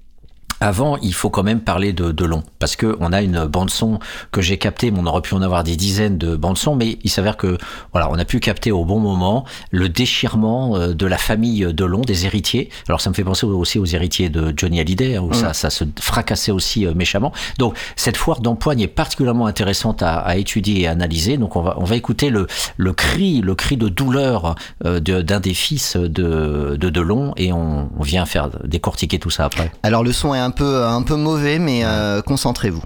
avant, 0.62 0.96
il 0.98 1.12
faut 1.12 1.28
quand 1.28 1.42
même 1.42 1.60
parler 1.60 1.92
de, 1.92 2.12
de 2.12 2.24
long, 2.24 2.42
parce 2.58 2.76
que 2.76 2.96
on 3.00 3.12
a 3.12 3.20
une 3.20 3.44
bande 3.46 3.70
son 3.70 3.98
que 4.30 4.40
j'ai 4.40 4.58
captée, 4.58 4.90
mais 4.90 5.00
on 5.00 5.06
aurait 5.06 5.20
pu 5.20 5.34
en 5.34 5.42
avoir 5.42 5.64
des 5.64 5.76
dizaines 5.76 6.18
de 6.18 6.36
bandes 6.36 6.56
son, 6.56 6.76
mais 6.76 6.98
il 7.02 7.10
s'avère 7.10 7.36
que 7.36 7.58
voilà, 7.92 8.08
on 8.10 8.18
a 8.18 8.24
pu 8.24 8.38
capter 8.38 8.70
au 8.70 8.84
bon 8.84 9.00
moment 9.00 9.44
le 9.72 9.88
déchirement 9.88 10.76
euh, 10.76 10.94
de 10.94 11.06
la 11.06 11.18
famille 11.18 11.66
de 11.74 11.84
Long, 11.84 12.02
des 12.02 12.26
héritiers. 12.26 12.70
Alors 12.88 13.00
ça 13.00 13.10
me 13.10 13.14
fait 13.14 13.24
penser 13.24 13.44
aussi 13.44 13.78
aux 13.80 13.84
héritiers 13.86 14.28
de 14.28 14.54
Johnny 14.56 14.78
Hallyday, 14.78 15.16
hein, 15.16 15.22
où 15.22 15.32
ça, 15.32 15.52
ça 15.52 15.68
se 15.68 15.82
fracassait 16.00 16.52
aussi 16.52 16.86
euh, 16.86 16.94
méchamment. 16.94 17.32
Donc 17.58 17.76
cette 17.96 18.16
foire 18.16 18.40
d'empoigne 18.40 18.80
est 18.82 18.86
particulièrement 18.86 19.46
intéressante 19.46 20.02
à, 20.04 20.18
à 20.18 20.36
étudier 20.36 20.82
et 20.82 20.86
à 20.86 20.92
analyser. 20.92 21.38
Donc 21.38 21.56
on 21.56 21.62
va, 21.62 21.74
on 21.78 21.84
va 21.84 21.96
écouter 21.96 22.30
le, 22.30 22.46
le 22.76 22.92
cri, 22.92 23.40
le 23.40 23.56
cri 23.56 23.76
de 23.76 23.88
douleur 23.88 24.54
euh, 24.84 25.00
de- 25.00 25.22
d'un 25.22 25.40
des 25.40 25.54
fils 25.54 25.96
de, 25.96 26.76
de 26.78 26.88
Delon, 26.90 27.32
et 27.36 27.52
on, 27.52 27.90
on 27.98 28.02
vient 28.02 28.26
faire 28.26 28.48
décortiquer 28.64 29.18
tout 29.18 29.30
ça 29.30 29.44
après. 29.44 29.72
Alors 29.82 30.04
le 30.04 30.12
son 30.12 30.34
est 30.34 30.38
un 30.38 30.51
peu, 30.52 30.84
un 30.84 31.02
peu 31.02 31.16
mauvais, 31.16 31.58
mais 31.58 31.80
euh, 31.84 32.22
concentrez-vous. 32.22 32.82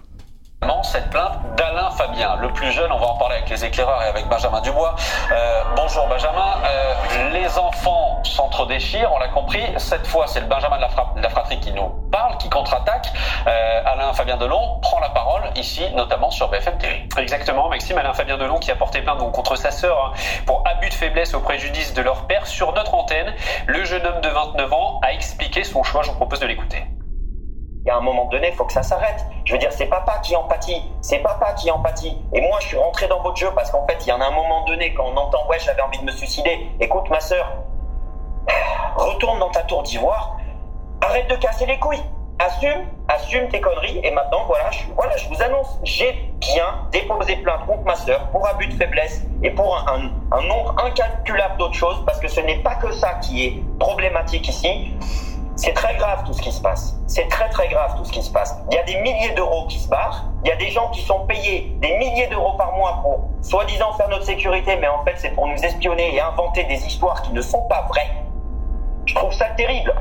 cette 0.82 1.10
plainte 1.10 1.32
d'Alain 1.56 1.90
Fabien, 1.90 2.36
le 2.36 2.52
plus 2.52 2.70
jeune. 2.70 2.90
On 2.92 2.98
va 2.98 3.06
en 3.08 3.16
parler 3.18 3.36
avec 3.36 3.50
les 3.50 3.64
éclaireurs 3.64 4.02
et 4.02 4.06
avec 4.08 4.28
Benjamin 4.28 4.60
Dubois. 4.60 4.94
Euh, 5.32 5.62
bonjour 5.74 6.06
Benjamin. 6.06 6.54
Euh, 6.64 6.94
les 7.32 7.58
enfants 7.58 8.22
s'entre-déchirent, 8.24 9.10
on 9.12 9.18
l'a 9.18 9.28
compris. 9.28 9.62
Cette 9.78 10.06
fois, 10.06 10.26
c'est 10.28 10.40
le 10.40 10.46
Benjamin 10.46 10.76
de 10.76 10.82
la, 10.82 10.88
fra- 10.88 11.12
de 11.16 11.22
la 11.22 11.28
fratrie 11.28 11.58
qui 11.60 11.72
nous 11.72 11.88
parle, 12.12 12.36
qui 12.38 12.48
contre-attaque. 12.48 13.12
Euh, 13.46 13.82
Alain 13.84 14.12
Fabien 14.12 14.36
Delon 14.36 14.78
prend 14.80 15.00
la 15.00 15.08
parole 15.10 15.42
ici, 15.56 15.82
notamment 15.94 16.30
sur 16.30 16.48
BFM 16.48 16.78
TV. 16.78 17.08
Exactement, 17.18 17.68
Maxime 17.68 17.98
Alain 17.98 18.12
Fabien 18.14 18.36
Delon 18.38 18.58
qui 18.58 18.70
a 18.70 18.76
porté 18.76 19.02
plainte 19.02 19.18
donc 19.18 19.32
contre 19.32 19.56
sa 19.56 19.70
sœur 19.72 19.96
hein, 19.98 20.12
pour 20.46 20.62
abus 20.66 20.88
de 20.88 20.94
faiblesse 20.94 21.34
au 21.34 21.40
préjudice 21.40 21.94
de 21.94 22.02
leur 22.02 22.26
père 22.26 22.46
sur 22.46 22.72
notre 22.74 22.94
antenne. 22.94 23.34
Le 23.66 23.84
jeune 23.84 24.06
homme 24.06 24.20
de 24.20 24.28
29 24.28 24.72
ans 24.72 25.00
a 25.02 25.12
expliqué 25.12 25.64
son 25.64 25.82
choix, 25.82 26.02
je 26.02 26.10
vous 26.10 26.16
propose 26.16 26.40
de 26.40 26.46
l'écouter. 26.46 26.84
Il 27.86 27.90
y 27.90 27.92
a 27.92 27.98
un 27.98 28.00
moment 28.00 28.24
donné, 28.24 28.48
il 28.48 28.54
faut 28.54 28.64
que 28.64 28.72
ça 28.72 28.82
s'arrête. 28.82 29.24
Je 29.44 29.52
veux 29.52 29.60
dire, 29.60 29.70
c'est 29.70 29.86
papa 29.86 30.18
qui 30.18 30.34
empathie, 30.34 30.82
c'est 31.00 31.20
papa 31.20 31.52
qui 31.52 31.70
empathie. 31.70 32.18
Et 32.32 32.40
moi, 32.40 32.58
je 32.60 32.66
suis 32.66 32.76
rentré 32.76 33.06
dans 33.06 33.22
votre 33.22 33.36
jeu 33.36 33.48
parce 33.54 33.70
qu'en 33.70 33.86
fait, 33.86 34.04
il 34.04 34.08
y 34.08 34.12
en 34.12 34.20
a 34.20 34.26
un 34.26 34.32
moment 34.32 34.64
donné, 34.64 34.92
quand 34.92 35.04
on 35.06 35.16
entend, 35.16 35.46
ouais, 35.48 35.60
j'avais 35.60 35.82
envie 35.82 36.00
de 36.00 36.04
me 36.04 36.10
suicider, 36.10 36.66
écoute, 36.80 37.08
ma 37.10 37.20
sœur, 37.20 37.48
retourne 38.96 39.38
dans 39.38 39.50
ta 39.50 39.62
tour 39.62 39.84
d'ivoire, 39.84 40.36
arrête 41.00 41.30
de 41.30 41.36
casser 41.36 41.64
les 41.66 41.78
couilles, 41.78 42.02
assume, 42.40 42.86
assume 43.06 43.48
tes 43.50 43.60
conneries, 43.60 44.00
et 44.02 44.10
maintenant, 44.10 44.46
voilà, 44.48 44.68
je, 44.72 44.80
voilà, 44.96 45.16
je 45.16 45.28
vous 45.28 45.40
annonce, 45.40 45.78
j'ai 45.84 46.12
bien 46.40 46.88
déposé 46.90 47.36
plainte 47.36 47.66
contre 47.66 47.84
ma 47.84 47.94
sœur 47.94 48.26
pour 48.32 48.48
abus 48.48 48.66
de 48.66 48.74
faiblesse 48.74 49.22
et 49.44 49.50
pour 49.52 49.78
un, 49.88 50.10
un 50.32 50.42
nombre 50.42 50.74
incalculable 50.84 51.56
d'autres 51.58 51.74
choses, 51.74 52.02
parce 52.04 52.18
que 52.18 52.26
ce 52.26 52.40
n'est 52.40 52.58
pas 52.64 52.74
que 52.74 52.90
ça 52.90 53.14
qui 53.22 53.46
est 53.46 53.62
problématique 53.78 54.48
ici. 54.48 54.92
C'est 55.56 55.72
très 55.72 55.96
grave 55.96 56.22
tout 56.26 56.34
ce 56.34 56.42
qui 56.42 56.52
se 56.52 56.60
passe. 56.60 56.94
C'est 57.06 57.28
très 57.28 57.48
très 57.48 57.68
grave 57.68 57.96
tout 57.96 58.04
ce 58.04 58.12
qui 58.12 58.22
se 58.22 58.30
passe. 58.30 58.54
Il 58.70 58.74
y 58.74 58.78
a 58.78 58.82
des 58.82 58.96
milliers 59.00 59.32
d'euros 59.34 59.66
qui 59.66 59.78
se 59.78 59.88
barrent. 59.88 60.24
Il 60.44 60.48
y 60.48 60.52
a 60.52 60.56
des 60.56 60.68
gens 60.70 60.90
qui 60.90 61.00
sont 61.00 61.26
payés 61.26 61.74
des 61.80 61.96
milliers 61.96 62.26
d'euros 62.26 62.52
par 62.58 62.76
mois 62.76 63.00
pour 63.02 63.30
soi-disant 63.40 63.94
faire 63.94 64.08
notre 64.10 64.24
sécurité, 64.24 64.76
mais 64.76 64.86
en 64.86 65.02
fait 65.04 65.14
c'est 65.16 65.30
pour 65.30 65.46
nous 65.46 65.56
espionner 65.56 66.14
et 66.14 66.20
inventer 66.20 66.64
des 66.64 66.86
histoires 66.86 67.22
qui 67.22 67.32
ne 67.32 67.40
sont 67.40 67.62
pas 67.68 67.86
vraies. 67.88 68.10
Je 69.06 69.14
trouve 69.14 69.32
ça 69.32 69.46
terrible. 69.56 69.94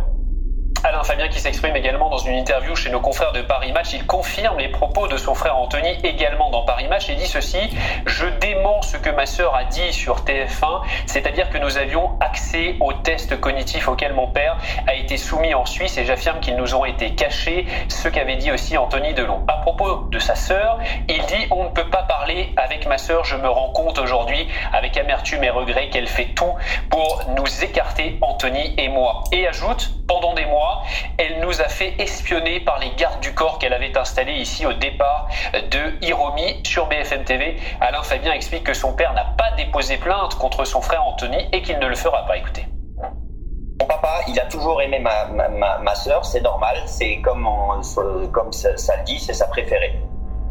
Alain 0.83 1.03
Fabien 1.03 1.29
qui 1.29 1.39
s'exprime 1.39 1.75
également 1.77 2.09
dans 2.09 2.17
une 2.17 2.35
interview 2.35 2.75
chez 2.75 2.91
nos 2.91 2.99
confrères 2.99 3.31
de 3.31 3.41
Paris 3.41 3.71
Match. 3.71 3.93
Il 3.93 4.05
confirme 4.05 4.59
les 4.59 4.69
propos 4.69 5.07
de 5.07 5.15
son 5.15 5.33
frère 5.35 5.57
Anthony 5.57 5.97
également 6.03 6.51
dans 6.51 6.65
Paris 6.65 6.74
Match 6.87 7.09
et 7.09 7.15
dit 7.15 7.27
ceci 7.27 7.59
Je 8.05 8.25
dément 8.39 8.81
ce 8.81 8.97
que 8.97 9.09
ma 9.09 9.25
sœur 9.25 9.55
a 9.55 9.63
dit 9.65 9.93
sur 9.93 10.23
TF1, 10.23 10.81
c'est-à-dire 11.05 11.49
que 11.49 11.57
nous 11.57 11.77
avions 11.77 12.17
accès 12.19 12.75
aux 12.79 12.93
tests 12.93 13.39
cognitifs 13.39 13.87
auxquels 13.87 14.13
mon 14.13 14.27
père 14.27 14.57
a 14.87 14.95
été 14.95 15.17
soumis 15.17 15.53
en 15.53 15.65
Suisse 15.65 15.97
et 15.97 16.05
j'affirme 16.05 16.39
qu'ils 16.39 16.55
nous 16.55 16.75
ont 16.75 16.85
été 16.85 17.15
cachés, 17.15 17.65
ce 17.87 18.07
qu'avait 18.07 18.35
dit 18.35 18.51
aussi 18.51 18.77
Anthony 18.77 19.13
Delon. 19.13 19.43
À 19.47 19.61
propos 19.61 20.07
de 20.11 20.19
sa 20.19 20.35
sœur, 20.35 20.79
il 21.07 21.21
dit 21.25 21.47
On 21.51 21.65
ne 21.65 21.69
peut 21.69 21.89
pas 21.89 22.03
parler 22.03 22.53
avec 22.57 22.87
ma 22.87 22.97
sœur, 22.97 23.23
je 23.23 23.35
me 23.35 23.49
rends 23.49 23.71
compte 23.71 23.99
aujourd'hui 23.99 24.47
avec 24.73 24.97
amertume 24.97 25.43
et 25.43 25.49
regret 25.49 25.89
qu'elle 25.89 26.07
fait 26.07 26.33
tout 26.35 26.53
pour 26.89 27.23
nous 27.35 27.63
écarter, 27.63 28.17
Anthony 28.21 28.73
et 28.77 28.89
moi. 28.89 29.23
Et 29.31 29.47
ajoute 29.47 29.91
Pendant 30.07 30.33
des 30.33 30.45
mois, 30.45 30.83
elle 31.17 31.39
nous 31.41 31.61
a 31.61 31.67
fait 31.67 31.93
espionner 31.99 32.59
par 32.59 32.79
les 32.79 32.91
gardes 32.97 33.19
du 33.19 33.33
corps 33.33 33.59
qu'elle 33.59 33.73
avait 33.73 33.97
installés 33.97 34.33
ici 34.33 34.65
au 34.65 34.73
départ 34.73 35.27
de 35.71 36.05
Hiromi 36.05 36.61
sur 36.75 36.87
BFM 36.87 37.23
TV. 37.23 37.55
Alain 37.79 38.03
Fabien 38.03 38.33
explique 38.33 38.65
que 38.65 38.73
son 38.73 38.91
père 38.91 39.13
n'a 39.13 39.23
pas 39.37 39.51
déposé 39.55 39.95
plainte 39.95 40.35
contre 40.35 40.65
son 40.65 40.81
frère 40.81 41.07
Anthony 41.07 41.37
et 41.53 41.61
qu'il 41.61 41.79
ne 41.79 41.87
le 41.87 41.95
fera 41.95 42.25
pas. 42.25 42.35
Écoutez. 42.35 42.65
Mon 43.79 43.87
papa, 43.87 44.19
il 44.27 44.37
a 44.37 44.45
toujours 44.47 44.81
aimé 44.81 44.99
ma, 44.99 45.47
ma, 45.47 45.77
ma, 45.79 45.95
soeur, 45.95 46.25
c'est 46.25 46.41
normal, 46.41 46.75
c'est 46.85 47.21
comme, 47.21 47.47
comme 48.33 48.51
ça, 48.51 48.71
le 48.97 49.03
dit, 49.05 49.19
c'est 49.19 49.31
sa 49.31 49.47
préférée. 49.47 50.01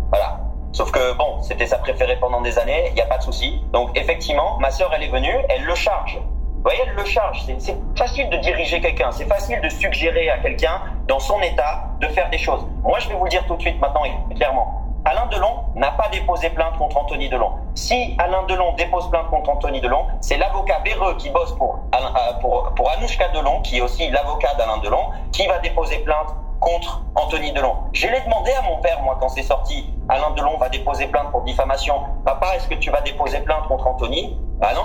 Voilà. 0.08 0.40
Sauf 0.72 0.90
que 0.92 1.12
bon, 1.12 1.42
c'était 1.42 1.66
sa 1.66 1.76
préférée 1.76 2.16
pendant 2.18 2.40
des 2.40 2.58
années, 2.58 2.86
il 2.88 2.94
n'y 2.94 3.02
a 3.02 3.06
pas 3.06 3.18
de 3.18 3.22
souci. 3.22 3.60
Donc 3.74 3.90
effectivement, 3.94 4.56
ma 4.60 4.70
soeur, 4.70 4.90
elle 4.96 5.02
est 5.02 5.12
venue, 5.12 5.36
elle 5.50 5.64
le 5.64 5.74
charge. 5.74 6.16
Vous 6.16 6.62
voyez, 6.62 6.80
elle 6.86 6.94
le 6.94 7.04
charge. 7.04 7.44
C'est 7.58 7.76
facile 7.98 8.30
de 8.30 8.38
diriger 8.38 8.80
quelqu'un. 8.80 9.10
C'est 9.12 9.28
facile 9.28 9.60
de 9.60 9.68
suggérer 9.68 10.30
à 10.30 10.38
quelqu'un, 10.38 10.80
dans 11.06 11.20
son 11.20 11.38
état, 11.42 11.84
de 12.00 12.06
faire 12.06 12.30
des 12.30 12.38
choses. 12.38 12.66
Moi, 12.82 12.98
je 13.00 13.10
vais 13.10 13.14
vous 13.14 13.24
le 13.24 13.30
dire 13.30 13.44
tout 13.46 13.56
de 13.56 13.60
suite 13.60 13.78
maintenant 13.78 14.04
clairement. 14.34 14.83
Alain 15.04 15.26
Delon 15.26 15.64
n'a 15.74 15.90
pas 15.90 16.08
déposé 16.08 16.48
plainte 16.50 16.78
contre 16.78 16.96
Anthony 16.96 17.28
Delon. 17.28 17.50
Si 17.74 18.16
Alain 18.18 18.44
Delon 18.44 18.72
dépose 18.74 19.10
plainte 19.10 19.28
contre 19.28 19.50
Anthony 19.50 19.80
Delon, 19.82 20.06
c'est 20.20 20.38
l'avocat 20.38 20.78
Véreux 20.82 21.16
qui 21.18 21.28
bosse 21.28 21.52
pour, 21.56 21.80
euh, 21.94 22.40
pour, 22.40 22.90
Anouchka 22.90 23.28
Delon, 23.28 23.60
qui 23.60 23.78
est 23.78 23.80
aussi 23.82 24.08
l'avocat 24.10 24.54
d'Alain 24.54 24.78
Delon, 24.78 25.10
qui 25.30 25.46
va 25.46 25.58
déposer 25.58 25.98
plainte 25.98 26.34
contre 26.58 27.02
Anthony 27.16 27.52
Delon. 27.52 27.74
Je 27.92 28.06
l'ai 28.06 28.20
demandé 28.22 28.50
à 28.52 28.62
mon 28.62 28.78
père, 28.80 29.02
moi, 29.02 29.18
quand 29.20 29.28
c'est 29.28 29.42
sorti, 29.42 29.92
Alain 30.08 30.30
Delon 30.30 30.56
va 30.56 30.70
déposer 30.70 31.06
plainte 31.08 31.30
pour 31.30 31.42
diffamation. 31.42 31.96
Papa, 32.24 32.56
est-ce 32.56 32.68
que 32.68 32.74
tu 32.74 32.90
vas 32.90 33.02
déposer 33.02 33.40
plainte 33.40 33.66
contre 33.68 33.86
Anthony? 33.86 34.38
Ah 34.62 34.72
non 34.74 34.84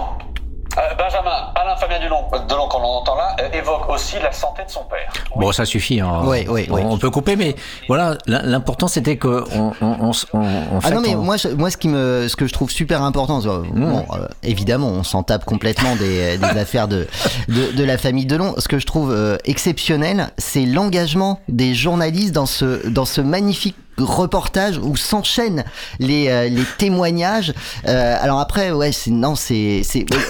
euh, 0.78 0.82
Benjamin, 0.98 1.52
Alain 1.56 1.76
Fabien 1.78 2.00
Delon, 2.00 2.26
Delon 2.48 2.68
qu'on 2.68 2.80
entend 2.80 3.16
là, 3.16 3.36
euh, 3.42 3.58
évoque 3.58 3.90
aussi 3.90 4.18
la 4.22 4.32
santé 4.32 4.64
de 4.66 4.70
son 4.70 4.84
père. 4.84 5.12
Bon, 5.36 5.52
ça 5.52 5.66
suffit. 5.66 6.00
Hein. 6.00 6.22
Oui, 6.24 6.46
oui, 6.48 6.68
oui. 6.70 6.82
On 6.86 6.98
peut 6.98 7.10
couper, 7.10 7.36
mais 7.36 7.56
voilà, 7.88 8.18
l'important 8.28 8.88
c'était 8.88 9.18
que 9.18 9.44
on, 9.56 9.72
on, 9.82 10.12
on, 10.12 10.12
on 10.34 10.80
Ah 10.84 10.92
non, 10.92 11.02
mais 11.02 11.16
moi, 11.16 11.38
moi, 11.58 11.72
ce 11.72 11.78
qui 11.78 11.88
me, 11.88 12.28
ce 12.28 12.36
que 12.36 12.46
je 12.46 12.54
trouve 12.54 12.70
super 12.70 13.02
important, 13.02 13.40
mmh. 13.40 13.84
euh, 13.84 14.28
évidemment, 14.44 14.88
on 14.88 15.04
s'en 15.04 15.24
tape 15.24 15.46
complètement 15.46 15.96
des, 15.96 16.38
des 16.38 16.46
affaires 16.60 16.88
de, 16.88 17.08
de, 17.48 17.72
de, 17.76 17.84
la 17.84 17.98
famille 17.98 18.26
Delon. 18.26 18.54
Ce 18.58 18.68
que 18.68 18.80
je 18.80 18.86
trouve 18.86 19.12
euh, 19.12 19.38
exceptionnel, 19.46 20.30
c'est 20.38 20.66
l'engagement 20.66 21.40
des 21.48 21.74
journalistes 21.74 22.34
dans 22.34 22.46
ce, 22.46 22.88
dans 22.88 23.06
ce 23.06 23.22
magnifique 23.22 23.76
reportage 24.04 24.78
où 24.78 24.96
s'enchaînent 24.96 25.64
les, 26.00 26.28
euh, 26.30 26.64
témoignages. 26.78 27.54
Euh, 27.88 28.18
alors 28.22 28.40
après, 28.40 28.72
ouais, 28.72 28.92
c'est 28.92 29.12
non, 29.12 29.36
c'est 29.36 29.84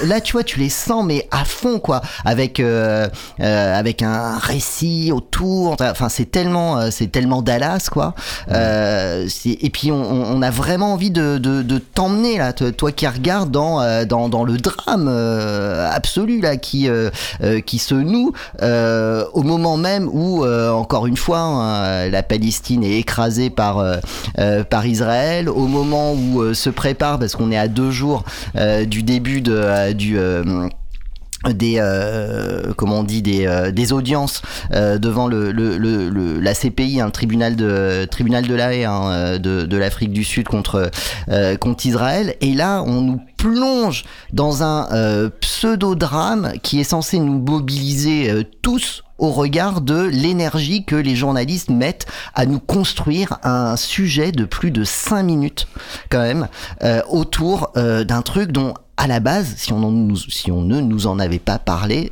là 0.03 0.21
tu 0.21 0.33
vois, 0.33 0.43
tu 0.43 0.59
les 0.59 0.69
sens 0.69 1.05
mais 1.05 1.27
à 1.31 1.45
fond 1.45 1.79
quoi, 1.79 2.01
avec 2.25 2.59
euh, 2.59 3.07
avec 3.39 4.01
un 4.01 4.37
récit 4.37 5.11
autour. 5.13 5.77
Enfin, 5.79 6.09
c'est 6.09 6.29
tellement 6.31 6.91
c'est 6.91 7.11
tellement 7.11 7.41
Dallas 7.41 7.89
quoi. 7.91 8.13
Et 8.49 9.69
puis 9.71 9.91
on, 9.91 10.41
a 10.41 10.51
vraiment 10.51 10.93
envie 10.93 11.11
de 11.11 11.77
t'emmener 11.93 12.37
là, 12.37 12.53
toi 12.53 12.91
qui 12.91 13.07
regardes 13.07 13.51
dans 13.51 14.05
dans 14.05 14.29
dans 14.29 14.43
le 14.43 14.57
drame 14.57 15.07
absolu 15.07 16.41
là 16.41 16.57
qui 16.57 16.89
qui 17.65 17.79
se 17.79 17.95
noue 17.95 18.33
au 18.61 19.43
moment 19.43 19.77
même 19.77 20.09
où 20.11 20.45
encore 20.45 21.07
une 21.07 21.17
fois 21.17 21.39
hein, 21.39 22.09
la 22.09 22.23
Palestine 22.23 22.83
est 22.83 22.99
écrasée 22.99 23.49
par, 23.59 23.79
euh, 23.79 23.97
euh, 24.37 24.63
par 24.63 24.85
Israël, 24.85 25.49
au 25.49 25.67
moment 25.67 26.13
où 26.13 26.41
euh, 26.41 26.53
se 26.53 26.69
prépare, 26.69 27.19
parce 27.19 27.35
qu'on 27.35 27.51
est 27.51 27.57
à 27.57 27.67
deux 27.67 27.91
jours 27.91 28.23
du 28.87 29.03
début 29.03 29.41
de, 29.41 29.91
du 29.91 30.17
des 31.47 31.75
euh, 31.77 32.73
comment 32.75 32.99
on 32.99 33.03
dit 33.03 33.21
des, 33.21 33.45
euh, 33.45 33.71
des 33.71 33.93
audiences 33.93 34.41
euh, 34.73 34.97
devant 34.97 35.27
le, 35.27 35.51
le, 35.51 35.77
le, 35.77 36.39
la 36.39 36.53
CPI 36.53 36.99
un 36.99 37.11
tribunal 37.11 37.55
de 37.55 38.05
tribunal 38.05 38.45
de 38.45 38.55
la 38.55 38.73
haie 38.73 38.85
hein, 38.85 39.37
de, 39.39 39.65
de 39.65 39.77
l'Afrique 39.77 40.11
du 40.11 40.23
Sud 40.23 40.47
contre 40.47 40.91
contre 41.59 41.85
Israël. 41.85 42.35
Et 42.41 42.53
là 42.53 42.83
on 42.85 43.01
nous 43.01 43.21
plonge 43.37 44.03
dans 44.33 44.63
un 44.63 45.29
pseudo 45.39 45.95
drame 45.95 46.53
qui 46.61 46.79
est 46.79 46.83
censé 46.85 47.19
nous 47.19 47.39
mobiliser 47.39 48.45
tous 48.61 49.03
au 49.19 49.31
regard 49.31 49.81
de 49.81 50.01
l'énergie 50.01 50.85
que 50.85 50.95
les 50.95 51.15
journalistes 51.15 51.69
mettent 51.69 52.07
à 52.33 52.45
nous 52.45 52.59
construire 52.59 53.37
un 53.43 53.75
sujet 53.75 54.31
de 54.31 54.45
plus 54.45 54.71
de 54.71 54.83
5 54.83 55.23
minutes 55.23 55.67
quand 56.09 56.21
même 56.21 56.47
euh, 56.83 57.01
autour 57.09 57.71
euh, 57.75 58.03
d'un 58.03 58.21
truc 58.21 58.51
dont 58.51 58.73
à 58.99 59.07
la 59.07 59.21
base, 59.21 59.53
si 59.55 59.71
on, 59.71 59.79
nous, 59.79 60.17
si 60.17 60.51
on 60.51 60.61
ne 60.61 60.81
nous 60.81 61.07
en 61.07 61.19
avait 61.19 61.39
pas 61.39 61.57
parlé, 61.57 62.11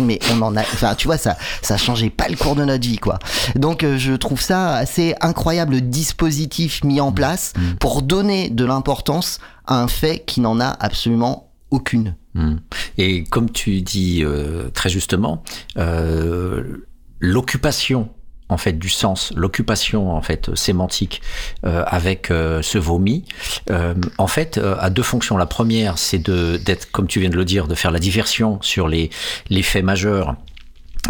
mais 0.00 0.18
on 0.32 0.42
en 0.42 0.54
a, 0.54 0.60
enfin, 0.60 0.94
tu 0.94 1.08
vois, 1.08 1.16
ça, 1.16 1.38
ça 1.62 1.78
changeait 1.78 2.10
pas 2.10 2.28
le 2.28 2.36
cours 2.36 2.54
de 2.54 2.62
notre 2.62 2.86
vie, 2.86 2.98
quoi. 2.98 3.18
Donc, 3.54 3.82
euh, 3.82 3.96
je 3.96 4.12
trouve 4.12 4.42
ça 4.42 4.74
assez 4.74 5.14
incroyable 5.22 5.80
dispositif 5.80 6.84
mis 6.84 7.00
en 7.00 7.10
place 7.10 7.54
mmh. 7.56 7.76
pour 7.80 8.02
donner 8.02 8.50
de 8.50 8.66
l'importance 8.66 9.38
à 9.66 9.80
un 9.80 9.88
fait 9.88 10.24
qui 10.26 10.42
n'en 10.42 10.60
a 10.60 10.68
absolument 10.68 11.50
aucune. 11.70 12.14
Hmm. 12.34 12.56
Et 12.98 13.24
comme 13.24 13.50
tu 13.50 13.80
dis 13.80 14.22
euh, 14.22 14.68
très 14.74 14.90
justement, 14.90 15.42
euh, 15.78 16.84
l'occupation 17.18 18.10
en 18.48 18.56
fait 18.56 18.74
du 18.74 18.88
sens, 18.88 19.32
l'occupation 19.34 20.14
en 20.14 20.22
fait 20.22 20.54
sémantique 20.54 21.20
euh, 21.64 21.82
avec 21.86 22.30
euh, 22.30 22.62
ce 22.62 22.78
vomi, 22.78 23.24
euh, 23.70 23.94
en 24.18 24.26
fait 24.26 24.58
a 24.58 24.90
deux 24.90 25.02
fonctions. 25.02 25.36
La 25.36 25.46
première, 25.46 25.98
c'est 25.98 26.18
de 26.18 26.56
d'être, 26.56 26.90
comme 26.90 27.06
tu 27.06 27.20
viens 27.20 27.30
de 27.30 27.36
le 27.36 27.44
dire, 27.44 27.66
de 27.66 27.74
faire 27.74 27.90
la 27.90 27.98
diversion 27.98 28.58
sur 28.62 28.88
les 28.88 29.10
les 29.50 29.62
faits 29.62 29.84
majeurs 29.84 30.36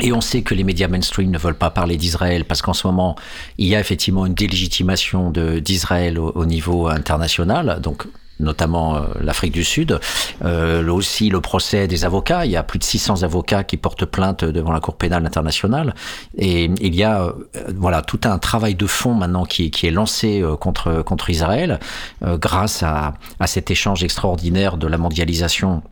et 0.03 0.13
on 0.13 0.21
sait 0.21 0.43
que 0.43 0.55
les 0.55 0.65
médias 0.65 0.89
mainstream 0.89 1.31
ne 1.31 1.39
veulent 1.39 1.55
pas 1.55 1.71
parler 1.71 1.97
d'Israël 1.97 2.45
parce 2.45 2.61
qu'en 2.61 2.75
ce 2.75 2.87
moment, 2.87 3.17
il 3.57 3.67
y 3.67 3.75
a 3.75 3.81
effectivement 3.81 4.27
une 4.27 4.35
délégitimation 4.35 5.31
d'Israël 5.31 6.19
au, 6.19 6.33
au, 6.35 6.45
niveau 6.45 6.89
international. 6.89 7.81
Donc, 7.81 8.07
notamment 8.41 8.97
euh, 8.97 9.01
l'Afrique 9.21 9.53
du 9.53 9.65
Sud. 9.65 10.01
Euh, 10.45 10.87
aussi 10.97 11.29
le 11.29 11.41
procès 11.41 11.87
des 11.87 12.05
avocats. 12.05 12.45
Il 12.47 12.51
y 12.51 12.57
a 12.57 12.63
plus 12.63 12.79
de 12.79 12.85
600 12.85 13.23
avocats 13.23 13.65
qui 13.65 13.77
portent 13.77 14.07
plainte 14.07 14.45
devant 14.45 14.73
la 14.73 14.81
Cour 14.81 14.97
pénale 14.97 15.27
internationale. 15.27 15.95
Et 16.37 16.65
il 16.81 16.95
y 16.95 17.05
a 17.05 17.23
euh, 17.23 17.33
voilà 17.77 18.03
tout 18.03 18.21
un 18.25 18.39
travail 18.39 18.75
de 18.75 18.87
fond 18.87 19.15
maintenant 19.15 19.45
qui, 19.45 19.71
est 19.83 19.91
lancé 19.91 20.41
euh, 20.41 20.57
contre, 20.57 21.03
contre 21.03 21.31
Israël 21.31 21.79
grâce 22.23 22.83
à, 22.83 23.15
à 23.41 23.47
cet 23.47 23.71
échange 23.71 24.03
extraordinaire 24.03 24.77
de 24.77 24.87
la 24.87 24.99
mondialisation 24.99 25.83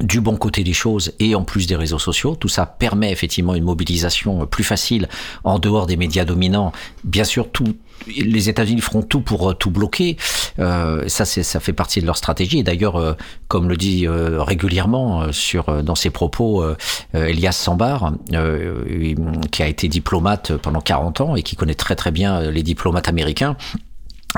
du 0.00 0.20
bon 0.20 0.36
côté 0.36 0.64
des 0.64 0.72
choses 0.72 1.12
et 1.18 1.34
en 1.34 1.42
plus 1.42 1.66
des 1.66 1.76
réseaux 1.76 1.98
sociaux. 1.98 2.36
Tout 2.36 2.48
ça 2.48 2.66
permet 2.66 3.12
effectivement 3.12 3.54
une 3.54 3.64
mobilisation 3.64 4.46
plus 4.46 4.64
facile 4.64 5.08
en 5.44 5.58
dehors 5.58 5.86
des 5.86 5.96
médias 5.96 6.24
dominants. 6.24 6.72
Bien 7.04 7.24
sûr, 7.24 7.50
tout, 7.50 7.76
les 8.06 8.48
États-Unis 8.48 8.80
feront 8.80 9.02
tout 9.02 9.20
pour 9.20 9.50
euh, 9.50 9.54
tout 9.54 9.70
bloquer. 9.70 10.16
Euh, 10.58 11.04
ça, 11.08 11.24
ça 11.24 11.60
fait 11.60 11.72
partie 11.72 12.00
de 12.00 12.06
leur 12.06 12.16
stratégie. 12.16 12.58
Et 12.58 12.62
d'ailleurs, 12.62 12.96
euh, 12.96 13.14
comme 13.48 13.68
le 13.68 13.76
dit 13.76 14.06
euh, 14.06 14.42
régulièrement 14.42 15.22
euh, 15.22 15.32
sur 15.32 15.82
dans 15.82 15.94
ses 15.94 16.10
propos 16.10 16.64
Elias 17.14 17.52
Sambar, 17.52 18.14
qui 19.50 19.62
a 19.62 19.66
été 19.66 19.88
diplomate 19.88 20.56
pendant 20.56 20.80
40 20.80 21.20
ans 21.20 21.36
et 21.36 21.42
qui 21.42 21.56
connaît 21.56 21.74
très 21.74 21.96
très 21.96 22.10
bien 22.10 22.50
les 22.50 22.62
diplomates 22.62 23.08
américains, 23.08 23.56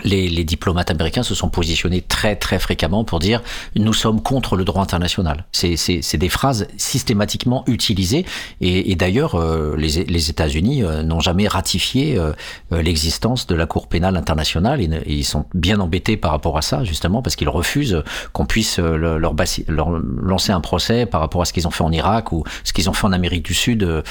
les, 0.05 0.29
les, 0.29 0.45
diplomates 0.45 0.91
américains 0.91 1.23
se 1.23 1.35
sont 1.35 1.49
positionnés 1.49 2.01
très 2.01 2.37
très 2.37 2.59
fréquemment 2.59 3.05
pour 3.05 3.19
dire 3.19 3.43
nous 3.77 3.93
sommes 3.93 4.23
contre 4.23 4.57
le 4.57 4.65
droit 4.65 4.83
international. 4.83 5.45
C'est 5.53 6.17
des 6.17 6.29
phrases 6.29 6.67
systématiquement 6.77 7.65
utilisées 7.67 8.25
et, 8.61 8.91
et 8.91 8.95
d'ailleurs 8.95 9.35
euh, 9.35 9.77
les, 9.77 10.05
les 10.05 10.31
États-Unis 10.31 10.83
euh, 10.83 11.03
n'ont 11.03 11.21
jamais 11.21 11.47
ratifié 11.47 12.19
euh, 12.19 12.33
l'existence 12.71 13.47
de 13.47 13.55
la 13.55 13.67
Cour 13.67 13.87
pénale 13.87 14.17
internationale 14.17 14.81
et, 14.81 14.89
ils 15.07 15.25
sont 15.25 15.47
bien 15.55 15.79
embêtés 15.81 16.17
par 16.17 16.31
rapport 16.31 16.57
à 16.59 16.63
ça 16.63 16.85
justement 16.85 17.23
parce 17.23 17.37
qu'ils 17.37 17.49
refusent 17.49 18.03
qu'on 18.33 18.47
puisse 18.47 18.79
leur, 18.79 19.19
leur, 19.19 19.91
lancer 20.23 20.53
un 20.53 20.61
procès 20.61 21.07
par 21.07 21.21
rapport 21.21 21.43
à 21.43 21.45
ce 21.45 21.53
qu'ils 21.53 21.67
ont 21.67 21.71
fait 21.71 21.85
en 21.85 21.93
Irak 21.93 22.33
ou 22.33 22.45
ce 22.65 22.73
qu'ils 22.73 22.89
ont 22.89 22.93
fait 22.93 23.07
en 23.07 23.13
Amérique 23.13 23.45
du 23.45 23.55
Sud 23.55 24.03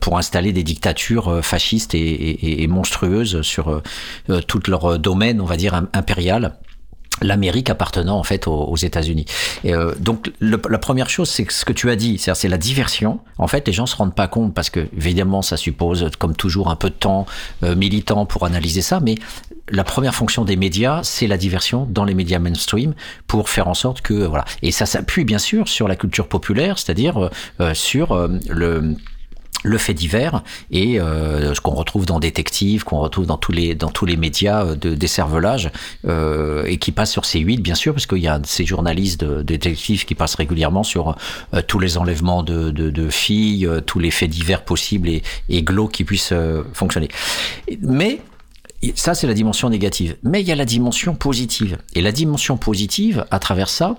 pour 0.00 0.18
installer 0.18 0.52
des 0.52 0.62
dictatures 0.62 1.44
fascistes 1.44 1.94
et, 1.94 1.98
et, 1.98 2.62
et 2.62 2.66
monstrueuses 2.66 3.42
sur 3.42 3.82
tout 4.46 4.62
leur 4.68 4.92
euh, 4.92 4.98
domaine, 4.98 5.40
on 5.40 5.44
va 5.44 5.56
dire, 5.56 5.74
impérial 5.92 6.56
l'Amérique 7.22 7.70
appartenant 7.70 8.18
en 8.18 8.22
fait 8.22 8.46
aux, 8.46 8.76
États-Unis. 8.76 9.24
Euh, 9.64 9.94
donc 9.98 10.30
la 10.40 10.78
première 10.78 11.08
chose, 11.08 11.30
c'est 11.30 11.50
ce 11.50 11.64
que 11.64 11.72
tu 11.72 11.90
as 11.90 11.96
dit, 11.96 12.18
c'est 12.18 12.48
la 12.48 12.58
diversion. 12.58 13.20
En 13.38 13.48
fait, 13.48 13.66
les 13.66 13.72
gens 13.72 13.86
se 13.86 13.96
rendent 13.96 14.14
pas 14.14 14.28
compte 14.28 14.52
parce 14.52 14.70
que 14.70 14.88
évidemment, 14.94 15.40
ça 15.40 15.56
suppose, 15.56 16.10
comme 16.18 16.36
toujours, 16.36 16.68
un 16.68 16.76
peu 16.76 16.90
de 16.90 16.94
temps 16.94 17.26
euh, 17.62 17.74
militant 17.74 18.26
pour 18.26 18.44
analyser 18.44 18.82
ça, 18.82 19.00
mais 19.00 19.14
la 19.70 19.82
première 19.82 20.14
fonction 20.14 20.44
des 20.44 20.56
médias, 20.56 21.02
c'est 21.02 21.26
la 21.26 21.38
diversion 21.38 21.86
dans 21.90 22.04
les 22.04 22.14
médias 22.14 22.38
mainstream 22.38 22.94
pour 23.26 23.48
faire 23.48 23.68
en 23.68 23.74
sorte 23.74 24.02
que 24.02 24.12
voilà. 24.12 24.44
Et 24.62 24.70
ça 24.70 24.84
s'appuie 24.84 25.24
bien 25.24 25.38
sûr 25.38 25.68
sur 25.68 25.88
la 25.88 25.96
culture 25.96 26.28
populaire, 26.28 26.78
c'est-à-dire 26.78 27.30
sur 27.72 28.28
le 28.48 28.94
le 29.62 29.78
fait 29.78 29.94
divers 29.94 30.42
et 30.70 31.00
euh, 31.00 31.54
ce 31.54 31.60
qu'on 31.60 31.74
retrouve 31.74 32.06
dans 32.06 32.20
Détective, 32.20 32.84
qu'on 32.84 33.00
retrouve 33.00 33.26
dans 33.26 33.36
tous 33.36 33.52
les 33.52 33.74
dans 33.74 33.90
tous 33.90 34.06
les 34.06 34.16
médias 34.16 34.64
euh, 34.64 34.74
de 34.74 34.94
décervelage 34.94 35.70
euh, 36.06 36.64
et 36.66 36.78
qui 36.78 36.92
passe 36.92 37.10
sur 37.10 37.22
C8 37.22 37.60
bien 37.60 37.74
sûr 37.74 37.92
parce 37.92 38.06
qu'il 38.06 38.18
y 38.18 38.28
a 38.28 38.40
ces 38.44 38.64
journalistes 38.64 39.22
de, 39.22 39.42
détectives 39.42 40.04
qui 40.04 40.14
passent 40.14 40.34
régulièrement 40.34 40.82
sur 40.82 41.16
euh, 41.54 41.62
tous 41.66 41.78
les 41.78 41.98
enlèvements 41.98 42.42
de, 42.42 42.70
de, 42.70 42.90
de, 42.90 43.08
filles, 43.08 43.66
euh, 43.66 43.80
tous 43.80 43.98
les 43.98 44.10
faits 44.10 44.30
divers 44.30 44.64
possibles 44.64 45.08
et, 45.08 45.22
et 45.48 45.62
glauques 45.62 45.92
qui 45.92 46.04
puissent 46.04 46.34
fonctionner. 46.72 47.08
Mais 47.80 48.20
ça, 48.94 49.14
c'est 49.14 49.26
la 49.26 49.34
dimension 49.34 49.70
négative. 49.70 50.16
Mais 50.22 50.40
il 50.40 50.46
y 50.46 50.52
a 50.52 50.56
la 50.56 50.64
dimension 50.64 51.14
positive. 51.14 51.78
Et 51.94 52.02
la 52.02 52.12
dimension 52.12 52.56
positive, 52.56 53.24
à 53.30 53.38
travers 53.38 53.68
ça, 53.68 53.96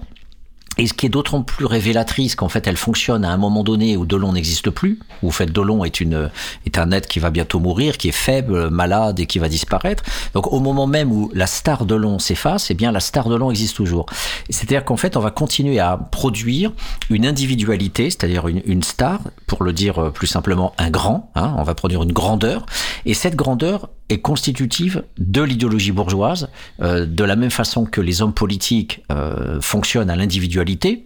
et 0.77 0.87
ce 0.87 0.93
qui 0.93 1.05
est 1.05 1.09
d'autant 1.09 1.41
plus 1.41 1.65
révélatrice 1.65 2.35
qu'en 2.35 2.49
fait 2.49 2.67
elle 2.67 2.77
fonctionne 2.77 3.25
à 3.25 3.31
un 3.31 3.37
moment 3.37 3.63
donné 3.63 3.97
où 3.97 4.05
Delon 4.05 4.33
n'existe 4.33 4.69
plus, 4.69 4.99
où 5.23 5.29
en 5.29 5.31
fait 5.31 5.51
Delon 5.51 5.83
est 5.83 5.99
une 5.99 6.29
est 6.65 6.77
un 6.77 6.91
être 6.91 7.07
qui 7.07 7.19
va 7.19 7.29
bientôt 7.29 7.59
mourir, 7.59 7.97
qui 7.97 8.09
est 8.09 8.13
faible, 8.13 8.69
malade 8.69 9.19
et 9.19 9.25
qui 9.25 9.39
va 9.39 9.49
disparaître. 9.49 10.03
Donc 10.33 10.51
au 10.51 10.59
moment 10.59 10.87
même 10.87 11.11
où 11.11 11.31
la 11.33 11.47
star 11.47 11.85
Delon 11.85 12.19
s'efface, 12.19 12.71
eh 12.71 12.73
bien 12.73 12.91
la 12.91 12.99
star 12.99 13.29
Delon 13.29 13.49
existe 13.51 13.75
toujours. 13.75 14.05
C'est-à-dire 14.49 14.85
qu'en 14.85 14.97
fait 14.97 15.17
on 15.17 15.21
va 15.21 15.31
continuer 15.31 15.79
à 15.79 15.97
produire 15.97 16.71
une 17.09 17.25
individualité, 17.25 18.09
c'est-à-dire 18.09 18.47
une, 18.47 18.61
une, 18.65 18.83
star, 18.83 19.19
pour 19.47 19.63
le 19.63 19.73
dire 19.73 20.11
plus 20.13 20.27
simplement 20.27 20.73
un 20.77 20.89
grand. 20.89 21.31
Hein, 21.35 21.53
on 21.57 21.63
va 21.63 21.75
produire 21.75 22.03
une 22.03 22.13
grandeur, 22.13 22.65
et 23.05 23.13
cette 23.13 23.35
grandeur 23.35 23.89
est 24.09 24.19
constitutive 24.19 25.03
de 25.17 25.41
l'idéologie 25.41 25.91
bourgeoise, 25.91 26.49
euh, 26.81 27.05
de 27.05 27.23
la 27.23 27.35
même 27.35 27.51
façon 27.51 27.85
que 27.85 28.01
les 28.01 28.21
hommes 28.21 28.33
politiques 28.33 29.03
euh, 29.11 29.59
fonctionnent 29.61 30.09
à 30.09 30.15
l'individualité, 30.15 31.05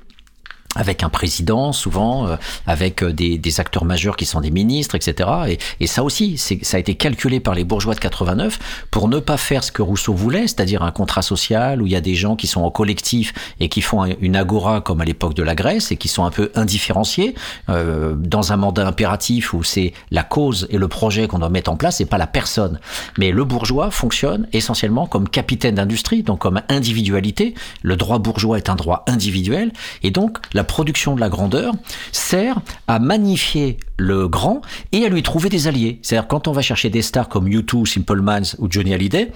avec 0.76 1.04
un 1.04 1.10
président 1.10 1.74
souvent, 1.74 2.28
euh, 2.28 2.36
avec 2.66 3.04
euh, 3.04 3.12
des, 3.12 3.38
des, 3.38 3.60
acteurs 3.60 3.84
majeurs 3.84 4.16
qui 4.16 4.26
sont 4.26 4.40
des 4.42 4.52
ministres, 4.52 4.96
etc. 4.96 5.30
Et, 5.48 5.58
et 5.80 5.88
ça 5.88 6.04
aussi, 6.04 6.38
ça 6.38 6.78
a 6.78 6.80
été 6.80 6.96
calculé 6.96 7.40
par 7.40 7.54
les 7.54 7.64
bourgeois 7.64 7.94
de 7.94 8.00
89 8.00 8.88
pour 8.90 9.10
ne 9.10 9.20
pas 9.20 9.38
faire 9.38 9.64
ce 9.64 9.72
que 9.72 9.82
Rousseau 9.82 10.14
voulait, 10.14 10.48
c'est-à-dire 10.48 10.84
un 10.84 10.92
contrat 10.92 11.22
social 11.22 11.82
où 11.82 11.88
il 11.88 11.92
y 11.92 11.96
a 11.96 12.02
des 12.02 12.16
gens 12.16 12.36
qui 12.36 12.48
sont 12.48 12.62
en 12.62 12.72
collectif 12.72 13.34
et 13.60 13.68
qui 13.68 13.82
font 13.82 14.06
une 14.22 14.36
agora 14.36 14.82
comme 14.82 15.02
à 15.02 15.06
l'époque 15.06 15.34
de 15.34 15.44
la 15.44 15.56
Grèce 15.56 15.92
et 15.92 15.98
qui 15.98 16.08
sont 16.08 16.24
un 16.24 16.32
peu 16.32 16.52
indifférenciés 16.56 17.36
euh, 17.70 18.16
dans 18.16 18.54
un 18.54 18.58
mandat 18.58 18.88
impératif 18.88 19.54
où 19.54 19.64
c'est 19.64 19.94
la 20.10 20.24
cause 20.24 20.68
et 20.70 20.78
le 20.78 20.88
projet 20.88 21.28
qu'on 21.28 21.40
doit 21.40 21.50
mettre 21.50 21.72
en 21.72 21.76
place 21.76 22.00
et 22.00 22.06
pas 22.06 22.18
la 22.18 22.28
personne. 22.28 22.80
Mais 23.18 23.32
le 23.32 23.44
bourgeois 23.44 23.92
fonctionne 23.92 24.48
essentiellement 24.54 25.06
comme 25.06 25.28
capitaine 25.28 25.76
d'industrie, 25.76 26.24
donc 26.24 26.40
comme 26.40 26.62
individualité. 26.70 27.56
Le 27.82 27.96
droit 27.98 28.20
bourgeois 28.20 28.58
est 28.58 28.70
un 28.70 28.76
droit 28.76 29.04
individuel 29.08 29.72
et 30.04 30.12
donc 30.12 30.38
la 30.62 30.66
production 30.66 31.16
de 31.16 31.20
la 31.20 31.30
grandeur 31.30 31.74
sert 32.12 32.62
à 32.88 33.00
magnifier 33.00 33.78
le 33.98 34.28
grand 34.28 34.62
et 34.92 35.04
à 35.04 35.10
lui 35.10 35.24
trouver 35.24 35.50
des 35.50 35.68
alliés. 35.68 35.98
C'est-à-dire 36.04 36.28
quand 36.28 36.48
on 36.48 36.52
va 36.52 36.62
chercher 36.62 36.92
des 36.92 37.02
stars 37.02 37.30
comme 37.30 37.50
U2, 37.50 37.88
Simple 37.88 38.22
Minds 38.22 38.56
ou 38.60 38.68
Johnny 38.70 38.94
Hallyday, 38.94 39.32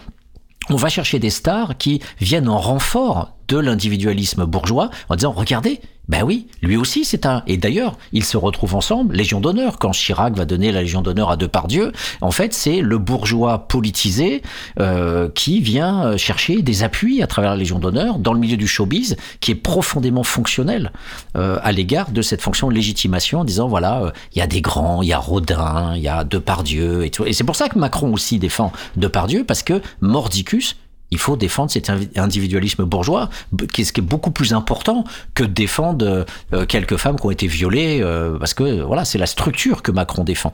on 0.69 0.75
va 0.75 0.87
chercher 0.87 1.17
des 1.17 1.31
stars 1.31 1.79
qui 1.79 1.99
viennent 2.21 2.47
en 2.47 2.59
renfort 2.59 3.35
de 3.47 3.57
l'individualisme 3.57 4.45
bourgeois 4.45 4.91
en 5.09 5.15
disant 5.15 5.31
regardez, 5.31 5.81
ben 6.07 6.23
oui, 6.23 6.47
lui 6.61 6.77
aussi 6.77 7.05
c'est 7.05 7.25
un. 7.25 7.43
Et 7.47 7.57
d'ailleurs, 7.57 7.97
ils 8.11 8.23
se 8.23 8.37
retrouvent 8.37 8.75
ensemble, 8.75 9.15
Légion 9.15 9.39
d'honneur. 9.41 9.79
Quand 9.79 9.91
Chirac 9.91 10.35
va 10.35 10.45
donner 10.45 10.71
la 10.71 10.81
Légion 10.81 11.01
d'honneur 11.01 11.31
à 11.31 11.37
Depardieu, 11.37 11.91
en 12.21 12.31
fait, 12.31 12.53
c'est 12.53 12.81
le 12.81 12.97
bourgeois 12.97 13.67
politisé 13.67 14.41
euh, 14.79 15.29
qui 15.33 15.61
vient 15.61 16.05
euh, 16.05 16.17
chercher 16.17 16.61
des 16.61 16.83
appuis 16.83 17.23
à 17.23 17.27
travers 17.27 17.51
la 17.51 17.57
Légion 17.57 17.79
d'honneur 17.79 18.19
dans 18.19 18.33
le 18.33 18.39
milieu 18.39 18.57
du 18.57 18.67
showbiz, 18.67 19.15
qui 19.39 19.51
est 19.51 19.55
profondément 19.55 20.23
fonctionnel 20.23 20.91
euh, 21.35 21.57
à 21.63 21.71
l'égard 21.71 22.11
de 22.11 22.21
cette 22.21 22.41
fonction 22.41 22.69
de 22.69 22.73
légitimation, 22.73 23.39
en 23.41 23.45
disant 23.45 23.67
voilà, 23.67 24.03
euh, 24.03 24.11
il 24.33 24.39
y 24.39 24.41
a 24.41 24.47
des 24.47 24.61
grands, 24.61 25.01
il 25.01 25.09
y 25.09 25.13
a 25.13 25.19
Rodin, 25.19 25.93
il 25.95 26.01
y 26.01 26.07
a 26.07 26.23
Depardieu 26.23 27.05
et 27.05 27.09
tout. 27.09 27.25
Et 27.25 27.33
c'est 27.33 27.43
pour 27.43 27.55
ça 27.55 27.69
que 27.69 27.79
Macron 27.79 28.13
aussi 28.13 28.39
défend 28.39 28.71
Depardieu 28.95 29.43
parce 29.43 29.63
que 29.63 29.81
Mordicus 30.01 30.75
il 31.15 31.19
faut 31.19 31.37
défendre 31.37 31.71
cet 31.71 31.89
individualisme 32.17 32.83
bourgeois, 32.83 33.29
ce 33.57 33.65
qui 33.65 33.81
est 33.81 34.01
beaucoup 34.01 34.31
plus 34.31 34.51
important 34.53 35.05
que 35.33 35.43
de 35.43 35.53
défendre 35.53 36.25
euh, 36.53 36.65
quelques 36.65 36.97
femmes 36.97 37.17
qui 37.17 37.25
ont 37.25 37.31
été 37.31 37.47
violées, 37.47 38.01
euh, 38.01 38.37
parce 38.37 38.53
que 38.53 38.81
voilà, 38.81 39.05
c'est 39.05 39.17
la 39.17 39.25
structure 39.25 39.81
que 39.81 39.91
Macron 39.91 40.25
défend. 40.25 40.53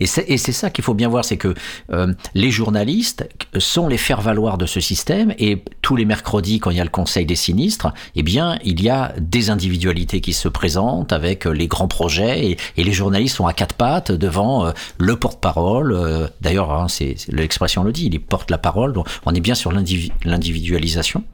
Et 0.00 0.06
c'est 0.06 0.52
ça 0.52 0.70
qu'il 0.70 0.84
faut 0.84 0.94
bien 0.94 1.08
voir, 1.08 1.24
c'est 1.24 1.36
que 1.36 1.54
euh, 1.92 2.12
les 2.34 2.50
journalistes 2.50 3.28
sont 3.58 3.88
les 3.88 3.98
faire-valoir 3.98 4.58
de 4.58 4.66
ce 4.66 4.80
système 4.80 5.34
et 5.38 5.62
tous 5.82 5.96
les 5.96 6.04
mercredis, 6.04 6.58
quand 6.58 6.70
il 6.70 6.76
y 6.76 6.80
a 6.80 6.84
le 6.84 6.90
Conseil 6.90 7.26
des 7.26 7.34
sinistres, 7.34 7.92
eh 8.14 8.22
bien, 8.22 8.58
il 8.64 8.82
y 8.82 8.88
a 8.88 9.12
des 9.18 9.50
individualités 9.50 10.20
qui 10.20 10.32
se 10.32 10.48
présentent 10.48 11.12
avec 11.12 11.44
les 11.44 11.66
grands 11.66 11.88
projets 11.88 12.56
et, 12.76 12.82
les 12.82 12.92
journalistes 12.92 13.36
sont 13.36 13.46
à 13.46 13.52
quatre 13.52 13.76
pattes 13.76 14.10
devant 14.10 14.66
euh, 14.66 14.72
le 14.98 15.16
porte-parole. 15.16 15.92
Euh, 15.92 16.26
D'ailleurs, 16.40 16.72
hein, 16.72 16.88
l'expression 17.28 17.84
le 17.84 17.92
dit, 17.92 18.06
il 18.06 18.20
porte 18.20 18.50
la 18.50 18.58
parole. 18.58 18.92
Donc 18.92 19.06
on 19.24 19.34
est 19.34 19.40
bien 19.40 19.54
sur 19.54 19.72
l'individualisation. 19.72 21.24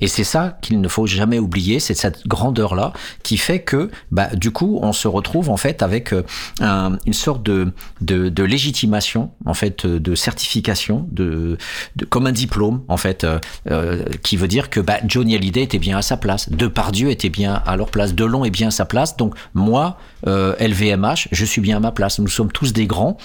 Et 0.00 0.08
c'est 0.08 0.24
ça 0.24 0.58
qu'il 0.62 0.80
ne 0.80 0.88
faut 0.88 1.06
jamais 1.06 1.38
oublier, 1.38 1.80
c'est 1.80 1.94
cette 1.94 2.26
grandeur-là 2.26 2.92
qui 3.22 3.36
fait 3.36 3.60
que, 3.60 3.90
bah, 4.10 4.28
du 4.34 4.50
coup, 4.50 4.78
on 4.82 4.92
se 4.92 5.08
retrouve 5.08 5.50
en 5.50 5.56
fait 5.56 5.82
avec 5.82 6.12
euh, 6.12 6.22
un, 6.60 6.98
une 7.06 7.12
sorte 7.12 7.42
de, 7.42 7.72
de, 8.00 8.28
de, 8.28 8.42
légitimation, 8.42 9.30
en 9.44 9.54
fait, 9.54 9.86
de 9.86 10.14
certification, 10.14 11.06
de, 11.10 11.58
de 11.96 12.04
comme 12.04 12.26
un 12.26 12.32
diplôme, 12.32 12.82
en 12.88 12.96
fait, 12.96 13.24
euh, 13.24 13.38
euh, 13.70 14.04
qui 14.22 14.36
veut 14.36 14.48
dire 14.48 14.70
que 14.70 14.80
bah, 14.80 14.98
Johnny 15.06 15.34
Hallyday 15.34 15.62
était 15.62 15.78
bien 15.78 15.98
à 15.98 16.02
sa 16.02 16.16
place, 16.16 16.50
Depardieu 16.50 17.10
était 17.10 17.28
bien 17.28 17.62
à 17.66 17.76
leur 17.76 17.90
place, 17.90 18.14
Delon 18.14 18.44
est 18.44 18.50
bien 18.50 18.68
à 18.68 18.72
sa 18.72 18.84
place, 18.84 19.16
donc 19.16 19.34
moi, 19.54 19.98
euh, 20.26 20.54
LVMH, 20.58 21.28
je 21.32 21.44
suis 21.44 21.60
bien 21.60 21.76
à 21.76 21.80
ma 21.80 21.92
place. 21.92 22.18
Nous 22.18 22.28
sommes 22.28 22.52
tous 22.52 22.72
des 22.72 22.86
grands. 22.86 23.16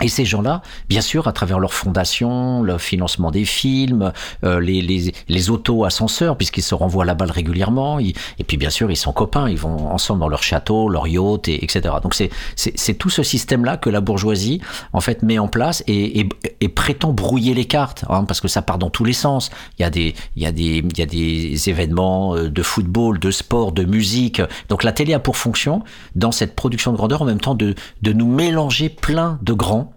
Et 0.00 0.08
ces 0.08 0.24
gens-là, 0.24 0.62
bien 0.88 1.00
sûr, 1.00 1.26
à 1.26 1.32
travers 1.32 1.58
leur 1.58 1.74
fondation, 1.74 2.62
le 2.62 2.78
financement 2.78 3.32
des 3.32 3.44
films, 3.44 4.12
euh, 4.44 4.60
les, 4.60 4.80
les, 4.80 5.12
les 5.28 5.50
auto-ascenseurs, 5.50 6.36
puisqu'ils 6.36 6.62
se 6.62 6.74
renvoient 6.74 7.04
la 7.04 7.14
balle 7.14 7.32
régulièrement, 7.32 7.98
et 7.98 8.14
puis 8.46 8.56
bien 8.56 8.70
sûr, 8.70 8.90
ils 8.92 8.96
sont 8.96 9.12
copains, 9.12 9.48
ils 9.48 9.58
vont 9.58 9.90
ensemble 9.90 10.20
dans 10.20 10.28
leur 10.28 10.44
château, 10.44 10.88
leur 10.88 11.08
yacht, 11.08 11.48
et, 11.48 11.64
etc. 11.64 11.96
Donc 12.00 12.14
c'est, 12.14 12.30
c'est, 12.54 12.94
tout 12.94 13.10
ce 13.10 13.22
système-là 13.24 13.76
que 13.76 13.90
la 13.90 14.00
bourgeoisie, 14.00 14.60
en 14.92 15.00
fait, 15.00 15.22
met 15.22 15.38
en 15.38 15.48
place 15.48 15.82
et, 15.88 16.20
et, 16.20 16.28
et 16.60 16.68
prétend 16.68 17.12
brouiller 17.12 17.54
les 17.54 17.64
cartes, 17.64 18.04
hein, 18.08 18.24
parce 18.24 18.40
que 18.40 18.48
ça 18.48 18.62
part 18.62 18.78
dans 18.78 18.90
tous 18.90 19.04
les 19.04 19.12
sens. 19.12 19.50
Il 19.78 19.82
y 19.82 19.84
a 19.84 19.90
des, 19.90 20.14
il 20.36 20.42
y 20.42 20.46
a 20.46 20.52
des, 20.52 20.78
il 20.78 20.98
y 20.98 21.02
a 21.02 21.06
des 21.06 21.70
événements 21.70 22.36
euh, 22.36 22.48
de 22.48 22.62
football, 22.62 23.18
de 23.18 23.30
sport, 23.32 23.72
de 23.72 23.84
musique. 23.84 24.40
Donc 24.68 24.84
la 24.84 24.92
télé 24.92 25.12
a 25.14 25.18
pour 25.18 25.36
fonction, 25.36 25.82
dans 26.14 26.32
cette 26.32 26.54
production 26.54 26.92
de 26.92 26.96
grandeur, 26.96 27.22
en 27.22 27.24
même 27.24 27.40
temps, 27.40 27.54
de, 27.54 27.74
de 28.02 28.12
nous 28.12 28.28
mélanger 28.28 28.88
plein 28.88 29.38
de 29.42 29.52
grands 29.52 29.87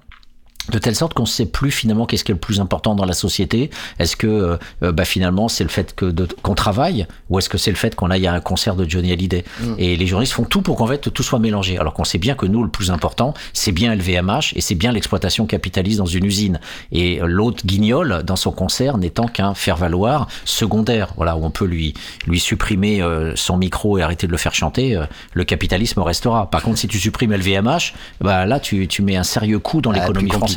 de 0.70 0.78
telle 0.78 0.96
sorte 0.96 1.14
qu'on 1.14 1.24
ne 1.24 1.28
sait 1.28 1.48
plus 1.48 1.72
finalement 1.72 2.06
qu'est-ce 2.06 2.24
qui 2.24 2.32
est 2.32 2.36
le 2.36 2.40
plus 2.40 2.60
important 2.60 2.94
dans 2.94 3.06
la 3.06 3.14
société. 3.14 3.72
Est-ce 3.98 4.16
que 4.16 4.28
euh, 4.28 4.58
euh, 4.84 4.92
bah, 4.92 5.06
finalement 5.06 5.48
c'est 5.48 5.64
le 5.64 5.70
fait 5.70 5.96
que 5.96 6.14
qu'on 6.44 6.54
travaille 6.54 7.08
ou 7.30 7.40
est-ce 7.40 7.50
que 7.50 7.58
c'est 7.58 7.72
le 7.72 7.78
fait 7.78 7.96
qu'on 7.96 8.12
aille 8.12 8.28
à 8.28 8.34
un 8.34 8.42
concert 8.42 8.76
de 8.76 8.88
Johnny 8.88 9.12
Hallyday? 9.12 9.44
Mm. 9.60 9.74
Et 9.80 9.96
les 9.96 10.06
journalistes 10.06 10.34
font 10.34 10.44
tout 10.44 10.62
pour 10.62 10.76
qu'en 10.76 10.88
fait 10.88 11.12
tout 11.12 11.24
soit 11.24 11.40
mélangé. 11.40 11.80
Alors 11.80 11.94
qu'on 11.94 12.04
sait 12.04 12.20
bien 12.20 12.36
que 12.36 12.46
nous 12.46 12.64
le 12.64 12.70
plus 12.70 12.92
important 12.92 13.34
c'est 13.54 13.72
bien 13.72 13.96
LVMH 13.96 14.54
et 14.56 14.62
c'est 14.62 14.76
bien 14.76 14.92
l'exploitation 14.92 15.48
capitaliste 15.48 15.98
dans 15.98 16.06
une 16.06 16.26
usine. 16.26 16.60
Et 16.92 17.20
l'autre 17.24 17.66
guignol 17.66 18.22
dans 18.24 18.36
son 18.36 18.52
concert 18.52 18.98
n'étant 18.98 19.28
qu'un 19.28 19.56
faire-valoir 19.56 20.28
secondaire. 20.46 21.14
Voilà 21.18 21.38
où 21.38 21.44
on 21.44 21.52
peut 21.52 21.66
lui 21.66 21.96
lui 22.28 22.40
supprimer 22.40 23.02
euh, 23.02 23.36
son 23.36 23.58
micro 23.58 23.98
et 23.98 24.04
arrêter 24.04 24.28
de 24.28 24.32
le 24.32 24.38
faire 24.38 24.54
chanter. 24.54 25.00
le 25.34 25.44
capitalisme 25.44 26.02
restera. 26.02 26.50
Par 26.50 26.62
contre 26.62 26.78
si 26.78 26.88
tu 26.88 27.00
supprimes 27.00 27.34
LVMH, 27.34 27.94
bah 28.20 28.46
là 28.46 28.60
tu, 28.60 28.88
tu 28.88 29.02
mets 29.02 29.16
un 29.16 29.24
sérieux 29.24 29.60
coup 29.60 29.82
dans 29.82 29.92
ah, 29.92 30.00
l'économie 30.00 30.30
française 30.30 30.51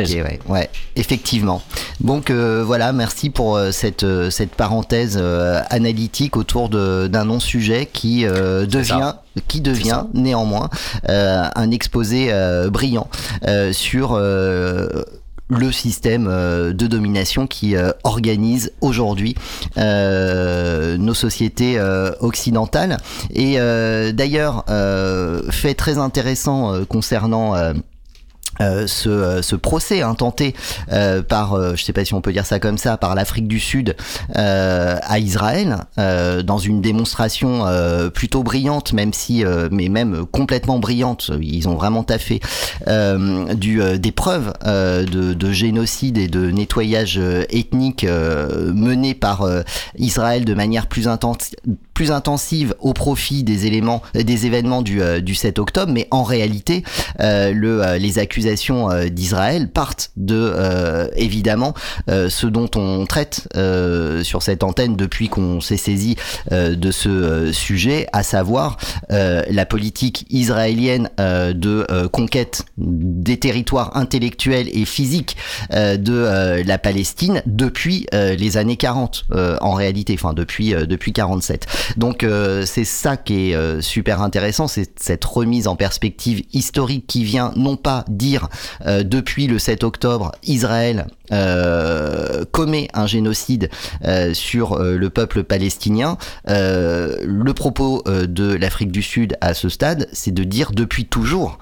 ouais, 0.49 0.70
effectivement. 0.97 1.62
Donc 2.01 2.30
euh, 2.30 2.62
voilà, 2.64 2.92
merci 2.92 3.30
pour 3.30 3.57
euh, 3.57 3.70
cette, 3.70 4.03
euh, 4.03 4.30
cette 4.30 4.55
parenthèse 4.55 5.20
analytique 5.70 6.36
autour 6.36 6.68
d'un 6.68 7.24
non-sujet 7.24 7.86
qui 7.86 8.24
devient 8.24 9.14
qui 9.49 9.61
devient 9.61 10.05
néanmoins 10.14 10.70
un 11.09 11.70
exposé 11.70 12.32
brillant 12.70 13.09
sur 13.72 14.16
le 14.16 15.72
système 15.72 16.26
de 16.26 16.86
domination 16.86 17.47
qui 17.47 17.74
organise 18.05 18.72
aujourd'hui 18.80 19.34
nos 19.76 21.14
sociétés 21.14 21.80
occidentales. 22.20 22.99
Et 23.34 23.57
d'ailleurs, 24.12 24.64
fait 25.51 25.74
très 25.74 25.99
intéressant 25.99 26.84
concernant 26.84 27.74
euh, 28.61 28.86
ce, 28.86 29.09
euh, 29.09 29.42
ce, 29.42 29.57
procès 29.57 30.02
intenté 30.02 30.55
euh, 30.92 31.22
par, 31.22 31.55
euh, 31.55 31.74
je 31.76 31.82
sais 31.82 31.92
pas 31.92 32.05
si 32.05 32.14
on 32.14 32.20
peut 32.20 32.32
dire 32.32 32.46
ça 32.46 32.61
comme 32.61 32.78
ça, 32.78 32.96
par 32.96 33.14
l'Afrique 33.14 33.48
du 33.48 33.59
Sud 33.59 33.96
à 34.34 35.18
Israël, 35.18 35.78
dans 35.96 36.59
une 36.59 36.80
démonstration 36.80 37.64
plutôt 38.12 38.42
brillante, 38.42 38.92
même 38.92 39.12
si, 39.12 39.44
mais 39.70 39.88
même 39.88 40.24
complètement 40.26 40.78
brillante, 40.78 41.30
ils 41.40 41.68
ont 41.68 41.74
vraiment 41.74 42.02
taffé 42.02 42.40
du, 42.86 43.80
des 43.98 44.12
preuves 44.12 44.52
de, 44.64 45.34
de, 45.34 45.52
génocide 45.52 46.18
et 46.18 46.28
de 46.28 46.50
nettoyage 46.50 47.20
ethnique 47.50 48.05
mené 48.05 49.14
par 49.14 49.46
Israël 49.98 50.44
de 50.44 50.55
manière 50.55 50.86
plus 50.86 51.09
intense 51.09 51.55
plus 51.94 52.11
intensive 52.11 52.74
au 52.80 52.92
profit 52.92 53.44
des 53.44 53.66
éléments, 53.66 54.02
des 54.14 54.46
événements 54.46 54.82
du, 54.82 55.00
du 55.22 55.34
7 55.36 55.61
octobre, 55.61 55.92
mais 55.92 56.09
en 56.11 56.24
réalité, 56.24 56.82
le, 57.20 57.98
les 57.98 58.18
euh, 58.47 59.09
d'Israël 59.09 59.68
partent 59.68 60.11
de 60.16 60.53
euh, 60.55 61.09
évidemment 61.16 61.74
euh, 62.11 62.28
ce 62.28 62.47
dont 62.47 62.70
on 62.76 63.07
traite 63.07 63.49
sur 64.22 64.42
cette 64.42 64.62
antenne 64.62 64.97
depuis 64.97 65.28
qu'on 65.28 65.61
s'est 65.61 65.76
saisi 65.76 66.16
de 66.51 66.90
ce 66.90 67.53
sujet, 67.53 68.07
à 68.12 68.22
savoir 68.22 68.76
la 69.11 69.66
politique 69.66 70.26
israélienne 70.30 71.09
de 71.18 71.86
conquête 72.09 72.64
des 72.76 73.38
territoires 73.38 73.97
intellectuels 73.97 74.68
et 74.72 74.84
physiques 74.84 75.36
de 75.70 76.62
la 76.64 76.78
Palestine 76.78 77.42
depuis 77.47 78.07
les 78.12 78.57
années 78.57 78.76
40 78.76 79.24
en 79.61 79.72
réalité, 79.72 80.14
enfin 80.14 80.32
depuis 80.32 80.74
depuis 80.74 81.12
47. 81.12 81.66
Donc 81.97 82.26
c'est 82.66 82.84
ça 82.84 83.16
qui 83.16 83.53
est 83.53 83.80
super 83.80 84.22
intéressant, 84.22 84.68
c'est 84.68 84.99
cette 85.01 85.24
remise 85.24 85.66
en 85.68 85.76
perspective 85.76 86.42
historique 86.53 87.07
qui 87.07 87.24
vient 87.24 87.53
non 87.57 87.76
pas 87.76 88.05
dire 88.09 88.34
euh, 88.87 89.03
depuis 89.03 89.47
le 89.47 89.59
7 89.59 89.85
octobre, 89.85 90.32
Israël 90.45 91.07
euh, 91.32 92.45
commet 92.53 92.89
un 92.95 93.07
génocide 93.07 93.70
euh, 94.05 94.35
sur 94.35 94.78
le 94.78 95.11
peuple 95.11 95.43
palestinien. 95.45 96.16
le 96.47 97.53
propos 97.53 98.03
de 98.07 98.55
l'Afrique 98.55 98.93
du 98.93 99.03
Sud 99.03 99.37
à 99.41 99.55
ce 99.55 99.68
stade, 99.68 100.09
c'est 100.12 100.32
de 100.32 100.45
dire 100.45 100.72
depuis 100.72 101.07
toujours, 101.07 101.59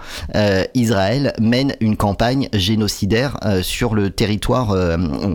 Israël 0.74 1.32
mène 1.40 1.74
une 1.80 1.96
campagne 1.96 2.48
génocidaire 2.52 3.38
sur 3.62 3.94
le 3.94 4.10
territoire 4.10 4.76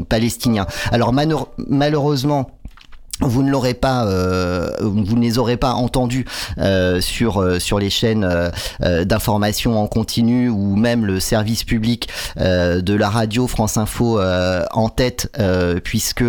palestinien. 0.10 0.66
Alors 0.92 1.14
malheureusement, 1.14 2.57
vous 3.22 3.42
ne 3.42 3.50
l'aurez 3.50 3.74
pas, 3.74 4.06
euh, 4.06 4.70
vous 4.80 5.16
ne 5.16 5.22
les 5.22 5.40
aurez 5.40 5.58
pas 5.58 5.74
entendus 5.74 6.26
euh, 6.60 7.02
sur 7.02 7.42
euh, 7.42 7.60
sur 7.60 7.80
les 7.80 7.90
chaînes 7.90 8.28
d'information 8.80 9.82
en 9.82 9.88
continu 9.88 10.50
ou 10.50 10.76
même 10.76 11.06
le 11.06 11.20
service 11.20 11.64
public 11.64 12.10
de 12.38 12.94
la 12.94 13.10
radio 13.10 13.48
France 13.48 13.78
Info 13.78 14.20
en 14.20 14.90
tête, 14.90 15.32
puisque 15.84 16.24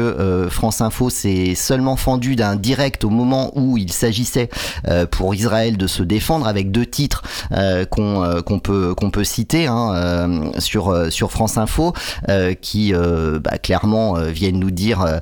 France 0.50 0.80
Info 0.80 1.10
s'est 1.10 1.54
seulement 1.54 1.96
fendu 1.96 2.36
d'un 2.36 2.56
direct 2.56 3.04
au 3.04 3.10
moment 3.10 3.52
où 3.54 3.76
il 3.76 3.92
s'agissait 3.92 4.48
pour 5.10 5.34
Israël 5.34 5.76
de 5.76 5.86
se 5.86 6.02
défendre 6.02 6.46
avec 6.46 6.70
deux 6.70 6.86
titres 6.86 7.22
qu'on 7.90 8.42
qu'on 8.44 8.58
peut 8.58 8.94
qu'on 8.94 9.10
peut 9.10 9.24
citer 9.24 9.66
hein, 9.66 10.50
sur 10.58 11.12
sur 11.12 11.30
France 11.30 11.58
Info 11.58 11.92
qui 12.60 12.92
bah, 12.92 13.58
clairement 13.58 14.14
viennent 14.14 14.58
nous 14.58 14.70
dire 14.70 15.20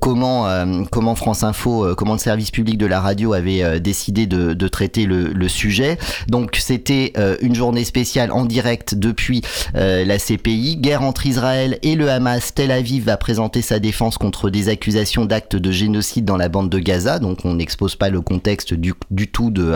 comment 0.00 0.46
comment 0.90 1.14
France 1.14 1.42
Info, 1.42 1.84
euh, 1.84 1.94
comment 1.94 2.14
le 2.14 2.18
service 2.18 2.50
public 2.50 2.78
de 2.78 2.86
la 2.86 3.00
radio 3.00 3.32
avait 3.32 3.62
euh, 3.62 3.78
décidé 3.78 4.26
de, 4.26 4.68
traiter 4.68 5.06
le, 5.06 5.48
sujet. 5.48 5.98
Donc 6.28 6.56
c'était 6.60 7.12
euh, 7.18 7.36
une 7.40 7.54
journée 7.54 7.84
spéciale 7.84 8.30
en 8.30 8.44
direct 8.44 8.94
depuis 8.94 9.42
la 9.74 10.18
CPI. 10.18 10.76
Guerre 10.76 11.02
entre 11.02 11.26
Israël 11.26 11.78
et 11.82 11.96
le 11.96 12.10
Hamas. 12.10 12.54
Tel 12.54 12.70
Aviv 12.70 13.04
va 13.04 13.16
présenter 13.16 13.62
sa 13.62 13.78
défense 13.78 14.16
contre 14.16 14.50
des 14.50 14.68
accusations 14.68 15.24
d'actes 15.24 15.56
de 15.56 15.72
génocide 15.72 16.24
dans 16.24 16.36
la 16.36 16.48
bande 16.48 16.70
de 16.70 16.78
Gaza. 16.78 17.18
Donc 17.18 17.44
on 17.44 17.54
n'expose 17.54 17.96
pas 17.96 18.10
le 18.10 18.20
contexte 18.20 18.74
du, 18.74 18.94
tout 19.26 19.50
de 19.50 19.74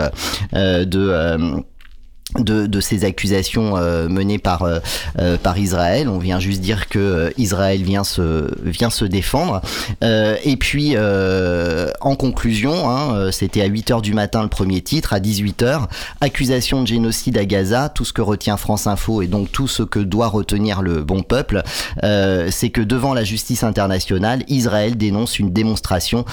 de, 2.39 2.79
ces 2.81 3.05
accusations 3.05 3.77
euh, 3.77 4.07
menées 4.07 4.37
par 4.37 4.63
euh, 4.63 4.79
euh, 5.19 5.37
par 5.37 5.57
Israël. 5.57 6.09
On 6.09 6.17
vient 6.17 6.39
juste 6.39 6.61
dire 6.61 6.87
que 6.89 7.33
Israël 7.37 7.81
vient 7.83 8.03
se 8.03 8.49
vient 8.63 8.89
se 8.89 9.05
défendre. 9.05 9.61
et 10.01 10.57
puis 10.57 10.95
en 10.97 12.15
conclusion, 12.15 12.89
hein, 12.89 13.31
c'était 13.31 13.61
à 13.61 13.65
8 13.65 13.91
heures 13.91 14.01
du 14.01 14.13
matin 14.13 14.43
le 14.43 14.49
premier 14.49 14.81
titre, 14.81 15.13
à 15.13 15.19
18 15.19 15.63
h 15.63 15.87
accusation 16.21 16.81
de 16.81 16.87
génocide 16.87 17.37
à 17.37 17.45
Gaza. 17.45 17.89
Tout 17.89 18.05
ce 18.05 18.13
que 18.13 18.21
retient 18.21 18.57
France 18.57 18.87
Info 18.87 19.21
et 19.21 19.27
donc 19.27 19.51
tout 19.51 19.67
ce 19.67 19.83
que 19.83 19.99
doit 19.99 20.27
retenir 20.27 20.81
le 20.81 21.03
bon 21.03 21.23
peuple, 21.23 21.63
c'est 22.01 22.69
que 22.69 22.81
devant 22.81 23.13
la 23.13 23.23
justice 23.23 23.63
internationale, 23.63 24.43
Israël 24.47 24.97
dénonce 24.97 25.39
une 25.39 25.51
démonstration 25.51 26.25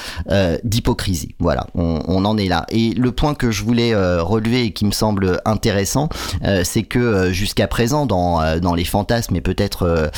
d'hypocrisie. 0.64 1.34
Voilà, 1.38 1.66
on, 1.74 2.00
on, 2.06 2.24
en 2.24 2.36
est 2.36 2.48
là. 2.48 2.66
Et 2.70 2.90
le 2.94 3.12
point 3.12 3.34
que 3.34 3.50
je 3.50 3.62
voulais 3.64 3.94
relever 3.94 4.64
et 4.64 4.72
qui 4.72 4.84
me 4.84 4.92
semble 4.92 5.40
intéressant 5.44 5.91
euh, 6.44 6.62
c'est 6.64 6.82
que 6.82 6.98
euh, 6.98 7.32
jusqu'à 7.32 7.66
présent, 7.66 8.06
dans, 8.06 8.40
euh, 8.40 8.58
dans 8.58 8.74
les 8.74 8.84
fantasmes, 8.84 9.36
et 9.36 9.40
peut-être 9.40 10.10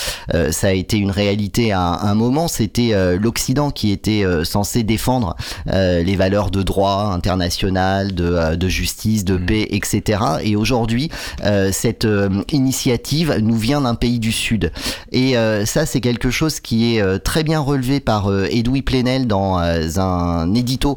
ça 0.50 0.68
a 0.68 0.72
été 0.72 0.96
une 0.98 1.10
réalité 1.10 1.72
à 1.72 1.80
un, 1.80 2.14
moment, 2.14 2.48
c'était 2.48 2.92
l'Occident 3.16 3.70
qui 3.70 3.90
était 3.90 4.24
censé 4.44 4.82
défendre 4.82 5.36
les 5.66 6.16
valeurs 6.16 6.50
de 6.50 6.62
droit 6.62 7.10
international, 7.14 8.14
de, 8.14 8.54
de 8.54 8.68
justice, 8.68 9.24
de 9.24 9.36
mm. 9.36 9.46
paix, 9.46 9.66
etc. 9.70 10.20
Et 10.42 10.56
aujourd'hui, 10.56 11.10
cette 11.72 12.06
initiative 12.52 13.36
nous 13.40 13.56
vient 13.56 13.82
d'un 13.82 13.94
pays 13.94 14.18
du 14.18 14.32
Sud. 14.32 14.72
Et 15.12 15.34
ça, 15.64 15.86
c'est 15.86 16.00
quelque 16.00 16.30
chose 16.30 16.60
qui 16.60 16.96
est 16.96 17.18
très 17.20 17.42
bien 17.42 17.60
relevé 17.60 18.00
par 18.00 18.30
Edoui 18.30 18.82
Plenel 18.82 19.26
dans 19.26 19.58
un 19.58 20.54
édito 20.54 20.96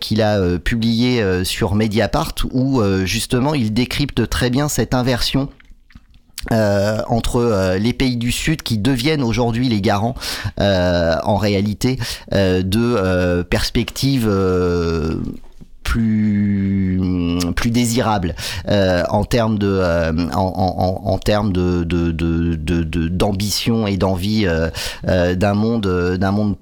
qu'il 0.00 0.22
a 0.22 0.58
publié 0.58 1.44
sur 1.44 1.74
Mediapart, 1.74 2.34
où 2.52 2.82
justement 3.04 3.54
il 3.54 3.72
très 4.30 4.50
bien 4.50 4.68
cette 4.68 4.94
inversion 4.94 5.48
euh, 6.50 6.98
entre 7.06 7.36
euh, 7.36 7.78
les 7.78 7.92
pays 7.92 8.16
du 8.16 8.32
Sud 8.32 8.62
qui 8.62 8.78
deviennent 8.78 9.22
aujourd'hui 9.22 9.68
les 9.68 9.80
garants 9.80 10.16
euh, 10.58 11.14
en 11.22 11.36
réalité 11.36 11.98
de 12.32 13.42
perspectives 13.42 14.28
plus 15.84 17.00
plus 17.54 17.70
désirables 17.70 18.34
en 18.66 19.24
termes 19.24 19.58
de 19.58 19.80
en, 20.34 21.18
termes 21.18 21.52
de 21.52 21.84
d'ambition 23.08 23.86
et 23.86 23.96
d'envie 23.96 24.46
d'un 25.04 25.54
monde 25.54 26.16
d'un 26.18 26.30
monde 26.32 26.56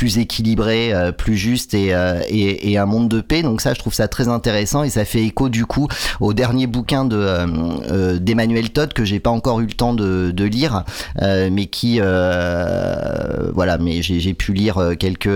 plus 0.00 0.16
équilibré, 0.16 0.94
plus 1.18 1.36
juste 1.36 1.74
et, 1.74 1.88
et, 2.30 2.72
et, 2.72 2.78
un 2.78 2.86
monde 2.86 3.10
de 3.10 3.20
paix. 3.20 3.42
Donc 3.42 3.60
ça, 3.60 3.74
je 3.74 3.78
trouve 3.78 3.92
ça 3.92 4.08
très 4.08 4.28
intéressant 4.28 4.82
et 4.82 4.88
ça 4.88 5.04
fait 5.04 5.22
écho 5.22 5.50
du 5.50 5.66
coup 5.66 5.88
au 6.20 6.32
dernier 6.32 6.66
bouquin 6.66 7.04
de 7.04 8.16
d'Emmanuel 8.16 8.70
Todd 8.70 8.94
que 8.94 9.04
j'ai 9.04 9.20
pas 9.20 9.28
encore 9.28 9.60
eu 9.60 9.66
le 9.66 9.74
temps 9.74 9.92
de, 9.92 10.30
de 10.30 10.44
lire, 10.46 10.84
mais 11.20 11.66
qui 11.66 12.00
voilà, 12.00 13.76
mais 13.78 14.00
j'ai 14.00 14.32
pu 14.32 14.54
lire 14.54 14.94
quelques 14.98 15.28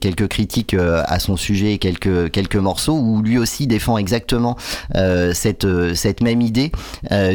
quelques 0.00 0.28
critiques 0.28 0.74
à 1.04 1.18
son 1.18 1.36
sujet 1.36 1.74
et 1.74 1.78
quelques 1.78 2.30
quelques 2.30 2.56
morceaux 2.56 2.98
où 2.98 3.20
lui 3.20 3.36
aussi 3.36 3.66
défend 3.66 3.98
exactement 3.98 4.56
cette 5.34 5.66
cette 5.94 6.22
même 6.22 6.40
idée 6.40 6.72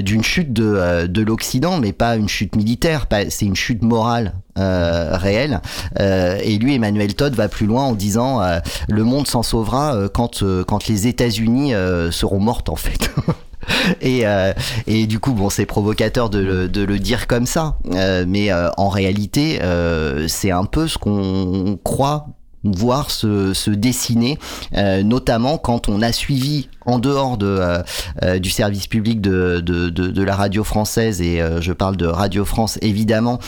d'une 0.01 0.24
chute 0.24 0.51
de 0.51 1.05
de 1.05 1.22
l'Occident, 1.22 1.78
mais 1.80 1.93
pas 1.93 2.16
une 2.16 2.28
chute 2.28 2.55
militaire, 2.55 3.05
c'est 3.30 3.45
une 3.45 3.55
chute 3.55 3.84
morale 3.84 4.34
euh, 4.58 5.18
réelle. 5.18 5.60
Euh, 5.99 6.39
et 6.41 6.58
lui, 6.58 6.76
Emmanuel 6.76 7.14
Todd, 7.14 7.36
va 7.36 7.49
plus 7.49 7.66
loin 7.66 7.84
en 7.84 7.93
disant 7.93 8.41
euh, 8.41 8.60
le 8.88 9.03
monde 9.03 9.28
s'en 9.28 9.43
sauvera 9.43 10.08
quand 10.14 10.43
quand 10.66 10.88
les 10.88 11.08
États-Unis 11.08 11.74
seront 12.12 12.39
mortes 12.39 12.70
en 12.70 12.78
fait. 12.78 13.12
et, 14.01 14.24
et 14.88 15.08
du 15.08 15.20
coup, 15.20 15.34
bon, 15.34 15.49
c'est 15.49 15.66
provocateur 15.66 16.30
de 16.30 16.39
le, 16.39 16.70
de 16.70 16.84
le 16.84 16.99
dire 16.99 17.28
comme 17.28 17.45
ça, 17.45 17.78
mais 18.28 18.49
en 18.53 18.89
réalité, 18.89 19.60
c'est 20.28 20.51
un 20.51 20.66
peu 20.66 20.88
ce 20.88 20.97
qu'on 20.97 21.78
croit 21.84 22.28
voir 22.66 23.11
se, 23.11 23.53
se 23.53 23.72
dessiner, 23.72 24.38
euh, 24.76 25.03
notamment 25.03 25.57
quand 25.57 25.89
on 25.89 26.01
a 26.01 26.11
suivi 26.11 26.70
en 26.86 26.99
dehors 26.99 27.38
de, 27.38 27.45
euh, 27.47 27.84
euh, 28.24 28.39
du 28.39 28.49
service 28.49 28.88
public 28.88 29.22
de, 29.22 29.59
de, 29.59 29.89
de, 29.89 30.07
de, 30.07 30.24
la 30.24 30.36
radio 30.36 30.63
française, 30.63 31.22
et 31.22 31.41
je 31.59 31.72
parle 31.72 31.97
de 31.97 32.07
Radio 32.07 32.45
France 32.45 32.80
évidemment, 32.82 33.39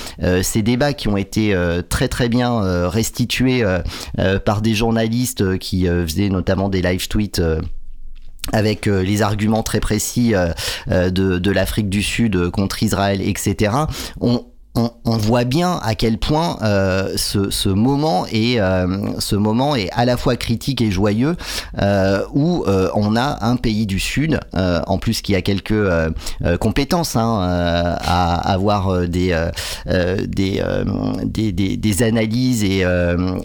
ces 0.42 0.62
débats 0.62 0.94
qui 0.94 1.08
ont 1.08 1.18
été 1.18 1.56
très 1.90 2.08
très 2.08 2.30
bien 2.30 2.88
restitués 2.88 3.64
par 4.46 4.62
des 4.62 4.76
journalistes 4.76 5.58
qui 5.58 5.88
faisaient 5.88 6.30
notamment 6.30 6.70
des 6.70 6.82
live 6.82 7.08
tweets 7.08 7.42
avec 8.54 8.86
les 8.86 9.22
arguments 9.22 9.64
très 9.64 9.80
précis 9.80 10.34
de, 10.88 11.10
de 11.10 11.52
l'Afrique 11.52 11.90
du 11.90 12.04
Sud 12.04 12.50
contre 12.52 12.84
Israël, 12.84 13.22
etc. 13.22 13.72
on, 14.78 15.18
voit 15.18 15.44
bien 15.44 15.80
à 15.84 15.96
quel 15.96 16.18
point 16.18 16.58
euh, 16.62 17.14
ce, 17.18 17.70
moment 17.70 18.26
est 18.32 18.60
euh, 18.60 19.20
ce 19.20 19.36
moment 19.36 19.76
est 19.76 19.90
à 19.92 20.06
la 20.06 20.18
fois 20.18 20.36
critique 20.36 20.82
et 20.82 20.92
joyeux 20.92 21.36
euh, 21.82 22.22
où 22.34 22.66
on 22.94 23.16
a 23.16 23.46
un 23.46 23.56
pays 23.56 23.86
du 23.86 24.00
sud 24.00 24.40
en 24.54 24.98
plus 24.98 25.22
qui 25.22 25.36
a 25.36 25.42
quelques 25.42 25.74
compétences 26.60 27.16
hein, 27.16 27.40
à 27.42 28.52
avoir 28.52 29.08
des 29.08 29.36
des, 29.86 30.62
des, 31.78 32.04
analyses 32.04 32.64
et, 32.64 32.84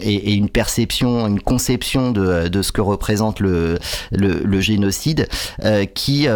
et, 0.01 0.33
une 0.33 0.49
perception 0.49 1.27
une 1.27 1.39
conception 1.39 2.11
de, 2.11 2.47
de 2.47 2.61
ce 2.61 2.71
que 2.71 2.81
représente 2.81 3.39
le, 3.39 3.79
le, 4.11 4.61
génocide 4.61 5.27
qui, 5.93 6.27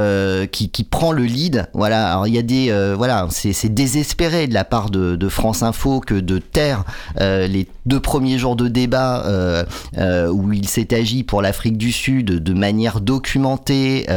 qui 0.51 0.69
qui 0.69 0.83
prend 0.83 1.11
le 1.11 1.23
lead. 1.23 1.67
Voilà. 1.73 2.11
Alors 2.11 2.27
il 2.27 2.33
y 2.33 2.39
a 2.39 2.43
des 2.43 2.93
voilà 2.97 3.27
c'est 3.29 3.73
désespéré 3.73 4.47
de 4.47 4.53
la 4.53 4.63
part 4.63 4.86
de, 4.89 5.29
France 5.29 5.61
Info 5.61 5.99
que 5.99 6.15
de 6.15 6.39
taire 6.39 6.85
euh, 7.19 7.47
les 7.47 7.67
deux 7.85 7.99
premiers 7.99 8.37
jours 8.37 8.55
de 8.55 8.67
débat 8.67 9.23
euh, 9.25 9.63
euh, 9.97 10.29
où 10.29 10.53
il 10.53 10.67
s'est 10.67 10.93
agi 10.93 11.23
pour 11.23 11.41
l'Afrique 11.41 11.77
du 11.77 11.91
Sud 11.91 12.27
de 12.27 12.53
manière 12.53 13.01
documentée, 13.01 14.07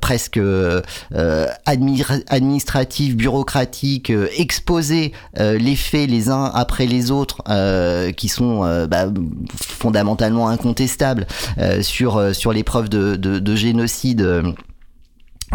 presque 0.00 0.40
administrative, 1.66 3.16
bureaucratique, 3.16 4.12
exposer 4.38 5.12
les 5.38 5.76
faits 5.76 6.08
les 6.08 6.30
uns 6.30 6.50
après 6.54 6.86
les 6.86 7.10
autres 7.10 7.42
qui 8.12 8.28
sont 8.28 8.86
bah, 8.86 9.06
fondamentalement 9.56 10.48
incontestables 10.48 11.26
sur 11.82 12.34
sur 12.34 12.52
l'épreuve 12.52 12.88
de, 12.88 13.56
génocide 13.56 14.54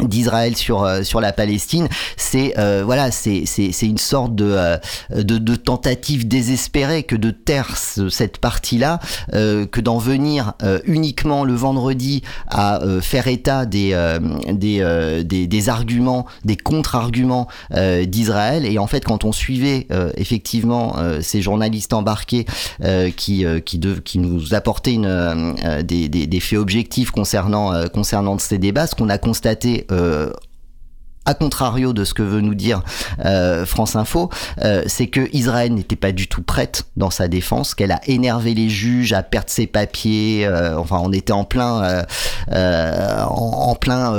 d'Israël 0.04 0.56
sur 0.56 0.84
euh, 0.84 1.04
sur 1.04 1.22
la 1.22 1.32
Palestine, 1.32 1.88
c'est 2.18 2.54
euh, 2.58 2.84
voilà, 2.86 3.12
c'est 3.12 3.43
c'est 3.45 3.72
une 3.82 3.97
sorte 3.97 4.36
de, 4.36 4.45
euh, 4.45 4.78
de, 5.12 5.38
de 5.38 5.56
tentative 5.56 6.28
désespérée 6.28 7.04
que 7.04 7.16
de 7.16 7.32
taire 7.32 7.78
cette 7.78 8.38
partie-là, 8.38 9.00
que 9.32 9.82
d'en 9.82 9.97
venir 9.97 10.54
uniquement 10.86 11.43
le 11.43 11.54
vendredi 11.54 12.22
à 12.47 12.80
faire 13.02 13.28
état 13.28 13.66
des 13.66 13.95
des, 14.50 15.24
des, 15.26 15.47
des 15.47 15.70
arguments, 15.70 16.26
des 16.45 16.58
contre-arguments 16.58 17.47
d'Israël. 17.72 18.66
Et 18.66 18.78
en 18.80 18.88
fait, 18.88 19.04
quand 19.04 19.24
on 19.24 19.32
suivait 19.32 19.88
effectivement 20.16 20.95
ces 21.22 21.41
journalistes 21.41 21.93
embarqués 21.93 22.45
qui 23.16 23.45
qui 23.66 23.78
de, 23.80 23.93
qui 23.95 24.20
nous 24.20 24.54
apportaient 24.54 24.93
une 24.93 25.56
des, 25.84 26.10
des, 26.10 26.28
des 26.28 26.39
faits 26.39 26.60
objectifs 26.60 27.12
concernant 27.12 27.88
concernant 27.89 28.38
ces 28.38 28.58
débats, 28.58 28.88
ce 28.88 28.95
qu'on 28.95 29.10
a 29.10 29.18
constaté 29.18 29.86
euh, 29.89 29.89
à 31.26 31.34
contrario 31.34 31.94
de 31.94 32.06
ce 32.06 32.14
que 32.14 32.24
veut 32.24 32.42
nous 32.42 32.56
dire 32.56 32.82
euh, 33.24 33.66
France 33.66 33.96
Info, 33.96 34.30
euh, 34.64 34.84
c'est 34.88 35.08
que 35.08 35.30
Israël 35.32 35.74
n'était 35.74 35.96
pas 35.96 36.12
du 36.12 36.28
tout 36.28 36.42
prête 36.42 36.86
dans 36.98 37.12
sa 37.12 37.28
défense, 37.28 37.76
qu'elle 37.76 37.92
a 37.92 38.02
énervé 38.08 38.56
les 38.56 38.70
juges 38.70 39.14
à 39.14 39.22
perdre 39.22 39.50
ses 39.50 39.68
papiers. 39.68 40.50
enfin, 40.78 41.00
on 41.04 41.12
était 41.12 41.34
en 41.34 41.44
plein, 41.44 42.04
en, 42.50 43.76
plein 43.76 44.14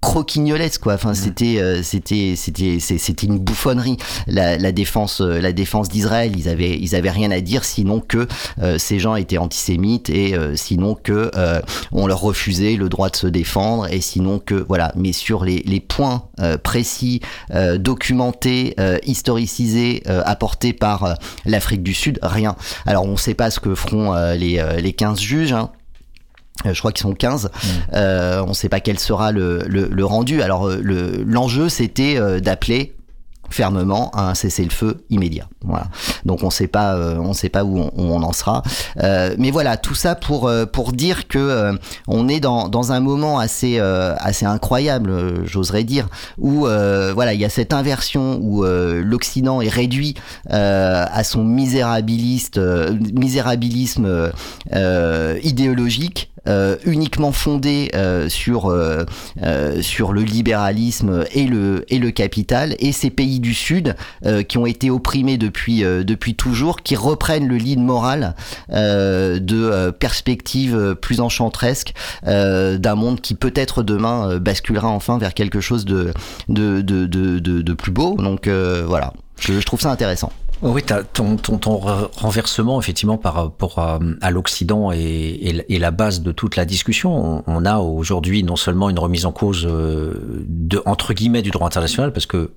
croquignolesque 0.00 0.82
quoi. 0.82 0.94
Enfin 0.94 1.14
c'était 1.14 1.58
euh, 1.58 1.82
c'était 1.82 2.34
c'était 2.36 2.78
c'était 2.80 3.26
une 3.26 3.38
bouffonnerie. 3.38 3.96
La, 4.26 4.56
la 4.58 4.72
défense 4.72 5.20
euh, 5.20 5.40
la 5.40 5.52
défense 5.52 5.88
d'Israël 5.88 6.32
ils 6.36 6.48
avaient 6.48 6.78
ils 6.78 6.94
avaient 6.94 7.10
rien 7.10 7.30
à 7.30 7.40
dire 7.40 7.64
sinon 7.64 8.00
que 8.00 8.26
euh, 8.62 8.78
ces 8.78 8.98
gens 8.98 9.16
étaient 9.16 9.38
antisémites 9.38 10.10
et 10.10 10.36
sinon 10.54 10.94
que 10.94 11.30
on 11.92 12.06
leur 12.06 12.20
refusait 12.20 12.76
le 12.76 12.88
droit 12.88 13.08
de 13.08 13.16
se 13.16 13.26
défendre 13.26 13.92
et 13.92 14.00
sinon 14.00 14.38
que 14.38 14.54
voilà. 14.54 14.92
Mais 14.96 15.12
sur 15.12 15.44
les, 15.44 15.62
les 15.66 15.80
points 15.80 16.24
précis 16.62 17.20
documentés 17.78 18.74
historicisés 19.04 20.02
apportés 20.06 20.72
par 20.72 21.16
l'Afrique 21.44 21.82
du 21.82 21.94
Sud 21.94 22.18
rien. 22.22 22.56
Alors 22.86 23.04
on 23.04 23.16
sait 23.16 23.34
pas 23.34 23.50
ce 23.50 23.60
que 23.60 23.74
feront 23.74 24.14
les 24.34 24.62
les 24.80 24.92
15 24.92 25.20
juges 25.20 25.52
hein. 25.52 25.70
Euh, 26.64 26.72
je 26.72 26.78
crois 26.78 26.92
qu'ils 26.92 27.02
sont 27.02 27.14
15. 27.14 27.44
Mm. 27.44 27.68
Euh, 27.94 28.42
on 28.44 28.48
ne 28.48 28.54
sait 28.54 28.68
pas 28.68 28.80
quel 28.80 28.98
sera 28.98 29.32
le, 29.32 29.64
le, 29.66 29.88
le 29.88 30.04
rendu. 30.04 30.42
Alors 30.42 30.68
euh, 30.68 30.80
l'enjeu, 31.26 31.68
c'était 31.68 32.16
euh, 32.16 32.40
d'appeler 32.40 32.96
fermement 33.50 34.10
à 34.12 34.30
un 34.30 34.34
cessez-le-feu 34.34 35.04
immédiat. 35.10 35.48
Voilà. 35.64 35.86
Donc 36.24 36.42
on 36.42 36.50
sait 36.50 36.66
pas, 36.66 36.94
euh, 36.94 37.18
on 37.18 37.32
sait 37.32 37.48
pas 37.48 37.64
où 37.64 37.78
on, 37.78 37.90
où 37.96 38.12
on 38.12 38.22
en 38.22 38.32
sera. 38.32 38.62
Euh, 39.02 39.34
mais 39.38 39.50
voilà, 39.50 39.76
tout 39.76 39.94
ça 39.94 40.14
pour 40.14 40.50
pour 40.72 40.92
dire 40.92 41.28
que 41.28 41.38
euh, 41.38 41.72
on 42.08 42.28
est 42.28 42.40
dans, 42.40 42.68
dans 42.68 42.92
un 42.92 43.00
moment 43.00 43.38
assez 43.38 43.78
assez 43.78 44.46
incroyable, 44.46 45.44
j'oserais 45.44 45.84
dire, 45.84 46.08
où 46.38 46.60
voilà, 46.60 47.34
il 47.34 47.40
y 47.40 47.44
a 47.44 47.48
cette 47.48 47.72
inversion 47.72 48.38
où 48.40 48.64
l'Occident 48.64 49.60
est 49.60 49.68
réduit 49.68 50.14
à 50.48 51.24
son 51.24 51.44
misérabiliste 51.44 52.58
misérabilisme 52.58 54.30
idéologique 55.42 56.30
euh, 56.48 56.76
uniquement 56.84 57.32
fondé 57.32 57.90
euh, 57.94 58.28
sur 58.28 58.70
euh, 58.70 59.04
sur 59.80 60.12
le 60.12 60.22
libéralisme 60.22 61.24
et 61.32 61.46
le 61.46 62.10
capital. 62.10 62.76
Et 62.78 62.92
ces 62.92 63.10
pays 63.10 63.40
du 63.40 63.54
sud 63.54 63.96
qui 64.48 64.58
ont 64.58 64.66
été 64.66 64.90
opprimés 64.90 65.38
depuis 65.38 66.34
toujours 66.36 66.82
qui 66.82 66.96
reprennent 66.96 67.48
le 67.48 67.56
lead 67.56 67.80
moral 67.80 68.34
de 68.70 69.90
perspectives 69.90 70.96
plus 71.00 71.20
enchantresques 71.20 71.94
d'un 72.24 72.94
monde 72.94 73.20
qui 73.20 73.34
peut-être 73.34 73.82
demain 73.82 74.38
basculera 74.38 74.88
enfin 74.88 75.18
vers 75.18 75.34
quelque 75.34 75.60
chose 75.60 75.84
de 75.84 76.12
plus 77.74 77.92
beau. 77.92 78.16
Donc 78.16 78.48
voilà. 78.48 79.12
Je 79.38 79.60
trouve 79.60 79.80
ça 79.80 79.90
intéressant 79.90 80.32
oui, 80.72 80.82
ton, 81.12 81.36
ton, 81.36 81.58
ton, 81.58 81.76
renversement, 81.76 82.80
effectivement, 82.80 83.18
par 83.18 83.34
rapport 83.34 83.78
à, 83.78 83.98
à 84.20 84.30
l'Occident 84.30 84.92
et, 84.92 85.64
et, 85.68 85.78
la 85.78 85.90
base 85.90 86.22
de 86.22 86.32
toute 86.32 86.56
la 86.56 86.64
discussion. 86.64 87.42
On, 87.46 87.64
a 87.64 87.78
aujourd'hui 87.78 88.42
non 88.42 88.56
seulement 88.56 88.90
une 88.90 88.98
remise 88.98 89.26
en 89.26 89.32
cause 89.32 89.66
euh, 89.68 90.44
de, 90.48 90.82
entre 90.86 91.14
guillemets, 91.14 91.42
du 91.42 91.50
droit 91.50 91.66
international, 91.66 92.12
parce 92.12 92.26
que 92.26 92.50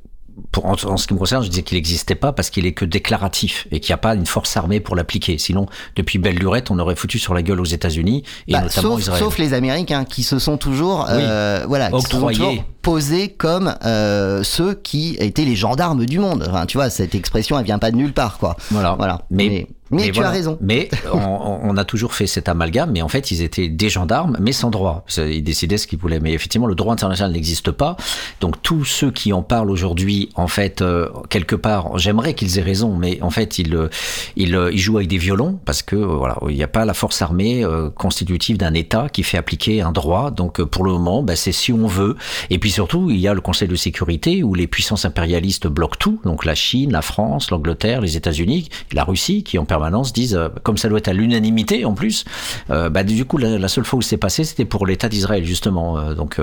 pour, 0.51 0.65
en, 0.65 0.77
ce 0.77 1.07
qui 1.07 1.13
me 1.13 1.19
concerne, 1.19 1.43
je 1.43 1.49
disais 1.49 1.63
qu'il 1.63 1.77
n'existait 1.77 2.15
pas 2.15 2.31
parce 2.31 2.49
qu'il 2.49 2.65
est 2.65 2.73
que 2.73 2.85
déclaratif 2.85 3.67
et 3.71 3.79
qu'il 3.79 3.91
n'y 3.91 3.95
a 3.95 3.97
pas 3.97 4.15
une 4.15 4.25
force 4.25 4.55
armée 4.57 4.79
pour 4.79 4.95
l'appliquer. 4.95 5.37
Sinon, 5.37 5.67
depuis 5.95 6.17
belle 6.19 6.37
lurette, 6.37 6.71
on 6.71 6.79
aurait 6.79 6.95
foutu 6.95 7.19
sur 7.19 7.33
la 7.33 7.41
gueule 7.41 7.59
aux 7.59 7.65
États-Unis 7.65 8.23
et 8.47 8.53
bah, 8.53 8.61
notamment 8.61 8.91
sauf, 8.91 9.01
Israël. 9.01 9.23
Sauf 9.23 9.37
les 9.37 9.53
Américains 9.53 10.05
qui 10.05 10.23
se 10.23 10.39
sont 10.39 10.57
toujours, 10.57 11.07
euh, 11.09 11.65
voilà, 11.67 11.93
octroyés 11.93 12.63
posés 12.81 13.29
comme 13.29 13.75
euh, 13.85 14.43
ceux 14.43 14.73
qui 14.73 15.15
étaient 15.19 15.45
les 15.45 15.55
gendarmes 15.55 16.05
du 16.05 16.19
monde. 16.19 16.45
Enfin, 16.47 16.65
tu 16.65 16.77
vois, 16.77 16.89
cette 16.89 17.15
expression, 17.15 17.57
elle 17.59 17.65
vient 17.65 17.79
pas 17.79 17.91
de 17.91 17.97
nulle 17.97 18.13
part, 18.13 18.37
quoi. 18.37 18.55
Voilà. 18.71 18.95
Voilà. 18.97 19.21
Mais- 19.31 19.67
mais, 19.91 20.01
Mais 20.01 20.03
tu 20.09 20.11
voilà. 20.13 20.29
as 20.29 20.33
raison. 20.33 20.57
Mais 20.61 20.87
on, 21.11 21.17
on 21.63 21.75
a 21.75 21.83
toujours 21.83 22.13
fait 22.13 22.27
cet 22.27 22.47
amalgame, 22.47 22.91
mais 22.91 23.01
en 23.01 23.07
fait, 23.07 23.31
ils 23.31 23.41
étaient 23.41 23.69
des 23.69 23.89
gendarmes, 23.89 24.37
mais 24.39 24.51
sans 24.51 24.69
droit. 24.69 25.03
Ils 25.17 25.43
décidaient 25.43 25.77
ce 25.79 25.87
qu'ils 25.87 25.97
voulaient. 25.97 26.19
Mais 26.19 26.31
effectivement, 26.33 26.67
le 26.67 26.75
droit 26.75 26.93
international 26.93 27.31
n'existe 27.31 27.71
pas. 27.71 27.97
Donc, 28.39 28.61
tous 28.61 28.85
ceux 28.85 29.09
qui 29.09 29.33
en 29.33 29.41
parlent 29.41 29.71
aujourd'hui, 29.71 30.29
en 30.35 30.47
fait, 30.47 30.83
euh, 30.83 31.09
quelque 31.29 31.55
part, 31.55 31.97
j'aimerais 31.97 32.35
qu'ils 32.35 32.59
aient 32.59 32.63
raison, 32.63 32.95
mais 32.97 33.17
en 33.23 33.31
fait, 33.31 33.57
ils, 33.57 33.73
euh, 33.73 33.89
ils, 34.35 34.55
ils 34.71 34.77
jouent 34.77 34.97
avec 34.97 35.09
des 35.09 35.17
violons 35.17 35.59
parce 35.65 35.81
que, 35.81 35.95
voilà, 35.95 36.37
il 36.47 36.55
n'y 36.55 36.61
a 36.61 36.67
pas 36.67 36.85
la 36.85 36.93
force 36.93 37.23
armée 37.23 37.65
euh, 37.65 37.89
constitutive 37.89 38.57
d'un 38.59 38.75
État 38.75 39.07
qui 39.11 39.23
fait 39.23 39.39
appliquer 39.39 39.81
un 39.81 39.91
droit. 39.91 40.29
Donc, 40.29 40.61
pour 40.61 40.83
le 40.83 40.91
moment, 40.91 41.23
bah, 41.23 41.35
c'est 41.35 41.51
si 41.51 41.73
on 41.73 41.87
veut. 41.87 42.15
Et 42.51 42.59
puis 42.59 42.69
surtout, 42.79 43.09
il 43.09 43.17
y 43.17 43.27
a 43.27 43.33
le 43.33 43.41
Conseil 43.41 43.67
de 43.67 43.75
sécurité 43.75 44.41
où 44.41 44.53
les 44.53 44.65
puissances 44.65 45.03
impérialistes 45.03 45.67
bloquent 45.67 45.97
tout. 45.99 46.21
Donc, 46.23 46.45
la 46.45 46.55
Chine, 46.55 46.93
la 46.93 47.01
France, 47.01 47.51
l'Angleterre, 47.51 47.99
les 47.99 48.15
États-Unis, 48.15 48.69
la 48.93 49.03
Russie, 49.03 49.43
qui 49.43 49.57
en 49.57 49.65
permanence 49.65 50.13
disent, 50.13 50.35
euh, 50.35 50.47
comme 50.63 50.77
ça 50.77 50.87
doit 50.87 50.99
être 50.99 51.09
à 51.09 51.13
l'unanimité 51.13 51.83
en 51.83 51.93
plus, 51.93 52.23
euh, 52.69 52.89
bah, 52.89 53.03
du 53.03 53.25
coup, 53.25 53.37
la, 53.37 53.59
la 53.59 53.67
seule 53.67 53.83
fois 53.83 53.99
où 53.99 54.01
c'est 54.01 54.15
passé, 54.15 54.45
c'était 54.45 54.63
pour 54.63 54.85
l'État 54.85 55.09
d'Israël, 55.09 55.43
justement. 55.43 55.99
Euh, 55.99 56.13
donc, 56.13 56.39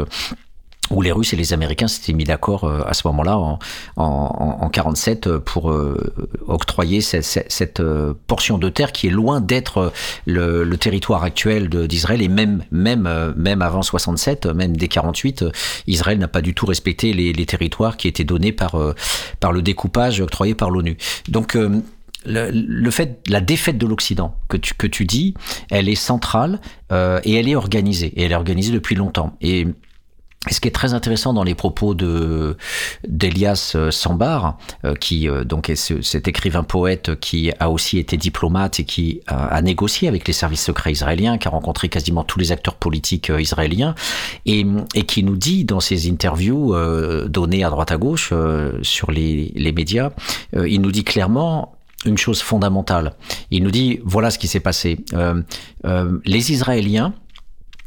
où 0.91 1.03
les 1.03 1.13
Russes 1.13 1.33
et 1.33 1.37
les 1.37 1.53
Américains 1.53 1.89
s'étaient 1.89 2.13
mis 2.13 2.25
d'accord 2.25 2.65
euh, 2.65 2.83
à 2.87 2.95
ce 2.95 3.07
moment-là, 3.09 3.39
en, 3.39 3.59
en, 3.97 4.59
en 4.61 4.69
47, 4.69 5.27
euh, 5.27 5.39
pour 5.39 5.71
euh, 5.71 6.15
octroyer 6.47 7.01
cette, 7.01 7.25
cette, 7.25 7.53
cette, 7.53 7.83
portion 8.27 8.59
de 8.59 8.69
terre 8.69 8.93
qui 8.93 9.07
est 9.07 9.11
loin 9.11 9.41
d'être 9.41 9.93
le, 10.27 10.65
le 10.65 10.77
territoire 10.77 11.25
actuel 11.25 11.69
d'Israël 11.69 12.23
et 12.23 12.29
même 12.29 12.65
même 12.71 13.35
même 13.37 13.63
avant 13.63 13.83
67, 13.83 14.47
euh, 14.47 14.55
même 14.55 14.77
dès 14.77 14.89
48, 14.89 15.43
euh, 15.43 15.51
Israël 15.87 16.19
n'a 16.19 16.29
pas 16.29 16.43
du 16.43 16.55
tout 16.55 16.67
respecté 16.67 17.13
les, 17.13 17.33
les 17.33 17.47
territoires 17.47 17.97
qui 17.97 18.09
étaient 18.09 18.25
donnés 18.25 18.53
par 18.53 18.77
par 19.41 19.53
le 19.53 19.63
découpage 19.63 20.21
octroyé 20.21 20.55
par 20.55 20.71
l'ONU. 20.71 20.97
Donc 21.29 21.57
le, 22.27 22.51
le 22.51 22.91
fait, 22.91 23.21
la 23.29 23.41
défaite 23.41 23.79
de 23.79 23.87
l'Occident 23.87 24.37
que 24.49 24.57
tu, 24.57 24.75
que 24.75 24.87
tu 24.87 25.05
dis, 25.05 25.35
elle 25.71 25.89
est 25.89 25.95
centrale 25.95 26.61
euh, 26.93 27.21
et 27.25 27.35
elle 27.35 27.49
est 27.49 27.55
organisée. 27.57 28.13
Et 28.17 28.25
elle 28.25 28.33
est 28.33 28.37
organisée 28.37 28.73
depuis 28.73 28.95
longtemps. 28.95 29.37
Et 29.41 29.67
et 30.49 30.55
ce 30.55 30.61
qui 30.61 30.69
est 30.69 30.73
très 30.73 30.95
intéressant 30.95 31.33
dans 31.33 31.43
les 31.45 31.55
propos 31.55 31.95
de 31.95 32.57
d'Elias 33.09 33.73
euh, 33.75 33.91
Sambar, 33.91 34.59
euh, 34.85 34.95
qui 34.95 35.29
euh, 35.29 35.45
donc 35.45 35.69
est 35.71 35.77
ce- 35.77 36.03
cet 36.03 36.29
écrivain 36.29 36.63
poète 36.63 37.19
qui 37.21 37.51
a 37.59 37.71
aussi 37.71 37.99
été 37.99 38.17
diplomate 38.17 38.81
et 38.81 38.85
qui 38.85 39.21
a, 39.27 39.61
négocié 39.63 40.09
avec 40.09 40.27
les 40.27 40.33
services 40.33 40.63
secrets 40.65 40.93
israéliens, 40.93 41.39
qui 41.39 41.49
a 41.49 41.51
rencontré 41.51 41.89
quasiment 41.89 42.25
tous 42.25 42.39
les 42.39 42.53
acteurs 42.53 42.75
politiques 42.77 43.33
israéliens, 43.39 43.95
et, 44.45 44.65
et 44.95 45.03
qui 45.05 45.23
nous 45.23 45.37
dit 45.37 45.65
dans 45.65 45.81
ses 45.81 46.09
interviews 46.11 46.75
euh, 46.75 47.27
données 47.29 47.65
à 47.65 47.71
droite 47.71 47.91
à 47.93 47.97
gauche 47.97 48.31
euh, 48.33 48.73
sur 48.83 49.11
les, 49.11 49.53
les 49.57 49.73
médias, 49.73 50.11
euh, 50.55 50.69
il 50.69 50.81
nous 50.81 50.93
dit 50.93 51.05
clairement 51.05 51.73
une 52.05 52.19
chose 52.19 52.41
fondamentale. 52.41 53.15
Il 53.51 53.65
nous 53.65 53.71
dit 53.73 54.01
voilà 54.05 54.31
ce 54.31 54.39
qui 54.39 54.47
s'est 54.47 54.61
passé. 54.61 54.99
Les 56.25 56.53
Israéliens 56.53 57.15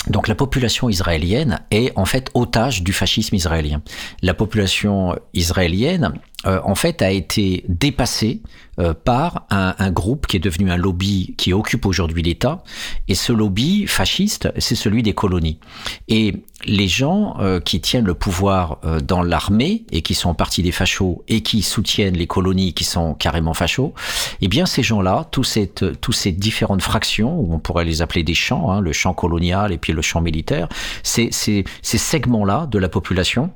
donc 0.10 0.28
la 0.28 0.36
population 0.36 0.89
israélienne 0.89 1.60
est 1.72 1.91
en 1.95 2.05
fait 2.05 2.30
otage 2.34 2.84
du 2.84 2.93
fascisme 2.93 3.36
israélien. 3.36 3.82
La 4.22 4.34
population 4.34 5.16
israélienne 5.34 6.14
euh, 6.45 6.59
en 6.63 6.75
fait 6.75 7.01
a 7.01 7.11
été 7.11 7.65
dépassée 7.67 8.41
euh, 8.79 8.93
par 8.93 9.45
un, 9.49 9.75
un 9.77 9.91
groupe 9.91 10.25
qui 10.25 10.37
est 10.37 10.39
devenu 10.39 10.71
un 10.71 10.77
lobby 10.77 11.35
qui 11.37 11.51
occupe 11.51 11.85
aujourd'hui 11.85 12.23
l'État 12.23 12.63
et 13.09 13.15
ce 13.15 13.33
lobby 13.33 13.87
fasciste 13.87 14.49
c'est 14.57 14.75
celui 14.75 15.03
des 15.03 15.13
colonies. 15.13 15.59
Et 16.07 16.35
les 16.65 16.87
gens 16.87 17.35
euh, 17.39 17.59
qui 17.59 17.81
tiennent 17.81 18.05
le 18.05 18.13
pouvoir 18.13 18.79
euh, 18.83 18.99
dans 18.99 19.21
l'armée 19.21 19.85
et 19.91 20.01
qui 20.01 20.13
sont 20.13 20.29
en 20.29 20.33
partie 20.33 20.61
des 20.61 20.71
fachos 20.71 21.23
et 21.27 21.41
qui 21.41 21.61
soutiennent 21.61 22.15
les 22.15 22.27
colonies 22.27 22.73
qui 22.73 22.83
sont 22.83 23.13
carrément 23.13 23.53
fachos, 23.53 23.93
eh 24.41 24.47
bien 24.47 24.65
ces 24.65 24.83
gens-là, 24.83 25.27
tous 25.31 25.43
cette, 25.43 25.99
tous 26.01 26.11
ces 26.11 26.31
différentes 26.31 26.81
fractions, 26.81 27.39
ou 27.39 27.53
on 27.53 27.59
pourrait 27.59 27.85
les 27.85 28.01
appeler 28.01 28.23
des 28.23 28.33
champs, 28.33 28.71
hein, 28.71 28.81
le 28.81 28.93
champ 28.93 29.13
colonial 29.13 29.71
et 29.71 29.77
puis 29.77 29.93
le 29.93 30.01
champ 30.01 30.21
militaire, 30.21 30.67
ces, 31.03 31.29
ces, 31.31 31.63
ces 31.81 31.97
segments-là 31.97 32.67
de 32.67 32.79
la 32.79 32.89
population 32.89 33.51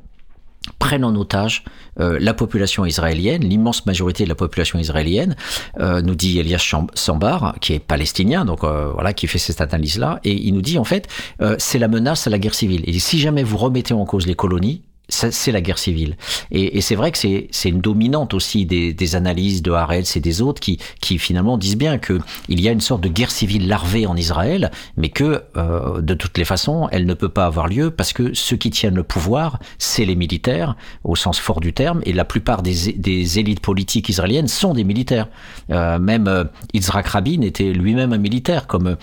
prennent 0.79 1.05
en 1.05 1.15
otage 1.15 1.63
euh, 1.99 2.17
la 2.19 2.33
population 2.33 2.85
israélienne, 2.85 3.43
l'immense 3.43 3.85
majorité 3.85 4.23
de 4.23 4.29
la 4.29 4.35
population 4.35 4.79
israélienne, 4.79 5.35
euh, 5.79 6.01
nous 6.01 6.15
dit 6.15 6.39
Elias 6.39 6.73
Sambar, 6.93 7.55
qui 7.61 7.73
est 7.73 7.79
palestinien, 7.79 8.45
donc 8.45 8.63
euh, 8.63 8.91
voilà, 8.93 9.13
qui 9.13 9.27
fait 9.27 9.39
cette 9.39 9.61
analyse-là, 9.61 10.19
et 10.23 10.33
il 10.33 10.53
nous 10.53 10.61
dit 10.61 10.77
en 10.77 10.83
fait, 10.83 11.07
c'est 11.57 11.79
la 11.79 11.87
menace 11.87 12.27
à 12.27 12.29
la 12.29 12.39
guerre 12.39 12.53
civile. 12.53 12.83
Et 12.85 12.97
si 12.99 13.19
jamais 13.19 13.43
vous 13.43 13.57
remettez 13.57 13.93
en 13.93 14.05
cause 14.05 14.25
les 14.27 14.35
colonies, 14.35 14.81
c'est 15.13 15.51
la 15.51 15.61
guerre 15.61 15.77
civile. 15.77 16.17
Et, 16.51 16.77
et 16.77 16.81
c'est 16.81 16.95
vrai 16.95 17.11
que 17.11 17.17
c'est, 17.17 17.69
une 17.69 17.81
dominante 17.81 18.33
aussi 18.33 18.65
des, 18.65 18.93
des 18.93 19.15
analyses 19.15 19.61
de 19.61 19.71
Haaretz 19.71 20.15
et 20.15 20.19
des 20.19 20.41
autres 20.41 20.59
qui, 20.59 20.79
qui 21.01 21.17
finalement 21.17 21.57
disent 21.57 21.77
bien 21.77 21.97
que 21.97 22.19
il 22.49 22.59
y 22.61 22.67
a 22.67 22.71
une 22.71 22.81
sorte 22.81 23.01
de 23.01 23.09
guerre 23.09 23.31
civile 23.31 23.67
larvée 23.67 24.05
en 24.05 24.15
Israël, 24.15 24.71
mais 24.97 25.09
que 25.09 25.43
euh, 25.57 26.01
de 26.01 26.13
toutes 26.13 26.37
les 26.37 26.45
façons, 26.45 26.87
elle 26.91 27.05
ne 27.05 27.13
peut 27.13 27.29
pas 27.29 27.45
avoir 27.45 27.67
lieu 27.67 27.91
parce 27.91 28.13
que 28.13 28.33
ceux 28.33 28.57
qui 28.57 28.69
tiennent 28.69 28.95
le 28.95 29.03
pouvoir, 29.03 29.59
c'est 29.77 30.05
les 30.05 30.15
militaires 30.15 30.75
au 31.03 31.15
sens 31.15 31.39
fort 31.39 31.59
du 31.59 31.73
terme, 31.73 32.01
et 32.05 32.13
la 32.13 32.25
plupart 32.25 32.61
des, 32.61 32.93
des 32.93 33.39
élites 33.39 33.59
politiques 33.59 34.09
israéliennes 34.09 34.47
sont 34.47 34.73
des 34.73 34.83
militaires. 34.83 35.27
Euh, 35.69 35.99
même 35.99 36.27
euh, 36.27 36.43
Yitzhak 36.73 37.07
Rabin 37.07 37.41
était 37.41 37.71
lui-même 37.71 38.13
un 38.13 38.17
militaire, 38.17 38.67
comme 38.67 38.97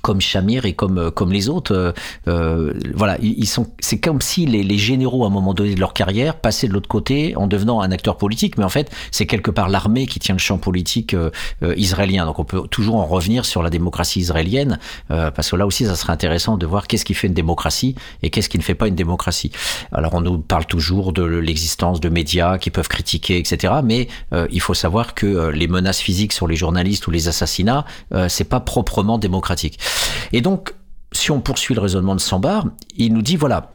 comme 0.00 0.20
Shamir 0.20 0.64
et 0.64 0.72
comme 0.72 1.10
comme 1.10 1.32
les 1.32 1.48
autres, 1.48 1.74
euh, 1.74 1.92
euh, 2.28 2.72
voilà, 2.94 3.18
ils 3.20 3.46
sont. 3.46 3.66
C'est 3.80 3.98
comme 3.98 4.20
si 4.20 4.46
les, 4.46 4.62
les 4.62 4.78
généraux 4.78 5.24
à 5.24 5.26
un 5.26 5.30
moment 5.30 5.54
donné 5.54 5.74
de 5.74 5.80
leur 5.80 5.92
carrière 5.92 6.36
passaient 6.36 6.68
de 6.68 6.72
l'autre 6.72 6.88
côté 6.88 7.36
en 7.36 7.46
devenant 7.46 7.80
un 7.80 7.92
acteur 7.92 8.16
politique, 8.16 8.56
mais 8.58 8.64
en 8.64 8.68
fait, 8.68 8.90
c'est 9.10 9.26
quelque 9.26 9.50
part 9.50 9.68
l'armée 9.68 10.06
qui 10.06 10.18
tient 10.18 10.34
le 10.34 10.40
champ 10.40 10.58
politique 10.58 11.14
euh, 11.14 11.30
euh, 11.62 11.74
israélien. 11.76 12.26
Donc, 12.26 12.38
on 12.38 12.44
peut 12.44 12.62
toujours 12.68 12.96
en 12.96 13.06
revenir 13.06 13.44
sur 13.44 13.62
la 13.62 13.70
démocratie 13.70 14.20
israélienne, 14.20 14.78
euh, 15.10 15.30
parce 15.30 15.50
que 15.50 15.56
là 15.56 15.66
aussi, 15.66 15.84
ça 15.86 15.96
serait 15.96 16.12
intéressant 16.12 16.56
de 16.56 16.66
voir 16.66 16.86
qu'est-ce 16.86 17.04
qui 17.04 17.14
fait 17.14 17.26
une 17.26 17.34
démocratie 17.34 17.94
et 18.22 18.30
qu'est-ce 18.30 18.48
qui 18.48 18.58
ne 18.58 18.62
fait 18.62 18.74
pas 18.74 18.88
une 18.88 18.94
démocratie. 18.94 19.52
Alors, 19.92 20.14
on 20.14 20.20
nous 20.20 20.38
parle 20.38 20.66
toujours 20.66 21.12
de 21.12 21.22
l'existence 21.22 22.00
de 22.00 22.08
médias 22.08 22.58
qui 22.58 22.70
peuvent 22.70 22.88
critiquer, 22.88 23.38
etc. 23.38 23.74
Mais 23.84 24.08
euh, 24.32 24.46
il 24.50 24.60
faut 24.60 24.74
savoir 24.74 25.14
que 25.14 25.26
euh, 25.26 25.52
les 25.52 25.68
menaces 25.68 26.00
physiques 26.00 26.32
sur 26.32 26.46
les 26.46 26.56
journalistes 26.56 27.06
ou 27.06 27.10
les 27.10 27.28
assassinats, 27.28 27.84
euh, 28.14 28.28
c'est 28.28 28.44
pas 28.44 28.60
proprement 28.60 29.18
démocratique. 29.18 29.78
Et 30.32 30.40
donc, 30.40 30.74
si 31.12 31.30
on 31.30 31.40
poursuit 31.40 31.74
le 31.74 31.80
raisonnement 31.80 32.14
de 32.14 32.20
Sambar, 32.20 32.66
il 32.96 33.12
nous 33.12 33.22
dit 33.22 33.36
voilà. 33.36 33.72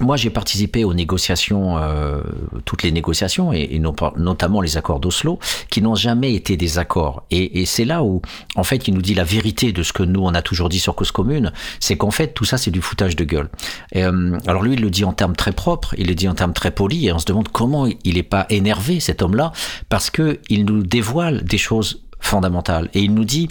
Moi, 0.00 0.16
j'ai 0.16 0.30
participé 0.30 0.84
aux 0.84 0.94
négociations, 0.94 1.76
euh, 1.78 2.20
toutes 2.64 2.84
les 2.84 2.92
négociations, 2.92 3.52
et, 3.52 3.80
notamment 3.80 4.60
les 4.60 4.76
accords 4.76 5.00
d'Oslo, 5.00 5.40
qui 5.70 5.82
n'ont 5.82 5.96
jamais 5.96 6.34
été 6.34 6.56
des 6.56 6.78
accords. 6.78 7.24
Et, 7.32 7.66
c'est 7.66 7.84
là 7.84 8.04
où, 8.04 8.22
en 8.54 8.62
fait, 8.62 8.86
il 8.86 8.94
nous 8.94 9.02
dit 9.02 9.14
la 9.14 9.24
vérité 9.24 9.72
de 9.72 9.82
ce 9.82 9.92
que 9.92 10.04
nous, 10.04 10.20
on 10.20 10.34
a 10.34 10.42
toujours 10.42 10.68
dit 10.68 10.78
sur 10.78 10.94
Cause 10.94 11.10
Commune, 11.10 11.52
c'est 11.80 11.96
qu'en 11.96 12.12
fait, 12.12 12.28
tout 12.28 12.44
ça, 12.44 12.58
c'est 12.58 12.70
du 12.70 12.80
foutage 12.80 13.16
de 13.16 13.24
gueule. 13.24 13.48
Euh, 13.96 14.38
alors 14.46 14.62
lui, 14.62 14.74
il 14.74 14.80
le 14.80 14.90
dit 14.90 15.04
en 15.04 15.12
termes 15.12 15.34
très 15.34 15.52
propres, 15.52 15.94
il 15.98 16.06
le 16.06 16.14
dit 16.14 16.28
en 16.28 16.34
termes 16.34 16.52
très 16.52 16.70
polis, 16.70 17.06
et 17.06 17.12
on 17.12 17.18
se 17.18 17.26
demande 17.26 17.48
comment 17.48 17.86
il 17.86 18.14
n'est 18.14 18.22
pas 18.22 18.46
énervé, 18.50 19.00
cet 19.00 19.20
homme-là, 19.20 19.52
parce 19.88 20.10
que 20.10 20.38
il 20.48 20.64
nous 20.64 20.84
dévoile 20.84 21.42
des 21.42 21.58
choses 21.58 22.04
fondamentales. 22.20 22.88
Et 22.94 23.00
il 23.00 23.14
nous 23.14 23.24
dit... 23.24 23.48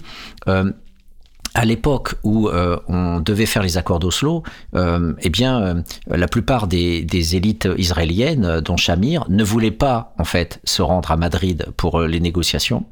Euh, 0.48 0.72
à 1.58 1.64
l'époque 1.64 2.14
où 2.22 2.48
euh, 2.48 2.78
on 2.86 3.18
devait 3.18 3.44
faire 3.44 3.64
les 3.64 3.78
accords 3.78 3.98
d'Oslo, 3.98 4.44
euh, 4.76 5.12
eh 5.20 5.28
bien, 5.28 5.60
euh, 5.60 5.82
la 6.06 6.28
plupart 6.28 6.68
des, 6.68 7.02
des 7.02 7.34
élites 7.34 7.68
israéliennes, 7.76 8.44
euh, 8.44 8.60
dont 8.60 8.76
Shamir, 8.76 9.24
ne 9.28 9.42
voulaient 9.42 9.72
pas 9.72 10.14
en 10.18 10.24
fait 10.24 10.60
se 10.62 10.82
rendre 10.82 11.10
à 11.10 11.16
Madrid 11.16 11.66
pour 11.76 11.98
euh, 11.98 12.06
les 12.06 12.20
négociations. 12.20 12.84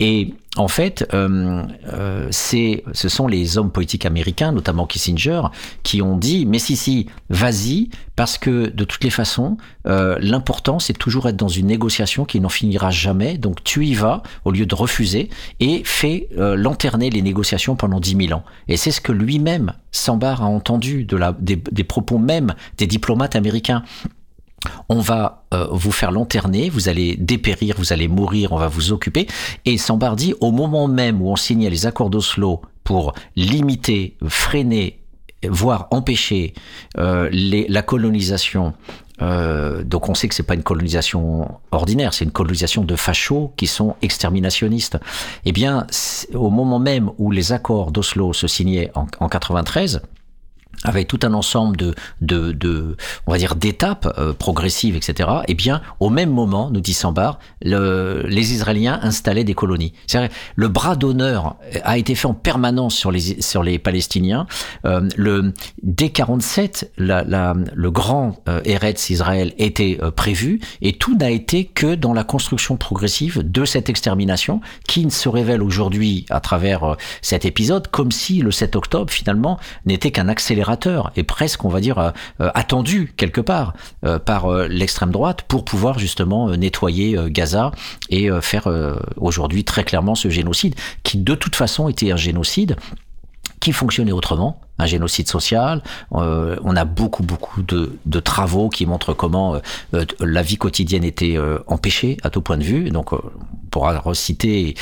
Et 0.00 0.34
en 0.56 0.68
fait, 0.68 1.06
euh, 1.14 1.62
euh, 1.92 2.28
ce 2.30 3.08
sont 3.08 3.26
les 3.26 3.58
hommes 3.58 3.70
politiques 3.70 4.06
américains, 4.06 4.50
notamment 4.50 4.86
Kissinger, 4.86 5.42
qui 5.82 6.02
ont 6.02 6.16
dit 6.16 6.46
mais 6.46 6.58
si 6.58 6.74
si, 6.74 7.06
vas-y, 7.28 7.90
parce 8.16 8.38
que 8.38 8.68
de 8.68 8.84
toutes 8.84 9.04
les 9.04 9.10
façons, 9.10 9.56
euh, 9.86 10.16
l'important 10.20 10.78
c'est 10.78 10.94
toujours 10.94 11.28
être 11.28 11.36
dans 11.36 11.48
une 11.48 11.66
négociation 11.66 12.24
qui 12.24 12.40
n'en 12.40 12.48
finira 12.48 12.90
jamais. 12.90 13.36
Donc 13.36 13.62
tu 13.62 13.86
y 13.86 13.94
vas 13.94 14.22
au 14.44 14.50
lieu 14.50 14.66
de 14.66 14.74
refuser 14.74 15.28
et 15.60 15.82
fais 15.84 16.28
euh, 16.38 16.56
lanterner 16.56 17.10
les 17.10 17.22
négociations 17.22 17.76
pendant 17.76 18.00
10 18.00 18.26
000 18.28 18.38
ans. 18.38 18.42
Et 18.68 18.76
c'est 18.76 18.90
ce 18.90 19.00
que 19.00 19.12
lui-même 19.12 19.74
Sambar 19.92 20.42
a 20.42 20.46
entendu 20.46 21.06
des 21.06 21.84
propos 21.84 22.18
même 22.18 22.54
des 22.76 22.86
diplomates 22.86 23.36
américains 23.36 23.82
on 24.88 25.00
va 25.00 25.44
euh, 25.54 25.66
vous 25.70 25.92
faire 25.92 26.10
lanterner, 26.10 26.68
vous 26.68 26.88
allez 26.88 27.16
dépérir, 27.16 27.76
vous 27.78 27.92
allez 27.92 28.08
mourir, 28.08 28.52
on 28.52 28.58
va 28.58 28.68
vous 28.68 28.92
occuper. 28.92 29.26
Et 29.64 29.78
Sambar 29.78 30.16
dit, 30.16 30.34
au 30.40 30.50
moment 30.50 30.88
même 30.88 31.22
où 31.22 31.30
on 31.30 31.36
signait 31.36 31.70
les 31.70 31.86
accords 31.86 32.10
d'Oslo 32.10 32.62
pour 32.84 33.14
limiter, 33.36 34.16
freiner, 34.26 35.00
voire 35.46 35.88
empêcher 35.90 36.54
euh, 36.96 37.28
la 37.32 37.82
colonisation, 37.82 38.74
euh, 39.20 39.82
donc 39.84 40.08
on 40.08 40.14
sait 40.14 40.28
que 40.28 40.34
c'est 40.34 40.42
pas 40.42 40.54
une 40.54 40.62
colonisation 40.62 41.60
ordinaire, 41.70 42.14
c'est 42.14 42.24
une 42.24 42.30
colonisation 42.30 42.84
de 42.84 42.96
fachos 42.96 43.52
qui 43.56 43.66
sont 43.66 43.96
exterminationnistes. 44.02 44.98
Eh 45.44 45.52
bien, 45.52 45.86
au 46.34 46.50
moment 46.50 46.78
même 46.78 47.10
où 47.18 47.30
les 47.30 47.52
accords 47.52 47.90
d'Oslo 47.90 48.32
se 48.32 48.46
signaient 48.46 48.90
en, 48.94 49.06
en 49.20 49.28
93, 49.28 50.02
avec 50.84 51.08
tout 51.08 51.20
un 51.22 51.34
ensemble 51.34 51.76
de, 51.76 51.94
de, 52.20 52.96
on 53.26 53.32
va 53.32 53.38
dire, 53.38 53.56
d'étapes 53.56 54.12
euh, 54.18 54.32
progressives, 54.32 54.96
etc. 54.96 55.28
Eh 55.48 55.54
bien, 55.54 55.80
au 56.00 56.10
même 56.10 56.30
moment, 56.30 56.70
nous 56.70 56.80
dit 56.80 56.94
Sambar, 56.94 57.38
le, 57.62 58.24
les 58.26 58.52
Israéliens 58.52 59.00
installaient 59.02 59.44
des 59.44 59.54
colonies. 59.54 59.92
Le 60.56 60.68
bras 60.68 60.96
d'honneur 60.96 61.56
a 61.82 61.98
été 61.98 62.14
fait 62.14 62.26
en 62.26 62.34
permanence 62.34 62.94
sur 62.94 63.10
les 63.10 63.40
sur 63.40 63.62
les 63.62 63.78
Palestiniens. 63.78 64.46
Euh, 64.84 65.08
le 65.16 65.52
dès 65.82 66.10
47, 66.10 66.92
la, 66.98 67.24
la, 67.24 67.54
le 67.74 67.90
grand 67.90 68.42
euh, 68.48 68.60
Eretz 68.64 69.10
Israël 69.10 69.52
était 69.58 69.98
euh, 70.02 70.10
prévu 70.10 70.60
et 70.82 70.92
tout 70.92 71.16
n'a 71.16 71.30
été 71.30 71.64
que 71.64 71.94
dans 71.94 72.12
la 72.12 72.24
construction 72.24 72.76
progressive 72.76 73.42
de 73.48 73.64
cette 73.64 73.88
extermination 73.88 74.60
qui 74.86 75.10
se 75.10 75.28
révèle 75.28 75.62
aujourd'hui 75.62 76.26
à 76.30 76.40
travers 76.40 76.96
cet 77.22 77.44
épisode 77.44 77.88
comme 77.88 78.12
si 78.12 78.40
le 78.40 78.50
7 78.50 78.76
octobre 78.76 79.10
finalement 79.12 79.58
n'était 79.86 80.10
qu'un 80.10 80.28
accélérateur 80.28 80.67
et 81.16 81.22
presque, 81.22 81.64
on 81.64 81.68
va 81.68 81.80
dire, 81.80 81.98
euh, 81.98 82.10
euh, 82.40 82.50
attendu 82.54 83.12
quelque 83.16 83.40
part 83.40 83.74
euh, 84.04 84.18
par 84.18 84.50
l'extrême 84.50 85.10
droite 85.10 85.42
pour 85.42 85.64
pouvoir 85.64 85.98
justement 85.98 86.50
nettoyer 86.56 87.16
Gaza 87.28 87.72
et 88.10 88.28
faire 88.40 88.68
aujourd'hui 89.16 89.64
très 89.64 89.84
clairement 89.84 90.14
ce 90.14 90.28
génocide 90.28 90.74
qui 91.02 91.18
de 91.18 91.34
toute 91.34 91.56
façon 91.56 91.88
était 91.88 92.10
un 92.10 92.16
génocide 92.16 92.76
qui 93.60 93.72
fonctionnait 93.72 94.12
autrement, 94.12 94.60
un 94.78 94.86
génocide 94.86 95.28
social. 95.28 95.82
on 96.10 96.76
a 96.76 96.84
beaucoup, 96.84 97.22
beaucoup 97.22 97.62
de, 97.62 98.20
travaux 98.20 98.68
qui 98.68 98.84
montrent 98.86 99.14
comment 99.14 99.60
la 100.20 100.42
vie 100.42 100.56
quotidienne 100.56 101.04
était 101.04 101.38
empêchée 101.66 102.16
à 102.22 102.30
tout 102.30 102.42
point 102.42 102.58
de 102.58 102.64
vue. 102.64 102.90
Donc, 102.90 103.12
pourra 103.68 103.98
reciter. 103.98 104.74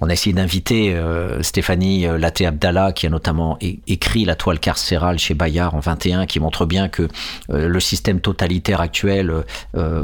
On 0.00 0.08
a 0.08 0.12
essayé 0.12 0.32
d'inviter 0.32 0.94
euh, 0.94 1.42
Stéphanie 1.42 2.06
euh, 2.06 2.18
Laté 2.18 2.46
Abdallah, 2.46 2.92
qui 2.92 3.06
a 3.06 3.10
notamment 3.10 3.58
écrit 3.86 4.24
La 4.24 4.34
toile 4.34 4.58
carcérale 4.58 5.18
chez 5.18 5.34
Bayard 5.34 5.74
en 5.74 5.80
21, 5.80 6.26
qui 6.26 6.40
montre 6.40 6.66
bien 6.66 6.88
que 6.88 7.08
euh, 7.50 7.68
le 7.68 7.80
système 7.80 8.20
totalitaire 8.20 8.80
actuel 8.80 9.32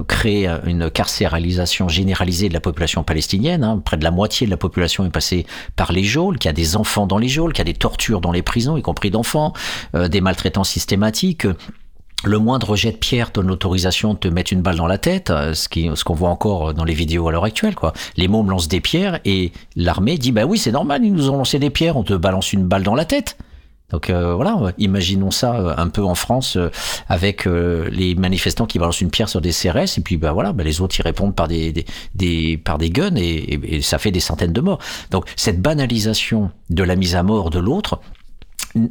crée 0.06 0.46
une 0.64 0.90
carcéralisation 0.90 1.88
généralisée 1.88 2.48
de 2.48 2.54
la 2.54 2.60
population 2.60 3.02
palestinienne. 3.02 3.64
Hein. 3.64 3.80
Près 3.84 3.96
de 3.96 4.04
la 4.04 4.10
moitié 4.10 4.46
de 4.46 4.50
la 4.50 4.56
population 4.56 5.04
est 5.04 5.10
passée 5.10 5.46
par 5.76 5.92
les 5.92 6.04
geôles, 6.04 6.38
qu'il 6.38 6.48
y 6.48 6.50
a 6.50 6.54
des 6.54 6.76
enfants 6.76 7.06
dans 7.06 7.18
les 7.18 7.28
geôles, 7.28 7.52
qu'il 7.52 7.60
y 7.60 7.68
a 7.68 7.72
des 7.72 7.78
tortures 7.78 8.20
dans 8.20 8.32
les 8.32 8.42
prisons, 8.42 8.76
y 8.76 8.82
compris 8.82 9.10
d'enfants, 9.10 9.35
des 9.94 10.20
maltraitances 10.20 10.70
systématiques 10.70 11.46
le 12.24 12.38
moindre 12.38 12.76
jet 12.76 12.92
de 12.92 12.96
pierre 12.96 13.30
donne 13.32 13.46
l'autorisation 13.46 14.14
de 14.14 14.18
te 14.18 14.28
mettre 14.28 14.52
une 14.52 14.62
balle 14.62 14.76
dans 14.76 14.86
la 14.86 14.98
tête, 14.98 15.30
euh, 15.30 15.54
ce 15.54 16.04
qu'on 16.04 16.14
voit 16.14 16.30
encore 16.30 16.74
dans 16.74 16.84
les 16.84 16.94
vidéos 16.94 17.28
à 17.28 17.32
l'heure 17.32 17.44
actuelle, 17.44 17.74
quoi. 17.74 17.92
Les 18.16 18.28
mômes 18.28 18.50
lancent 18.50 18.68
des 18.68 18.80
pierres 18.80 19.20
et 19.24 19.52
l'armée 19.76 20.18
dit, 20.18 20.32
bah 20.32 20.44
oui, 20.44 20.58
c'est 20.58 20.72
normal, 20.72 21.04
ils 21.04 21.12
nous 21.12 21.30
ont 21.30 21.36
lancé 21.36 21.58
des 21.58 21.70
pierres, 21.70 21.96
on 21.96 22.02
te 22.02 22.14
balance 22.14 22.52
une 22.52 22.64
balle 22.64 22.82
dans 22.82 22.94
la 22.94 23.04
tête. 23.04 23.36
Donc 23.90 24.10
euh, 24.10 24.34
voilà, 24.34 24.72
imaginons 24.78 25.30
ça 25.30 25.54
euh, 25.54 25.74
un 25.76 25.86
peu 25.86 26.02
en 26.02 26.16
France 26.16 26.58
avec 27.08 27.44
les 27.44 28.16
manifestants 28.16 28.66
qui 28.66 28.80
balancent 28.80 29.00
une 29.00 29.12
pierre 29.12 29.28
sur 29.28 29.40
des 29.40 29.52
CRS 29.52 29.96
et 29.96 30.00
puis 30.02 30.16
bah 30.16 30.32
voilà, 30.32 30.52
bah, 30.52 30.64
les 30.64 30.80
autres 30.80 30.98
y 30.98 31.02
répondent 31.02 31.36
par 31.36 31.46
des, 31.46 31.84
par 32.64 32.78
des 32.78 32.90
guns 32.90 33.14
et, 33.14 33.80
ça 33.82 33.98
fait 33.98 34.10
des 34.10 34.18
centaines 34.18 34.52
de 34.52 34.60
morts. 34.60 34.80
Donc 35.12 35.26
cette 35.36 35.62
banalisation 35.62 36.50
de 36.68 36.82
la 36.82 36.96
mise 36.96 37.14
à 37.14 37.22
mort 37.22 37.50
de 37.50 37.60
l'autre, 37.60 38.00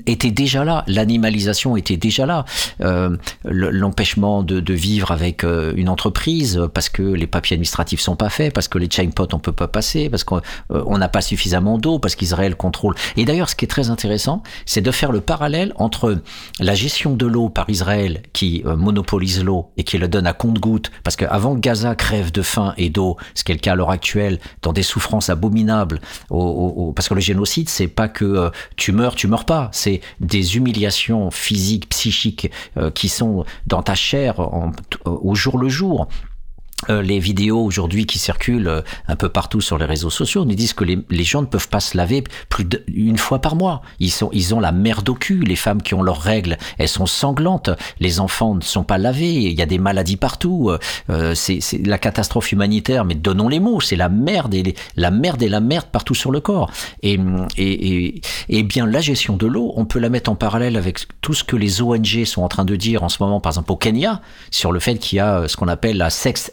était 0.06 0.32
déjà 0.32 0.64
là, 0.64 0.84
l'animalisation 0.88 1.78
était 1.78 1.98
déjà 1.98 2.26
là, 2.26 2.46
euh, 2.82 3.16
l'empêchement 3.44 4.44
de, 4.44 4.60
de, 4.60 4.74
vivre 4.74 5.12
avec 5.12 5.44
euh, 5.44 5.74
une 5.76 5.90
entreprise 5.90 6.62
parce 6.74 6.90
que 6.90 7.02
les 7.02 7.28
papiers 7.28 7.56
administratifs 7.56 8.00
sont 8.00 8.16
pas 8.16 8.30
faits, 8.30 8.54
parce 8.54 8.68
que 8.68 8.78
les 8.78 8.90
chainpots 8.90 9.28
on 9.34 9.40
peut 9.40 9.52
pas 9.52 9.68
passer, 9.68 10.10
parce 10.10 10.24
qu'on 10.24 10.42
euh, 10.72 10.98
n'a 10.98 11.10
pas 11.10 11.22
suffisamment 11.22 11.78
d'eau, 11.78 12.00
parce 12.00 12.16
qu'Israël 12.16 12.56
contrôle. 12.56 12.96
Et 13.18 13.26
d'ailleurs, 13.26 13.50
ce 13.50 13.56
qui 13.56 13.66
est 13.66 13.70
très 13.70 13.90
intéressant, 13.90 14.44
c'est 14.66 14.82
de 14.82 14.92
faire 14.92 15.12
le 15.12 15.22
parallèle 15.22 15.74
entre 15.78 16.22
la 16.60 16.76
gestion 16.76 17.16
de 17.16 17.26
l'eau 17.26 17.50
par 17.50 17.70
Israël 17.70 18.22
qui 18.34 18.64
euh, 18.66 18.76
monopolise 18.76 19.44
l'eau 19.44 19.72
et 19.78 19.84
qui 19.84 19.98
le 19.98 20.08
donne 20.08 20.28
à 20.28 20.34
compte-goutte, 20.34 20.92
parce 21.04 21.16
qu'avant 21.16 21.56
Gaza 21.56 21.96
crève 21.96 22.32
de 22.32 22.42
faim 22.42 22.74
et 22.78 22.90
d'eau, 22.90 23.18
ce 23.34 23.44
qui 23.44 23.52
est 23.52 23.56
le 23.56 23.62
cas 23.62 23.74
à 23.74 23.76
l'heure 23.76 23.92
actuelle, 23.92 24.40
dans 24.62 24.74
des 24.74 24.84
souffrances 24.84 25.30
abominables, 25.30 26.02
au, 26.30 26.40
au, 26.40 26.92
parce 26.94 27.08
que 27.08 27.14
le 27.14 27.22
génocide, 27.22 27.70
c'est 27.70 27.88
pas 27.88 28.08
que 28.08 28.52
tu 28.76 28.92
meurs, 28.92 29.16
tu 29.16 29.28
meurs 29.28 29.46
pas 29.46 29.70
c'est 29.76 30.02
des 30.20 30.58
humiliations 30.58 31.32
physiques, 31.32 31.90
psychiques 31.90 32.50
euh, 32.78 32.92
qui 32.92 33.10
sont 33.10 33.46
dans 33.68 33.84
ta 33.84 33.96
chair 33.96 34.40
au 35.06 35.36
jour 35.36 35.58
le 35.58 35.70
jour. 35.70 36.08
Euh, 36.90 37.02
les 37.02 37.20
vidéos 37.20 37.64
aujourd'hui 37.64 38.06
qui 38.06 38.20
circulent 38.20 38.68
euh, 38.68 38.82
un 39.08 39.16
peu 39.16 39.30
partout 39.30 39.62
sur 39.62 39.78
les 39.78 39.86
réseaux 39.86 40.10
sociaux 40.10 40.44
nous 40.44 40.56
disent 40.56 40.74
que 40.74 40.84
les, 40.84 41.00
les 41.10 41.24
gens 41.24 41.42
ne 41.42 41.48
peuvent 41.48 41.70
pas 41.70 41.80
se 41.80 41.96
laver 41.96 42.24
plus 42.50 42.66
d'une 42.66 43.18
fois 43.18 43.40
par 43.40 43.56
mois. 43.56 43.82
Ils 44.00 44.12
sont, 44.12 44.30
ils 44.34 44.54
ont 44.54 44.60
la 44.60 44.74
merde 44.74 45.08
au 45.08 45.16
cul. 45.16 45.40
Les 45.40 45.56
femmes 45.56 45.82
qui 45.82 45.94
ont 45.94 46.04
leurs 46.04 46.20
règles, 46.20 46.58
elles 46.78 46.90
sont 46.90 47.06
sanglantes. 47.06 47.70
Les 48.00 48.20
enfants 48.20 48.56
ne 48.56 48.62
sont 48.62 48.84
pas 48.84 48.98
lavés. 48.98 49.34
Il 49.34 49.54
y 49.54 49.62
a 49.62 49.66
des 49.66 49.78
maladies 49.78 50.18
partout. 50.18 50.70
Euh, 51.10 51.34
c'est 51.34 51.62
la 51.86 51.98
catastrophe 51.98 52.52
humanitaire. 52.52 53.06
Mais 53.06 53.16
donnons 53.16 53.48
les 53.48 53.62
mots. 53.62 53.80
C'est 53.80 53.96
la 53.96 54.10
merde 54.10 54.54
et 54.54 54.76
la 54.98 55.12
merde 55.12 55.42
et 55.44 55.50
la 55.50 55.62
merde 55.62 55.88
partout 55.92 56.14
sur 56.14 56.32
le 56.32 56.42
corps. 56.42 56.70
Et, 57.02 57.18
et, 57.58 58.06
et, 58.08 58.22
et 58.50 58.64
bien 58.64 58.86
la 58.86 59.00
gestion 59.00 59.38
de 59.38 59.48
l'eau, 59.48 59.72
on 59.78 59.86
peut 59.86 60.00
la 60.00 60.10
mettre 60.10 60.30
en 60.30 60.36
parallèle 60.36 60.76
avec 60.76 61.00
tout 61.22 61.34
ce 61.34 61.46
que 61.46 61.56
les 61.56 61.82
ONG 61.82 62.26
sont 62.26 62.44
en 62.44 62.50
train 62.50 62.66
de 62.66 62.76
dire 62.76 63.04
en 63.04 63.10
ce 63.10 63.24
moment, 63.24 63.40
par 63.40 63.54
exemple 63.54 63.72
au 63.72 63.78
Kenya, 63.78 64.22
sur 64.52 64.74
le 64.74 64.80
fait 64.80 64.98
qu'il 64.98 65.18
y 65.18 65.20
a 65.20 65.48
ce 65.48 65.56
qu'on 65.56 65.70
appelle 65.70 65.98
la 65.98 66.10
sexe 66.10 66.52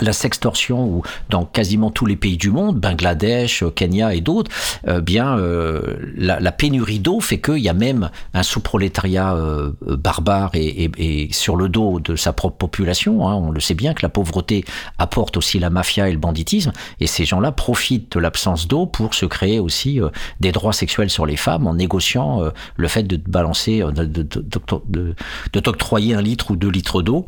la 0.00 0.12
sextorsion 0.12 0.84
ou 0.84 1.02
dans 1.28 1.44
quasiment 1.44 1.90
tous 1.90 2.06
les 2.06 2.16
pays 2.16 2.36
du 2.36 2.50
monde, 2.50 2.78
Bangladesh, 2.78 3.64
Kenya 3.74 4.14
et 4.14 4.20
d'autres, 4.20 4.50
euh, 4.88 5.00
bien 5.00 5.38
euh, 5.38 5.96
la, 6.16 6.52
pénurie 6.52 7.00
d'eau 7.00 7.20
fait 7.20 7.40
qu'il 7.40 7.58
y 7.58 7.68
a 7.68 7.74
même 7.74 8.10
un 8.34 8.42
sous-prolétariat 8.42 9.34
euh, 9.34 9.72
barbare 9.82 10.50
et, 10.54 11.28
sur 11.32 11.56
le 11.56 11.68
dos 11.68 12.00
de 12.00 12.16
sa 12.16 12.32
propre 12.32 12.56
population. 12.56 13.28
Hein, 13.28 13.34
on 13.34 13.50
le 13.50 13.60
sait 13.60 13.74
bien 13.74 13.94
que 13.94 14.02
la 14.02 14.08
pauvreté 14.08 14.64
apporte 14.98 15.36
aussi 15.36 15.58
la 15.58 15.70
mafia 15.70 16.08
et 16.08 16.12
le 16.12 16.18
banditisme, 16.18 16.72
et 17.00 17.06
ces 17.06 17.24
gens-là 17.24 17.52
profitent 17.52 18.12
de 18.12 18.20
l'absence 18.20 18.68
d'eau 18.68 18.86
pour 18.86 19.14
se 19.14 19.26
créer 19.26 19.58
aussi 19.58 20.00
euh, 20.00 20.08
des 20.40 20.52
droits 20.52 20.72
sexuels 20.72 21.10
sur 21.10 21.26
les 21.26 21.36
femmes 21.36 21.66
en 21.66 21.74
négociant 21.74 22.42
euh, 22.42 22.50
le 22.76 22.88
fait 22.88 23.02
de 23.02 23.16
balancer, 23.16 23.80
de, 23.80 24.04
de, 24.04 25.14
de 25.52 25.60
t'octroyer 25.60 26.14
un 26.14 26.22
litre 26.22 26.50
ou 26.50 26.56
deux 26.56 26.70
litres 26.70 27.02
d'eau 27.02 27.24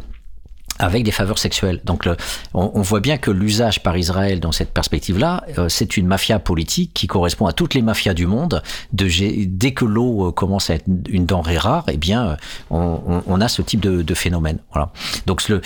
avec 0.82 1.04
des 1.04 1.12
faveurs 1.12 1.38
sexuelles. 1.38 1.80
Donc 1.84 2.08
on, 2.54 2.82
voit 2.82 3.00
bien 3.00 3.16
que 3.16 3.30
l'usage 3.30 3.82
par 3.82 3.96
Israël 3.96 4.40
dans 4.40 4.50
cette 4.50 4.72
perspective-là, 4.72 5.44
euh, 5.56 5.68
c'est 5.68 5.96
une 5.96 6.08
mafia 6.08 6.40
politique 6.40 6.90
qui 6.92 7.06
correspond 7.06 7.46
à 7.46 7.52
toutes 7.52 7.74
les 7.74 7.82
mafias 7.82 8.14
du 8.14 8.26
monde. 8.26 8.62
De, 8.92 9.08
dès 9.46 9.72
que 9.72 9.84
l'eau 9.84 10.28
euh, 10.28 10.32
commence 10.32 10.70
à 10.70 10.74
être 10.74 10.86
une 11.08 11.24
denrée 11.24 11.56
rare, 11.56 11.84
eh 11.88 11.96
bien, 11.96 12.36
euh, 12.72 13.22
on, 13.26 13.40
a 13.40 13.48
ce 13.48 13.62
type 13.62 13.80
de, 13.80 14.14
phénomène. 14.14 14.58
Voilà. 14.72 14.90
Donc 15.26 15.48
le, 15.48 15.62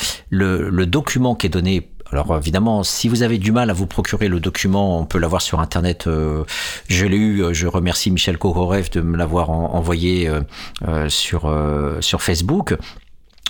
le, 0.70 0.86
document 0.86 1.34
qui 1.34 1.46
est 1.46 1.50
donné 1.50 1.88
alors 2.12 2.36
évidemment, 2.36 2.84
si 2.84 3.08
vous 3.08 3.24
avez 3.24 3.36
du 3.36 3.50
mal 3.50 3.68
à 3.68 3.72
vous 3.72 3.88
procurer 3.88 4.28
le 4.28 4.38
document, 4.38 5.00
on 5.00 5.06
peut 5.06 5.18
l'avoir 5.18 5.42
sur 5.42 5.58
Internet. 5.58 6.04
Je 6.06 7.04
l'ai 7.04 7.16
eu. 7.16 7.52
Je 7.52 7.66
remercie 7.66 8.12
Michel 8.12 8.38
Kohorev 8.38 8.90
de 8.90 9.00
me 9.00 9.16
l'avoir 9.16 9.50
envoyé 9.50 10.30
sur 11.08 11.52
sur 12.00 12.22
Facebook. 12.22 12.76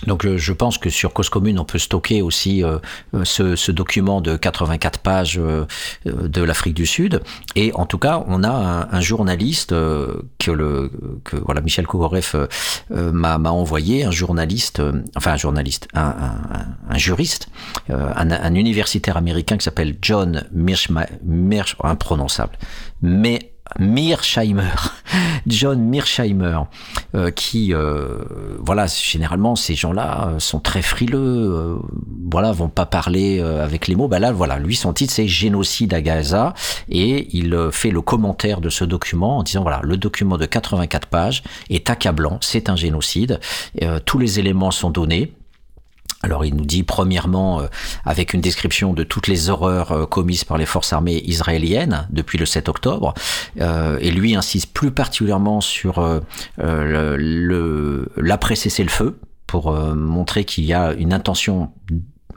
Donc 0.07 0.27
je 0.27 0.53
pense 0.53 0.77
que 0.77 0.91
sur 0.91 1.13
Cause 1.13 1.31
Commune, 1.31 1.59
on 1.59 1.65
peut 1.65 1.79
stocker 1.79 2.21
aussi 2.21 2.63
euh, 2.63 2.79
ce, 3.25 3.57
ce, 3.57 3.73
document 3.73 4.21
de 4.21 4.37
84 4.37 4.99
pages 4.99 5.39
euh, 5.39 5.65
de 6.05 6.43
l'Afrique 6.43 6.75
du 6.75 6.87
Sud. 6.87 7.23
Et 7.55 7.73
en 7.75 7.87
tout 7.87 7.99
cas, 7.99 8.23
on 8.29 8.45
a 8.45 8.51
un, 8.51 8.89
un 8.93 9.01
journaliste 9.01 9.73
euh, 9.73 10.23
que 10.39 10.51
le 10.51 10.91
que 11.25 11.37
voilà 11.37 11.63
Michel 11.63 11.87
Kogorev 11.87 12.49
m'a 12.91 13.39
envoyé, 13.39 14.05
un 14.05 14.11
journaliste, 14.11 14.83
enfin 15.17 15.33
un 15.33 15.37
journaliste, 15.37 15.89
un, 15.95 16.15
juriste, 16.97 17.49
un, 17.89 18.31
un, 18.31 18.55
universitaire 18.55 19.17
américain 19.17 19.57
qui 19.57 19.65
s'appelle 19.65 19.97
John 20.03 20.45
Mirsch, 20.53 20.89
Mirsch 21.25 21.77
imprononçable, 21.83 22.59
mais 23.03 23.56
Mearsheimer, 23.79 24.75
John 25.47 25.81
Mearsheimer, 25.81 26.61
euh, 27.15 27.31
qui, 27.31 27.73
euh, 27.73 28.19
voilà, 28.59 28.87
généralement 28.87 29.57
ces 29.57 29.75
gens-là 29.75 30.29
euh, 30.29 30.39
sont 30.39 30.61
très 30.61 30.83
frileux, 30.83 31.19
euh, 31.19 31.77
voilà, 32.31 32.53
vont 32.53 32.69
pas 32.69 32.87
parler 32.87 33.39
euh, 33.41 33.65
avec 33.65 33.89
les 33.89 33.95
mots. 33.95 34.09
Ben 34.09 34.19
là, 34.19 34.33
voilà, 34.33 34.59
lui 34.59 34.77
son 34.77 34.93
titre 34.93 35.13
c'est 35.13 35.29
Génocide 35.29 35.95
à 35.95 36.01
Gaza 36.01 36.55
et 36.89 37.29
il 37.37 37.57
fait 37.73 37.91
le 37.91 38.01
commentaire 38.01 38.61
de 38.61 38.69
ce 38.69 38.85
document 38.85 39.39
en 39.39 39.43
disant 39.43 39.63
voilà, 39.63 39.81
le 39.83 39.97
document 39.97 40.37
de 40.37 40.47
84 40.47 41.09
pages 41.09 41.43
est 41.71 41.91
accablant, 41.91 42.39
c'est 42.41 42.69
un 42.69 42.77
génocide, 42.77 43.41
tous 44.05 44.19
les 44.19 44.39
éléments 44.39 44.71
sont 44.71 44.91
donnés. 44.91 45.33
Alors 46.27 46.45
il 46.45 46.55
nous 46.57 46.65
dit 46.65 46.83
premièrement, 46.83 47.61
euh, 47.61 47.69
avec 48.05 48.35
une 48.35 48.41
description 48.41 48.93
de 48.93 49.05
toutes 49.05 49.29
les 49.29 49.49
horreurs 49.49 49.93
euh, 49.93 50.07
commises 50.07 50.43
par 50.43 50.59
les 50.59 50.67
forces 50.67 50.93
armées 50.93 51.23
israéliennes 51.25 52.09
depuis 52.11 52.37
le 52.37 52.47
7 52.47 52.69
octobre, 52.69 53.15
euh, 53.61 53.97
et 54.01 54.11
lui 54.11 54.35
insiste 54.35 54.73
plus 54.73 54.91
particulièrement 54.91 55.61
sur 55.61 56.05
l'après-cessez-le-feu, 56.59 59.21
pour 59.47 59.73
montrer 59.73 60.45
qu'il 60.45 60.65
y 60.65 60.75
a 60.75 60.93
une 60.95 61.13
intention 61.13 61.71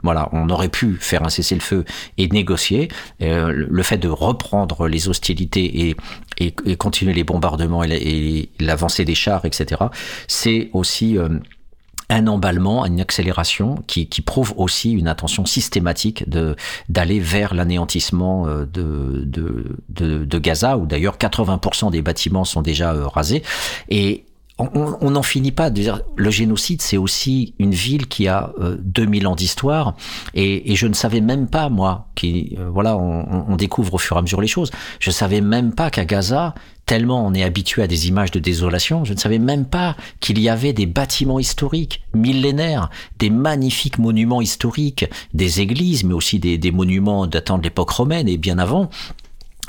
Voilà, 0.04 0.28
on 0.32 0.48
aurait 0.50 0.68
pu 0.68 0.96
faire 1.00 1.24
un 1.24 1.28
cessez-le-feu 1.28 1.84
et 2.16 2.28
négocier. 2.28 2.86
Euh, 3.22 3.66
le 3.68 3.82
fait 3.82 3.98
de 3.98 4.08
reprendre 4.08 4.86
les 4.86 5.08
hostilités 5.08 5.88
et, 5.88 5.96
et, 6.38 6.52
continuer 6.76 7.12
les 7.12 7.24
bombardements 7.24 7.82
et 7.82 8.50
l'avancée 8.60 9.04
des 9.04 9.16
chars, 9.16 9.44
etc., 9.44 9.82
c'est 10.28 10.70
aussi 10.72 11.18
un 12.10 12.26
emballement, 12.26 12.84
une 12.84 13.00
accélération 13.00 13.76
qui, 13.86 14.08
qui, 14.08 14.20
prouve 14.20 14.52
aussi 14.56 14.92
une 14.92 15.08
intention 15.08 15.46
systématique 15.46 16.28
de 16.28 16.56
d'aller 16.88 17.20
vers 17.20 17.54
l'anéantissement 17.54 18.46
euh, 18.46 18.66
de, 18.66 19.22
de, 19.24 19.78
de, 19.88 20.24
de, 20.24 20.38
Gaza, 20.38 20.76
où 20.76 20.86
d'ailleurs 20.86 21.16
80% 21.16 21.90
des 21.90 22.02
bâtiments 22.02 22.44
sont 22.44 22.62
déjà 22.62 22.92
euh, 22.92 23.06
rasés. 23.06 23.42
Et 23.88 24.26
on 24.58 25.10
n'en 25.10 25.22
finit 25.22 25.52
pas 25.52 25.70
le 26.16 26.30
génocide 26.30 26.82
c'est 26.82 26.98
aussi 26.98 27.54
une 27.58 27.70
ville 27.70 28.08
qui 28.08 28.28
a 28.28 28.52
2000 28.80 29.26
ans 29.26 29.34
d'histoire 29.34 29.94
et, 30.34 30.70
et, 30.70 30.76
je 30.76 30.86
ne 30.86 30.92
savais 30.92 31.22
même 31.22 31.48
pas 31.48 31.70
moi 31.70 32.08
qui 32.14 32.58
voilà 32.70 32.98
on, 32.98 33.46
on, 33.48 33.56
découvre 33.56 33.94
au 33.94 33.96
fur 33.96 34.16
et 34.16 34.18
à 34.18 34.22
mesure 34.22 34.42
les 34.42 34.48
choses 34.48 34.70
je 34.98 35.10
savais 35.10 35.40
même 35.40 35.72
pas 35.74 35.90
qu'à 35.90 36.04
Gaza 36.04 36.54
tellement 36.90 37.24
on 37.24 37.34
est 37.34 37.44
habitué 37.44 37.82
à 37.82 37.86
des 37.86 38.08
images 38.08 38.32
de 38.32 38.40
désolation, 38.40 39.04
je 39.04 39.12
ne 39.12 39.18
savais 39.18 39.38
même 39.38 39.64
pas 39.64 39.94
qu'il 40.18 40.40
y 40.40 40.48
avait 40.48 40.72
des 40.72 40.86
bâtiments 40.86 41.38
historiques 41.38 42.02
millénaires, 42.14 42.90
des 43.20 43.30
magnifiques 43.30 44.00
monuments 44.00 44.40
historiques, 44.40 45.04
des 45.32 45.60
églises, 45.60 46.02
mais 46.02 46.14
aussi 46.14 46.40
des, 46.40 46.58
des 46.58 46.72
monuments 46.72 47.28
datant 47.28 47.58
de 47.58 47.62
l'époque 47.62 47.90
romaine 47.90 48.28
et 48.28 48.38
bien 48.38 48.58
avant, 48.58 48.90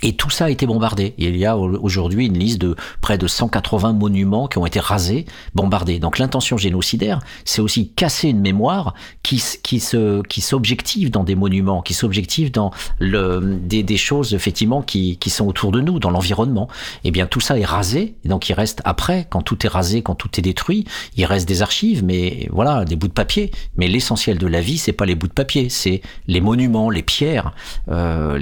et 0.02 0.14
tout 0.14 0.30
ça 0.30 0.46
a 0.46 0.50
été 0.50 0.66
bombardé. 0.66 1.14
Il 1.18 1.36
y 1.38 1.46
a 1.46 1.58
aujourd'hui 1.58 2.28
une 2.28 2.38
liste 2.38 2.60
de 2.60 2.76
près 3.02 3.18
de 3.18 3.28
180 3.28 3.94
monuments 3.94 4.48
qui 4.48 4.58
ont 4.58 4.66
été 4.66 4.80
rasés, 4.80 5.26
bombardés. 5.56 6.00
Donc 6.00 6.18
l'intention 6.18 6.58
génocidaire, 6.58 7.20
c'est 7.46 7.62
aussi 7.62 7.90
casser 7.90 8.30
une 8.30 8.42
mémoire 8.42 8.94
qui, 9.24 9.44
qui 9.64 9.80
se 9.80 10.22
qui 10.24 10.42
s'objective 10.42 11.12
dans 11.12 11.24
des 11.24 11.36
monuments, 11.36 11.82
qui 11.82 11.94
s'objective 11.94 12.52
dans 12.52 12.72
le, 13.00 13.60
des, 13.62 13.84
des 13.84 13.98
choses 13.98 14.34
effectivement 14.34 14.82
qui, 14.82 15.18
qui 15.18 15.30
sont 15.30 15.48
autour 15.48 15.72
de 15.72 15.82
nous, 15.82 16.00
dans 16.00 16.10
l'environnement. 16.10 16.68
Eh 17.04 17.12
bien 17.12 17.28
tout 17.28 17.40
ça 17.40 17.58
est 17.58 17.66
rasé, 17.66 18.16
donc 18.26 18.50
il 18.50 18.54
reste 18.54 18.82
après, 18.86 19.28
quand 19.30 19.42
tout 19.42 19.66
est 19.66 19.70
rasé, 19.70 20.02
quand 20.02 20.16
tout 20.16 20.30
est 20.38 20.42
détruit, 20.42 20.86
il 21.18 21.26
reste 21.26 21.48
des 21.48 21.62
archives, 21.62 22.04
mais 22.04 22.48
voilà, 22.52 22.86
des 22.86 22.96
bouts 22.96 23.08
de 23.08 23.14
papier. 23.14 23.52
Mais 23.78 23.88
l'essentiel 23.88 24.38
de 24.38 24.48
la 24.48 24.62
vie, 24.62 24.78
c'est 24.78 24.94
pas 24.94 25.06
les 25.06 25.16
bouts 25.16 25.28
de 25.28 25.34
papier, 25.34 25.70
c'est 25.70 26.02
les 26.28 26.42
monuments, 26.42 26.90
les 26.90 27.04
pierres, 27.04 27.54
euh, 27.90 28.40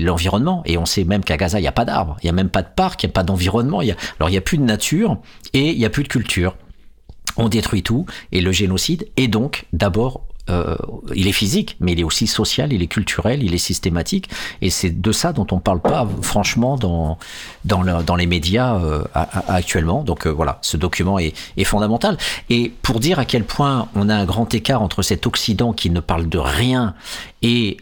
l'environnement. 0.00 0.62
Les, 0.66 0.72
et 0.72 0.78
on 0.78 0.86
sait 0.88 1.04
même 1.04 1.24
qu'à 1.24 1.36
Gaza, 1.36 1.58
il 1.58 1.62
n'y 1.62 1.68
a 1.68 1.72
pas 1.72 1.84
d'arbres, 1.84 2.16
il 2.22 2.26
n'y 2.26 2.30
a 2.30 2.32
même 2.32 2.50
pas 2.50 2.62
de 2.62 2.68
parc, 2.74 3.02
il 3.02 3.06
n'y 3.06 3.10
a 3.10 3.14
pas 3.14 3.22
d'environnement. 3.22 3.80
Alors 3.80 4.28
il 4.28 4.32
n'y 4.32 4.38
a 4.38 4.42
plus 4.42 4.58
de 4.58 4.64
nature 4.64 5.18
et 5.52 5.70
il 5.70 5.78
n'y 5.78 5.84
a 5.84 5.90
plus 5.90 6.02
de 6.02 6.08
culture. 6.08 6.56
On 7.36 7.48
détruit 7.48 7.82
tout 7.82 8.06
et 8.32 8.40
le 8.40 8.52
génocide 8.52 9.08
est 9.16 9.28
donc 9.28 9.66
d'abord 9.72 10.27
euh, 10.50 10.76
il 11.14 11.28
est 11.28 11.32
physique, 11.32 11.76
mais 11.80 11.92
il 11.92 12.00
est 12.00 12.04
aussi 12.04 12.26
social, 12.26 12.72
il 12.72 12.82
est 12.82 12.86
culturel, 12.86 13.42
il 13.42 13.54
est 13.54 13.58
systématique, 13.58 14.28
et 14.62 14.70
c'est 14.70 15.00
de 15.00 15.12
ça 15.12 15.32
dont 15.32 15.46
on 15.50 15.58
parle 15.58 15.80
pas 15.80 16.06
franchement 16.22 16.76
dans 16.76 17.18
dans, 17.64 17.82
le, 17.82 18.02
dans 18.02 18.16
les 18.16 18.26
médias 18.26 18.76
euh, 18.76 19.04
actuellement. 19.14 20.02
Donc 20.02 20.26
euh, 20.26 20.30
voilà, 20.30 20.58
ce 20.62 20.76
document 20.76 21.18
est, 21.18 21.34
est, 21.56 21.64
fondamental. 21.64 22.16
Et 22.48 22.72
pour 22.82 23.00
dire 23.00 23.18
à 23.18 23.24
quel 23.24 23.44
point 23.44 23.88
on 23.94 24.08
a 24.08 24.14
un 24.14 24.24
grand 24.24 24.52
écart 24.54 24.82
entre 24.82 25.02
cet 25.02 25.26
Occident 25.26 25.72
qui 25.72 25.90
ne 25.90 26.00
parle 26.00 26.28
de 26.28 26.38
rien 26.38 26.94
et 27.42 27.76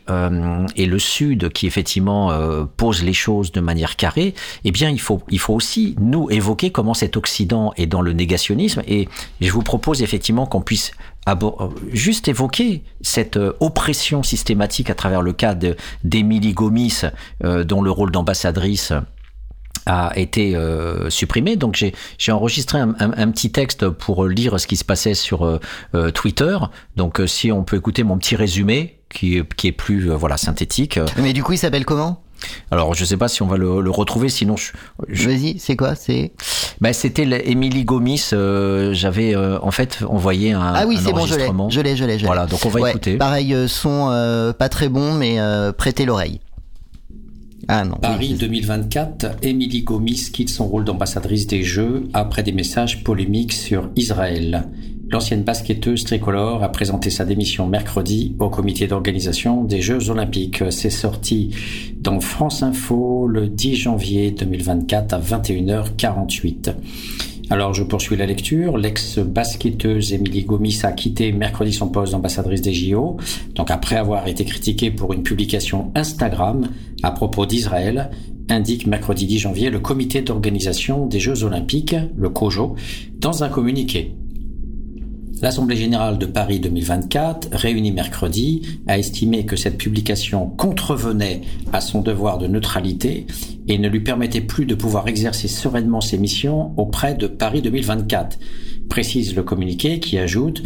et 0.76 0.86
le 0.86 0.98
Sud 0.98 1.50
qui 1.50 1.66
effectivement 1.66 2.30
pose 2.76 3.02
les 3.02 3.14
choses 3.14 3.52
de 3.52 3.60
manière 3.60 3.96
carrée, 3.96 4.34
eh 4.64 4.70
bien 4.70 4.90
il 4.90 5.00
faut 5.00 5.22
il 5.30 5.38
faut 5.38 5.54
aussi 5.54 5.94
nous 5.98 6.28
évoquer 6.30 6.70
comment 6.70 6.94
cet 6.94 7.16
Occident 7.16 7.72
est 7.76 7.86
dans 7.86 8.02
le 8.02 8.12
négationnisme. 8.12 8.82
Et 8.86 9.08
je 9.40 9.50
vous 9.50 9.62
propose 9.62 10.02
effectivement 10.02 10.46
qu'on 10.46 10.60
puisse 10.60 10.92
juste 11.92 12.28
évoquer 12.28 12.84
cette 13.00 13.36
euh, 13.36 13.52
oppression 13.60 14.22
systématique 14.22 14.90
à 14.90 14.94
travers 14.94 15.22
le 15.22 15.32
cas 15.32 15.56
d'Émilie 16.04 16.52
Gomis, 16.52 17.02
euh, 17.44 17.64
dont 17.64 17.82
le 17.82 17.90
rôle 17.90 18.12
d'ambassadrice 18.12 18.92
a 19.86 20.12
été 20.16 20.56
euh, 20.56 21.10
supprimé. 21.10 21.56
Donc 21.56 21.76
j'ai 22.18 22.32
enregistré 22.32 22.78
un, 22.78 23.30
petit 23.30 23.52
texte 23.52 23.88
pour 23.88 24.26
lire 24.26 24.58
ce 24.58 24.66
qui 24.66 24.76
se 24.76 24.84
passait 24.84 25.14
sur 25.14 25.60
Twitter. 26.12 26.58
Donc 26.96 27.22
si 27.26 27.52
on 27.52 27.62
peut 27.62 27.76
écouter 27.76 28.02
mon 28.02 28.18
petit 28.18 28.34
résumé 28.34 28.98
qui, 29.08 29.40
qui 29.56 29.68
est 29.68 29.72
plus 29.72 30.08
voilà 30.10 30.38
synthétique. 30.38 30.98
Mais 31.18 31.32
du 31.32 31.44
coup 31.44 31.52
il 31.52 31.58
s'appelle 31.58 31.84
comment? 31.84 32.25
Alors, 32.70 32.94
je 32.94 33.04
sais 33.04 33.16
pas 33.16 33.28
si 33.28 33.42
on 33.42 33.46
va 33.46 33.56
le, 33.56 33.80
le 33.80 33.90
retrouver, 33.90 34.28
sinon 34.28 34.56
je. 34.56 34.72
je... 35.08 35.28
Vas-y, 35.28 35.58
c'est 35.58 35.76
quoi 35.76 35.94
C'est. 35.94 36.32
Ben, 36.80 36.92
c'était 36.92 37.22
Émilie 37.50 37.84
Gomis. 37.84 38.30
Euh, 38.32 38.92
J'avais 38.92 39.34
euh, 39.34 39.58
en 39.62 39.70
fait 39.70 40.00
envoyé 40.08 40.52
un. 40.52 40.72
Ah 40.74 40.84
oui, 40.86 40.98
c'est 41.02 41.12
bon, 41.12 41.26
je 41.26 41.34
l'ai, 41.36 41.46
je 41.70 41.80
l'ai, 41.80 41.96
je 41.96 42.04
l'ai. 42.04 42.18
Voilà, 42.18 42.46
donc 42.46 42.60
on 42.64 42.68
va 42.68 42.90
écouter. 42.90 43.16
Pareil, 43.16 43.54
euh, 43.54 43.68
son 43.68 44.08
euh, 44.10 44.52
pas 44.52 44.68
très 44.68 44.88
bon, 44.88 45.14
mais 45.14 45.38
prêtez 45.76 46.04
l'oreille. 46.04 46.40
Ah 47.68 47.84
non. 47.84 47.96
Paris 47.96 48.34
2024, 48.38 49.38
Émilie 49.42 49.82
Gomis 49.82 50.30
quitte 50.32 50.50
son 50.50 50.68
rôle 50.68 50.84
d'ambassadrice 50.84 51.48
des 51.48 51.64
Jeux 51.64 52.04
après 52.14 52.44
des 52.44 52.52
messages 52.52 53.02
polémiques 53.02 53.52
sur 53.52 53.90
Israël. 53.96 54.68
L'ancienne 55.08 55.44
basketteuse 55.44 56.02
tricolore 56.02 56.64
a 56.64 56.68
présenté 56.68 57.10
sa 57.10 57.24
démission 57.24 57.68
mercredi 57.68 58.34
au 58.40 58.50
comité 58.50 58.88
d'organisation 58.88 59.62
des 59.62 59.80
Jeux 59.80 60.10
Olympiques. 60.10 60.64
C'est 60.70 60.90
sorti 60.90 61.54
dans 62.00 62.18
France 62.18 62.64
Info 62.64 63.28
le 63.28 63.46
10 63.46 63.76
janvier 63.76 64.32
2024 64.32 65.14
à 65.14 65.20
21h48. 65.20 66.74
Alors 67.50 67.72
je 67.72 67.84
poursuis 67.84 68.16
la 68.16 68.26
lecture. 68.26 68.76
L'ex-basketteuse 68.76 70.12
Émilie 70.12 70.42
Gomis 70.42 70.80
a 70.82 70.90
quitté 70.90 71.30
mercredi 71.30 71.72
son 71.72 71.88
poste 71.88 72.10
d'ambassadrice 72.10 72.62
des 72.62 72.74
JO. 72.74 73.16
Donc 73.54 73.70
après 73.70 73.94
avoir 73.94 74.26
été 74.26 74.44
critiquée 74.44 74.90
pour 74.90 75.12
une 75.12 75.22
publication 75.22 75.92
Instagram 75.94 76.68
à 77.04 77.12
propos 77.12 77.46
d'Israël, 77.46 78.10
indique 78.50 78.88
mercredi 78.88 79.26
10 79.26 79.38
janvier 79.38 79.70
le 79.70 79.78
comité 79.78 80.22
d'organisation 80.22 81.06
des 81.06 81.20
Jeux 81.20 81.44
Olympiques, 81.44 81.94
le 82.16 82.28
COJO, 82.28 82.74
dans 83.20 83.44
un 83.44 83.48
communiqué. 83.48 84.16
L'Assemblée 85.42 85.76
générale 85.76 86.16
de 86.16 86.24
Paris 86.24 86.60
2024, 86.60 87.48
réunie 87.52 87.92
mercredi, 87.92 88.62
a 88.86 88.98
estimé 88.98 89.44
que 89.44 89.54
cette 89.54 89.76
publication 89.76 90.46
contrevenait 90.48 91.42
à 91.74 91.82
son 91.82 92.00
devoir 92.00 92.38
de 92.38 92.46
neutralité 92.46 93.26
et 93.68 93.76
ne 93.78 93.88
lui 93.88 94.00
permettait 94.00 94.40
plus 94.40 94.64
de 94.64 94.74
pouvoir 94.74 95.08
exercer 95.08 95.46
sereinement 95.46 96.00
ses 96.00 96.16
missions 96.16 96.72
auprès 96.78 97.14
de 97.14 97.26
Paris 97.26 97.60
2024, 97.60 98.38
précise 98.88 99.36
le 99.36 99.42
communiqué 99.42 100.00
qui 100.00 100.16
ajoute 100.18 100.62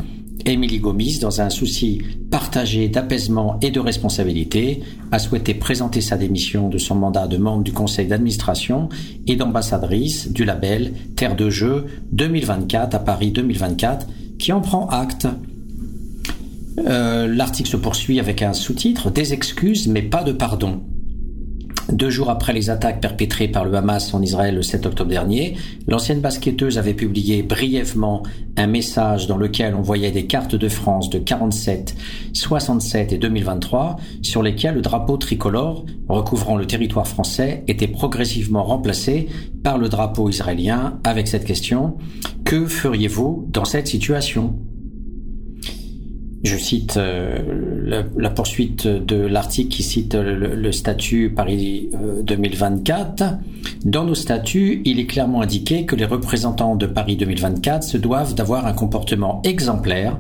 Émilie 0.47 0.79
Gomis, 0.79 1.19
dans 1.19 1.41
un 1.41 1.51
souci 1.51 2.01
partagé 2.31 2.89
d'apaisement 2.89 3.59
et 3.61 3.71
de 3.71 3.81
responsabilité, 3.81 4.83
a 5.11 5.19
souhaité 5.19 5.53
présenter 5.53 6.01
sa 6.01 6.17
démission 6.17 6.69
de 6.69 6.79
son 6.79 6.95
mandat 6.95 7.27
de 7.27 7.37
membre 7.37 7.65
du 7.65 7.73
conseil 7.73 8.07
d'administration 8.07 8.89
et 9.27 9.37
d'ambassadrice 9.37 10.33
du 10.33 10.45
label 10.45 10.93
Terre 11.17 11.37
de 11.37 11.51
Jeux 11.51 11.87
2024 12.13 12.95
à 12.95 12.99
Paris 13.01 13.33
2024 13.33 14.07
qui 14.41 14.53
en 14.53 14.61
prend 14.61 14.89
acte. 14.89 15.29
Euh, 16.79 17.27
l'article 17.29 17.69
se 17.69 17.77
poursuit 17.77 18.19
avec 18.19 18.43
un 18.43 18.55
sous-titre 18.55 19.11
Des 19.11 19.35
excuses 19.35 19.87
mais 19.87 20.03
pas 20.03 20.25
de 20.25 20.33
pardon. 20.33 20.83
Deux 21.93 22.11
jours 22.11 22.31
après 22.31 22.53
les 22.53 22.71
attaques 22.71 23.01
perpétrées 23.01 23.49
par 23.49 23.65
le 23.65 23.75
Hamas 23.75 24.15
en 24.15 24.23
Israël 24.23 24.55
le 24.55 24.63
7 24.63 24.87
octobre 24.87 25.11
dernier, 25.11 25.57
l'ancienne 25.89 26.21
basketteuse 26.21 26.79
avait 26.79 26.95
publié 26.95 27.43
brièvement 27.43 28.23
un 28.57 28.69
message 28.69 29.27
dans 29.27 29.37
lequel 29.37 29.75
on 29.75 29.83
voyait 29.83 30.13
des 30.13 30.27
cartes 30.27 30.55
de 30.55 30.69
France 30.69 31.11
de 31.11 31.19
47, 31.19 31.97
67 32.33 33.13
et 33.13 33.19
2023 33.19 33.97
sur 34.23 34.43
lesquelles 34.43 34.75
le 34.75 34.83
drapeau 34.83 35.17
tricolore 35.17 35.85
recouvrant 36.09 36.57
le 36.57 36.67
territoire 36.67 37.09
français 37.09 37.65
était 37.67 37.89
progressivement 37.89 38.63
remplacé 38.63 39.29
par 39.65 39.77
le 39.77 39.89
drapeau 39.89 40.29
israélien 40.29 41.01
avec 41.05 41.27
cette 41.27 41.45
question 41.45 41.97
Que 42.45 42.67
feriez-vous 42.67 43.49
dans 43.51 43.65
cette 43.65 43.89
situation? 43.89 44.57
Je 46.43 46.57
cite 46.57 46.97
euh, 46.97 48.03
la, 48.17 48.31
poursuite 48.31 48.87
de 48.87 49.17
l'article 49.17 49.69
qui 49.69 49.83
cite 49.83 50.15
le, 50.15 50.73
statut 50.73 51.31
Paris 51.31 51.91
2024. 52.23 53.23
Euh, 53.23 53.27
Dans 53.85 54.05
nos 54.05 54.15
statuts, 54.15 54.81
il 54.85 54.99
est 54.99 55.07
clairement 55.07 55.43
indiqué 55.43 55.85
que 55.85 55.97
les 55.97 56.07
représentants 56.07 56.77
de 56.77 56.87
Paris 56.87 57.17
2024 57.17 57.83
se 57.83 57.99
doivent 57.99 58.35
d'avoir 58.35 58.67
un 58.67 58.73
comportement 58.73 59.43
exemplaire 59.45 60.19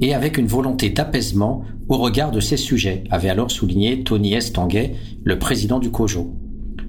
et 0.00 0.14
avec 0.14 0.38
une 0.38 0.46
volonté 0.46 0.90
d'apaisement 0.90 1.62
au 1.88 1.98
regard 1.98 2.30
de 2.30 2.40
ces 2.40 2.56
sujets, 2.56 3.04
avait 3.10 3.28
alors 3.28 3.50
souligné 3.50 4.02
Tony 4.02 4.34
Estanguet, 4.34 4.94
le 5.22 5.38
président 5.38 5.78
du 5.78 5.90
COJO. 5.90 6.34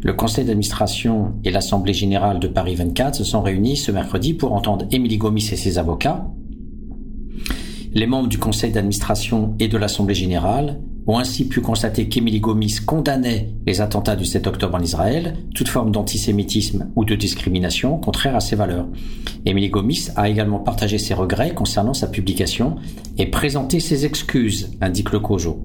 Le 0.03 0.13
conseil 0.13 0.45
d'administration 0.45 1.33
et 1.43 1.51
l'Assemblée 1.51 1.93
générale 1.93 2.39
de 2.39 2.47
Paris 2.47 2.75
24 2.75 3.15
se 3.15 3.23
sont 3.23 3.41
réunis 3.41 3.77
ce 3.77 3.91
mercredi 3.91 4.33
pour 4.33 4.53
entendre 4.53 4.87
Émilie 4.91 5.17
Gomis 5.17 5.49
et 5.51 5.57
ses 5.57 5.77
avocats, 5.77 6.25
les 7.93 8.07
membres 8.07 8.29
du 8.29 8.37
conseil 8.37 8.71
d'administration 8.71 9.55
et 9.59 9.67
de 9.67 9.77
l'Assemblée 9.77 10.15
générale 10.15 10.79
ont 11.07 11.17
ainsi 11.17 11.47
pu 11.47 11.61
constater 11.61 12.07
qu'Emily 12.07 12.39
Gomis 12.39 12.77
condamnait 12.85 13.49
les 13.65 13.81
attentats 13.81 14.15
du 14.15 14.23
7 14.23 14.47
octobre 14.47 14.75
en 14.75 14.81
Israël, 14.81 15.35
toute 15.55 15.67
forme 15.67 15.91
d'antisémitisme 15.91 16.91
ou 16.95 17.03
de 17.03 17.15
discrimination 17.15 17.97
contraire 17.97 18.35
à 18.35 18.39
ses 18.39 18.55
valeurs. 18.55 18.87
Emily 19.45 19.69
Gomis 19.69 20.09
a 20.15 20.29
également 20.29 20.59
partagé 20.59 20.99
ses 20.99 21.13
regrets 21.13 21.53
concernant 21.53 21.93
sa 21.93 22.07
publication 22.07 22.75
et 23.17 23.25
présenté 23.25 23.79
ses 23.79 24.05
excuses, 24.05 24.71
indique 24.79 25.11
le 25.11 25.19
COJO. 25.19 25.59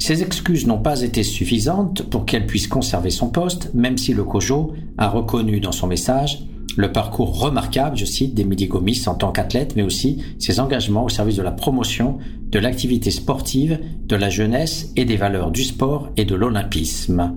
Ces 0.00 0.22
excuses 0.22 0.66
n'ont 0.66 0.80
pas 0.80 1.02
été 1.02 1.22
suffisantes 1.22 2.02
pour 2.02 2.24
qu'elle 2.24 2.46
puisse 2.46 2.66
conserver 2.66 3.10
son 3.10 3.28
poste, 3.28 3.72
même 3.74 3.98
si 3.98 4.14
le 4.14 4.24
COJO 4.24 4.72
a 4.96 5.08
reconnu 5.08 5.60
dans 5.60 5.72
son 5.72 5.86
message 5.86 6.42
le 6.80 6.92
parcours 6.92 7.38
remarquable, 7.38 7.96
je 7.96 8.06
cite, 8.06 8.34
d'Emilie 8.34 8.66
Gomis 8.66 9.04
en 9.06 9.14
tant 9.14 9.32
qu'athlète, 9.32 9.76
mais 9.76 9.82
aussi 9.82 10.24
ses 10.38 10.60
engagements 10.60 11.04
au 11.04 11.08
service 11.08 11.36
de 11.36 11.42
la 11.42 11.52
promotion 11.52 12.18
de 12.48 12.58
l'activité 12.58 13.10
sportive, 13.10 13.78
de 14.06 14.16
la 14.16 14.30
jeunesse 14.30 14.90
et 14.96 15.04
des 15.04 15.16
valeurs 15.16 15.50
du 15.50 15.62
sport 15.62 16.10
et 16.16 16.24
de 16.24 16.34
l'olympisme. 16.34 17.36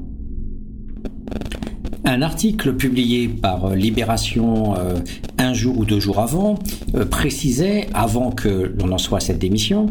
Un 2.06 2.22
article 2.22 2.74
publié 2.74 3.30
par 3.30 3.66
euh, 3.66 3.76
Libération 3.76 4.76
euh, 4.78 4.96
un 5.38 5.54
jour 5.54 5.78
ou 5.78 5.86
deux 5.86 6.02
jours 6.02 6.20
avant 6.20 6.60
euh, 6.96 7.06
précisait, 7.06 7.88
avant 7.94 8.32
que 8.32 8.74
l'on 8.78 8.92
en 8.92 8.98
soit 8.98 9.20
à 9.20 9.22
cette 9.22 9.40
démission, 9.40 9.88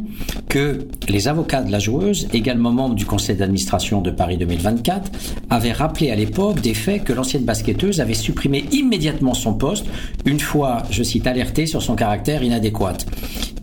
que 0.50 0.86
les 1.08 1.28
avocats 1.28 1.62
de 1.62 1.72
la 1.72 1.78
joueuse, 1.78 2.28
également 2.34 2.70
membres 2.70 2.94
du 2.94 3.06
conseil 3.06 3.36
d'administration 3.36 4.02
de 4.02 4.10
Paris 4.10 4.36
2024, 4.36 5.10
avaient 5.48 5.72
rappelé 5.72 6.10
à 6.10 6.14
l'époque 6.14 6.60
des 6.60 6.74
faits 6.74 7.04
que 7.04 7.14
l'ancienne 7.14 7.44
basketteuse 7.44 8.00
avait 8.00 8.12
supprimé 8.12 8.66
immédiatement 8.72 9.32
son 9.32 9.54
poste 9.54 9.86
une 10.26 10.40
fois, 10.40 10.82
je 10.90 11.02
cite, 11.02 11.26
alertée 11.26 11.66
sur 11.66 11.82
son 11.82 11.96
caractère 11.96 12.42
inadéquat. 12.42 12.98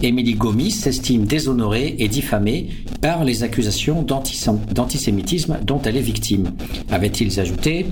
Émilie 0.01 0.35
Gomis 0.35 0.71
s'estime 0.71 1.25
déshonorée 1.25 1.95
et 1.99 2.07
diffamée 2.07 2.69
par 3.01 3.25
les 3.25 3.43
accusations 3.43 4.01
d'antisémitisme 4.01 5.59
dont 5.63 5.81
elle 5.83 5.97
est 5.97 6.01
victime. 6.01 6.51
Avait-il 6.89 7.37
ajouté, 7.39 7.85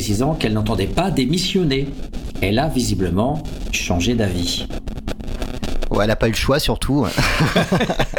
précisant 0.00 0.32
qu'elle 0.32 0.54
n'entendait 0.54 0.86
pas 0.86 1.10
démissionner. 1.10 1.86
Elle 2.40 2.58
a 2.58 2.68
visiblement 2.68 3.42
changé 3.70 4.14
d'avis. 4.14 4.66
Ouais, 5.90 6.04
elle 6.04 6.08
n'a 6.08 6.16
pas 6.16 6.28
eu 6.28 6.30
le 6.30 6.36
choix 6.36 6.58
surtout. 6.58 7.06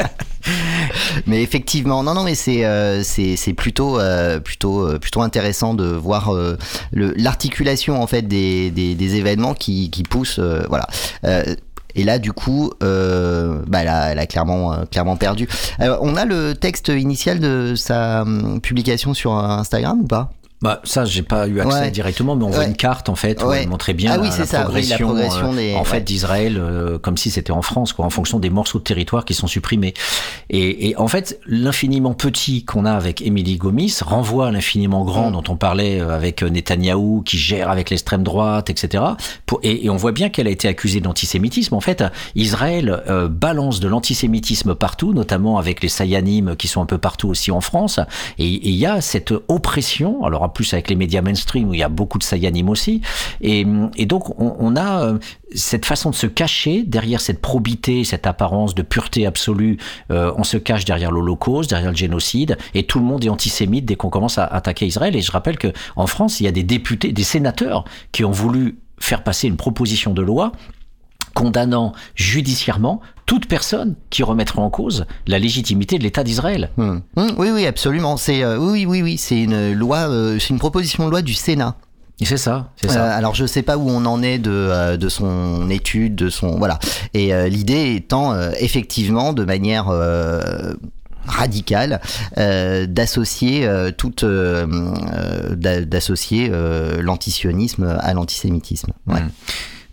mais 1.26 1.42
effectivement, 1.42 2.04
non, 2.04 2.14
non, 2.14 2.22
mais 2.22 2.36
c'est 2.36 2.64
euh, 2.64 3.02
c'est 3.02 3.52
plutôt 3.54 3.98
euh, 3.98 4.38
plutôt 4.38 4.86
euh, 4.86 5.00
plutôt 5.00 5.22
intéressant 5.22 5.74
de 5.74 5.86
voir 5.86 6.32
l'articulation 6.92 8.00
en 8.00 8.06
fait 8.06 8.22
des, 8.22 8.70
des, 8.70 8.94
des, 8.94 9.16
événements 9.16 9.54
qui, 9.54 9.90
qui 9.90 10.04
poussent, 10.04 10.38
voilà. 10.68 10.86
Et 11.94 12.04
là, 12.04 12.18
du 12.18 12.32
coup, 12.32 12.72
euh, 12.82 13.62
bah, 13.66 13.82
elle, 13.82 13.88
a, 13.88 14.12
elle, 14.12 14.18
a, 14.18 14.26
clairement, 14.26 14.72
euh, 14.72 14.84
clairement 14.90 15.16
perdu. 15.16 15.48
Alors, 15.78 15.98
on 16.02 16.16
a 16.16 16.24
le 16.24 16.54
texte 16.54 16.88
initial 16.88 17.38
de 17.38 17.74
sa 17.76 18.22
hum, 18.22 18.60
publication 18.60 19.14
sur 19.14 19.34
Instagram 19.34 20.00
ou 20.02 20.06
pas? 20.06 20.32
Bah, 20.62 20.80
ça, 20.84 21.04
j'ai 21.04 21.22
pas 21.22 21.48
eu 21.48 21.60
accès 21.60 21.90
directement, 21.90 22.36
mais 22.36 22.44
on 22.44 22.50
voit 22.50 22.66
une 22.66 22.76
carte 22.76 23.08
en 23.08 23.16
fait 23.16 23.42
où 23.42 23.52
elle 23.52 23.68
montrait 23.68 23.94
bien 23.94 24.12
ah 24.12 24.16
la, 24.16 24.62
progression, 24.62 25.16
euh, 25.18 25.74
en 25.74 25.84
fait 25.84 26.02
d'Israël 26.02 26.56
euh, 26.56 26.98
comme 26.98 27.16
si 27.16 27.32
c'était 27.32 27.50
en 27.50 27.62
France, 27.62 27.92
quoi, 27.92 28.04
en 28.04 28.10
fonction 28.10 28.38
des 28.38 28.48
morceaux 28.48 28.78
de 28.78 28.84
territoire 28.84 29.24
qui 29.24 29.34
sont 29.34 29.48
supprimés. 29.48 29.92
Et, 30.50 30.90
et 30.90 30.96
en 30.96 31.08
fait, 31.08 31.40
l'infiniment 31.46 32.14
petit 32.14 32.64
qu'on 32.64 32.84
a 32.84 32.92
avec 32.92 33.22
Émilie 33.22 33.56
Gomis 33.56 33.98
renvoie 34.02 34.48
à 34.48 34.50
l'infiniment 34.52 35.04
grand 35.04 35.30
mm. 35.30 35.32
dont 35.32 35.44
on 35.48 35.56
parlait 35.56 36.00
euh, 36.00 36.14
avec 36.14 36.42
Netanyahou 36.42 37.22
qui 37.22 37.38
gère 37.38 37.68
avec 37.68 37.90
l'extrême 37.90 38.22
droite, 38.22 38.70
etc. 38.70 39.02
Pour, 39.46 39.58
et, 39.64 39.86
et, 39.86 39.90
on 39.90 39.96
voit 39.96 40.12
bien 40.12 40.28
qu'elle 40.28 40.46
a 40.46 40.50
été 40.50 40.68
accusée 40.68 41.00
d'antisémitisme. 41.00 41.74
En 41.74 41.80
fait, 41.80 42.04
Israël 42.36 43.02
balance 43.30 43.80
de 43.80 43.88
l'antisémitisme 43.88 44.74
partout, 44.74 45.12
notamment 45.12 45.58
avec 45.58 45.82
les 45.82 45.88
Sayanim 45.88 46.54
qui 46.56 46.68
sont 46.68 46.80
un 46.80 46.86
peu 46.86 46.98
partout 46.98 47.28
aussi 47.28 47.50
en 47.50 47.60
France. 47.60 47.98
Et 48.38 48.46
il 48.46 48.76
y 48.76 48.86
a 48.86 49.00
cette 49.00 49.32
oppression. 49.48 50.24
Alors 50.24 50.44
plus 50.52 50.72
avec 50.72 50.88
les 50.88 50.96
médias 50.96 51.22
mainstream 51.22 51.68
où 51.68 51.74
il 51.74 51.80
y 51.80 51.82
a 51.82 51.88
beaucoup 51.88 52.18
de 52.18 52.22
Sayanim 52.22 52.68
aussi. 52.68 53.00
Et, 53.40 53.64
donc, 54.06 54.38
on, 54.40 54.76
a 54.76 55.04
euh, 55.04 55.18
cette 55.54 55.86
façon 55.86 56.10
de 56.10 56.14
se 56.14 56.26
cacher 56.26 56.82
derrière 56.82 57.20
cette 57.20 57.40
probité, 57.40 58.04
cette 58.04 58.26
apparence 58.26 58.74
de 58.74 58.82
pureté 58.82 59.26
absolue. 59.26 59.78
Euh, 60.10 60.32
on 60.36 60.44
se 60.44 60.56
cache 60.56 60.84
derrière 60.84 61.10
l'Holocauste, 61.10 61.70
derrière 61.70 61.90
le 61.90 61.96
génocide, 61.96 62.56
et 62.74 62.84
tout 62.84 62.98
le 62.98 63.04
monde 63.04 63.24
est 63.24 63.28
antisémite 63.28 63.84
dès 63.84 63.96
qu'on 63.96 64.10
commence 64.10 64.38
à 64.38 64.44
attaquer 64.44 64.86
Israël. 64.86 65.16
Et 65.16 65.22
je 65.22 65.32
rappelle 65.32 65.58
que 65.58 65.72
en 65.96 66.06
France, 66.06 66.40
il 66.40 66.44
y 66.44 66.48
a 66.48 66.52
des 66.52 66.62
députés, 66.62 67.12
des 67.12 67.24
sénateurs 67.24 67.84
qui 68.12 68.24
ont 68.24 68.30
voulu 68.30 68.78
faire 68.98 69.24
passer 69.24 69.48
une 69.48 69.56
proposition 69.56 70.12
de 70.12 70.22
loi 70.22 70.52
condamnant 71.34 71.92
judiciairement 72.14 73.00
toute 73.26 73.46
personne 73.46 73.94
qui 74.10 74.22
remettrait 74.22 74.60
en 74.60 74.70
cause 74.70 75.06
la 75.26 75.38
légitimité 75.38 75.98
de 75.98 76.02
l'État 76.02 76.24
d'Israël. 76.24 76.70
Hmm. 76.76 76.98
Hmm, 77.16 77.30
oui, 77.38 77.48
oui, 77.52 77.66
absolument. 77.66 78.16
C'est 78.16 78.42
euh, 78.42 78.58
oui, 78.58 78.84
oui, 78.86 79.02
oui, 79.02 79.16
c'est 79.18 79.40
une 79.40 79.72
loi, 79.72 80.08
euh, 80.08 80.38
c'est 80.38 80.50
une 80.50 80.58
proposition 80.58 81.06
de 81.06 81.10
loi 81.10 81.22
du 81.22 81.34
Sénat. 81.34 81.76
C'est 82.22 82.36
ça, 82.36 82.70
c'est 82.76 82.88
ça. 82.88 83.04
Euh, 83.04 83.18
alors 83.18 83.34
je 83.34 83.46
sais 83.46 83.62
pas 83.62 83.76
où 83.76 83.88
on 83.88 84.04
en 84.04 84.22
est 84.22 84.38
de, 84.38 84.96
de 84.96 85.08
son 85.08 85.68
étude, 85.70 86.14
de 86.14 86.28
son 86.28 86.56
voilà. 86.58 86.78
Et 87.14 87.32
l'idée 87.48 87.96
étant 87.96 88.38
effectivement 88.60 89.32
de 89.32 89.44
manière 89.44 89.90
radicale 91.26 92.00
d'associer 92.36 93.68
toute 93.98 94.24
d'associer 95.56 96.52
l'antisionisme 97.00 97.96
à 97.98 98.14
l'antisémitisme. 98.14 98.92
Ouais. 99.08 99.20
Hmm. 99.20 99.30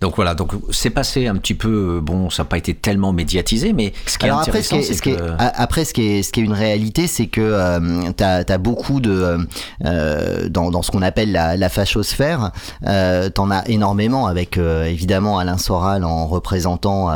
Donc 0.01 0.15
voilà, 0.15 0.33
donc 0.33 0.53
c'est 0.71 0.89
passé 0.89 1.27
un 1.27 1.35
petit 1.35 1.53
peu, 1.53 1.97
euh, 1.97 2.01
bon, 2.01 2.29
ça 2.29 2.43
n'a 2.43 2.49
pas 2.49 2.57
été 2.57 2.73
tellement 2.73 3.11
médiatisé, 3.11 3.73
mais 3.73 3.91
ce 4.05 4.17
qui 4.17 4.27
est 4.27 4.29
intéressant, 4.29 4.79
c'est 4.81 5.01
que... 5.01 5.17
après, 5.37 5.83
ce 5.83 5.93
qui 5.93 6.03
est, 6.03 6.23
ce 6.23 6.31
qui 6.31 6.39
est 6.39 6.43
une 6.43 6.53
réalité, 6.53 7.05
c'est 7.07 7.27
que 7.27 7.41
euh, 7.41 8.11
tu 8.17 8.23
as, 8.23 8.57
beaucoup 8.57 9.01
de... 9.01 9.37
Euh, 9.85 10.47
dans, 10.49 10.71
dans 10.71 10.81
ce 10.81 10.91
qu'on 10.91 11.01
appelle 11.01 11.33
la, 11.33 11.57
la 11.57 11.69
fachosphère, 11.69 12.51
euh, 12.87 13.29
tu 13.33 13.41
en 13.41 13.51
as 13.51 13.67
énormément 13.67 14.27
avec, 14.27 14.57
euh, 14.57 14.85
évidemment, 14.85 15.37
Alain 15.37 15.57
Soral 15.57 16.05
en 16.05 16.27
représentant 16.27 17.09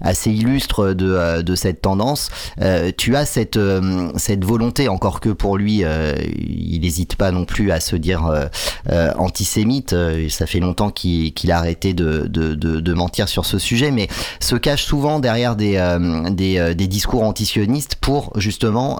assez 0.00 0.30
illustre 0.30 0.92
de, 0.92 1.42
de 1.42 1.54
cette 1.54 1.80
tendance. 1.80 2.28
tu 2.98 3.16
as 3.16 3.24
cette, 3.24 3.58
cette 4.16 4.44
volonté, 4.44 4.88
encore 4.88 5.20
que 5.20 5.30
pour 5.30 5.56
lui, 5.56 5.82
il 6.36 6.80
n'hésite 6.80 7.16
pas 7.16 7.30
non 7.30 7.44
plus 7.44 7.70
à 7.70 7.80
se 7.80 7.96
dire 7.96 8.30
antisémite, 9.18 9.94
ça 10.28 10.46
fait 10.46 10.60
longtemps 10.60 10.90
qu'il 10.90 11.50
a 11.50 11.58
arrêté 11.58 11.94
de 11.94 12.25
de, 12.28 12.94
mentir 12.94 13.28
sur 13.28 13.44
ce 13.44 13.58
sujet, 13.58 13.90
mais 13.90 14.08
se 14.40 14.56
cache 14.56 14.84
souvent 14.84 15.18
derrière 15.18 15.56
des, 15.56 15.76
euh, 15.76 16.30
des, 16.30 16.58
euh, 16.58 16.74
des, 16.74 16.86
discours 16.86 17.22
antisionistes 17.22 17.96
pour 17.96 18.32
justement 18.38 18.98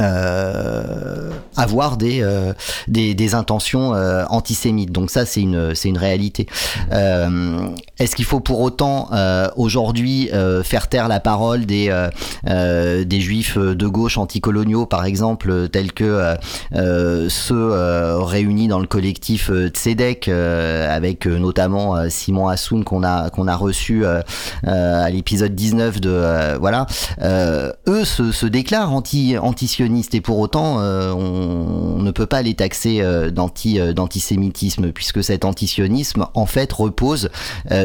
euh, 0.00 0.62
euh, 0.62 1.30
avoir 1.56 1.96
des, 1.96 2.22
euh, 2.22 2.52
des, 2.88 3.14
des 3.14 3.34
intentions 3.34 3.94
euh, 3.94 4.24
antisémites. 4.30 4.90
Donc 4.90 5.10
ça, 5.10 5.26
c'est 5.26 5.42
une, 5.42 5.74
c'est 5.74 5.88
une 5.88 5.98
réalité. 5.98 6.46
Euh, 6.92 7.68
est-ce 7.98 8.16
qu'il 8.16 8.24
faut 8.24 8.40
pour 8.40 8.60
autant 8.60 9.10
aujourd'hui 9.56 10.30
faire 10.64 10.88
taire 10.88 11.08
la 11.08 11.20
parole 11.20 11.66
des, 11.66 12.08
des 12.44 13.20
juifs 13.20 13.58
de 13.58 13.86
gauche 13.86 14.18
anticoloniaux, 14.18 14.86
par 14.86 15.04
exemple, 15.04 15.68
tels 15.68 15.92
que 15.92 16.34
ceux 16.72 17.72
réunis 18.24 18.68
dans 18.68 18.80
le 18.80 18.86
collectif 18.86 19.50
Tzedek, 19.68 20.28
avec 20.28 21.26
notamment 21.26 22.08
Simon 22.08 22.48
Hassoun 22.48 22.82
qu'on 22.82 23.04
a, 23.04 23.30
qu'on 23.30 23.46
a 23.46 23.54
reçu 23.54 24.04
à 24.06 25.10
l'épisode 25.10 25.54
19 25.54 26.00
de... 26.00 26.56
voilà. 26.58 26.86
eux 27.20 28.04
se, 28.04 28.32
se 28.32 28.46
déclarent 28.46 28.92
anti, 28.92 29.36
anti 29.38 29.68
et 30.12 30.20
pour 30.20 30.38
autant 30.38 30.80
euh, 30.80 31.12
on, 31.12 32.02
ne 32.02 32.10
peut 32.10 32.26
pas 32.26 32.42
les 32.42 32.54
taxer 32.54 33.00
euh, 33.00 33.30
d'anti 33.30 33.80
euh, 33.80 33.92
d'antisémitisme 33.92 34.92
puisque 34.92 35.22
cet 35.24 35.44
antisionisme 35.44 36.26
en 36.34 36.46
fait 36.46 36.72
repose 36.72 37.30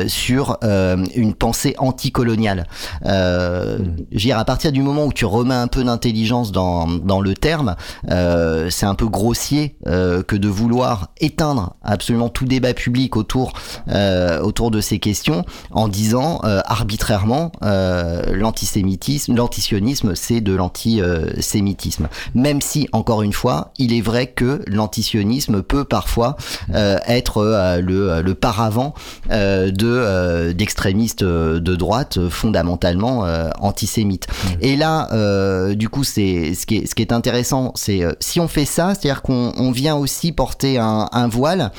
sur 0.07 0.57
une 0.63 1.33
pensée 1.33 1.75
anticoloniale. 1.77 2.67
Euh, 3.05 3.79
dire, 4.11 4.37
à 4.37 4.45
partir 4.45 4.71
du 4.71 4.81
moment 4.81 5.05
où 5.05 5.13
tu 5.13 5.25
remets 5.25 5.55
un 5.55 5.67
peu 5.67 5.83
d'intelligence 5.83 6.51
dans, 6.51 6.87
dans 6.87 7.21
le 7.21 7.33
terme, 7.33 7.75
c'est 8.07 8.85
un 8.85 8.95
peu 8.95 9.07
grossier 9.07 9.75
que 9.85 10.35
de 10.35 10.47
vouloir 10.47 11.09
éteindre 11.19 11.75
absolument 11.83 12.29
tout 12.29 12.45
débat 12.45 12.73
public 12.73 13.15
autour 13.15 13.53
autour 14.41 14.71
de 14.71 14.81
ces 14.81 14.99
questions 14.99 15.45
en 15.71 15.87
disant 15.87 16.39
arbitrairement 16.65 17.51
l'antisémitisme, 17.61 19.35
l'antisionisme 19.35 20.15
c'est 20.15 20.41
de 20.41 20.53
l'antisémitisme 20.53 21.86
l'antisémitisme. 21.87 22.07
Même 22.35 22.61
si, 22.61 22.87
encore 22.91 23.21
une 23.21 23.33
fois, 23.33 23.71
il 23.77 23.93
est 23.93 24.01
vrai 24.01 24.27
que 24.27 24.61
l'antisionisme 24.67 25.61
peut 25.61 25.85
parfois 25.85 26.35
être 26.73 27.79
le, 27.81 28.21
le 28.21 28.33
paravent 28.35 28.93
de 29.29 30.51
d'extrémistes 30.51 31.23
de 31.23 31.75
droite 31.75 32.27
fondamentalement 32.29 33.25
antisémites. 33.59 34.27
Mmh. 34.27 34.47
Et 34.61 34.75
là, 34.75 35.73
du 35.73 35.89
coup, 35.89 36.03
c'est 36.03 36.53
ce 36.53 36.65
qui 36.65 36.77
est 36.77 36.87
ce 36.87 36.95
qui 36.95 37.01
est 37.01 37.11
intéressant, 37.11 37.71
c'est 37.75 38.03
si 38.19 38.39
on 38.39 38.47
fait 38.47 38.65
ça, 38.65 38.93
c'est-à-dire 38.93 39.21
qu'on 39.21 39.53
on 39.57 39.71
vient 39.71 39.95
aussi 39.95 40.31
porter 40.31 40.77
un, 40.77 41.09
un 41.11 41.27
voile 41.27 41.71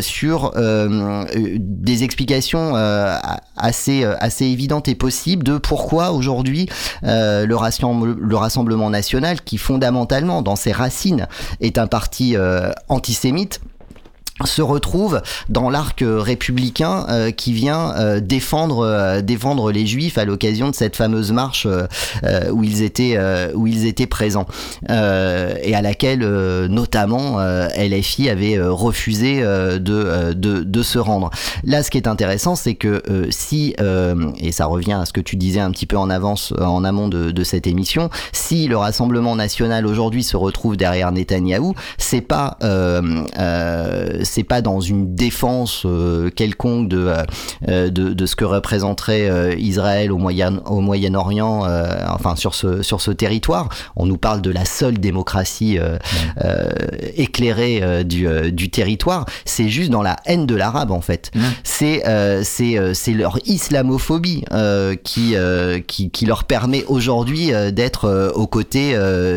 sur 0.00 0.52
des 0.56 2.04
explications 2.04 2.74
assez 3.56 4.04
assez 4.04 4.46
évidentes 4.46 4.88
et 4.88 4.94
possibles 4.94 5.44
de 5.44 5.58
pourquoi 5.58 6.12
aujourd'hui 6.12 6.68
euh, 7.04 7.46
le, 7.46 7.56
Rassemblement 8.38 8.88
national, 8.88 9.27
qui 9.36 9.58
fondamentalement 9.58 10.42
dans 10.42 10.56
ses 10.56 10.72
racines 10.72 11.26
est 11.60 11.78
un 11.78 11.86
parti 11.86 12.36
euh, 12.36 12.70
antisémite, 12.88 13.60
se 14.46 14.62
retrouve 14.62 15.20
dans 15.48 15.70
l'arc 15.70 16.04
républicain 16.06 17.06
euh, 17.08 17.30
qui 17.30 17.52
vient 17.52 17.94
euh, 17.96 18.20
défendre 18.20 18.84
euh, 18.84 19.20
défendre 19.20 19.72
les 19.72 19.86
juifs 19.86 20.18
à 20.18 20.24
l'occasion 20.24 20.70
de 20.70 20.74
cette 20.74 20.96
fameuse 20.96 21.32
marche 21.32 21.66
où 22.52 22.64
ils 22.64 22.82
étaient 22.82 23.18
où 23.54 23.66
ils 23.66 23.86
étaient 23.86 24.06
présents 24.06 24.46
et 24.88 25.74
à 25.74 25.82
laquelle 25.82 26.20
notamment 26.66 27.38
LFI 27.38 28.28
avait 28.28 28.58
refusé 28.60 29.40
de, 29.40 29.78
de, 29.78 30.62
de 30.62 30.82
se 30.82 30.98
rendre. 30.98 31.30
Là 31.64 31.82
ce 31.82 31.90
qui 31.90 31.98
est 31.98 32.08
intéressant 32.08 32.56
c'est 32.56 32.74
que 32.74 33.02
si 33.30 33.74
et 34.38 34.52
ça 34.52 34.66
revient 34.66 34.94
à 34.94 35.06
ce 35.06 35.12
que 35.12 35.20
tu 35.20 35.36
disais 35.36 35.60
un 35.60 35.70
petit 35.70 35.86
peu 35.86 35.96
en 35.96 36.10
avance 36.10 36.52
en 36.60 36.84
amont 36.84 37.08
de, 37.08 37.30
de 37.30 37.44
cette 37.44 37.66
émission 37.66 38.10
si 38.32 38.68
le 38.68 38.76
Rassemblement 38.76 39.36
national 39.36 39.86
aujourd'hui 39.86 40.22
se 40.22 40.36
retrouve 40.36 40.76
derrière 40.76 41.12
Netanyahou 41.12 41.74
c'est 41.98 42.20
pas 42.20 42.56
c'est 44.28 44.44
pas 44.44 44.62
dans 44.62 44.80
une 44.80 45.14
défense 45.14 45.82
euh, 45.84 46.30
quelconque 46.30 46.88
de, 46.88 47.12
euh, 47.68 47.90
de, 47.90 48.12
de 48.12 48.26
ce 48.26 48.36
que 48.36 48.44
représenterait 48.44 49.28
euh, 49.28 49.54
Israël 49.58 50.12
au 50.12 50.18
Moyen 50.18 50.60
au 50.66 50.80
Moyen-Orient, 50.80 51.66
enfin 52.08 52.36
sur 52.36 52.54
ce 52.54 52.82
sur 52.82 53.00
ce 53.00 53.10
territoire. 53.10 53.68
On 53.96 54.06
nous 54.06 54.16
parle 54.18 54.42
de 54.42 54.50
la 54.50 54.64
seule 54.64 54.98
démocratie 54.98 55.78
éclairée 57.16 58.04
du, 58.04 58.26
du 58.52 58.70
territoire. 58.70 59.26
C'est 59.44 59.68
juste 59.68 59.90
dans 59.90 60.02
la 60.02 60.16
haine 60.26 60.46
de 60.46 60.54
l'arabe 60.54 60.90
en 60.90 61.00
fait. 61.00 61.30
C'est 61.64 62.02
c'est 62.44 62.94
c'est 62.94 63.12
leur 63.12 63.38
islamophobie 63.46 64.44
qui, 65.04 65.34
qui 65.86 66.10
qui 66.10 66.26
leur 66.26 66.44
permet 66.44 66.84
aujourd'hui 66.84 67.50
d'être 67.72 68.32
aux 68.34 68.46
côtés 68.46 68.96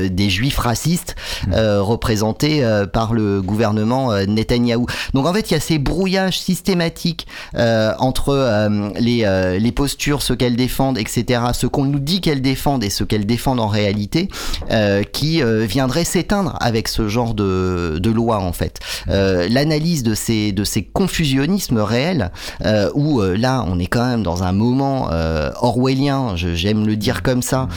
des 0.10 0.30
juifs 0.30 0.58
racistes 0.58 1.16
représentés 1.52 2.64
par 2.94 3.14
le 3.14 3.42
gouvernement 3.42 4.14
Netanyahou. 4.26 4.81
Donc 5.14 5.26
en 5.26 5.34
fait, 5.34 5.52
il 5.52 5.54
y 5.54 5.58
a 5.58 5.60
ces 5.60 5.80
brouillages 5.80 6.40
systématiques 6.40 7.28
euh, 7.56 7.94
entre 8.00 8.30
euh, 8.30 8.90
les, 9.00 9.24
euh, 9.26 9.60
les 9.60 9.72
postures, 9.72 10.22
ce 10.22 10.34
qu'elles 10.34 10.56
défendent, 10.56 10.98
etc., 10.98 11.42
ce 11.54 11.68
qu'on 11.68 11.86
nous 11.86 12.00
dit 12.00 12.22
qu'elles 12.22 12.42
défendent 12.42 12.84
et 12.84 12.90
ce 12.90 13.04
qu'elles 13.04 13.26
défendent 13.26 13.60
en 13.60 13.68
réalité, 13.68 14.30
qui 15.12 15.42
viendraient 15.44 16.06
s'éteindre 16.06 16.58
avec 16.62 16.88
ce 16.88 17.08
genre 17.08 17.34
de, 17.34 18.00
de 18.02 18.10
loi 18.10 18.40
en 18.40 18.54
fait. 18.54 18.80
L'analyse 19.08 20.04
de 20.04 20.16
ces, 20.16 20.52
de 20.52 20.64
ces 20.64 20.84
confusionnismes 20.84 21.80
réels, 21.80 22.32
où 22.94 23.22
là, 23.22 23.66
on 23.68 23.80
est 23.80 23.88
quand 23.88 24.06
même 24.06 24.24
dans 24.24 24.44
un 24.44 24.52
moment 24.52 25.10
orwellien, 25.62 26.36
j'aime 26.36 26.86
le 26.86 26.96
dire 26.96 27.24
comme 27.24 27.42
ça, 27.42 27.68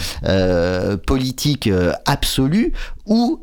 politique 1.06 1.68
absolu, 2.06 2.72
où 3.06 3.40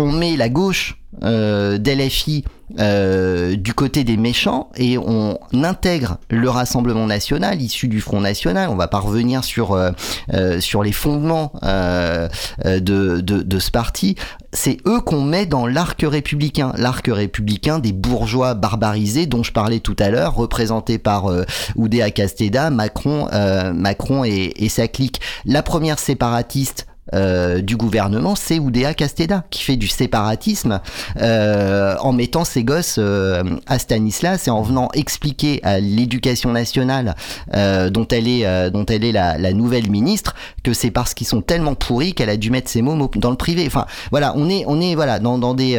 on 0.00 0.12
met 0.12 0.36
la 0.36 0.48
gauche 0.48 0.96
euh, 1.24 1.76
d'LFI 1.76 2.44
euh, 2.78 3.56
du 3.56 3.74
côté 3.74 4.04
des 4.04 4.16
méchants 4.16 4.70
et 4.76 4.96
on 4.96 5.38
intègre 5.52 6.18
le 6.30 6.48
Rassemblement 6.48 7.06
national 7.06 7.60
issu 7.60 7.88
du 7.88 8.00
Front 8.00 8.20
national. 8.20 8.70
On 8.70 8.76
va 8.76 8.86
pas 8.86 9.00
revenir 9.00 9.42
sur 9.44 9.72
euh, 9.72 9.90
euh 10.32 10.60
sur 10.60 10.82
les 10.82 10.92
fondements 10.92 11.52
de, 11.62 12.78
de, 12.78 13.20
de, 13.20 13.58
ce 13.58 13.70
parti. 13.70 14.14
C'est 14.52 14.78
eux 14.86 15.00
qu'on 15.00 15.22
met 15.22 15.46
dans 15.46 15.66
l'arc 15.66 16.00
républicain, 16.06 16.72
l'arc 16.76 17.08
républicain 17.12 17.80
des 17.80 17.92
bourgeois 17.92 18.54
barbarisés 18.54 19.26
dont 19.26 19.42
je 19.42 19.52
parlais 19.52 19.80
tout 19.80 19.96
à 19.98 20.10
l'heure, 20.10 20.34
représentés 20.34 20.98
par 20.98 21.30
Oudéa 21.76 22.10
Casteda, 22.10 22.70
Macron, 22.70 23.28
Macron 23.74 24.24
et, 24.24 24.52
et 24.56 24.68
sa 24.68 24.86
clique. 24.88 25.20
La 25.44 25.62
première 25.62 25.98
séparatiste 25.98 26.86
euh, 27.14 27.60
du 27.60 27.76
gouvernement, 27.76 28.34
c'est 28.34 28.58
Oudéa 28.58 28.94
Casteda 28.94 29.44
qui 29.50 29.62
fait 29.62 29.76
du 29.76 29.88
séparatisme 29.88 30.80
euh, 31.20 31.96
en 32.00 32.12
mettant 32.12 32.44
ses 32.44 32.64
gosses 32.64 32.96
euh, 32.98 33.42
à 33.66 33.78
Stanislas 33.78 34.46
et 34.46 34.50
en 34.50 34.62
venant 34.62 34.88
expliquer 34.94 35.60
à 35.62 35.80
l'éducation 35.80 36.52
nationale 36.52 37.14
dont 37.52 38.06
elle 38.10 38.28
est 38.28 38.70
dont 38.70 38.86
elle 38.86 39.04
est 39.04 39.12
la, 39.12 39.38
la 39.38 39.52
nouvelle 39.52 39.90
ministre 39.90 40.34
que 40.62 40.72
c'est 40.72 40.90
parce 40.90 41.14
qu'ils 41.14 41.26
sont 41.26 41.42
tellement 41.42 41.74
pourris 41.74 42.14
qu'elle 42.14 42.28
a 42.28 42.36
dû 42.36 42.50
mettre 42.50 42.70
ses 42.70 42.82
mots 42.82 43.10
dans 43.16 43.30
le 43.30 43.36
privé. 43.36 43.64
Enfin 43.66 43.86
voilà, 44.10 44.32
on 44.36 44.48
est 44.48 44.64
on 44.66 44.80
est 44.80 44.94
voilà 44.94 45.18
dans, 45.18 45.38
dans 45.38 45.54
des 45.54 45.78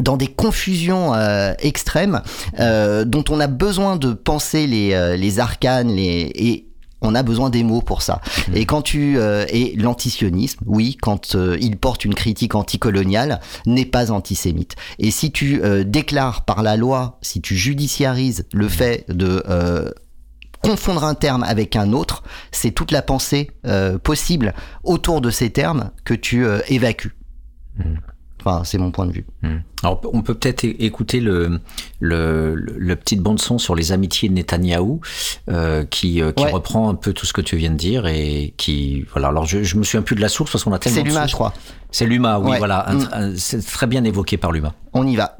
dans 0.00 0.16
des 0.16 0.26
confusions 0.26 1.12
extrêmes 1.58 2.22
dont 2.58 3.24
on 3.30 3.40
a 3.40 3.46
besoin 3.46 3.96
de 3.96 4.12
penser 4.12 4.66
les, 4.66 5.16
les 5.16 5.40
arcanes 5.40 5.88
les, 5.88 6.30
et 6.34 6.67
on 7.00 7.14
a 7.14 7.22
besoin 7.22 7.50
des 7.50 7.62
mots 7.62 7.82
pour 7.82 8.02
ça. 8.02 8.20
Mmh. 8.48 8.56
Et 8.56 8.66
quand 8.66 8.82
tu 8.82 9.18
euh, 9.18 9.44
et 9.48 9.74
l'antisionisme, 9.76 10.64
oui, 10.66 10.96
quand 11.00 11.34
euh, 11.34 11.56
il 11.60 11.76
porte 11.76 12.04
une 12.04 12.14
critique 12.14 12.54
anticoloniale, 12.54 13.40
n'est 13.66 13.84
pas 13.84 14.10
antisémite. 14.10 14.76
Et 14.98 15.10
si 15.10 15.30
tu 15.30 15.62
euh, 15.62 15.84
déclares 15.84 16.44
par 16.44 16.62
la 16.62 16.76
loi, 16.76 17.18
si 17.22 17.40
tu 17.40 17.56
judiciarises 17.56 18.46
le 18.52 18.66
mmh. 18.66 18.70
fait 18.70 19.04
de 19.08 19.42
confondre 20.60 21.04
un 21.04 21.14
terme 21.14 21.44
avec 21.44 21.76
un 21.76 21.92
autre, 21.92 22.24
c'est 22.50 22.72
toute 22.72 22.90
la 22.90 23.00
pensée 23.00 23.50
possible 24.02 24.54
autour 24.82 25.20
de 25.20 25.30
ces 25.30 25.50
termes 25.50 25.92
que 26.04 26.14
tu 26.14 26.44
évacues. 26.68 27.16
Mmh. 27.78 27.94
Enfin, 28.40 28.62
c'est 28.64 28.78
mon 28.78 28.90
point 28.90 29.06
de 29.06 29.12
vue. 29.12 29.26
Hmm. 29.42 29.58
Alors, 29.82 30.00
on 30.12 30.22
peut 30.22 30.34
peut-être 30.34 30.64
écouter 30.64 31.20
le, 31.20 31.60
le, 32.00 32.54
le, 32.54 32.96
petit 32.96 33.16
bande 33.16 33.40
son 33.40 33.58
sur 33.58 33.74
les 33.74 33.92
amitiés 33.92 34.28
de 34.28 34.34
Netanyahou, 34.34 35.00
euh, 35.50 35.84
qui, 35.84 36.22
euh, 36.22 36.32
qui 36.32 36.44
reprend 36.44 36.88
un 36.88 36.94
peu 36.94 37.12
tout 37.12 37.26
ce 37.26 37.32
que 37.32 37.40
tu 37.40 37.56
viens 37.56 37.70
de 37.70 37.76
dire 37.76 38.06
et 38.06 38.54
qui, 38.56 39.04
voilà. 39.12 39.28
Alors, 39.28 39.46
je, 39.46 39.62
je 39.62 39.76
me 39.76 39.84
souviens 39.84 40.02
plus 40.02 40.16
de 40.16 40.20
la 40.20 40.28
source 40.28 40.50
parce 40.52 40.64
qu'on 40.64 40.72
a 40.72 40.78
tellement. 40.78 41.02
C'est 41.02 41.08
l'UMA, 41.08 41.26
je 41.26 41.34
crois. 41.34 41.52
C'est 41.90 42.06
l'UMA, 42.06 42.38
oui, 42.38 42.58
voilà. 42.58 42.86
Hmm. 42.90 43.34
C'est 43.36 43.64
très 43.64 43.86
bien 43.86 44.04
évoqué 44.04 44.36
par 44.36 44.52
l'UMA. 44.52 44.74
On 44.92 45.06
y 45.06 45.16
va. 45.16 45.38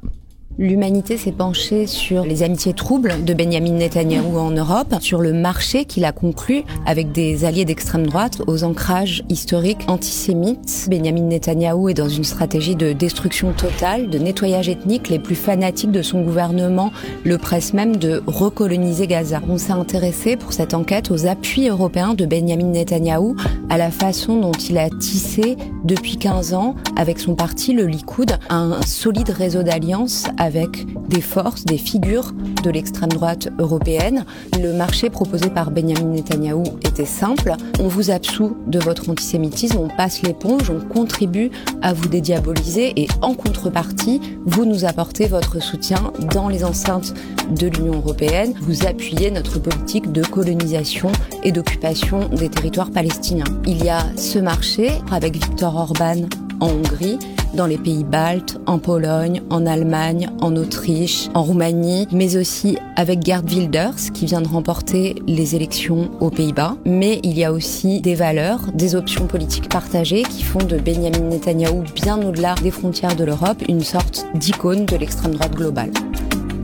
L'humanité 0.61 1.17
s'est 1.17 1.31
penchée 1.31 1.87
sur 1.87 2.25
les 2.25 2.43
amitiés 2.43 2.73
troubles 2.73 3.25
de 3.25 3.33
Benjamin 3.33 3.75
Netanyahou 3.75 4.39
en 4.39 4.51
Europe, 4.51 4.93
sur 4.99 5.21
le 5.21 5.33
marché 5.33 5.85
qu'il 5.85 6.05
a 6.05 6.11
conclu 6.11 6.65
avec 6.85 7.13
des 7.13 7.45
alliés 7.45 7.65
d'extrême 7.65 8.09
droite 8.09 8.43
aux 8.49 8.65
ancrages 8.65 9.23
historiques 9.29 9.85
antisémites. 9.87 10.89
Benjamin 10.91 11.29
Netanyahou 11.29 11.91
est 11.91 11.95
dans 11.95 12.09
une 12.09 12.25
stratégie 12.25 12.75
de 12.75 12.93
destruction 12.93 13.53
totale, 13.53 14.11
de 14.11 14.19
nettoyage 14.19 14.69
ethnique. 14.69 15.11
Les 15.11 15.21
plus 15.21 15.37
fanatiques 15.37 15.93
de 15.93 16.03
son 16.03 16.23
gouvernement 16.23 16.91
le 17.23 17.39
pressent 17.39 17.75
même 17.75 17.95
de 17.95 18.21
recoloniser 18.27 19.07
Gaza. 19.07 19.41
On 19.49 19.59
s'est 19.59 19.71
intéressé 19.71 20.37
pour 20.37 20.53
cette 20.53 20.75
enquête 20.75 21.13
aux 21.13 21.29
appuis 21.29 21.69
européens 21.69 22.15
de 22.15 22.27
Benjamin 22.27 22.73
Netanyahou, 22.73 23.37
à 23.71 23.79
la 23.79 23.93
façon 23.93 24.41
dont 24.41 24.51
il 24.51 24.77
a 24.79 24.91
tissé 24.91 25.57
depuis 25.85 26.17
15 26.17 26.55
ans 26.55 26.75
avec 26.97 27.21
son 27.21 27.37
parti, 27.37 27.75
le 27.75 27.87
Likoud, 27.87 28.41
un 28.51 28.83
solide 28.83 29.31
réseau 29.31 29.63
d'alliances 29.63 30.27
avec 30.49 30.87
des 31.09 31.21
forces, 31.21 31.67
des 31.67 31.77
figures 31.77 32.33
de 32.65 32.71
l'extrême 32.71 33.11
droite 33.11 33.51
européenne. 33.59 34.25
Le 34.59 34.73
marché 34.73 35.11
proposé 35.11 35.51
par 35.51 35.71
Benjamin 35.71 36.15
Netanyahou 36.15 36.65
était 36.87 37.05
simple. 37.05 37.53
On 37.81 37.87
vous 37.87 38.11
absout 38.11 38.57
de 38.67 38.79
votre 38.79 39.11
antisémitisme, 39.11 39.77
on 39.79 39.89
passe 39.95 40.23
l'éponge, 40.23 40.71
on 40.71 40.81
contribue 40.81 41.51
à 41.83 41.93
vous 41.93 42.09
dédiaboliser 42.09 42.95
et 42.97 43.09
en 43.21 43.35
contrepartie, 43.35 44.23
vous 44.47 44.65
nous 44.65 44.87
apportez 44.87 45.27
votre 45.27 45.61
soutien 45.63 46.13
dans 46.33 46.49
les 46.49 46.65
enceintes 46.65 47.13
de 47.51 47.67
l'Union 47.67 47.97
européenne. 47.97 48.55
Vous 48.63 48.87
appuyez 48.87 49.31
notre 49.31 49.59
politique 49.59 50.13
de 50.13 50.25
colonisation 50.25 51.13
et 51.45 51.53
d'occupation 51.53 52.27
des 52.31 52.49
territoires 52.49 52.91
palestiniens. 52.91 53.45
Il 53.67 53.85
y 53.85 53.91
a 53.91 54.01
ce 54.17 54.39
marché 54.39 54.93
avec 55.11 55.35
Viktor 55.35 55.77
Orban 55.77 56.23
en 56.61 56.69
Hongrie 56.69 57.19
dans 57.55 57.67
les 57.67 57.79
pays 57.79 58.05
baltes, 58.05 58.59
en 58.67 58.79
Pologne, 58.79 59.43
en 59.51 59.67
Allemagne, 59.67 60.31
en 60.41 60.57
Autriche, 60.57 61.29
en 61.35 61.43
Roumanie, 61.43 62.07
mais 62.13 62.37
aussi 62.37 62.79
avec 62.97 63.25
Gerd 63.25 63.51
Wilders 63.51 64.13
qui 64.13 64.27
vient 64.27 64.41
de 64.41 64.49
remporter 64.49 65.17
les 65.27 65.55
élections 65.55 66.11
aux 66.21 66.31
Pays-Bas. 66.31 66.77
Mais 66.85 67.21
il 67.23 67.39
y 67.39 67.45
a 67.45 67.53
aussi 67.53 68.01
des 68.01 68.15
valeurs, 68.15 68.61
des 68.75 68.95
options 68.95 69.27
politiques 69.27 69.69
partagées 69.69 70.23
qui 70.23 70.43
font 70.43 70.59
de 70.59 70.79
Benjamin 70.79 71.29
Netanyahou, 71.31 71.85
bien 71.95 72.21
au-delà 72.23 72.55
des 72.63 72.71
frontières 72.71 73.17
de 73.17 73.25
l'Europe, 73.25 73.63
une 73.69 73.83
sorte 73.83 74.27
d'icône 74.35 74.85
de 74.87 74.97
l'extrême 74.97 75.33
droite 75.33 75.55
globale. 75.55 75.91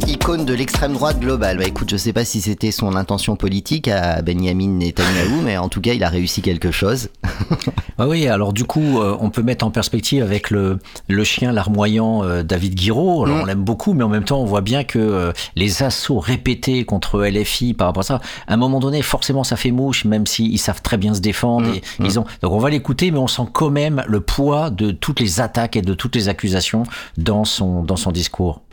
Icône 0.07 0.45
de 0.45 0.55
l'extrême 0.55 0.93
droite 0.93 1.21
globale. 1.21 1.59
Bah 1.59 1.65
écoute, 1.65 1.91
je 1.91 1.97
sais 1.97 2.13
pas 2.13 2.25
si 2.25 2.41
c'était 2.41 2.71
son 2.71 2.97
intention 2.97 3.37
politique 3.37 3.89
à 3.89 4.23
Benjamin 4.23 4.69
Netanyahu, 4.69 5.43
mais 5.43 5.57
en 5.57 5.69
tout 5.69 5.81
cas, 5.81 5.93
il 5.93 6.03
a 6.03 6.09
réussi 6.09 6.43
quelque 6.43 6.71
chose. 6.71 7.09
ah 7.99 8.09
oui, 8.09 8.27
alors 8.27 8.53
du 8.53 8.65
coup, 8.65 9.01
euh, 9.01 9.17
on 9.21 9.31
peut 9.31 9.43
mettre 9.43 9.65
en 9.65 9.71
perspective 9.71 10.23
avec 10.23 10.51
le, 10.51 10.79
le 11.09 11.25
chien 11.25 11.53
larmoyant 11.53 12.25
euh, 12.25 12.43
David 12.43 12.75
Guiraud. 12.75 13.25
Alors, 13.25 13.39
mm. 13.39 13.41
On 13.41 13.45
l'aime 13.45 13.65
beaucoup, 13.65 13.95
mais 13.95 14.05
en 14.05 14.09
même 14.09 14.25
temps, 14.25 14.41
on 14.41 14.45
voit 14.45 14.61
bien 14.61 14.85
que 14.85 14.99
euh, 14.99 15.33
les 15.57 15.83
assauts 15.83 16.19
répétés 16.19 16.85
contre 16.85 17.23
LFI 17.23 17.75
par 17.75 17.89
rapport 17.89 18.03
à 18.03 18.05
ça, 18.05 18.21
à 18.47 18.55
un 18.55 18.57
moment 18.57 18.81
donné, 18.81 19.03
forcément, 19.03 19.45
ça 19.45 19.57
fait 19.57 19.71
mouche, 19.71 20.05
même 20.05 20.27
s'ils 20.27 20.59
savent 20.59 20.83
très 20.83 20.97
bien 20.97 21.15
se 21.15 21.21
défendre. 21.21 21.69
Mm. 21.69 21.75
Et 21.75 21.83
mm. 22.01 22.07
Ils 22.07 22.19
ont... 22.19 22.25
Donc 22.43 22.53
on 22.53 22.59
va 22.59 22.71
l'écouter, 22.71 23.11
mais 23.11 23.19
on 23.19 23.29
sent 23.29 23.47
quand 23.53 23.71
même 23.71 24.03
le 24.07 24.21
poids 24.21 24.71
de 24.71 24.91
toutes 24.91 25.21
les 25.21 25.41
attaques 25.41 25.77
et 25.77 25.83
de 25.83 25.95
toutes 25.95 26.17
les 26.17 26.29
accusations 26.29 26.83
dans 27.17 27.45
son, 27.45 27.83
dans 27.83 27.97
son 27.97 28.11
discours. 28.11 28.64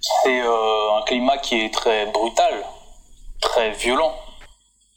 C'est 0.00 0.40
euh, 0.40 0.96
un 0.96 1.02
climat 1.02 1.36
qui 1.38 1.60
est 1.60 1.74
très 1.74 2.06
brutal, 2.06 2.64
très 3.42 3.70
violent 3.72 4.14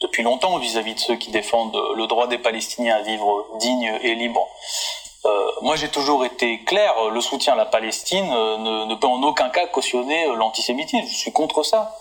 depuis 0.02 0.24
longtemps 0.24 0.58
vis-à-vis 0.60 0.96
de 0.96 1.00
ceux 1.00 1.16
qui 1.18 1.32
défendent 1.32 1.78
le 1.96 2.08
droit 2.08 2.28
des 2.28 2.38
Palestiniens 2.38 2.96
à 2.96 3.02
vivre 3.02 3.58
digne 3.60 4.00
et 4.02 4.16
libre. 4.16 4.48
Euh, 5.26 5.52
moi, 5.62 5.76
j'ai 5.76 5.90
toujours 5.90 6.24
été 6.24 6.64
clair, 6.64 7.10
le 7.10 7.20
soutien 7.20 7.54
à 7.54 7.56
la 7.58 7.66
Palestine 7.66 8.30
euh, 8.32 8.86
ne, 8.86 8.96
peut 8.96 9.08
en 9.08 9.22
aucun 9.24 9.50
cas 9.50 9.68
cautionner 9.68 10.26
l'antisémitisme. 10.36 11.08
Je 11.08 11.18
suis 11.18 11.34
contre 11.34 11.64
ça. 11.64 11.98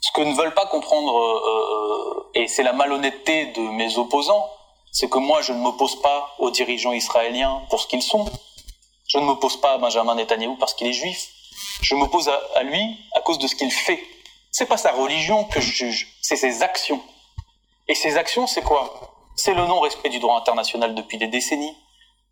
Ce 0.00 0.10
que 0.12 0.22
ne 0.22 0.34
veulent 0.34 0.54
pas 0.54 0.66
comprendre, 0.66 2.26
et 2.34 2.48
c'est 2.48 2.64
la 2.64 2.72
malhonnêteté 2.72 3.46
de 3.46 3.60
mes 3.60 3.98
opposants, 3.98 4.50
c'est 4.90 5.08
que 5.08 5.18
moi, 5.18 5.42
je 5.42 5.52
ne 5.52 5.58
m'oppose 5.58 6.00
pas 6.00 6.34
aux 6.38 6.50
dirigeants 6.50 6.92
israéliens 6.92 7.62
pour 7.70 7.80
ce 7.80 7.86
qu'ils 7.86 8.02
sont. 8.02 8.24
Je 9.06 9.18
ne 9.18 9.24
m'oppose 9.24 9.60
pas 9.60 9.74
à 9.74 9.78
Benjamin 9.78 10.16
Netanyahu 10.16 10.56
parce 10.58 10.74
qu'il 10.74 10.88
est 10.88 10.92
juif. 10.92 11.28
Je 11.82 11.96
m'oppose 11.96 12.28
à, 12.28 12.62
lui 12.62 12.96
à 13.14 13.20
cause 13.20 13.38
de 13.38 13.46
ce 13.48 13.56
qu'il 13.56 13.70
fait. 13.72 14.02
C'est 14.52 14.66
pas 14.66 14.76
sa 14.76 14.92
religion 14.92 15.44
que 15.44 15.60
je 15.60 15.72
juge, 15.72 16.16
c'est 16.22 16.36
ses 16.36 16.62
actions. 16.62 17.02
Et 17.88 17.94
ses 17.94 18.16
actions, 18.16 18.46
c'est 18.46 18.62
quoi? 18.62 19.16
C'est 19.36 19.54
le 19.54 19.66
non-respect 19.66 20.08
du 20.08 20.20
droit 20.20 20.38
international 20.38 20.94
depuis 20.94 21.18
des 21.18 21.26
décennies. 21.26 21.76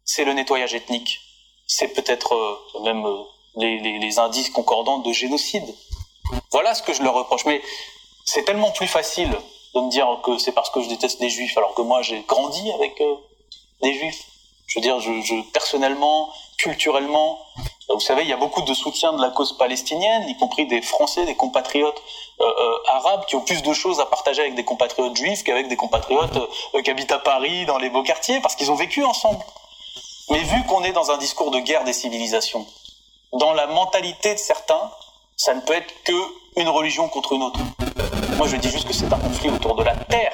C'est 0.05 0.25
le 0.25 0.33
nettoyage 0.33 0.75
ethnique. 0.75 1.21
C'est 1.67 1.89
peut-être 1.89 2.35
euh, 2.35 2.83
même 2.85 3.05
euh, 3.05 3.25
les, 3.57 4.19
indices 4.19 4.51
concordants 4.51 4.99
de 4.99 5.13
génocide. 5.13 5.75
Voilà 6.53 6.75
ce 6.75 6.83
que 6.83 6.93
je 6.93 7.03
leur 7.03 7.15
reproche. 7.15 7.45
Mais 7.47 7.61
c'est 8.25 8.45
tellement 8.45 8.71
plus 8.71 8.87
facile 8.87 9.31
de 9.75 9.81
me 9.81 9.91
dire 9.91 10.07
que 10.25 10.39
c'est 10.39 10.53
parce 10.53 10.71
que 10.71 10.83
je 10.83 10.89
déteste 10.89 11.21
les 11.21 11.31
juifs, 11.31 11.57
alors 11.57 11.75
que 11.75 11.83
moi 11.83 12.03
j'ai 12.03 12.21
grandi 12.23 12.71
avec 12.73 13.01
euh, 13.01 13.17
des 13.83 13.95
juifs. 13.95 14.30
Je 14.71 14.79
veux 14.79 14.83
dire, 14.83 15.01
je, 15.01 15.43
personnellement, 15.53 16.33
culturellement, 16.57 17.41
vous 17.89 17.99
savez, 17.99 18.23
il 18.23 18.29
y 18.29 18.33
a 18.33 18.37
beaucoup 18.37 18.63
de 18.63 18.73
soutien 18.73 19.13
de 19.13 19.21
la 19.21 19.31
cause 19.31 19.59
palestinienne, 19.59 20.29
y 20.29 20.37
compris 20.37 20.67
des 20.67 20.81
Français, 20.81 21.27
des 21.27 21.35
compatriotes 21.35 22.01
euh, 22.41 22.45
euh, 22.45 22.77
arabes 22.87 23.27
qui 23.27 23.35
ont 23.35 23.41
plus 23.41 23.63
de 23.63 23.73
choses 23.73 23.99
à 23.99 24.07
partager 24.07 24.43
avec 24.43 24.55
des 24.55 24.65
compatriotes 24.65 25.17
juifs 25.17 25.43
qu'avec 25.43 25.67
des 25.67 25.77
compatriotes 25.77 26.37
euh, 26.75 26.83
qui 26.83 26.91
habitent 26.91 27.11
à 27.11 27.19
Paris, 27.19 27.67
dans 27.67 27.79
les 27.79 27.91
beaux 27.91 28.05
quartiers, 28.05 28.41
parce 28.41 28.55
qu'ils 28.55 28.71
ont 28.71 28.77
vécu 28.77 29.03
ensemble. 29.05 29.45
Mais 30.31 30.39
vu 30.39 30.65
qu'on 30.67 30.85
est 30.85 30.93
dans 30.93 31.11
un 31.11 31.19
discours 31.19 31.51
de 31.51 31.59
guerre 31.59 31.83
des 31.83 31.93
civilisations, 31.93 32.65
dans 33.33 33.53
la 33.53 33.67
mentalité 33.67 34.35
de 34.35 34.39
certains, 34.39 34.93
ça 35.37 35.53
ne 35.55 35.61
peut 35.63 35.75
être 35.75 35.93
que 36.05 36.13
une 36.57 36.69
religion 36.69 37.09
contre 37.09 37.33
une 37.33 37.43
autre. 37.43 37.59
Moi, 38.37 38.47
je 38.47 38.57
dis 38.57 38.71
juste 38.71 38.87
que 38.87 38.95
c'est 38.95 39.13
un 39.13 39.19
conflit 39.19 39.51
autour 39.51 39.75
de 39.75 39.83
la 39.83 39.97
terre 39.97 40.33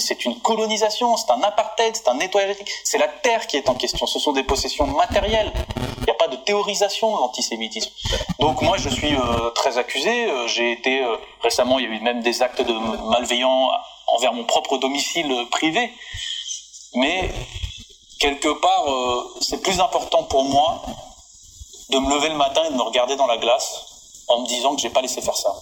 c'est 0.00 0.24
une 0.24 0.38
colonisation, 0.40 1.16
c'est 1.16 1.30
un 1.30 1.42
apartheid, 1.42 1.94
c'est 1.96 2.08
un 2.08 2.14
nettoyage 2.14 2.56
C'est 2.84 2.98
la 2.98 3.08
terre 3.08 3.46
qui 3.46 3.56
est 3.56 3.68
en 3.68 3.74
question. 3.74 4.06
Ce 4.06 4.18
sont 4.18 4.32
des 4.32 4.42
possessions 4.42 4.86
matérielles. 4.86 5.52
Il 5.98 6.04
n'y 6.04 6.10
a 6.10 6.14
pas 6.14 6.28
de 6.28 6.36
théorisation 6.36 7.14
de 7.14 7.20
l'antisémitisme. 7.20 7.90
Donc 8.38 8.62
moi, 8.62 8.76
je 8.76 8.88
suis 8.88 9.14
euh, 9.14 9.50
très 9.50 9.78
accusé. 9.78 10.26
Euh, 10.26 10.46
j'ai 10.46 10.72
été 10.72 11.02
euh, 11.02 11.16
récemment, 11.42 11.78
il 11.78 11.84
y 11.84 11.88
a 11.88 11.94
eu 11.94 12.00
même 12.00 12.22
des 12.22 12.42
actes 12.42 12.62
de 12.62 12.72
malveillants 13.10 13.70
envers 14.08 14.32
mon 14.32 14.44
propre 14.44 14.78
domicile 14.78 15.32
privé. 15.50 15.90
Mais 16.94 17.30
quelque 18.20 18.48
part, 18.48 18.86
c'est 19.40 19.60
plus 19.62 19.80
important 19.80 20.22
pour 20.24 20.44
moi 20.44 20.82
de 21.90 21.98
me 21.98 22.14
lever 22.14 22.28
le 22.28 22.36
matin 22.36 22.62
et 22.66 22.70
de 22.70 22.76
me 22.76 22.82
regarder 22.82 23.16
dans 23.16 23.26
la 23.26 23.36
glace 23.36 23.84
en 24.28 24.40
me 24.40 24.46
disant 24.46 24.74
que 24.74 24.80
j'ai 24.80 24.90
pas 24.90 25.02
laissé 25.02 25.20
faire 25.20 25.36
ça. 25.36 25.54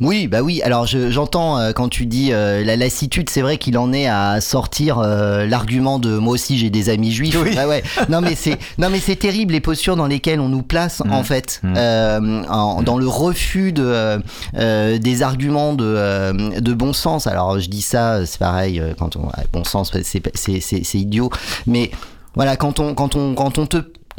Oui, 0.00 0.26
bah 0.26 0.42
oui. 0.42 0.62
Alors 0.62 0.86
j'entends 0.86 1.58
euh, 1.58 1.72
quand 1.72 1.88
tu 1.88 2.06
dis 2.06 2.32
euh, 2.32 2.64
la 2.64 2.76
lassitude, 2.76 3.28
c'est 3.28 3.42
vrai 3.42 3.58
qu'il 3.58 3.76
en 3.78 3.92
est 3.92 4.06
à 4.06 4.40
sortir 4.40 4.98
euh, 4.98 5.46
l'argument 5.46 5.98
de 5.98 6.16
moi 6.16 6.34
aussi 6.34 6.58
j'ai 6.58 6.70
des 6.70 6.88
amis 6.88 7.12
juifs. 7.12 7.36
Oui. 7.40 7.50
Ouais. 7.70 7.82
Non 8.08 8.20
mais 8.20 8.34
c'est 8.34 8.58
non 8.78 8.88
mais 8.90 8.98
c'est 8.98 9.16
terrible 9.16 9.52
les 9.52 9.60
postures 9.60 9.96
dans 9.96 10.06
lesquelles 10.06 10.40
on 10.40 10.48
nous 10.48 10.62
place 10.62 11.02
en 11.02 11.20
mmh. 11.20 11.24
fait, 11.24 11.60
mmh. 11.62 11.74
dans 11.74 12.98
le 12.98 13.06
refus 13.06 13.72
de 13.72 14.20
des 14.54 15.22
arguments 15.22 15.74
de 15.74 16.58
de 16.58 16.72
bon 16.72 16.92
sens. 16.92 17.26
Alors 17.26 17.60
je 17.60 17.68
dis 17.68 17.82
ça, 17.82 18.24
c'est 18.26 18.38
pareil 18.38 18.82
quand 18.98 19.16
on 19.16 19.28
bon 19.52 19.64
sens, 19.64 19.92
c'est 20.02 20.22
c'est 20.34 20.60
c'est 20.60 20.98
idiot, 20.98 21.30
mais 21.66 21.90
voilà 22.34 22.56
quand 22.56 22.80
on 22.80 22.94
quand 22.94 23.16
on 23.16 23.34
quand 23.34 23.58
on 23.58 23.66
te 23.66 23.78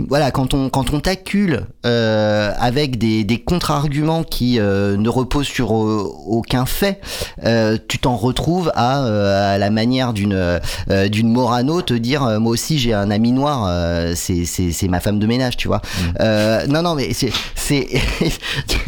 voilà, 0.10 0.32
quand 0.32 0.54
on 0.54 0.70
quand 0.70 0.94
on 0.94 1.00
t'accule 1.00 1.66
euh, 1.86 2.52
avec 2.60 2.98
des, 2.98 3.24
des 3.24 3.40
contre-arguments 3.40 4.24
qui 4.24 4.60
euh, 4.60 4.98
ne 4.98 5.10
reposent 5.10 5.48
sur 5.48 5.76
euh, 5.76 6.04
aucun 6.28 6.66
fait, 6.66 7.02
euh, 7.44 7.78
tu 7.88 7.98
t'en 8.00 8.16
retrouves 8.16 8.72
à, 8.76 9.04
à, 9.54 9.58
la 9.58 9.70
manière 9.70 10.14
d'une 10.14 10.60
d'une 11.10 11.30
Morano 11.30 11.82
te 11.82 11.94
dire 11.94 12.40
moi 12.40 12.52
aussi 12.52 12.80
j'ai 12.80 12.94
un 12.94 13.12
ami 13.12 13.32
noir, 13.32 13.70
c'est 14.16 14.46
c'est 14.46 14.88
ma 14.88 15.00
femme 15.00 15.20
de 15.20 15.28
ménage, 15.28 15.58
tu 15.58 15.68
vois. 15.68 15.82
Mmh. 16.20 16.72
non 16.72 16.82
non 16.82 16.96
mais 16.96 17.14
c'est 17.14 17.32
c'est 17.56 17.88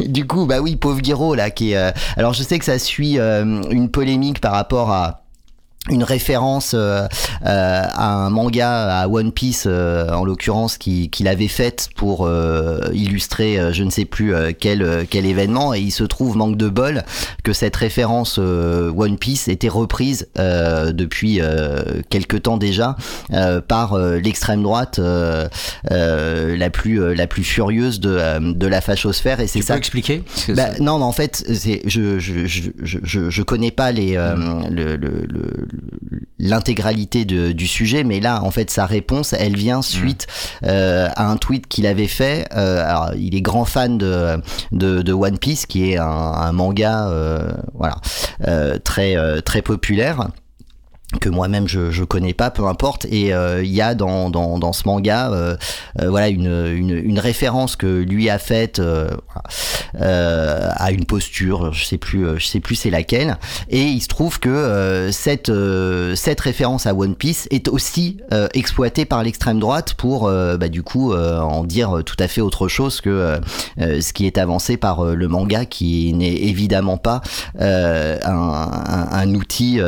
du 0.00 0.26
coup 0.26 0.46
bah 0.46 0.60
oui 0.60 0.76
pauvre 0.76 1.00
Guiraud 1.00 1.34
là 1.34 1.50
qui 1.50 1.72
est 1.72 1.92
alors 2.16 2.32
je 2.32 2.42
sais 2.42 2.58
que 2.58 2.64
ça 2.64 2.78
suit 2.78 3.18
une 3.18 3.88
polémique 3.90 4.40
par 4.40 4.52
rapport 4.52 4.90
à 4.90 5.23
une 5.90 6.02
référence 6.02 6.72
euh, 6.74 7.06
euh, 7.44 7.82
à 7.92 8.14
un 8.14 8.30
manga 8.30 9.00
à 9.00 9.08
One 9.08 9.32
Piece 9.32 9.64
euh, 9.66 10.10
en 10.12 10.24
l'occurrence 10.24 10.78
qui 10.78 11.10
qu'il 11.10 11.28
avait 11.28 11.48
faite 11.48 11.90
pour 11.94 12.28
illustrer 12.92 13.72
je 13.72 13.82
ne 13.82 13.90
sais 13.90 14.04
plus 14.04 14.34
quel 14.58 15.06
quel 15.08 15.26
événement. 15.26 15.74
Et 15.74 15.80
il 15.80 15.90
se 15.90 16.04
trouve 16.04 16.36
manque 16.36 16.56
de 16.56 16.68
bol 16.68 17.02
que 17.42 17.52
cette 17.52 17.76
référence 17.76 18.38
One 18.38 19.18
Piece 19.18 19.48
était 19.48 19.68
reprise 19.68 20.28
depuis 20.36 21.40
quelque 22.08 22.36
temps 22.36 22.56
déjà 22.56 22.96
par 23.68 23.98
l'extrême 23.98 24.62
droite 24.62 24.98
la 25.90 26.70
plus 26.70 27.14
la 27.14 27.26
plus 27.26 27.44
furieuse 27.44 28.00
de 28.00 28.52
de 28.54 28.66
la 28.66 28.80
fachosphère. 28.80 29.40
Et 29.40 29.46
c'est 29.46 29.62
ça 29.62 29.74
peux 29.74 29.78
expliquer? 29.78 30.22
Bah, 30.48 30.70
non 30.80 30.98
mais 30.98 31.04
en 31.04 31.12
fait 31.12 31.44
c'est 31.52 31.82
je 31.86 32.18
je, 32.18 32.46
je 32.46 32.70
je 32.80 33.30
je 33.30 33.42
connais 33.42 33.70
pas 33.70 33.92
les 33.92 34.14
le, 34.14 34.96
le, 34.96 35.26
le 35.28 35.73
l'intégralité 36.38 37.24
du 37.24 37.66
sujet, 37.66 38.04
mais 38.04 38.20
là, 38.20 38.42
en 38.42 38.50
fait, 38.50 38.70
sa 38.70 38.86
réponse, 38.86 39.32
elle 39.32 39.56
vient 39.56 39.82
suite 39.82 40.26
euh, 40.64 41.08
à 41.16 41.30
un 41.30 41.36
tweet 41.36 41.66
qu'il 41.68 41.86
avait 41.86 42.08
fait. 42.08 42.46
Euh, 42.54 42.84
alors, 42.86 43.12
il 43.16 43.34
est 43.34 43.40
grand 43.40 43.64
fan 43.64 43.98
de, 43.98 44.40
de, 44.72 45.12
One 45.12 45.38
Piece, 45.38 45.66
qui 45.66 45.90
est 45.90 45.98
un, 45.98 46.52
manga, 46.52 47.08
euh, 47.08 47.52
voilà, 47.74 47.96
très 48.84 49.16
très 49.42 49.62
populaire 49.62 50.28
que 51.18 51.28
moi-même 51.28 51.68
je, 51.68 51.90
je 51.90 52.04
connais 52.04 52.34
pas, 52.34 52.50
peu 52.50 52.66
importe. 52.66 53.06
Et 53.10 53.34
euh, 53.34 53.62
il 53.62 53.72
y 53.72 53.80
a 53.80 53.94
dans, 53.94 54.30
dans, 54.30 54.58
dans 54.58 54.72
ce 54.72 54.82
manga, 54.86 55.30
euh, 55.30 55.56
euh, 56.00 56.08
voilà 56.08 56.28
une, 56.28 56.46
une, 56.74 56.90
une, 56.90 57.18
référence 57.18 57.76
que 57.76 57.86
lui 57.86 58.28
a 58.28 58.38
faite 58.38 58.80
à 60.00 60.92
une 60.92 61.04
posture, 61.04 61.72
je 61.72 61.84
sais 61.84 61.98
plus, 61.98 62.26
je 62.38 62.46
sais 62.46 62.60
plus 62.60 62.74
c'est 62.74 62.90
laquelle. 62.90 63.38
Et 63.70 63.82
il 63.82 64.00
se 64.00 64.08
trouve 64.08 64.40
que 64.40 65.08
cette 65.12 65.52
cette 66.14 66.40
référence 66.40 66.86
à 66.86 66.94
One 66.94 67.14
Piece 67.14 67.46
est 67.50 67.68
aussi 67.68 68.18
exploitée 68.52 69.04
par 69.04 69.22
l'extrême 69.22 69.60
droite 69.60 69.94
pour 69.94 70.28
bah, 70.28 70.68
du 70.68 70.82
coup 70.82 71.14
en 71.14 71.64
dire 71.64 72.02
tout 72.04 72.16
à 72.18 72.28
fait 72.28 72.40
autre 72.40 72.68
chose 72.68 73.00
que 73.00 73.40
ce 73.78 74.12
qui 74.12 74.26
est 74.26 74.38
avancé 74.38 74.76
par 74.76 75.04
le 75.04 75.28
manga, 75.28 75.64
qui 75.64 76.12
n'est 76.12 76.34
évidemment 76.34 76.98
pas 76.98 77.22
un, 77.58 78.18
un, 78.24 79.34
outil 79.34 79.80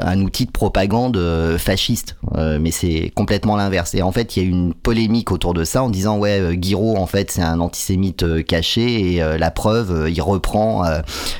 un 0.00 0.20
outil 0.20 0.46
de 0.46 0.50
propagande 0.50 1.16
euh, 1.16 1.58
fasciste, 1.58 2.16
euh, 2.36 2.58
mais 2.60 2.70
c'est 2.70 3.12
complètement 3.14 3.56
l'inverse. 3.56 3.94
Et 3.94 4.02
en 4.02 4.12
fait, 4.12 4.36
il 4.36 4.42
y 4.42 4.46
a 4.46 4.48
une 4.48 4.74
polémique 4.74 5.32
autour 5.32 5.54
de 5.54 5.64
ça 5.64 5.82
en 5.82 5.90
disant 5.90 6.18
ouais, 6.18 6.40
euh, 6.40 6.54
Guiraud 6.54 6.96
en 6.96 7.06
fait 7.06 7.30
c'est 7.30 7.42
un 7.42 7.60
antisémite 7.60 8.44
caché 8.44 9.14
et 9.14 9.38
la 9.38 9.50
preuve, 9.50 10.08
il 10.08 10.20
reprend 10.20 10.84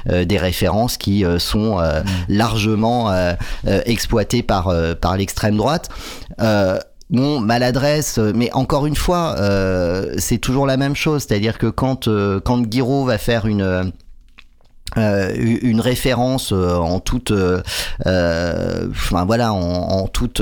des 0.07 0.39
références 0.39 0.97
qui 0.97 1.25
sont 1.39 1.79
largement 2.29 3.13
exploitées 3.65 4.43
par 4.43 4.73
par 5.01 5.17
l'extrême 5.17 5.57
droite. 5.57 5.89
Bon, 7.09 7.41
maladresse, 7.41 8.19
mais 8.19 8.53
encore 8.53 8.87
une 8.87 8.97
fois, 8.97 9.37
c'est 10.19 10.39
toujours 10.39 10.67
la 10.67 10.77
même 10.77 10.97
chose. 10.97 11.25
C'est-à-dire 11.27 11.59
que 11.59 11.67
quand, 11.67 12.09
quand 12.45 12.61
Guiraud 12.63 13.05
va 13.05 13.19
faire 13.19 13.47
une, 13.47 13.93
euh, 14.97 15.35
une 15.37 15.81
référence 15.81 16.53
euh, 16.53 16.77
en 16.77 17.01
toute, 17.01 17.31
euh, 17.31 17.61
enfin 18.91 19.25
voilà, 19.27 19.53
en, 19.53 19.59
en 19.61 20.07
toute 20.07 20.41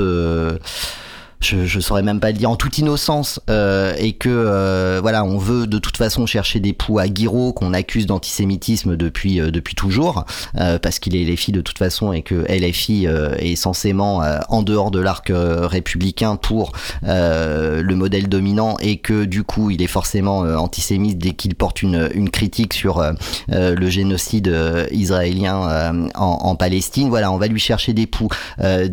je, 1.45 1.65
je 1.65 1.79
saurais 1.79 2.01
même 2.01 2.19
pas 2.19 2.31
le 2.31 2.37
dire 2.37 2.49
en 2.49 2.55
toute 2.55 2.77
innocence 2.77 3.39
euh, 3.49 3.93
et 3.97 4.13
que 4.13 4.29
euh, 4.29 4.99
voilà 5.01 5.23
on 5.23 5.37
veut 5.37 5.67
de 5.67 5.77
toute 5.77 5.97
façon 5.97 6.25
chercher 6.25 6.59
des 6.59 6.73
poux 6.73 6.99
à 6.99 7.07
Guiraud 7.07 7.53
qu'on 7.53 7.73
accuse 7.73 8.05
d'antisémitisme 8.07 8.95
depuis 8.95 9.39
euh, 9.39 9.51
depuis 9.51 9.75
toujours 9.75 10.25
euh, 10.57 10.79
parce 10.79 10.99
qu'il 10.99 11.15
est 11.15 11.35
filles 11.35 11.53
de 11.53 11.61
toute 11.61 11.77
façon 11.77 12.13
et 12.13 12.21
que 12.21 12.45
LFI 12.49 13.07
est 13.39 13.55
censément 13.55 14.21
en 14.47 14.63
dehors 14.63 14.89
de 14.89 14.99
l'arc 14.99 15.31
républicain 15.33 16.37
pour 16.37 16.71
le 17.03 17.93
modèle 17.93 18.29
dominant 18.29 18.77
et 18.79 18.97
que 18.97 19.25
du 19.25 19.43
coup 19.43 19.69
il 19.69 19.81
est 19.81 19.87
forcément 19.87 20.39
antisémite 20.39 21.17
dès 21.17 21.33
qu'il 21.33 21.55
porte 21.55 21.81
une, 21.81 22.09
une 22.13 22.29
critique 22.29 22.73
sur 22.73 23.03
le 23.49 23.89
génocide 23.89 24.55
israélien 24.91 26.09
en, 26.15 26.21
en, 26.21 26.55
Palestine. 26.55 27.09
Voilà 27.09 27.33
on 27.33 27.37
va 27.37 27.47
lui 27.47 27.59
chercher 27.59 27.91
des 27.91 28.07
poux 28.07 28.29
des, 28.59 28.87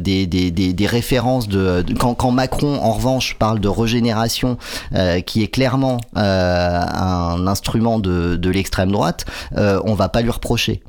des, 0.00 0.26
des, 0.26 0.50
des, 0.52 0.72
des 0.72 0.86
références 0.86 1.48
de 1.48 1.82
quand, 1.98 2.30
Macron, 2.30 2.78
en 2.80 2.92
revanche, 2.92 3.36
parle 3.38 3.60
de 3.60 3.68
régénération, 3.68 4.58
euh, 4.94 5.20
qui 5.20 5.42
est 5.42 5.48
clairement 5.48 5.98
euh, 6.16 6.80
un 6.80 7.46
instrument 7.46 7.98
de, 7.98 8.36
de 8.36 8.50
l'extrême 8.50 8.92
droite, 8.92 9.24
euh, 9.56 9.80
on 9.84 9.94
va 9.94 10.08
pas 10.08 10.22
lui 10.22 10.30
reprocher. 10.30 10.82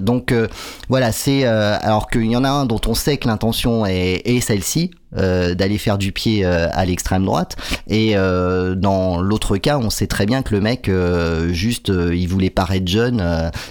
donc 0.00 0.34
voilà, 0.90 1.12
c'est 1.12 1.44
alors 1.44 2.10
qu'il 2.10 2.30
y 2.30 2.36
en 2.36 2.44
a 2.44 2.50
un 2.50 2.66
dont 2.66 2.80
on 2.86 2.94
sait 2.94 3.16
que 3.16 3.26
l'intention 3.26 3.86
est, 3.86 4.20
est 4.26 4.40
celle-ci, 4.40 4.90
euh, 4.90 5.05
d'aller 5.16 5.78
faire 5.78 5.98
du 5.98 6.12
pied 6.12 6.44
euh, 6.44 6.68
à 6.72 6.84
l'extrême 6.84 7.24
droite. 7.24 7.56
Et 7.88 8.16
euh, 8.16 8.74
dans 8.74 9.20
l'autre 9.20 9.56
cas, 9.56 9.78
on 9.78 9.90
sait 9.90 10.06
très 10.06 10.26
bien 10.26 10.42
que 10.42 10.54
le 10.54 10.60
mec, 10.60 10.90
juste, 11.50 11.88
il 11.88 12.26
voulait 12.26 12.50
paraître 12.50 12.86
jeune, 12.86 13.22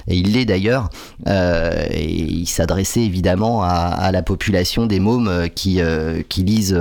et 0.07 0.15
il 0.15 0.33
l'est 0.33 0.45
d'ailleurs, 0.45 0.89
et 1.27 2.05
il 2.05 2.47
s'adressait 2.47 3.01
évidemment 3.01 3.63
à, 3.63 3.69
à, 3.69 4.11
la 4.11 4.23
population 4.23 4.85
des 4.85 4.99
mômes 4.99 5.49
qui, 5.53 5.79
qui 6.29 6.43
lisent 6.43 6.79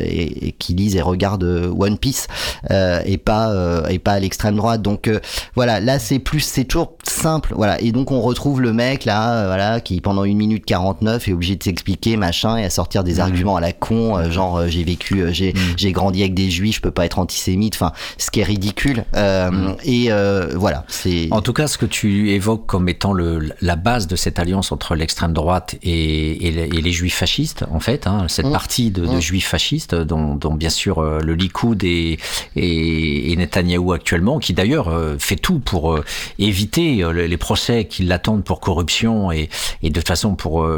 et, 0.00 0.54
qui 0.58 0.74
lisent 0.74 0.96
et 0.96 1.02
regardent 1.02 1.70
One 1.78 1.98
Piece 1.98 2.28
et 2.70 3.18
pas 3.18 3.84
et 3.88 3.98
pas 3.98 4.12
à 4.12 4.20
l'extrême 4.20 4.56
droite. 4.56 4.82
Donc 4.82 5.10
voilà, 5.54 5.80
là 5.80 5.98
c'est 5.98 6.18
plus, 6.18 6.40
c'est 6.40 6.64
toujours 6.64 6.96
simple. 7.02 7.54
Voilà, 7.56 7.80
et 7.80 7.92
donc 7.92 8.10
on 8.10 8.20
retrouve 8.20 8.60
le 8.60 8.72
mec 8.72 9.04
là, 9.04 9.46
voilà, 9.46 9.80
qui 9.80 10.00
pendant 10.00 10.24
une 10.24 10.38
minute 10.38 10.64
49 10.64 11.28
est 11.28 11.32
obligé 11.32 11.56
de 11.56 11.62
s'expliquer 11.62 12.16
machin 12.16 12.56
et 12.56 12.64
à 12.64 12.70
sortir 12.70 13.04
des 13.04 13.16
mmh. 13.16 13.20
arguments 13.20 13.56
à 13.56 13.60
la 13.60 13.72
con 13.72 14.05
euh, 14.14 14.30
genre 14.30 14.58
euh, 14.58 14.68
j'ai 14.68 14.84
vécu, 14.84 15.20
euh, 15.20 15.32
j'ai 15.32 15.52
mm. 15.52 15.58
j'ai 15.76 15.92
grandi 15.92 16.20
avec 16.20 16.34
des 16.34 16.50
juifs, 16.50 16.76
je 16.76 16.80
peux 16.80 16.90
pas 16.90 17.04
être 17.04 17.18
antisémite, 17.18 17.74
enfin 17.74 17.92
ce 18.18 18.30
qui 18.30 18.40
est 18.40 18.44
ridicule. 18.44 19.04
Mm. 19.14 19.74
Et 19.84 20.10
voilà, 20.54 20.84
c'est. 20.88 21.28
En 21.30 21.42
tout 21.42 21.52
cas, 21.52 21.66
ce 21.66 21.78
que 21.78 21.86
tu 21.86 22.30
évoques 22.30 22.66
comme 22.66 22.88
étant 22.88 23.12
le, 23.12 23.50
la 23.60 23.76
base 23.76 24.06
de 24.06 24.16
cette 24.16 24.38
alliance 24.38 24.72
entre 24.72 24.94
l'extrême 24.94 25.32
droite 25.32 25.76
et, 25.82 26.46
et, 26.46 26.50
les, 26.50 26.92
juifs 26.92 27.16
fascistes, 27.16 27.64
en 27.70 27.80
fait, 27.80 28.06
hein, 28.06 28.26
cette 28.28 28.46
mm. 28.46 28.52
partie 28.52 28.90
de, 28.90 29.06
de, 29.06 29.20
juifs 29.20 29.48
fascistes, 29.48 29.94
dont, 29.94 30.34
dont 30.34 30.54
bien 30.54 30.70
sûr 30.70 31.02
le 31.02 31.34
Likoud 31.34 31.82
et, 31.84 32.18
et, 32.56 33.32
et 33.32 33.36
Netanyahou 33.36 33.92
actuellement, 33.92 34.38
qui 34.38 34.54
d'ailleurs 34.54 34.92
fait 35.18 35.36
tout 35.36 35.58
pour 35.58 35.98
éviter 36.38 37.02
les 37.12 37.36
procès 37.36 37.84
qui 37.86 38.04
l'attendent 38.04 38.44
pour 38.44 38.60
corruption 38.60 39.32
et, 39.32 39.48
et 39.82 39.90
de 39.90 40.00
toute 40.00 40.08
façon 40.08 40.34
pour 40.34 40.68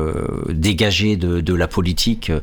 dégager 0.49 1.17
de, 1.17 1.41
de 1.41 1.55
la 1.55 1.69
politique 1.69 2.31
euh, 2.31 2.41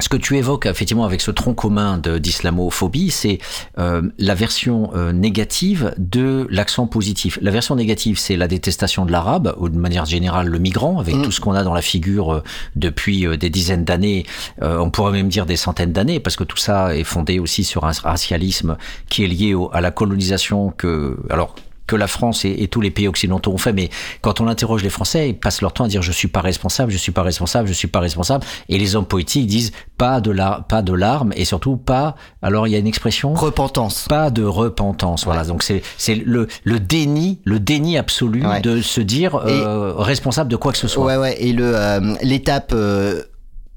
ce 0.00 0.08
que 0.08 0.16
tu 0.16 0.36
évoques 0.36 0.66
effectivement 0.66 1.04
avec 1.04 1.20
ce 1.20 1.30
tronc 1.30 1.54
commun 1.54 1.98
d'islamophobie, 1.98 3.10
c'est 3.10 3.38
euh, 3.78 4.02
la 4.18 4.34
version 4.34 4.90
euh, 4.94 5.12
négative 5.12 5.94
de 5.98 6.48
l'accent 6.50 6.88
positif. 6.88 7.38
La 7.40 7.52
version 7.52 7.76
négative, 7.76 8.18
c'est 8.18 8.36
la 8.36 8.48
détestation 8.48 9.04
de 9.04 9.12
l'arabe, 9.12 9.54
ou 9.58 9.68
de 9.68 9.78
manière 9.78 10.04
générale 10.04 10.48
le 10.48 10.58
migrant, 10.58 10.98
avec 10.98 11.14
mm. 11.14 11.22
tout 11.22 11.30
ce 11.30 11.40
qu'on 11.40 11.52
a 11.52 11.62
dans 11.62 11.74
la 11.74 11.82
figure 11.82 12.42
depuis 12.74 13.26
des 13.38 13.50
dizaines 13.50 13.84
d'années, 13.84 14.26
on 14.60 14.90
pourrait 14.90 15.12
même 15.12 15.28
dire 15.28 15.46
des 15.46 15.56
centaines 15.56 15.92
d'années, 15.92 16.18
parce 16.18 16.36
que 16.36 16.44
tout 16.44 16.56
ça 16.56 16.96
est 16.96 17.04
fondé 17.04 17.38
aussi 17.38 17.62
sur 17.62 17.84
un 17.84 17.92
racialisme 17.92 18.76
qui 19.08 19.24
est 19.24 19.28
lié 19.28 19.54
à 19.72 19.80
la 19.80 19.90
colonisation 19.90 20.70
que... 20.76 21.16
Alors, 21.30 21.54
que 21.86 21.96
la 21.96 22.06
France 22.06 22.44
et, 22.44 22.68
tous 22.68 22.80
les 22.80 22.90
pays 22.90 23.08
occidentaux 23.08 23.52
ont 23.52 23.58
fait, 23.58 23.72
mais 23.72 23.90
quand 24.20 24.40
on 24.40 24.48
interroge 24.48 24.82
les 24.82 24.90
Français, 24.90 25.30
ils 25.30 25.38
passent 25.38 25.60
leur 25.60 25.72
temps 25.72 25.84
à 25.84 25.88
dire 25.88 26.02
je 26.02 26.12
suis 26.12 26.28
pas 26.28 26.40
responsable, 26.40 26.90
je 26.90 26.96
suis 26.96 27.12
pas 27.12 27.22
responsable, 27.22 27.68
je 27.68 27.72
suis 27.72 27.88
pas 27.88 28.00
responsable, 28.00 28.44
et 28.68 28.78
les 28.78 28.96
hommes 28.96 29.06
politiques 29.06 29.46
disent 29.46 29.72
pas 29.98 30.20
de 30.20 30.30
la, 30.30 30.64
pas 30.68 30.82
de 30.82 30.92
larmes 30.92 31.32
et 31.36 31.44
surtout 31.44 31.76
pas. 31.76 32.16
Alors 32.42 32.66
il 32.66 32.70
y 32.70 32.76
a 32.76 32.78
une 32.78 32.86
expression? 32.86 33.34
Repentance, 33.34 34.06
pas 34.08 34.30
de 34.30 34.44
repentance. 34.44 35.24
Voilà, 35.24 35.44
donc 35.44 35.62
c'est 35.62 35.82
c'est 35.98 36.14
le 36.14 36.48
le 36.64 36.80
déni, 36.80 37.40
le 37.44 37.60
déni 37.60 37.98
absolu 37.98 38.42
de 38.62 38.80
se 38.80 39.00
dire 39.00 39.36
euh, 39.36 39.94
responsable 39.96 40.50
de 40.50 40.56
quoi 40.56 40.72
que 40.72 40.78
ce 40.78 40.88
soit. 40.88 41.04
Ouais 41.04 41.16
ouais, 41.16 41.42
et 41.42 41.52
le 41.52 41.76
euh, 41.76 42.14
l'étape 42.22 42.72
euh, 42.74 43.22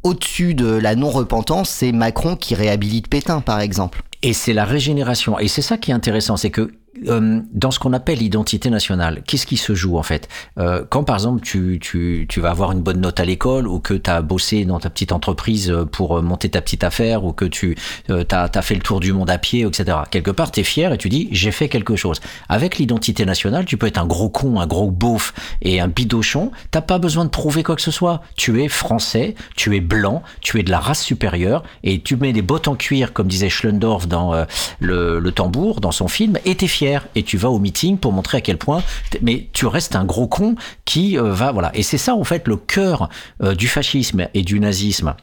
au-dessus 0.03 0.53
de 0.53 0.67
la 0.67 0.95
non-repentance, 0.95 1.69
c'est 1.69 1.91
Macron 1.91 2.35
qui 2.35 2.55
réhabilite 2.55 3.09
Pétain, 3.09 3.41
par 3.41 3.59
exemple. 3.59 4.01
Et 4.23 4.33
c'est 4.33 4.53
la 4.53 4.65
régénération. 4.65 5.37
Et 5.39 5.47
c'est 5.47 5.61
ça 5.61 5.77
qui 5.77 5.91
est 5.91 5.93
intéressant, 5.93 6.37
c'est 6.37 6.49
que 6.49 6.71
euh, 7.07 7.41
dans 7.53 7.71
ce 7.71 7.79
qu'on 7.79 7.93
appelle 7.93 8.19
l'identité 8.19 8.69
nationale, 8.69 9.21
qu'est-ce 9.25 9.45
qui 9.45 9.57
se 9.57 9.75
joue 9.75 9.97
en 9.97 10.03
fait 10.03 10.27
euh, 10.57 10.83
Quand 10.89 11.03
par 11.03 11.15
exemple 11.15 11.41
tu, 11.41 12.27
vas 12.37 12.49
avoir 12.49 12.71
une 12.71 12.81
bonne 12.81 13.01
note 13.01 13.19
à 13.19 13.25
l'école 13.25 13.67
ou 13.67 13.79
que 13.79 13.93
tu 13.93 14.09
as 14.09 14.21
bossé 14.21 14.65
dans 14.65 14.79
ta 14.79 14.89
petite 14.89 15.11
entreprise 15.11 15.73
pour 15.91 16.21
monter 16.21 16.49
ta 16.49 16.61
petite 16.61 16.83
affaire 16.83 17.23
ou 17.23 17.33
que 17.33 17.45
tu 17.45 17.77
euh, 18.09 18.23
as, 18.31 18.61
fait 18.61 18.75
le 18.75 18.81
tour 18.81 18.99
du 18.99 19.13
monde 19.13 19.29
à 19.29 19.37
pied, 19.37 19.65
etc. 19.65 19.97
Quelque 20.09 20.31
part, 20.31 20.51
tu 20.51 20.61
es 20.61 20.63
fier 20.63 20.91
et 20.93 20.97
tu 20.97 21.09
dis 21.09 21.29
j'ai 21.31 21.51
fait 21.51 21.69
quelque 21.69 21.95
chose. 21.95 22.19
Avec 22.49 22.77
l'identité 22.77 23.25
nationale, 23.25 23.65
tu 23.65 23.77
peux 23.77 23.87
être 23.87 23.99
un 23.99 24.07
gros 24.07 24.29
con, 24.29 24.59
un 24.59 24.67
gros 24.67 24.91
beauf 24.91 25.33
et 25.61 25.79
un 25.79 25.87
bidochon. 25.87 26.51
T'as 26.71 26.81
pas 26.81 26.99
besoin 26.99 27.25
de 27.25 27.29
prouver 27.29 27.63
quoi 27.63 27.75
que 27.75 27.81
ce 27.81 27.91
soit. 27.91 28.21
Tu 28.35 28.63
es 28.63 28.67
français, 28.67 29.35
tu 29.55 29.75
es 29.75 29.81
blanc, 29.81 30.23
tu 30.41 30.59
es 30.59 30.63
de 30.63 30.71
la 30.71 30.79
race 30.79 31.01
supérieure 31.01 31.63
et 31.83 32.01
tu 32.01 32.15
mets 32.15 32.33
des 32.33 32.41
bottes 32.41 32.67
en 32.67 32.75
cuir, 32.75 33.13
comme 33.13 33.27
disait 33.27 33.49
Schlendorf 33.49 34.07
dans 34.07 34.33
euh, 34.33 34.45
le, 34.79 35.19
le 35.19 35.31
tambour, 35.31 35.81
dans 35.81 35.91
son 35.91 36.07
film, 36.07 36.37
et 36.45 36.55
t'es 36.55 36.67
fier 36.67 36.86
et 37.15 37.23
tu 37.23 37.37
vas 37.37 37.49
au 37.49 37.59
meeting 37.59 37.97
pour 37.97 38.11
montrer 38.13 38.37
à 38.37 38.41
quel 38.41 38.57
point, 38.57 38.83
mais 39.21 39.49
tu 39.53 39.65
restes 39.65 39.95
un 39.95 40.05
gros 40.05 40.27
con 40.27 40.55
qui 40.85 41.17
euh, 41.17 41.33
va, 41.33 41.51
voilà. 41.51 41.71
Et 41.73 41.83
c'est 41.83 41.97
ça, 41.97 42.15
en 42.15 42.23
fait, 42.23 42.47
le 42.47 42.57
cœur 42.57 43.09
euh, 43.43 43.55
du 43.55 43.67
fascisme 43.67 44.27
et 44.33 44.43
du 44.43 44.59
nazisme 44.59 45.15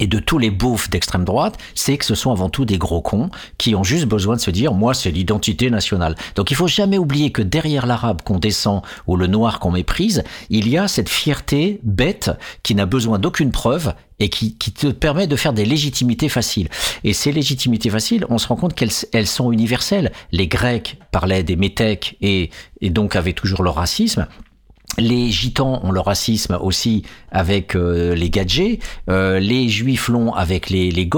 et 0.00 0.06
de 0.06 0.18
tous 0.18 0.38
les 0.38 0.50
beaufs 0.50 0.90
d'extrême 0.90 1.24
droite, 1.24 1.58
c'est 1.74 1.98
que 1.98 2.04
ce 2.04 2.14
sont 2.16 2.32
avant 2.32 2.48
tout 2.48 2.64
des 2.64 2.78
gros 2.78 3.02
cons 3.02 3.30
qui 3.58 3.74
ont 3.76 3.84
juste 3.84 4.06
besoin 4.06 4.34
de 4.34 4.40
se 4.40 4.50
dire 4.50 4.74
moi 4.74 4.94
c'est 4.94 5.10
l'identité 5.10 5.70
nationale. 5.70 6.16
Donc 6.34 6.50
il 6.50 6.56
faut 6.56 6.66
jamais 6.66 6.98
oublier 6.98 7.30
que 7.30 7.42
derrière 7.42 7.86
l'arabe 7.86 8.22
qu'on 8.22 8.38
descend 8.38 8.82
ou 9.06 9.16
le 9.16 9.26
noir 9.26 9.60
qu'on 9.60 9.70
méprise, 9.70 10.24
il 10.48 10.68
y 10.68 10.78
a 10.78 10.88
cette 10.88 11.08
fierté 11.08 11.78
bête 11.84 12.30
qui 12.62 12.74
n'a 12.74 12.86
besoin 12.86 13.18
d'aucune 13.18 13.52
preuve 13.52 13.94
et 14.18 14.28
qui, 14.28 14.54
te 14.54 14.88
permet 14.88 15.26
de 15.26 15.36
faire 15.36 15.52
des 15.52 15.64
légitimités 15.64 16.28
faciles. 16.28 16.68
Et 17.04 17.14
ces 17.14 17.32
légitimités 17.32 17.88
faciles, 17.88 18.26
on 18.28 18.38
se 18.38 18.46
rend 18.48 18.56
compte 18.56 18.74
qu'elles 18.74 18.90
elles 19.12 19.26
sont 19.26 19.50
universelles. 19.50 20.12
Les 20.30 20.46
Grecs 20.46 20.98
parlaient 21.10 21.42
des 21.42 21.56
métèques 21.56 22.16
et, 22.20 22.50
et 22.80 22.90
donc 22.90 23.16
avaient 23.16 23.32
toujours 23.32 23.62
le 23.62 23.70
racisme. 23.70 24.26
Les 25.00 25.30
gitans 25.30 25.80
ont 25.82 25.92
le 25.92 26.00
racisme 26.00 26.58
aussi 26.60 27.04
avec 27.32 27.74
euh, 27.74 28.14
les 28.14 28.28
gadgets, 28.28 28.80
euh, 29.08 29.40
les 29.40 29.68
juifs 29.68 30.08
l'ont 30.08 30.34
avec 30.34 30.68
les, 30.68 30.90
les. 30.90 31.08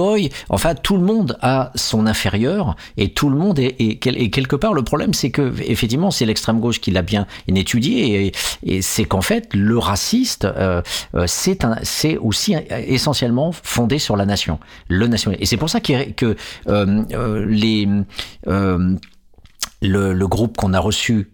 Enfin, 0.48 0.74
tout 0.74 0.96
le 0.96 1.02
monde 1.02 1.36
a 1.42 1.70
son 1.74 2.06
inférieur 2.06 2.76
et 2.96 3.12
tout 3.12 3.28
le 3.28 3.36
monde 3.36 3.58
est, 3.58 3.98
quelque 3.98 4.56
part 4.56 4.72
le 4.72 4.82
problème, 4.82 5.12
c'est 5.12 5.30
que 5.30 5.52
effectivement, 5.66 6.10
c'est 6.10 6.24
l'extrême 6.24 6.60
gauche 6.60 6.80
qui 6.80 6.90
l'a 6.90 7.02
bien 7.02 7.26
étudié 7.48 8.32
et, 8.64 8.82
c'est 8.82 9.04
qu'en 9.04 9.20
fait, 9.20 9.48
le 9.52 9.76
raciste, 9.76 10.44
euh, 10.44 10.80
c'est 11.26 12.16
aussi 12.16 12.54
essentiellement 12.70 13.52
fondé 13.52 13.98
sur 13.98 14.16
la 14.16 14.24
nation, 14.24 14.58
le. 14.88 15.12
Et 15.38 15.46
c'est 15.46 15.56
pour 15.58 15.68
ça 15.68 15.80
que, 15.80 16.36
les 17.48 17.88
le, 19.82 20.12
le 20.12 20.28
groupe 20.28 20.56
qu'on 20.56 20.72
a 20.72 20.78
reçu 20.78 21.28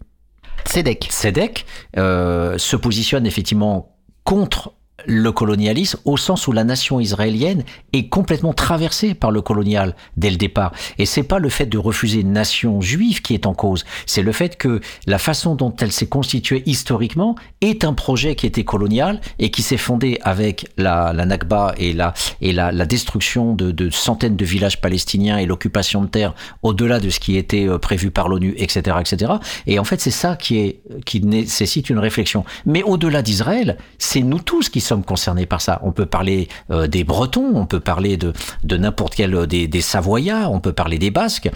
CEDEC. 0.65 1.07
CEDEC 1.11 1.65
euh, 1.97 2.57
se 2.57 2.75
positionne 2.75 3.25
effectivement 3.25 3.95
contre 4.23 4.73
le 5.05 5.31
colonialisme 5.31 5.99
au 6.05 6.17
sens 6.17 6.47
où 6.47 6.51
la 6.51 6.63
nation 6.63 6.99
israélienne 6.99 7.63
est 7.93 8.09
complètement 8.09 8.53
traversée 8.53 9.13
par 9.13 9.31
le 9.31 9.41
colonial 9.41 9.95
dès 10.17 10.29
le 10.29 10.37
départ. 10.37 10.73
Et 10.97 11.05
c'est 11.05 11.23
pas 11.23 11.39
le 11.39 11.49
fait 11.49 11.65
de 11.65 11.77
refuser 11.77 12.21
une 12.21 12.33
nation 12.33 12.81
juive 12.81 13.21
qui 13.21 13.33
est 13.33 13.45
en 13.45 13.53
cause, 13.53 13.85
c'est 14.05 14.21
le 14.21 14.31
fait 14.31 14.57
que 14.57 14.81
la 15.07 15.19
façon 15.19 15.55
dont 15.55 15.73
elle 15.79 15.91
s'est 15.91 16.07
constituée 16.07 16.63
historiquement 16.65 17.35
est 17.61 17.83
un 17.83 17.93
projet 17.93 18.35
qui 18.35 18.45
était 18.45 18.63
colonial 18.63 19.21
et 19.39 19.51
qui 19.51 19.61
s'est 19.61 19.77
fondé 19.77 20.19
avec 20.21 20.67
la, 20.77 21.13
la 21.13 21.25
Nakba 21.25 21.73
et 21.77 21.93
la, 21.93 22.13
et 22.41 22.53
la, 22.53 22.71
la 22.71 22.85
destruction 22.85 23.53
de, 23.53 23.71
de, 23.71 23.89
centaines 23.89 24.35
de 24.35 24.45
villages 24.45 24.81
palestiniens 24.81 25.37
et 25.37 25.45
l'occupation 25.45 26.01
de 26.01 26.07
terres 26.07 26.33
au-delà 26.63 26.99
de 26.99 27.09
ce 27.09 27.19
qui 27.19 27.37
était 27.37 27.67
euh, 27.67 27.77
prévu 27.77 28.11
par 28.11 28.29
l'ONU, 28.29 28.53
etc., 28.57 28.97
etc. 28.99 29.33
Et 29.67 29.79
en 29.79 29.83
fait, 29.83 30.01
c'est 30.01 30.11
ça 30.11 30.35
qui 30.35 30.57
est, 30.57 30.81
qui 31.05 31.21
nécessite 31.21 31.89
une 31.89 31.99
réflexion. 31.99 32.45
Mais 32.65 32.83
au-delà 32.83 33.21
d'Israël, 33.21 33.77
c'est 33.97 34.21
nous 34.21 34.39
tous 34.39 34.69
qui 34.69 34.81
concernés 34.97 35.45
par 35.45 35.61
ça. 35.61 35.79
On 35.83 35.91
peut 35.91 36.05
parler 36.05 36.47
euh, 36.71 36.87
des 36.87 37.03
Bretons, 37.03 37.51
on 37.55 37.65
peut 37.65 37.79
parler 37.79 38.17
de, 38.17 38.33
n'importe 38.77 39.15
quel 39.15 39.33
euh, 39.35 39.45
des, 39.45 39.67
des 39.67 39.81
Savoyards, 39.81 40.51
on 40.51 40.59
peut 40.59 40.73
parler 40.73 40.99
des 40.99 41.11
Basques. 41.11 41.49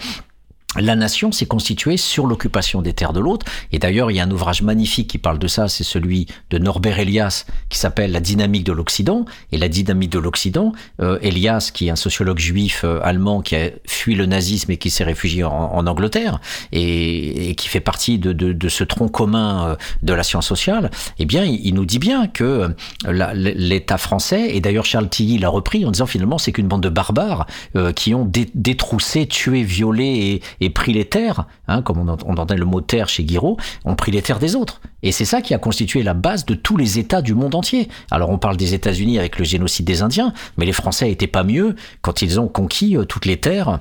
La 0.80 0.96
nation 0.96 1.32
s'est 1.32 1.46
constituée 1.46 1.96
sur 1.96 2.26
l'occupation 2.26 2.82
des 2.82 2.92
terres 2.92 3.12
de 3.12 3.20
l'autre. 3.20 3.46
Et 3.72 3.78
d'ailleurs, 3.78 4.10
il 4.10 4.16
y 4.16 4.20
a 4.20 4.24
un 4.24 4.30
ouvrage 4.30 4.62
magnifique 4.62 5.08
qui 5.08 5.18
parle 5.18 5.38
de 5.38 5.46
ça, 5.46 5.68
c'est 5.68 5.84
celui 5.84 6.26
de 6.50 6.58
Norbert 6.58 6.98
Elias, 6.98 7.46
qui 7.68 7.78
s'appelle 7.78 8.12
La 8.12 8.20
dynamique 8.20 8.64
de 8.64 8.72
l'Occident. 8.72 9.24
Et 9.52 9.58
la 9.58 9.68
dynamique 9.68 10.10
de 10.10 10.18
l'Occident, 10.18 10.72
euh, 11.00 11.18
Elias, 11.22 11.70
qui 11.72 11.88
est 11.88 11.90
un 11.90 11.96
sociologue 11.96 12.38
juif 12.38 12.82
euh, 12.84 13.00
allemand 13.02 13.40
qui 13.40 13.56
a 13.56 13.70
fui 13.86 14.14
le 14.14 14.26
nazisme 14.26 14.70
et 14.72 14.76
qui 14.76 14.90
s'est 14.90 15.04
réfugié 15.04 15.44
en, 15.44 15.84
Angleterre, 15.86 16.40
et, 16.72 17.54
qui 17.56 17.68
fait 17.68 17.80
partie 17.80 18.18
de, 18.18 18.68
ce 18.68 18.84
tronc 18.84 19.08
commun 19.08 19.68
euh, 19.68 19.76
de 20.02 20.12
la 20.12 20.22
science 20.22 20.46
sociale, 20.46 20.90
eh 21.18 21.26
bien, 21.26 21.44
il, 21.44 21.74
nous 21.74 21.84
dit 21.84 21.98
bien 21.98 22.26
que 22.26 22.74
l'État 23.04 23.98
français, 23.98 24.56
et 24.56 24.60
d'ailleurs 24.60 24.84
Charles 24.84 25.08
Tilly 25.08 25.38
l'a 25.38 25.48
repris 25.48 25.84
en 25.84 25.90
disant 25.90 26.06
finalement 26.06 26.38
c'est 26.38 26.52
qu'une 26.52 26.68
bande 26.68 26.82
de 26.82 26.88
barbares 26.88 27.46
qui 27.94 28.14
ont 28.14 28.30
détroussé, 28.54 29.26
tué, 29.26 29.62
violé 29.62 30.40
et 30.60 30.63
pris 30.70 30.92
les 30.92 31.04
terres, 31.04 31.46
hein, 31.68 31.82
comme 31.82 31.98
on, 31.98 32.08
entendait 32.08 32.56
le 32.56 32.64
mot 32.64 32.80
terre 32.80 33.08
chez 33.08 33.24
Guiraud, 33.24 33.56
ont 33.84 33.94
pris 33.94 34.12
les 34.12 34.22
terres 34.22 34.38
des 34.38 34.56
autres. 34.56 34.80
Et 35.02 35.12
c'est 35.12 35.24
ça 35.24 35.42
qui 35.42 35.54
a 35.54 35.58
constitué 35.58 36.02
la 36.02 36.14
base 36.14 36.46
de 36.46 36.54
tous 36.54 36.76
les 36.76 36.98
États 36.98 37.22
du 37.22 37.34
monde 37.34 37.54
entier. 37.54 37.88
Alors 38.10 38.30
on 38.30 38.38
parle 38.38 38.56
des 38.56 38.74
États-Unis 38.74 39.18
avec 39.18 39.38
le 39.38 39.44
génocide 39.44 39.86
des 39.86 40.02
Indiens, 40.02 40.32
mais 40.56 40.66
les 40.66 40.72
Français 40.72 41.06
n'étaient 41.06 41.26
pas 41.26 41.44
mieux 41.44 41.76
quand 42.02 42.22
ils 42.22 42.40
ont 42.40 42.48
conquis 42.48 42.96
euh, 42.96 43.04
toutes 43.04 43.26
les 43.26 43.38
terres 43.38 43.78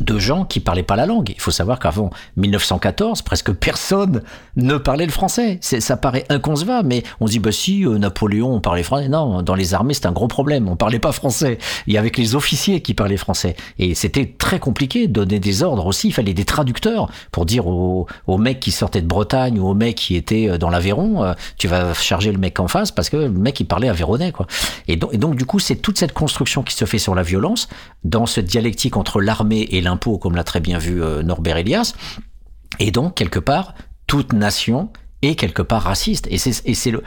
de 0.00 0.18
gens 0.18 0.44
qui 0.44 0.60
parlaient 0.60 0.82
pas 0.82 0.96
la 0.96 1.06
langue. 1.06 1.32
Il 1.34 1.40
faut 1.40 1.50
savoir 1.50 1.78
qu'avant 1.78 2.10
1914, 2.36 3.22
presque 3.22 3.52
personne 3.52 4.22
ne 4.56 4.76
parlait 4.76 5.06
le 5.06 5.12
français. 5.12 5.58
Ça 5.60 5.96
paraît 5.96 6.24
inconcevable, 6.28 6.88
mais 6.88 7.02
on 7.20 7.26
se 7.26 7.32
dit, 7.32 7.38
bah 7.38 7.52
si, 7.52 7.84
euh, 7.84 7.98
Napoléon, 7.98 8.54
on 8.54 8.60
parlait 8.60 8.82
français. 8.82 9.08
Non, 9.08 9.42
dans 9.42 9.54
les 9.54 9.74
armées, 9.74 9.94
c'est 9.94 10.06
un 10.06 10.12
gros 10.12 10.28
problème. 10.28 10.68
On 10.68 10.76
parlait 10.76 10.98
pas 10.98 11.12
français. 11.12 11.58
Il 11.86 11.94
y 11.94 11.98
avait 11.98 12.10
que 12.10 12.20
les 12.20 12.34
officiers 12.34 12.80
qui 12.82 12.94
parlaient 12.94 13.16
français. 13.16 13.56
Et 13.78 13.94
c'était 13.94 14.26
très 14.26 14.58
compliqué 14.58 15.06
de 15.06 15.12
donner 15.12 15.38
des 15.38 15.62
ordres 15.62 15.86
aussi. 15.86 16.08
Il 16.08 16.12
fallait 16.12 16.34
des 16.34 16.44
traducteurs 16.44 17.08
pour 17.32 17.46
dire 17.46 17.66
aux, 17.66 18.06
mecs 18.38 18.60
qui 18.60 18.70
sortaient 18.70 19.00
de 19.00 19.06
Bretagne 19.06 19.58
ou 19.58 19.66
aux 19.66 19.74
mecs 19.74 19.96
qui 19.96 20.16
étaient 20.16 20.48
euh, 20.48 20.58
dans 20.58 20.70
l'Aveyron, 20.70 21.24
euh, 21.24 21.32
tu 21.58 21.68
vas 21.68 21.94
charger 21.94 22.32
le 22.32 22.38
mec 22.38 22.60
en 22.60 22.68
face 22.68 22.92
parce 22.92 23.08
que 23.08 23.16
le 23.16 23.30
mec, 23.30 23.58
il 23.60 23.64
parlait 23.64 23.88
aveyronais, 23.88 24.32
quoi. 24.32 24.46
Et 24.88 24.96
donc, 24.96 25.14
et 25.14 25.18
donc 25.18 25.36
du 25.36 25.46
coup, 25.46 25.58
c'est 25.58 25.76
toute 25.76 25.98
cette 25.98 26.12
construction 26.12 26.62
qui 26.62 26.74
se 26.74 26.84
fait 26.84 26.98
sur 26.98 27.14
la 27.14 27.22
violence, 27.22 27.68
dans 28.04 28.26
cette 28.26 28.46
dialectique 28.46 28.96
entre 28.96 29.20
l'armée 29.20 29.66
et 29.70 29.80
l'impôt, 29.86 30.18
comme 30.18 30.36
l'a 30.36 30.44
très 30.44 30.60
bien 30.60 30.78
vu 30.78 31.02
euh, 31.02 31.22
Norbert 31.22 31.56
Elias. 31.56 31.94
Et 32.78 32.90
donc, 32.90 33.14
quelque 33.14 33.38
part, 33.40 33.74
toute 34.06 34.32
nation 34.32 34.90
est 35.22 35.34
quelque 35.34 35.62
part 35.62 35.82
raciste. 35.82 36.28
Et 36.30 36.38
c'est 36.38 36.90
le... 36.90 37.02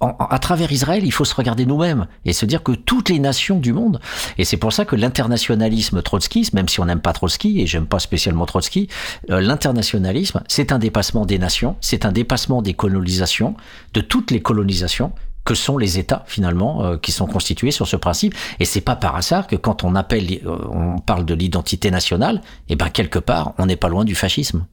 à 0.00 0.38
travers 0.38 0.70
Israël, 0.72 1.04
il 1.04 1.12
faut 1.12 1.24
se 1.24 1.34
regarder 1.34 1.66
nous-mêmes 1.66 2.06
et 2.24 2.32
se 2.32 2.46
dire 2.46 2.62
que 2.62 2.72
toutes 2.72 3.08
les 3.08 3.18
nations 3.18 3.58
du 3.58 3.72
monde, 3.72 4.00
et 4.38 4.44
c'est 4.44 4.56
pour 4.56 4.72
ça 4.72 4.84
que 4.84 4.96
l'internationalisme 4.96 6.02
trotskiste, 6.02 6.52
même 6.54 6.68
si 6.68 6.80
on 6.80 6.86
n'aime 6.86 7.00
pas 7.00 7.12
Trotsky, 7.12 7.60
et 7.60 7.66
j'aime 7.66 7.86
pas 7.86 7.98
spécialement 7.98 8.46
Trotsky, 8.46 8.88
euh, 9.30 9.40
l'internationalisme, 9.40 10.42
c'est 10.48 10.72
un 10.72 10.78
dépassement 10.78 11.26
des 11.26 11.38
nations, 11.38 11.76
c'est 11.80 12.04
un 12.04 12.12
dépassement 12.12 12.62
des 12.62 12.74
colonisations, 12.74 13.54
de 13.94 14.00
toutes 14.00 14.30
les 14.30 14.40
colonisations, 14.40 15.12
que 15.46 15.54
sont 15.54 15.78
les 15.78 15.98
États 15.98 16.24
finalement 16.26 16.84
euh, 16.84 16.96
qui 16.98 17.12
sont 17.12 17.26
constitués 17.26 17.70
sur 17.70 17.86
ce 17.86 17.96
principe. 17.96 18.34
Et 18.60 18.66
c'est 18.66 18.82
pas 18.82 18.96
par 18.96 19.16
hasard 19.16 19.46
que 19.46 19.56
quand 19.56 19.84
on 19.84 19.94
appelle, 19.94 20.26
euh, 20.44 20.58
on 20.70 20.98
parle 20.98 21.24
de 21.24 21.32
l'identité 21.32 21.90
nationale, 21.90 22.42
et 22.68 22.72
eh 22.72 22.76
ben 22.76 22.90
quelque 22.90 23.18
part, 23.18 23.54
on 23.56 23.64
n'est 23.64 23.76
pas 23.76 23.88
loin 23.88 24.04
du 24.04 24.14
fascisme. 24.14 24.66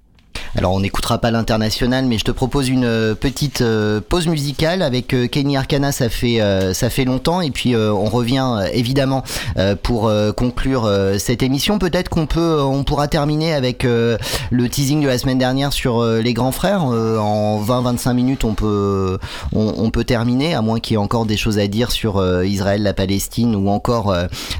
Alors 0.55 0.73
on 0.73 0.81
n'écoutera 0.81 1.17
pas 1.17 1.31
l'international, 1.31 2.05
mais 2.05 2.19
je 2.19 2.25
te 2.25 2.31
propose 2.31 2.69
une 2.69 2.85
euh, 2.85 3.15
petite 3.15 3.61
euh, 3.61 4.01
pause 4.07 4.27
musicale 4.27 4.83
avec 4.83 5.13
euh, 5.13 5.27
Kenny 5.27 5.57
Arcana. 5.57 5.91
Ça 5.91 6.09
fait 6.09 6.39
ça 6.73 6.89
fait 6.89 7.05
longtemps, 7.05 7.41
et 7.41 7.51
puis 7.51 7.75
on 7.75 8.05
revient 8.05 8.65
évidemment 8.73 9.23
pour 9.81 10.11
conclure 10.35 10.89
cette 11.17 11.43
émission. 11.43 11.79
Peut-être 11.79 12.09
qu'on 12.09 12.25
peut 12.25 12.59
on 12.61 12.83
pourra 12.83 13.07
terminer 13.07 13.53
avec 13.53 13.83
le 13.83 14.69
teasing 14.69 15.01
de 15.01 15.07
la 15.07 15.17
semaine 15.17 15.37
dernière 15.37 15.73
sur 15.73 16.03
les 16.03 16.33
grands 16.33 16.51
frères. 16.51 16.83
en 16.83 17.63
20-25 17.63 18.13
minutes, 18.13 18.43
on 18.43 18.53
peut 18.53 19.17
on, 19.53 19.89
peut 19.91 20.03
terminer, 20.03 20.53
à 20.53 20.61
moins 20.61 20.79
qu'il 20.79 20.93
y 20.93 20.95
ait 20.95 21.03
encore 21.03 21.25
des 21.25 21.37
choses 21.37 21.59
à 21.59 21.67
dire 21.67 21.91
sur 21.91 22.23
Israël, 22.43 22.83
la 22.83 22.93
Palestine 22.93 23.55
ou 23.55 23.69
encore 23.69 24.13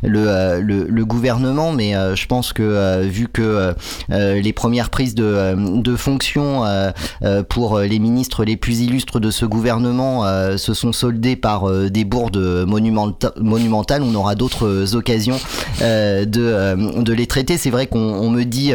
le, 0.04 0.62
le, 0.62 1.06
gouvernement. 1.06 1.72
Mais 1.72 1.94
je 2.16 2.26
pense 2.26 2.54
que 2.54 3.04
vu 3.04 3.28
que 3.28 3.74
les 4.10 4.54
premières 4.54 4.90
prises 4.90 5.16
de 5.16 5.56
de 5.64 5.95
fonction 5.95 6.65
euh, 6.65 6.91
euh, 7.23 7.44
pour 7.44 7.80
les 7.80 7.99
ministres 7.99 8.45
les 8.45 8.57
plus 8.57 8.81
illustres 8.81 9.19
de 9.19 9.31
ce 9.31 9.45
gouvernement 9.45 10.26
euh, 10.26 10.57
se 10.57 10.73
sont 10.73 10.91
soldés 10.91 11.35
par 11.35 11.69
des 11.90 12.03
bourdes 12.03 12.65
monumentales. 12.65 14.03
On 14.03 14.15
aura 14.15 14.35
d'autres 14.35 14.95
occasions 14.95 15.40
de 15.80 17.14
les 17.14 17.27
traiter. 17.27 17.57
C'est 17.57 17.69
vrai 17.69 17.88
qu'on 17.88 18.30
me 18.30 18.44
dit 18.44 18.73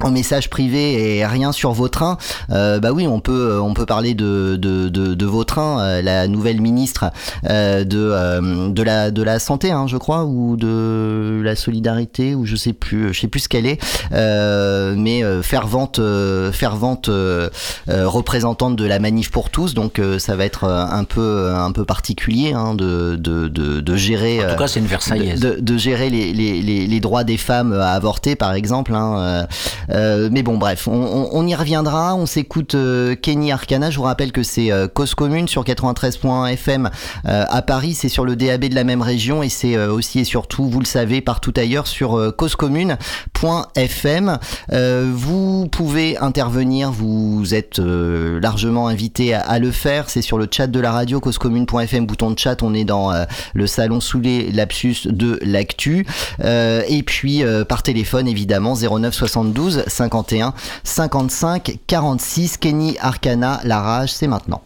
en 0.00 0.10
message 0.10 0.50
privé 0.50 1.18
et 1.18 1.26
rien 1.26 1.52
sur 1.52 1.72
Vautrin, 1.72 2.18
euh, 2.50 2.80
bah 2.80 2.90
oui, 2.92 3.06
on 3.06 3.20
peut 3.20 3.60
on 3.62 3.74
peut 3.74 3.86
parler 3.86 4.14
de 4.14 4.56
de, 4.56 4.88
de, 4.88 5.14
de 5.14 5.26
Vautrin, 5.26 5.78
euh, 5.80 6.02
la 6.02 6.26
nouvelle 6.26 6.60
ministre 6.60 7.12
euh, 7.48 7.84
de 7.84 8.10
euh, 8.12 8.70
de 8.70 8.82
la 8.82 9.12
de 9.12 9.22
la 9.22 9.38
santé, 9.38 9.70
hein, 9.70 9.86
je 9.86 9.96
crois, 9.96 10.24
ou 10.24 10.56
de 10.56 11.40
la 11.44 11.54
solidarité, 11.54 12.34
ou 12.34 12.44
je 12.44 12.56
sais 12.56 12.72
plus, 12.72 13.14
je 13.14 13.20
sais 13.20 13.28
plus 13.28 13.40
ce 13.40 13.48
qu'elle 13.48 13.66
est, 13.66 13.80
euh, 14.12 14.94
mais 14.96 15.22
fervente 15.42 16.00
fervente 16.52 17.08
représentante 17.88 18.74
de 18.74 18.84
la 18.84 18.98
manif 18.98 19.30
pour 19.30 19.50
tous, 19.50 19.74
donc 19.74 20.00
ça 20.18 20.34
va 20.34 20.44
être 20.44 20.64
un 20.64 21.04
peu 21.04 21.50
un 21.54 21.70
peu 21.70 21.84
particulier 21.84 22.52
hein, 22.52 22.74
de, 22.74 23.14
de, 23.14 23.46
de 23.46 23.80
de 23.80 23.96
gérer. 23.96 24.44
En 24.44 24.50
tout 24.50 24.58
cas, 24.58 24.66
c'est 24.66 24.80
une 24.80 24.86
Versaillaise. 24.86 25.40
De, 25.40 25.58
de, 25.60 25.78
gérer 25.78 26.10
les, 26.10 26.32
les, 26.32 26.60
les, 26.62 26.86
les, 26.86 27.00
droits 27.00 27.24
des 27.24 27.36
femmes 27.36 27.72
à 27.72 27.92
avorter, 27.92 28.36
par 28.36 28.54
exemple. 28.54 28.94
Hein, 28.94 29.46
euh, 29.90 30.28
mais 30.30 30.42
bon, 30.42 30.58
bref, 30.58 30.86
on, 30.88 31.46
y 31.46 31.54
reviendra. 31.54 32.14
On 32.14 32.26
s'écoute 32.26 32.74
euh, 32.74 33.14
Kenny 33.14 33.52
Arcana. 33.52 33.90
Je 33.90 33.96
vous 33.98 34.04
rappelle 34.04 34.32
que 34.32 34.42
c'est 34.42 34.72
euh, 34.72 34.88
Cause 34.88 35.14
Commune 35.14 35.48
sur 35.48 35.64
93.fm 35.64 36.90
à 37.24 37.62
Paris. 37.62 37.94
C'est 37.94 38.08
sur 38.08 38.24
le 38.24 38.36
DAB 38.36 38.66
de 38.66 38.74
la 38.74 38.84
même 38.84 39.02
région 39.02 39.42
et 39.42 39.48
c'est 39.48 39.76
aussi 39.86 40.20
et 40.20 40.24
surtout, 40.24 40.68
vous 40.68 40.80
le 40.80 40.86
savez, 40.86 41.20
partout 41.20 41.52
ailleurs 41.56 41.86
sur 41.86 42.34
causecommune.fm. 42.36 44.38
vous 45.12 45.68
pouvez 45.70 46.16
intervenir. 46.18 46.90
Vous 46.90 47.54
êtes 47.54 47.78
largement 47.78 48.88
invité 48.88 49.34
à, 49.34 49.58
le 49.58 49.70
faire. 49.70 50.10
C'est 50.10 50.22
sur 50.22 50.38
le 50.38 50.48
chat 50.50 50.66
de 50.66 50.80
la 50.80 50.92
radio 50.92 51.20
causecommune.fm, 51.20 52.06
bouton 52.06 52.30
de 52.30 52.38
chat. 52.38 52.62
On 52.62 52.72
est 52.74 52.84
dans 52.84 53.12
le 53.54 53.66
salon 53.66 54.00
sous 54.00 54.20
les 54.20 54.50
lapsus 54.50 55.06
de 55.06 55.38
l'actu. 55.42 56.06
et 56.42 57.02
puis 57.04 57.42
par 57.68 57.82
téléphone, 57.82 58.28
évidemment, 58.28 58.74
09 58.74 59.14
72 59.14 59.73
51 59.86 60.54
55 60.84 61.78
46. 61.86 62.56
Kenny 62.58 62.96
Arcana, 63.00 63.60
la 63.64 63.80
rage, 63.80 64.12
c'est 64.12 64.26
maintenant. 64.28 64.62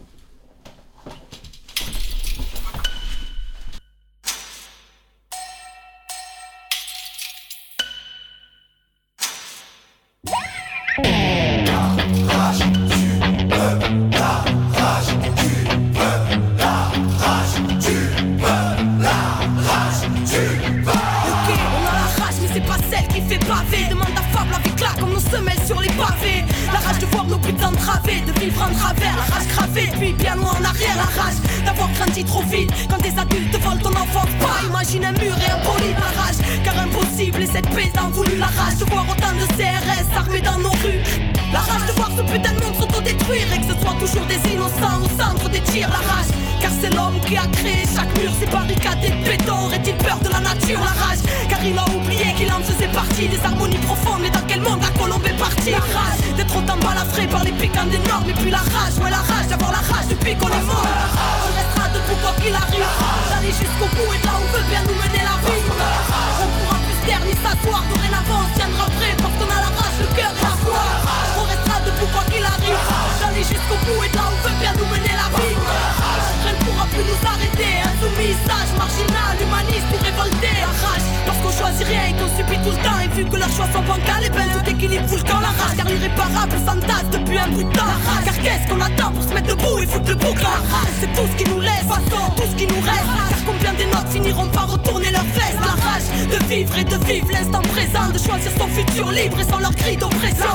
Marginal, 78.99 79.37
humaniste 79.41 79.91
révolté. 80.03 80.51
La 80.59 80.73
rage, 80.87 81.07
parce 81.25 81.57
choisit 81.57 81.87
rien 81.87 82.03
et 82.09 82.13
qu'on 82.13 82.29
subit 82.35 82.59
tout 82.63 82.71
le 82.71 82.83
temps. 82.83 82.99
Et 83.03 83.07
vu 83.15 83.25
que 83.25 83.35
leurs 83.35 83.51
choix 83.51 83.67
sont 83.73 83.81
bancals, 83.81 84.25
et 84.25 84.29
ben 84.29 84.47
tout 84.53 84.69
équilibre 84.69 85.07
fout 85.07 85.19
le 85.19 85.23
camp. 85.23 85.39
La 85.39 85.53
rage, 85.53 85.75
car 85.77 85.85
l'irréparable 85.85 86.55
s'entasse 86.65 87.09
depuis 87.11 87.37
un 87.37 87.47
bout 87.49 87.63
de 87.63 87.71
temps. 87.71 87.95
Car 88.25 88.37
qu'est-ce 88.39 88.67
qu'on 88.69 88.81
attend 88.81 89.11
pour 89.11 89.23
se 89.23 89.33
mettre 89.33 89.55
debout 89.55 89.79
et 89.79 89.87
foutre 89.87 90.09
le 90.09 90.15
bouc 90.15 90.37
La 90.41 90.59
rage, 90.71 90.95
c'est 90.99 91.13
tout 91.13 91.27
ce 91.31 91.35
qui 91.43 91.49
nous 91.49 91.61
laisse, 91.61 91.87
tout 92.35 92.47
ce 92.49 92.55
qui 92.55 92.67
nous 92.67 92.81
reste. 92.81 93.11
Car 93.29 93.41
combien 93.45 93.73
des 93.73 93.85
notes 93.85 94.09
finiront 94.11 94.47
par 94.47 94.71
retourner 94.71 95.11
leur 95.11 95.27
veste 95.35 95.59
La 95.61 95.75
rage 95.85 96.07
de 96.29 96.45
vivre 96.45 96.77
et 96.77 96.83
de 96.83 96.97
vivre 97.05 97.27
l'instant 97.31 97.61
présent, 97.73 98.09
de 98.13 98.19
choisir 98.19 98.51
son 98.57 98.67
futur 98.67 99.11
libre 99.11 99.39
et 99.39 99.43
sans 99.43 99.59
leur 99.59 99.75
cri 99.75 99.97
d'oppression. 99.97 100.53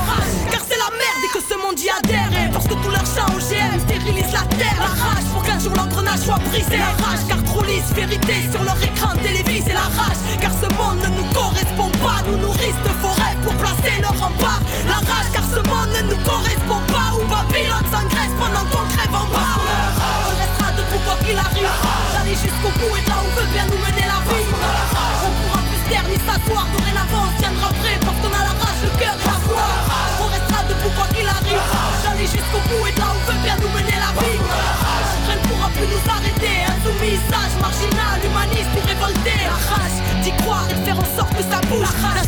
Car 0.51 0.53
la 0.53 0.59
que 0.59 0.74
ce 0.74 0.74
monde 1.75 1.81
y 1.81 1.91
adhère. 1.91 2.31
Que 2.65 2.75
tous 2.75 2.91
leurs 2.91 3.05
chants 3.05 3.35
OGM 3.35 3.79
stérilisent 3.81 4.33
la 4.33 4.47
terre. 4.57 4.79
La 4.79 4.95
rage 5.05 5.25
pour 5.33 5.43
qu'un 5.43 5.59
jour 5.59 5.73
l'engrenage 5.77 6.21
soit 6.21 6.39
brisé. 6.51 6.79
La 6.79 6.95
rage 7.05 7.27
car 7.29 7.43
trop 7.45 7.63
lisse, 7.63 7.93
vérité 7.95 8.49
sur 8.51 8.63
leur 8.63 8.77
écran 8.83 9.15
télévisé. 9.23 9.73
La 9.73 9.89
rage 9.93 10.23
car 10.41 10.53
ce 10.53 10.67
monde 10.75 11.01
ne 11.03 11.09
nous 11.09 11.29
correspond 11.33 11.91
pas. 12.03 12.23
Nous 12.27 12.39
nourrissent 12.39 12.85
de 12.85 12.95
forêts 13.03 13.37
pour 13.43 13.55
placer 13.55 14.01
leur 14.01 14.17
rempart. 14.19 14.61
La 14.87 14.99
rage 15.05 15.31
car 15.33 15.45
ce 15.45 15.61
monde 15.69 15.91
ne 15.93 16.15
nous 16.15 16.21
correspond 16.25 16.81
pas. 16.89 17.13
Où 17.17 17.23
Babylone 17.29 17.87
s'engraisse 17.93 18.35
pendant 18.39 18.65
qu'on 18.71 18.87
crève 18.95 19.15
en 19.15 19.27
bas. 19.35 19.55
On 20.25 20.35
restera 20.41 20.71
debout 20.79 21.03
qu'il 21.27 21.39
arrive. 21.39 21.75
D'aller 22.15 22.37
jusqu'au 22.39 22.73
bout 22.81 22.97
et 22.97 23.05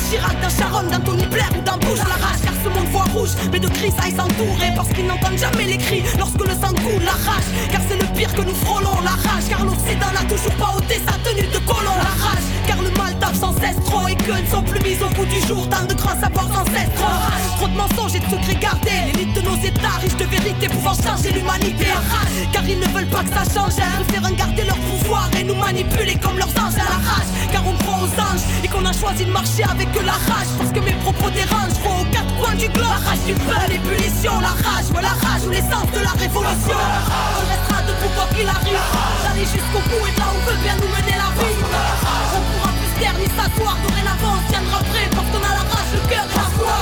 Chirac, 0.08 0.40
d'un 0.40 0.48
Sharon, 0.48 0.88
d'un 0.88 1.00
Tony 1.00 1.26
Blair 1.26 1.50
ou 1.56 1.62
d'un 1.62 1.76
Bush. 1.78 1.98
La 1.98 2.26
rage 2.26 2.55
mais 3.50 3.58
de 3.58 3.68
cris 3.68 3.92
ils 4.06 4.14
s'entourer 4.14 4.72
parce 4.74 4.88
qu'ils 4.88 5.06
n'entendent 5.06 5.38
jamais 5.38 5.64
les 5.64 5.78
cris 5.78 6.02
lorsque 6.18 6.40
le 6.40 6.52
sang 6.52 6.74
coule. 6.74 7.02
La 7.02 7.12
rage 7.12 7.48
car 7.70 7.80
c'est 7.88 7.96
le 7.96 8.06
pire 8.14 8.32
que 8.34 8.42
nous 8.42 8.54
frôlons. 8.54 9.00
La 9.02 9.16
rage 9.16 9.48
car 9.48 9.64
l'Occident 9.64 10.12
n'a 10.12 10.24
toujours 10.28 10.54
pas 10.56 10.74
ôté 10.76 11.00
sa 11.06 11.16
tenue 11.24 11.48
de 11.48 11.58
colon. 11.66 11.96
La 11.96 12.14
rage 12.24 12.46
car 12.66 12.82
le 12.82 12.90
mal 12.90 13.14
tape 13.18 13.34
sans 13.34 13.54
cesse 13.58 13.76
trop 13.86 14.06
et 14.08 14.16
que 14.16 14.32
ne 14.32 14.46
sont 14.46 14.62
plus 14.62 14.80
mis 14.80 14.96
au 15.02 15.08
bout 15.10 15.24
du 15.24 15.40
jour. 15.46 15.66
Tant 15.68 15.86
de 15.86 15.94
grands 15.94 16.20
savoirs 16.20 16.50
ancestraux. 16.60 17.18
Trop 17.56 17.68
de 17.68 17.76
mensonges 17.76 18.14
et 18.16 18.20
de 18.20 18.28
secrets 18.28 18.60
gardés. 18.60 19.00
L'élite 19.06 19.34
de 19.34 19.40
nos 19.40 19.56
états 19.56 19.96
riches 20.00 20.16
de 20.16 20.24
vérité 20.24 20.68
pouvant 20.68 20.94
changer 20.94 21.32
l'humanité. 21.32 21.86
La 21.88 22.04
rage 22.12 22.36
car 22.52 22.68
ils 22.68 22.78
ne 22.78 22.88
veulent 22.88 23.08
pas 23.08 23.24
que 23.24 23.32
ça 23.32 23.44
change. 23.48 23.74
Ils 24.00 24.06
préfèrent 24.12 24.36
garder 24.36 24.64
leur 24.64 24.78
pouvoir 24.90 25.30
et 25.38 25.44
nous 25.44 25.56
manipuler 25.56 26.16
comme 26.16 26.36
leurs 26.36 26.54
anges 26.60 26.76
à 26.76 26.84
la 26.84 27.00
rage. 27.08 27.30
Car 27.50 27.66
on 27.66 27.74
croit 27.82 28.00
aux 28.04 28.20
anges 28.20 28.44
et 28.62 28.68
qu'on 28.68 28.84
a 28.84 28.92
choisi 28.92 29.24
de 29.24 29.32
marcher 29.32 29.64
avec 29.64 29.88
la 30.04 30.12
rage. 30.12 30.52
Parce 30.58 30.72
que 30.72 30.80
mes 30.80 30.96
propos 31.04 31.30
dérangent, 31.30 31.80
faut 31.82 32.02
aux 32.02 32.10
quatre 32.12 32.34
coins 32.36 32.54
du 32.54 32.68
globe. 32.68 33.06
Rage 33.16 33.68
du 33.68 33.72
l'ébullition, 33.72 34.40
la 34.40 34.52
rage, 34.60 34.92
ouais, 34.92 35.00
la 35.00 35.16
rage 35.24 35.44
ou 35.46 35.50
l'essence 35.50 35.88
de 35.88 36.00
la 36.04 36.12
révolution. 36.20 36.76
On 36.76 37.44
restera 37.48 37.80
debout 37.88 38.12
quoi 38.12 38.26
qu'il 38.34 38.48
arrive. 38.48 38.84
D'aller 39.24 39.46
jusqu'au 39.48 39.80
bout 39.88 40.04
et 40.04 40.14
là 40.20 40.28
où 40.36 40.40
veut 40.44 40.60
bien 40.60 40.76
nous 40.76 40.90
mener 40.92 41.16
la 41.16 41.30
vie. 41.40 41.56
On 42.36 42.42
pourra 42.44 42.70
plus 42.76 42.90
se 42.92 42.96
taire 43.00 43.16
ni 43.16 43.28
s'asseoir. 43.32 43.76
Dorénavant, 43.88 44.36
on 44.36 44.44
tiendra 44.52 44.78
prêt 44.92 45.08
parce 45.16 45.28
qu'on 45.32 45.44
a 45.48 45.52
la 45.56 45.64
rage, 45.64 45.92
le 45.96 46.02
cœur 46.12 46.26
et 46.28 46.36
la 46.36 46.48
foi. 46.60 46.76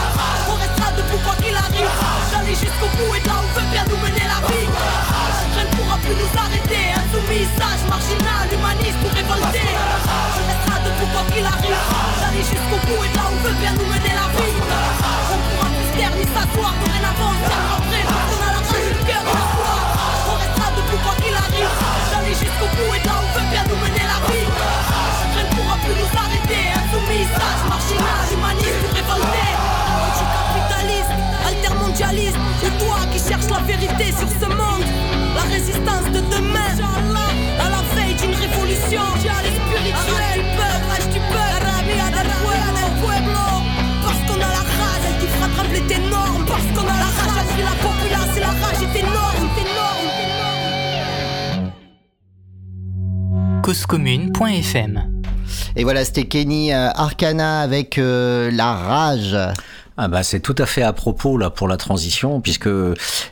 On 0.50 0.56
restera 0.58 0.90
debout 0.98 1.22
quoi 1.22 1.34
qu'il 1.38 1.54
arrive. 1.54 1.94
D'aller 2.34 2.56
jusqu'au 2.58 2.88
bout 2.98 3.14
et 3.14 3.22
là 3.22 3.36
où 3.38 3.48
veut 3.54 3.68
bien 3.70 3.84
nous 3.86 4.00
mener 4.02 4.26
la 4.26 4.40
vie. 4.50 4.68
Rien 5.54 5.64
ne 5.70 5.72
pourra 5.78 5.96
plus 6.02 6.18
nous 6.18 6.32
arrêter. 6.34 6.98
Insoumis, 6.98 7.46
sage, 7.54 7.82
marginal, 7.86 8.50
humaniste 8.50 9.00
ou 9.06 9.10
révolté. 9.14 9.62
On 9.70 10.44
restera 10.50 10.76
debout 10.82 11.08
quoi 11.14 11.24
qu'il 11.30 11.46
arrive. 11.46 11.82
D'aller 12.18 12.42
jusqu'au 12.42 12.78
bout 12.90 13.00
et 13.06 13.12
là 13.14 13.24
où 13.30 13.36
veut 13.46 13.56
bien 13.62 13.72
nous 13.78 13.86
mener 13.86 14.12
la 14.18 14.26
vie. 14.33 14.33
causecommune.fm 53.64 55.04
Et 55.74 55.84
voilà, 55.84 56.04
c'était 56.04 56.26
Kenny 56.26 56.74
euh, 56.74 56.90
Arcana 56.90 57.60
avec 57.60 57.96
euh, 57.96 58.50
La 58.50 58.74
Rage. 58.74 59.34
Ah 59.96 60.08
bah 60.08 60.24
c'est 60.24 60.40
tout 60.40 60.56
à 60.58 60.66
fait 60.66 60.82
à 60.82 60.92
propos 60.92 61.38
là 61.38 61.50
pour 61.50 61.68
la 61.68 61.76
transition 61.76 62.40
puisque 62.40 62.68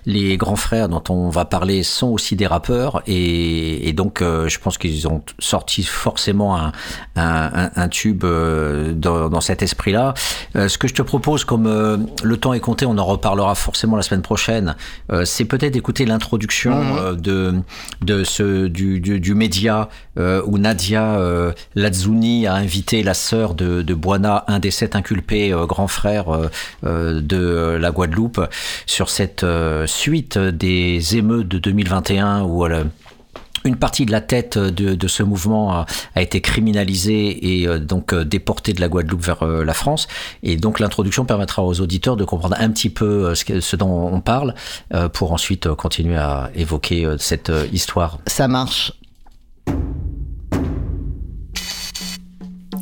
les 0.07 0.37
grands 0.37 0.55
frères 0.55 0.89
dont 0.89 1.03
on 1.09 1.29
va 1.29 1.45
parler 1.45 1.83
sont 1.83 2.07
aussi 2.09 2.37
des 2.37 2.47
rappeurs 2.47 3.03
et, 3.09 3.89
et 3.89 3.93
donc 3.93 4.23
euh, 4.23 4.49
je 4.49 4.61
pense 4.61 4.79
qu'ils 4.79 5.09
ont 5.09 5.23
sorti 5.41 5.83
forcément 5.83 6.57
un, 6.57 6.71
un, 7.17 7.71
un 7.75 7.89
tube 7.89 8.23
euh, 8.23 8.93
dans, 8.93 9.29
dans, 9.29 9.41
cet 9.41 9.63
esprit-là. 9.63 10.15
Euh, 10.55 10.69
ce 10.69 10.79
que 10.79 10.87
je 10.87 10.95
te 10.95 11.03
propose, 11.03 11.45
comme 11.45 11.67
euh, 11.67 11.97
le 12.23 12.37
temps 12.37 12.53
est 12.53 12.61
compté, 12.61 12.87
on 12.87 12.97
en 12.97 13.05
reparlera 13.07 13.57
forcément 13.57 13.97
la 13.97 14.03
semaine 14.03 14.23
prochaine, 14.23 14.77
euh, 15.11 15.25
c'est 15.25 15.47
peut-être 15.47 15.73
d'écouter 15.73 16.05
l'introduction 16.05 16.73
Mhm. 16.73 17.21
de 17.21 17.55
de 18.03 18.23
ce 18.25 18.69
du, 18.69 19.01
du, 19.01 19.19
du 19.19 19.35
média 19.35 19.89
où 20.17 20.59
Nadia 20.59 21.19
Lazzouni 21.75 22.47
a 22.47 22.55
invité 22.55 23.03
la 23.03 23.15
sœur 23.15 23.55
de, 23.55 23.83
de 23.83 23.95
Buana, 23.95 24.45
un 24.47 24.59
des 24.59 24.71
sept 24.71 24.95
inculpés 24.95 25.53
grands 25.67 25.89
frères 25.89 26.29
euh, 26.29 26.49
de 26.83 27.77
la 27.81 27.91
Guadeloupe 27.91 28.41
sur 28.87 29.11
cette 29.11 29.45
euh, 29.45 29.87
suite 29.87 30.39
des 30.39 31.17
émeutes 31.17 31.49
de 31.49 31.59
2021 31.59 32.43
où 32.43 32.67
elle 32.67 32.87
une 33.65 33.77
partie 33.77 34.07
de 34.07 34.13
la 34.13 34.21
tête 34.21 34.59
de, 34.59 34.95
de 34.95 35.09
ce 35.09 35.23
mouvement 35.23 35.73
a, 35.73 35.87
a, 36.15 36.23
été 36.23 36.41
criminalisée 36.41 37.61
et 37.61 37.69
euh, 37.69 37.79
donc 37.79 38.13
euh, 38.13 38.25
déportée 38.25 38.73
de 38.73 38.81
la 38.81 38.89
Guadeloupe 38.89 39.23
vers 39.23 39.43
euh, 39.43 39.65
la 39.65 39.75
France. 39.75 40.09
Et 40.43 40.57
donc 40.57 40.81
l'introduction 40.81 41.25
permettra 41.25 41.65
aux 41.65 41.81
auditeurs 41.81 42.17
de 42.17 42.25
comprendre 42.25 42.57
un 42.59 42.71
petit 42.71 42.91
peu 42.91 43.35
ce, 43.35 43.45
que, 43.45 43.61
ce 43.61 43.77
dont 43.77 44.13
on 44.13 44.21
parle 44.21 44.55
euh, 44.95 45.09
pour 45.09 45.33
ensuite 45.33 45.69
continuer 45.75 46.17
à 46.17 46.51
évoquer 46.55 47.05
euh, 47.05 47.17
cette 47.19 47.53
histoire. 47.73 48.19
Ça 48.27 48.49
marche. 48.49 48.93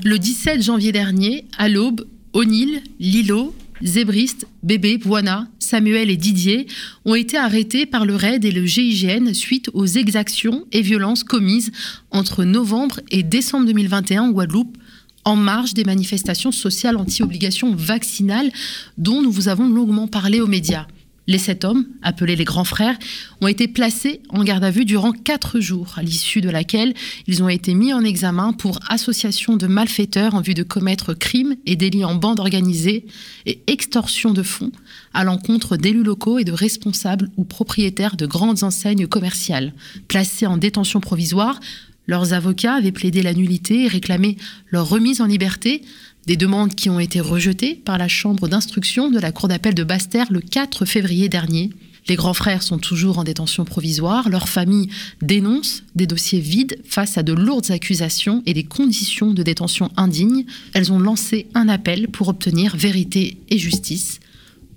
Le 0.03 0.19
17 0.19 0.63
janvier 0.63 0.93
dernier, 0.93 1.45
à 1.59 1.69
l'aube, 1.69 2.07
O'Neill, 2.33 2.83
Lilo, 2.99 3.55
Zébriste, 3.83 4.47
Bébé, 4.63 4.99
Buana, 4.99 5.49
Samuel 5.59 6.11
et 6.11 6.17
Didier 6.17 6.67
ont 7.05 7.15
été 7.15 7.37
arrêtés 7.37 7.87
par 7.87 8.05
le 8.05 8.15
RAID 8.15 8.45
et 8.45 8.51
le 8.51 8.65
GIGN 8.65 9.33
suite 9.35 9.71
aux 9.73 9.87
exactions 9.87 10.67
et 10.73 10.83
violences 10.83 11.25
commises 11.25 11.73
entre 12.11 12.45
novembre 12.45 13.01
et 13.11 13.23
décembre 13.23 13.67
2021 13.67 14.23
en 14.23 14.31
Guadeloupe 14.31 14.77
en 15.25 15.37
marge 15.37 15.75
des 15.75 15.85
manifestations 15.85 16.53
sociales 16.53 16.97
anti-obligation 16.97 17.75
vaccinale 17.75 18.51
dont 18.99 19.23
nous 19.23 19.31
vous 19.31 19.49
avons 19.49 19.69
longuement 19.69 20.09
parlé 20.09 20.41
aux 20.41 20.47
médias. 20.47 20.87
Les 21.31 21.39
sept 21.39 21.65
hommes, 21.65 21.87
appelés 22.03 22.35
les 22.35 22.43
grands 22.43 22.65
frères, 22.65 22.99
ont 23.41 23.47
été 23.47 23.69
placés 23.69 24.21
en 24.31 24.43
garde 24.43 24.65
à 24.65 24.73
vue 24.73 24.85
durant 24.85 25.13
quatre 25.13 25.61
jours, 25.61 25.95
à 25.97 26.03
l'issue 26.03 26.41
de 26.41 26.51
laquelle 26.51 26.93
ils 27.29 27.41
ont 27.45 27.49
été 27.49 27.75
mis 27.75 27.93
en 27.93 28.03
examen 28.03 28.53
pour 28.53 28.81
association 28.89 29.57
de 29.57 29.69
malfaiteurs 29.69 30.35
en 30.35 30.41
vue 30.41 30.55
de 30.55 30.65
commettre 30.65 31.15
crimes 31.15 31.55
et 31.67 31.77
délits 31.77 32.05
en 32.05 32.17
bande 32.17 32.41
organisée 32.41 33.07
et 33.47 33.63
extorsion 33.69 34.33
de 34.33 34.43
fonds 34.43 34.73
à 35.15 35.23
l'encontre 35.23 35.77
d'élus 35.77 36.03
locaux 36.03 36.41
et 36.41 36.45
de 36.45 36.51
responsables 36.51 37.31
ou 37.37 37.45
propriétaires 37.45 38.17
de 38.17 38.27
grandes 38.27 38.65
enseignes 38.65 39.07
commerciales. 39.07 39.73
Placés 40.09 40.49
en 40.49 40.57
détention 40.57 40.99
provisoire, 40.99 41.61
leurs 42.09 42.33
avocats 42.33 42.75
avaient 42.75 42.91
plaidé 42.91 43.23
la 43.23 43.35
nullité 43.35 43.85
et 43.85 43.89
réclamé 43.89 44.37
leur 44.71 44.89
remise 44.89 45.21
en 45.21 45.27
liberté, 45.27 45.83
des 46.27 46.37
demandes 46.37 46.75
qui 46.75 46.91
ont 46.91 47.01
été 47.01 47.21
rejetées 47.21 47.75
par 47.75 47.99
la 47.99 48.09
chambre 48.09 48.49
d'instruction 48.49 49.11
de 49.11 49.19
la 49.19 49.33
Cour 49.33 49.49
d'appel 49.49 49.75
de 49.75 49.85
Basse-Terre 49.85 50.29
le 50.31 50.41
4 50.41 50.85
février 50.85 51.29
dernier. 51.29 51.71
Les 52.09 52.17
grands 52.17 52.35
frères 52.35 52.63
sont 52.63 52.79
toujours 52.79 53.19
en 53.19 53.25
détention 53.25 53.65
provisoire. 53.65 54.29
Leur 54.29 54.49
famille 54.49 54.89
dénonce 55.23 55.83
des 55.95 56.07
dossiers 56.07 56.41
vides 56.41 56.79
face 56.85 57.19
à 57.19 57.23
de 57.23 57.33
lourdes 57.33 57.71
accusations 57.71 58.43
et 58.47 58.55
des 58.55 58.65
conditions 58.65 59.33
de 59.33 59.43
détention 59.43 59.91
indignes. 59.97 60.45
Elles 60.75 60.93
ont 60.93 60.99
lancé 60.99 61.47
un 61.55 61.69
appel 61.69 62.09
pour 62.09 62.29
obtenir 62.29 62.77
vérité 62.77 63.39
et 63.49 63.59
justice. 63.59 64.21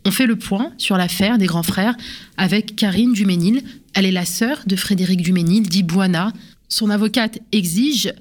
On 0.05 0.11
fait 0.11 0.25
le 0.25 0.35
point 0.35 0.73
sur 0.77 0.97
l'affaire 0.97 1.37
des 1.37 1.45
grands 1.45 1.63
frères 1.63 1.95
avec 2.37 2.75
Karine 2.75 3.13
Duménil. 3.13 3.63
Elle 3.93 4.05
est 4.05 4.11
la 4.11 4.25
sœur 4.25 4.63
de 4.67 4.75
Frédéric 4.75 5.21
Duménil, 5.21 5.67
dit 5.67 5.83
Buana. 5.83 6.33
Son 6.67 6.89
avocate 6.89 7.39
exige 7.51 8.11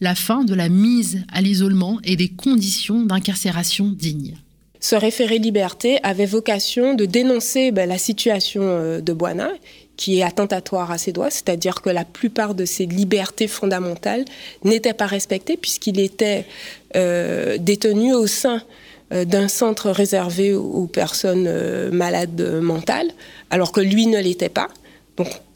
la 0.00 0.14
fin 0.14 0.44
de 0.44 0.54
la 0.54 0.68
mise 0.68 1.22
à 1.32 1.40
l'isolement 1.40 1.98
et 2.04 2.16
des 2.16 2.28
conditions 2.28 3.02
d'incarcération 3.02 3.92
dignes. 3.94 4.36
Ce 4.80 4.96
référé 4.96 5.38
liberté 5.38 5.98
avait 6.02 6.26
vocation 6.26 6.94
de 6.94 7.04
dénoncer 7.04 7.70
ben, 7.70 7.86
la 7.86 7.98
situation 7.98 8.62
euh, 8.64 9.00
de 9.00 9.12
Boina, 9.12 9.50
qui 9.96 10.18
est 10.18 10.22
attentatoire 10.22 10.90
à 10.90 10.96
ses 10.96 11.12
droits, 11.12 11.28
c'est-à-dire 11.28 11.82
que 11.82 11.90
la 11.90 12.06
plupart 12.06 12.54
de 12.54 12.64
ses 12.64 12.86
libertés 12.86 13.46
fondamentales 13.46 14.24
n'étaient 14.64 14.94
pas 14.94 15.06
respectées 15.06 15.58
puisqu'il 15.58 16.00
était 16.00 16.46
euh, 16.96 17.58
détenu 17.58 18.14
au 18.14 18.26
sein 18.26 18.62
euh, 19.12 19.26
d'un 19.26 19.48
centre 19.48 19.90
réservé 19.90 20.54
aux 20.54 20.86
personnes 20.86 21.90
malades 21.90 22.60
mentales, 22.62 23.10
alors 23.50 23.72
que 23.72 23.82
lui 23.82 24.06
ne 24.06 24.18
l'était 24.18 24.48
pas. 24.48 24.68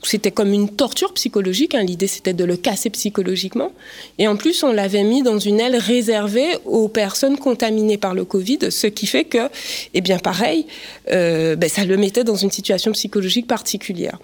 C'était 0.07 0.31
comme 0.31 0.53
une 0.53 0.69
torture 0.69 1.13
psychologique. 1.15 1.75
Hein. 1.75 1.83
L'idée 1.83 2.07
c'était 2.07 2.33
de 2.33 2.45
le 2.45 2.57
casser 2.57 2.91
psychologiquement. 2.91 3.73
Et 4.19 4.29
en 4.29 4.37
plus 4.37 4.63
on 4.63 4.73
l'avait 4.73 5.05
mis 5.05 5.23
dans 5.23 5.39
une 5.39 5.61
aile 5.61 5.77
réservée 5.77 6.59
aux 6.65 6.89
personnes 6.89 7.39
contaminées 7.39 7.99
par 7.99 8.15
le 8.15 8.25
Covid, 8.25 8.71
ce 8.71 8.87
qui 8.87 9.07
fait 9.07 9.25
que, 9.25 9.49
eh 9.95 10.01
bien 10.01 10.19
pareil, 10.19 10.67
euh, 11.11 11.57
ben, 11.57 11.69
ça 11.69 11.85
le 11.85 11.97
mettait 11.97 12.25
dans 12.25 12.37
une 12.37 12.51
situation 12.51 12.93
psychologique 12.93 13.47
particulière. 13.47 14.19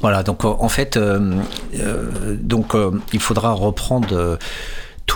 Voilà, 0.00 0.22
donc 0.22 0.44
en 0.44 0.68
fait, 0.68 0.96
euh, 0.96 1.40
euh, 1.78 2.36
donc 2.38 2.74
il 3.12 3.20
faudra 3.20 3.52
reprendre 3.52 4.38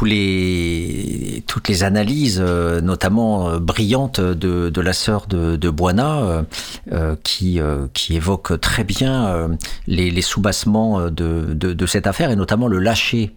les, 0.04 1.42
toutes 1.46 1.68
les 1.68 1.84
analyses, 1.84 2.40
euh, 2.44 2.80
notamment 2.80 3.48
euh, 3.50 3.58
brillantes 3.58 4.20
de, 4.20 4.70
de, 4.70 4.80
la 4.80 4.92
sœur 4.92 5.26
de, 5.26 5.56
de 5.56 5.70
Boina, 5.70 6.44
euh, 6.92 7.16
qui, 7.22 7.60
qui 7.92 8.16
évoque 8.16 8.60
très 8.60 8.84
bien 8.84 9.48
les, 9.86 10.10
les 10.10 10.22
soubassements 10.22 11.10
de, 11.10 11.54
de, 11.54 11.72
de, 11.72 11.86
cette 11.86 12.06
affaire 12.06 12.30
et 12.30 12.36
notamment 12.36 12.68
le 12.68 12.78
lâcher, 12.78 13.34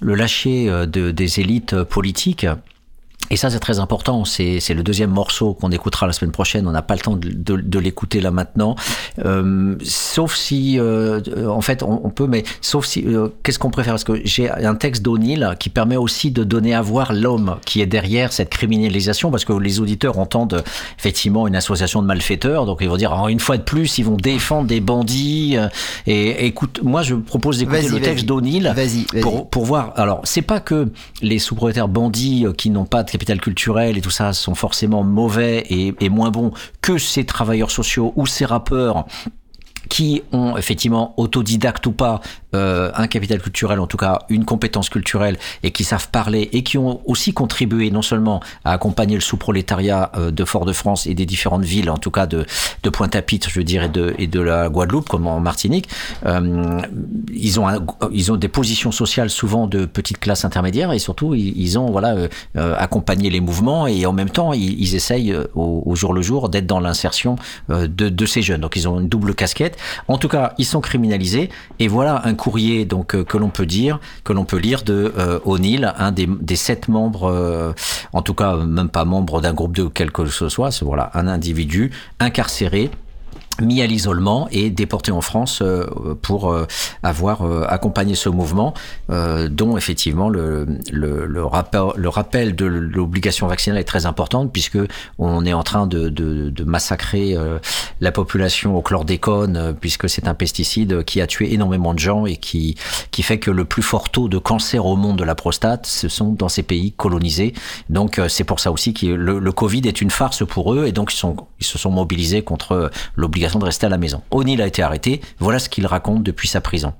le 0.00 0.14
lâcher 0.14 0.68
de, 0.86 1.10
des 1.10 1.40
élites 1.40 1.82
politiques 1.82 2.46
et 3.30 3.36
ça, 3.36 3.50
c'est 3.50 3.58
très 3.58 3.78
important. 3.78 4.24
C'est, 4.24 4.60
le 4.68 4.82
deuxième 4.82 5.10
morceau 5.10 5.54
qu'on 5.54 5.70
écoutera 5.70 6.06
la 6.06 6.12
semaine 6.12 6.30
prochaine. 6.32 6.66
On 6.68 6.70
n'a 6.70 6.82
pas 6.82 6.94
le 6.94 7.00
temps 7.00 7.16
de, 7.16 7.56
de, 7.56 7.78
l'écouter 7.78 8.20
là 8.20 8.30
maintenant. 8.30 8.76
Euh, 9.24 9.76
sauf 9.82 10.34
si, 10.34 10.78
euh, 10.78 11.20
en 11.48 11.60
fait, 11.60 11.82
on, 11.82 12.10
peut, 12.10 12.26
mais 12.26 12.44
sauf 12.60 12.86
si, 12.86 13.04
euh, 13.06 13.28
qu'est-ce 13.42 13.58
qu'on 13.58 13.70
préfère? 13.70 13.94
Parce 13.94 14.04
que 14.04 14.20
j'ai 14.24 14.50
un 14.50 14.74
texte 14.74 15.02
d'O'Neill 15.02 15.56
qui 15.58 15.70
permet 15.70 15.96
aussi 15.96 16.30
de 16.30 16.44
donner 16.44 16.74
à 16.74 16.82
voir 16.82 17.12
l'homme 17.12 17.56
qui 17.64 17.80
est 17.80 17.86
derrière 17.86 18.32
cette 18.32 18.50
criminalisation, 18.50 19.30
parce 19.30 19.44
que 19.44 19.52
les 19.52 19.80
auditeurs 19.80 20.18
entendent 20.18 20.62
effectivement 20.98 21.46
une 21.48 21.56
association 21.56 22.02
de 22.02 22.06
malfaiteurs. 22.06 22.66
Donc 22.66 22.78
ils 22.80 22.88
vont 22.88 22.96
dire, 22.96 23.18
oh, 23.20 23.28
une 23.28 23.40
fois 23.40 23.56
de 23.56 23.62
plus, 23.62 23.98
ils 23.98 24.04
vont 24.04 24.16
défendre 24.16 24.68
des 24.68 24.80
bandits. 24.80 25.56
Et, 26.06 26.46
écoute, 26.46 26.80
moi, 26.82 27.02
je 27.02 27.14
propose 27.14 27.58
d'écouter 27.58 27.88
le 27.88 28.00
texte 28.00 28.24
d'O'Neill 28.24 28.74
pour, 29.20 29.48
pour 29.48 29.64
voir. 29.64 29.92
Alors, 29.96 30.20
c'est 30.24 30.42
pas 30.42 30.60
que 30.60 30.88
les 31.22 31.38
sous-propriétaires 31.38 31.88
bandits 31.88 32.46
qui 32.56 32.70
n'ont 32.70 32.84
pas 32.84 33.02
de 33.02 33.15
capital 33.16 33.40
culturel 33.40 33.96
et 33.96 34.02
tout 34.02 34.10
ça 34.10 34.34
sont 34.34 34.54
forcément 34.54 35.02
mauvais 35.02 35.64
et, 35.70 36.08
moins 36.10 36.30
bons 36.30 36.50
que 36.82 36.98
ces 36.98 37.24
travailleurs 37.24 37.70
sociaux 37.70 38.12
ou 38.14 38.26
ces 38.26 38.44
rappeurs 38.44 39.06
qui 39.88 40.22
ont 40.32 40.58
effectivement 40.58 41.14
autodidacte 41.16 41.86
ou 41.86 41.92
pas 41.92 42.20
euh, 42.56 42.90
un 42.94 43.06
capital 43.06 43.40
culturel, 43.40 43.80
en 43.80 43.86
tout 43.86 43.96
cas 43.96 44.20
une 44.28 44.44
compétence 44.44 44.88
culturelle, 44.88 45.36
et 45.62 45.70
qui 45.70 45.84
savent 45.84 46.08
parler 46.08 46.48
et 46.52 46.62
qui 46.62 46.78
ont 46.78 47.00
aussi 47.04 47.32
contribué 47.32 47.90
non 47.90 48.02
seulement 48.02 48.40
à 48.64 48.72
accompagner 48.72 49.14
le 49.14 49.20
sous-prolétariat 49.20 50.10
euh, 50.16 50.30
de 50.30 50.44
Fort-de-France 50.44 51.06
et 51.06 51.14
des 51.14 51.26
différentes 51.26 51.64
villes, 51.64 51.90
en 51.90 51.98
tout 51.98 52.10
cas 52.10 52.26
de, 52.26 52.46
Pointe-à-Pitre, 52.90 53.50
je 53.50 53.60
et 53.60 53.88
de, 53.88 54.14
et 54.18 54.26
de 54.26 54.40
la 54.40 54.68
Guadeloupe, 54.68 55.08
comme 55.08 55.26
en 55.26 55.40
Martinique, 55.40 55.88
euh, 56.24 56.80
ils, 57.32 57.60
ont 57.60 57.66
ils 58.12 58.32
ont 58.32 58.36
des 58.36 58.48
positions 58.48 58.92
sociales 58.92 59.28
souvent 59.28 59.66
de 59.66 59.84
petite 59.84 60.18
classe 60.18 60.44
intermédiaire 60.44 60.92
et 60.92 60.98
surtout 60.98 61.34
ils, 61.34 61.78
ont 61.78 61.90
voilà 61.90 62.14
accompagné 62.54 63.28
les 63.28 63.40
mouvements 63.40 63.86
et 63.86 64.06
en 64.06 64.12
même 64.12 64.30
temps 64.30 64.52
ils, 64.52 64.94
essayent 64.94 65.36
au, 65.54 65.94
jour 65.94 66.14
le 66.14 66.22
jour 66.22 66.48
d'être 66.48 66.66
dans 66.66 66.80
l'insertion 66.80 67.36
de, 67.68 67.86
de 67.86 68.26
ces 68.26 68.42
jeunes. 68.42 68.60
Donc 68.60 68.76
ils 68.76 68.88
ont 68.88 69.00
une 69.00 69.08
double 69.08 69.34
casquette. 69.34 69.76
En 70.08 70.18
tout 70.18 70.28
cas, 70.28 70.54
ils 70.58 70.64
sont 70.64 70.80
criminalisés 70.80 71.50
et 71.78 71.88
voilà 71.88 72.22
un 72.24 72.34
courrier 72.46 72.84
donc 72.84 73.16
euh, 73.16 73.24
que 73.24 73.36
l'on 73.38 73.48
peut 73.48 73.66
dire, 73.66 73.98
que 74.22 74.32
l'on 74.32 74.44
peut 74.44 74.58
lire 74.58 74.84
de 74.84 75.12
euh, 75.18 75.40
O'Neill, 75.44 75.92
un 75.98 76.12
des, 76.12 76.54
sept 76.54 76.86
membres, 76.86 77.24
euh, 77.24 77.72
en 78.12 78.22
tout 78.22 78.34
cas 78.34 78.54
même 78.54 78.88
pas 78.88 79.04
membre 79.04 79.40
d'un 79.40 79.52
groupe 79.52 79.74
de 79.74 79.88
quel 79.88 80.12
que 80.12 80.26
ce 80.26 80.48
soit, 80.48 80.70
c'est 80.70 80.84
voilà 80.84 81.10
un 81.14 81.26
individu 81.26 81.90
incarcéré 82.20 82.88
mis 83.60 83.82
à 83.82 83.86
l'isolement 83.86 84.48
et 84.50 84.70
déporté 84.70 85.12
en 85.12 85.20
France 85.20 85.60
euh, 85.62 85.86
pour 86.20 86.50
euh, 86.52 86.66
avoir 87.02 87.42
euh, 87.42 87.64
accompagné 87.68 88.14
ce 88.14 88.28
mouvement, 88.28 88.74
dont 89.08 89.76
effectivement 89.76 90.28
le, 90.28 90.66
le, 90.90 91.44
rappel, 91.44 91.82
le 91.96 92.08
rappel 92.08 92.56
de 92.56 92.66
l'obligation 92.66 93.46
vaccinale 93.46 93.78
est 93.78 93.84
très 93.84 94.06
importante 94.06 94.52
puisque 94.52 94.78
on 95.18 95.44
est 95.44 95.52
en 95.52 95.62
train 95.62 95.86
de, 95.86 96.08
de, 96.08 96.50
de 96.50 96.64
massacrer 96.64 97.36
la 98.00 98.12
population 98.12 98.76
au 98.76 98.82
chlordécone 98.82 99.76
puisque 99.80 100.08
c'est 100.08 100.28
un 100.28 100.34
pesticide 100.34 101.04
qui 101.04 101.20
a 101.20 101.26
tué 101.26 101.52
énormément 101.52 101.94
de 101.94 101.98
gens 101.98 102.26
et 102.26 102.36
qui, 102.36 102.76
qui 103.10 103.22
fait 103.22 103.38
que 103.38 103.50
le 103.50 103.64
plus 103.64 103.82
fort 103.82 104.10
taux 104.10 104.28
de 104.28 104.38
cancer 104.38 104.84
au 104.84 104.96
monde 104.96 105.18
de 105.18 105.24
la 105.24 105.34
prostate, 105.34 105.86
ce 105.86 106.08
sont 106.08 106.32
dans 106.32 106.48
ces 106.48 106.62
pays 106.62 106.92
colonisés. 106.92 107.54
Donc 107.88 108.20
c'est 108.28 108.44
pour 108.44 108.60
ça 108.60 108.72
aussi 108.72 108.92
que 108.92 109.06
le, 109.06 109.38
le 109.38 109.52
Covid 109.52 109.82
est 109.86 110.00
une 110.00 110.10
farce 110.10 110.44
pour 110.44 110.74
eux 110.74 110.86
et 110.86 110.92
donc 110.92 111.12
ils, 111.12 111.16
sont, 111.16 111.36
ils 111.60 111.66
se 111.66 111.78
sont 111.78 111.90
mobilisés 111.90 112.42
contre 112.42 112.90
l'obligation 113.14 113.45
de 113.58 113.64
rester 113.64 113.86
à 113.86 113.88
la 113.88 113.98
maison. 113.98 114.22
O'Neill 114.30 114.60
a 114.60 114.66
été 114.66 114.82
arrêté, 114.82 115.20
voilà 115.38 115.58
ce 115.58 115.68
qu'il 115.68 115.86
raconte 115.86 116.22
depuis 116.22 116.48
sa 116.48 116.60
prison. 116.60 116.92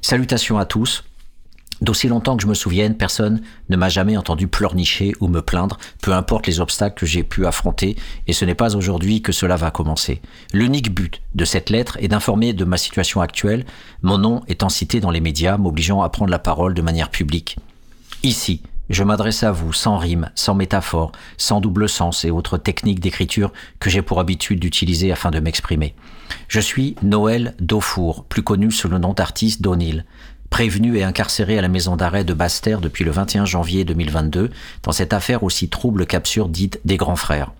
Salutations 0.00 0.58
à 0.58 0.64
tous. 0.64 1.04
D'aussi 1.82 2.08
longtemps 2.08 2.36
que 2.36 2.42
je 2.42 2.48
me 2.48 2.54
souvienne, 2.54 2.96
personne 2.96 3.42
ne 3.68 3.76
m'a 3.76 3.90
jamais 3.90 4.16
entendu 4.16 4.48
pleurnicher 4.48 5.12
ou 5.20 5.28
me 5.28 5.42
plaindre, 5.42 5.76
peu 6.00 6.14
importe 6.14 6.46
les 6.46 6.60
obstacles 6.60 6.98
que 6.98 7.04
j'ai 7.04 7.22
pu 7.22 7.44
affronter, 7.44 7.96
et 8.26 8.32
ce 8.32 8.46
n'est 8.46 8.54
pas 8.54 8.76
aujourd'hui 8.76 9.20
que 9.20 9.32
cela 9.32 9.56
va 9.56 9.70
commencer. 9.70 10.22
L'unique 10.54 10.94
but 10.94 11.20
de 11.34 11.44
cette 11.44 11.68
lettre 11.68 11.98
est 12.00 12.08
d'informer 12.08 12.54
de 12.54 12.64
ma 12.64 12.78
situation 12.78 13.20
actuelle, 13.20 13.66
mon 14.00 14.16
nom 14.16 14.42
étant 14.48 14.70
cité 14.70 15.00
dans 15.00 15.10
les 15.10 15.20
médias, 15.20 15.58
m'obligeant 15.58 16.00
à 16.00 16.08
prendre 16.08 16.30
la 16.30 16.38
parole 16.38 16.72
de 16.72 16.80
manière 16.80 17.10
publique. 17.10 17.58
Ici, 18.22 18.62
je 18.88 19.02
m'adresse 19.02 19.42
à 19.42 19.52
vous 19.52 19.72
sans 19.72 19.98
rime, 19.98 20.30
sans 20.34 20.54
métaphore, 20.54 21.12
sans 21.36 21.60
double 21.60 21.88
sens 21.88 22.24
et 22.24 22.30
autres 22.30 22.58
techniques 22.58 23.00
d'écriture 23.00 23.52
que 23.80 23.90
j'ai 23.90 24.02
pour 24.02 24.20
habitude 24.20 24.60
d'utiliser 24.60 25.12
afin 25.12 25.30
de 25.30 25.40
m'exprimer. 25.40 25.94
Je 26.48 26.60
suis 26.60 26.96
Noël 27.02 27.54
Daufour, 27.60 28.24
plus 28.24 28.42
connu 28.42 28.70
sous 28.70 28.88
le 28.88 28.98
nom 28.98 29.12
d'artiste 29.12 29.62
d'O'Neill, 29.62 30.04
prévenu 30.50 30.96
et 30.96 31.04
incarcéré 31.04 31.58
à 31.58 31.62
la 31.62 31.68
maison 31.68 31.96
d'arrêt 31.96 32.24
de 32.24 32.34
Basse-Terre 32.34 32.80
depuis 32.80 33.04
le 33.04 33.10
21 33.10 33.44
janvier 33.44 33.84
2022 33.84 34.50
dans 34.82 34.92
cette 34.92 35.12
affaire 35.12 35.42
aussi 35.42 35.68
trouble 35.68 36.06
qu'absurde 36.06 36.52
dite 36.52 36.80
des 36.84 36.96
grands 36.96 37.16
frères. 37.16 37.52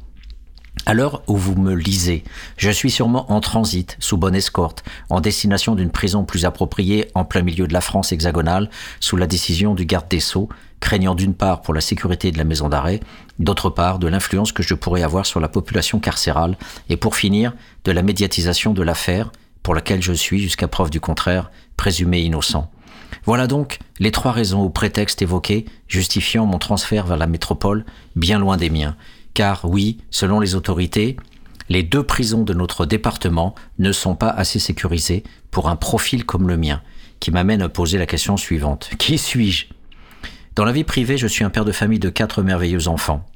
À 0.84 0.94
l'heure 0.94 1.22
où 1.26 1.36
vous 1.36 1.56
me 1.56 1.74
lisez, 1.74 2.22
je 2.56 2.70
suis 2.70 2.90
sûrement 2.90 3.32
en 3.32 3.40
transit, 3.40 3.96
sous 3.98 4.16
bonne 4.16 4.36
escorte, 4.36 4.84
en 5.08 5.20
destination 5.20 5.74
d'une 5.74 5.90
prison 5.90 6.24
plus 6.24 6.44
appropriée 6.44 7.10
en 7.14 7.24
plein 7.24 7.42
milieu 7.42 7.66
de 7.66 7.72
la 7.72 7.80
France 7.80 8.12
hexagonale, 8.12 8.70
sous 9.00 9.16
la 9.16 9.26
décision 9.26 9.74
du 9.74 9.84
garde 9.84 10.08
des 10.08 10.20
Sceaux, 10.20 10.48
craignant 10.80 11.14
d'une 11.14 11.34
part 11.34 11.62
pour 11.62 11.74
la 11.74 11.80
sécurité 11.80 12.30
de 12.30 12.38
la 12.38 12.44
maison 12.44 12.68
d'arrêt, 12.68 13.00
d'autre 13.38 13.70
part 13.70 13.98
de 13.98 14.08
l'influence 14.08 14.52
que 14.52 14.62
je 14.62 14.74
pourrais 14.74 15.02
avoir 15.02 15.26
sur 15.26 15.40
la 15.40 15.48
population 15.48 15.98
carcérale, 15.98 16.56
et 16.88 16.96
pour 16.96 17.16
finir, 17.16 17.54
de 17.84 17.92
la 17.92 18.02
médiatisation 18.02 18.72
de 18.72 18.82
l'affaire, 18.82 19.32
pour 19.62 19.74
laquelle 19.74 20.02
je 20.02 20.12
suis, 20.12 20.40
jusqu'à 20.40 20.68
preuve 20.68 20.90
du 20.90 21.00
contraire, 21.00 21.50
présumé 21.76 22.20
innocent. 22.20 22.70
Voilà 23.24 23.46
donc 23.46 23.78
les 23.98 24.12
trois 24.12 24.32
raisons 24.32 24.64
ou 24.64 24.70
prétextes 24.70 25.22
évoqués 25.22 25.64
justifiant 25.88 26.46
mon 26.46 26.58
transfert 26.58 27.06
vers 27.06 27.16
la 27.16 27.26
métropole, 27.26 27.84
bien 28.14 28.38
loin 28.38 28.56
des 28.56 28.70
miens. 28.70 28.96
Car 29.34 29.64
oui, 29.64 29.98
selon 30.10 30.40
les 30.40 30.54
autorités, 30.54 31.16
les 31.68 31.82
deux 31.82 32.02
prisons 32.02 32.44
de 32.44 32.54
notre 32.54 32.86
département 32.86 33.54
ne 33.78 33.92
sont 33.92 34.14
pas 34.14 34.30
assez 34.30 34.58
sécurisées 34.58 35.24
pour 35.50 35.68
un 35.68 35.76
profil 35.76 36.24
comme 36.24 36.48
le 36.48 36.56
mien, 36.56 36.80
qui 37.20 37.30
m'amène 37.30 37.62
à 37.62 37.68
poser 37.68 37.98
la 37.98 38.06
question 38.06 38.36
suivante. 38.36 38.90
Qui 38.98 39.18
suis-je? 39.18 39.66
Dans 40.56 40.64
la 40.64 40.72
vie 40.72 40.84
privée, 40.84 41.18
je 41.18 41.26
suis 41.26 41.44
un 41.44 41.50
père 41.50 41.66
de 41.66 41.72
famille 41.72 41.98
de 41.98 42.08
quatre 42.08 42.42
merveilleux 42.42 42.88
enfants. 42.88 43.26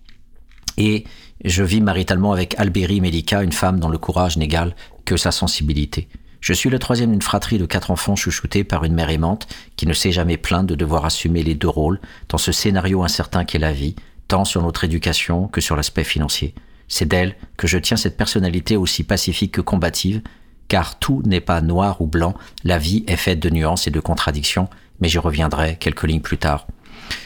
Et 0.79 1.05
je 1.45 1.63
vis 1.63 1.83
maritalement 1.83 2.33
avec 2.33 2.59
Albéry 2.59 3.03
Melika, 3.03 3.43
une 3.43 3.53
femme 3.53 3.79
dont 3.79 3.91
le 3.91 3.99
courage 3.99 4.39
n'égale 4.39 4.75
que 5.05 5.19
sa 5.19 5.31
sensibilité. 5.31 6.09
Je 6.41 6.55
suis 6.55 6.71
le 6.71 6.79
troisième 6.79 7.11
d'une 7.11 7.21
fratrie 7.21 7.59
de 7.59 7.67
quatre 7.67 7.91
enfants 7.91 8.17
chouchoutés 8.17 8.65
par 8.65 8.85
une 8.85 8.95
mère 8.95 9.11
aimante 9.11 9.49
qui 9.77 9.87
ne 9.87 9.93
s'est 9.93 10.13
jamais 10.13 10.39
plainte 10.39 10.67
de 10.67 10.75
devoir 10.75 11.05
assumer 11.05 11.43
les 11.43 11.55
deux 11.55 11.69
rôles 11.69 12.01
dans 12.31 12.39
ce 12.39 12.53
scénario 12.53 13.03
incertain 13.03 13.45
qu'est 13.45 13.59
la 13.59 13.75
vie, 13.75 13.97
tant 14.27 14.47
sur 14.47 14.63
notre 14.63 14.85
éducation 14.85 15.47
que 15.47 15.61
sur 15.61 15.77
l'aspect 15.77 16.05
financier. 16.05 16.55
C'est 16.89 17.07
d'elle 17.07 17.37
que 17.59 17.67
je 17.67 17.77
tiens 17.77 17.99
cette 17.99 18.17
personnalité 18.17 18.79
aussi 18.79 19.05
pacifique 19.05 19.53
que 19.53 19.61
combative, 19.61 20.23
car 20.69 20.99
tout 20.99 21.21
n'est 21.27 21.43
pas 21.43 21.61
noir 21.61 22.01
ou 22.01 22.07
blanc, 22.07 22.33
la 22.65 22.79
vie 22.79 23.05
est 23.07 23.17
faite 23.17 23.41
de 23.41 23.51
nuances 23.51 23.87
et 23.87 23.91
de 23.91 24.01
contradictions, 24.01 24.71
mais 25.01 25.09
j'y 25.09 25.19
reviendrai 25.19 25.77
quelques 25.77 26.05
lignes 26.05 26.23
plus 26.23 26.39
tard. 26.39 26.67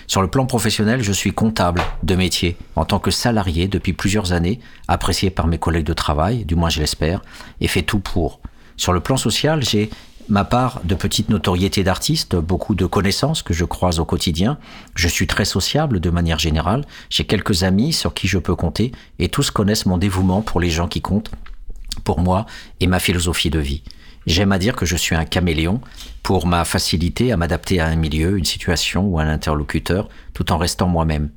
Sur 0.06 0.22
le 0.22 0.28
plan 0.28 0.46
professionnel, 0.46 1.02
je 1.02 1.12
suis 1.12 1.32
comptable 1.32 1.82
de 2.02 2.14
métier 2.14 2.56
en 2.76 2.84
tant 2.84 2.98
que 2.98 3.10
salarié 3.10 3.68
depuis 3.68 3.92
plusieurs 3.92 4.32
années, 4.32 4.60
apprécié 4.88 5.30
par 5.30 5.46
mes 5.46 5.58
collègues 5.58 5.86
de 5.86 5.92
travail, 5.92 6.44
du 6.44 6.54
moins 6.54 6.70
je 6.70 6.80
l'espère, 6.80 7.22
et 7.60 7.68
fait 7.68 7.82
tout 7.82 8.00
pour. 8.00 8.40
Sur 8.76 8.92
le 8.92 9.00
plan 9.00 9.16
social, 9.16 9.62
j'ai 9.62 9.90
ma 10.28 10.44
part 10.44 10.80
de 10.84 10.94
petite 10.94 11.28
notoriété 11.28 11.84
d'artiste, 11.84 12.36
beaucoup 12.36 12.74
de 12.74 12.86
connaissances 12.86 13.42
que 13.42 13.54
je 13.54 13.64
croise 13.64 13.98
au 13.98 14.04
quotidien. 14.04 14.58
Je 14.94 15.08
suis 15.08 15.26
très 15.26 15.44
sociable 15.44 16.00
de 16.00 16.10
manière 16.10 16.38
générale. 16.38 16.84
J'ai 17.10 17.24
quelques 17.24 17.62
amis 17.62 17.92
sur 17.92 18.14
qui 18.14 18.26
je 18.26 18.38
peux 18.38 18.56
compter 18.56 18.92
et 19.18 19.28
tous 19.28 19.50
connaissent 19.50 19.86
mon 19.86 19.98
dévouement 19.98 20.42
pour 20.42 20.60
les 20.60 20.70
gens 20.70 20.88
qui 20.88 21.00
comptent, 21.00 21.30
pour 22.04 22.20
moi 22.20 22.46
et 22.80 22.86
ma 22.86 22.98
philosophie 22.98 23.50
de 23.50 23.58
vie. 23.58 23.82
J'aime 24.26 24.52
à 24.52 24.58
dire 24.58 24.74
que 24.74 24.86
je 24.86 24.96
suis 24.96 25.14
un 25.14 25.24
caméléon 25.24 25.80
pour 26.22 26.46
ma 26.46 26.64
facilité 26.64 27.32
à 27.32 27.36
m'adapter 27.36 27.80
à 27.80 27.86
un 27.86 27.96
milieu, 27.96 28.38
une 28.38 28.44
situation 28.44 29.06
ou 29.06 29.18
un 29.18 29.28
interlocuteur 29.28 30.08
tout 30.32 30.50
en 30.52 30.58
restant 30.58 30.88
moi-même. 30.88 31.30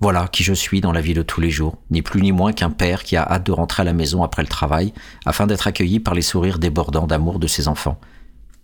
Voilà 0.00 0.28
qui 0.28 0.42
je 0.42 0.52
suis 0.52 0.80
dans 0.80 0.92
la 0.92 1.00
vie 1.00 1.14
de 1.14 1.22
tous 1.22 1.40
les 1.40 1.50
jours, 1.50 1.78
ni 1.90 2.02
plus 2.02 2.20
ni 2.20 2.32
moins 2.32 2.52
qu'un 2.52 2.70
père 2.70 3.04
qui 3.04 3.16
a 3.16 3.22
hâte 3.22 3.46
de 3.46 3.52
rentrer 3.52 3.82
à 3.82 3.84
la 3.84 3.92
maison 3.92 4.22
après 4.22 4.42
le 4.42 4.48
travail 4.48 4.92
afin 5.24 5.46
d'être 5.46 5.66
accueilli 5.66 6.00
par 6.00 6.14
les 6.14 6.22
sourires 6.22 6.58
débordants 6.58 7.06
d'amour 7.06 7.38
de 7.38 7.46
ses 7.46 7.68
enfants. 7.68 8.00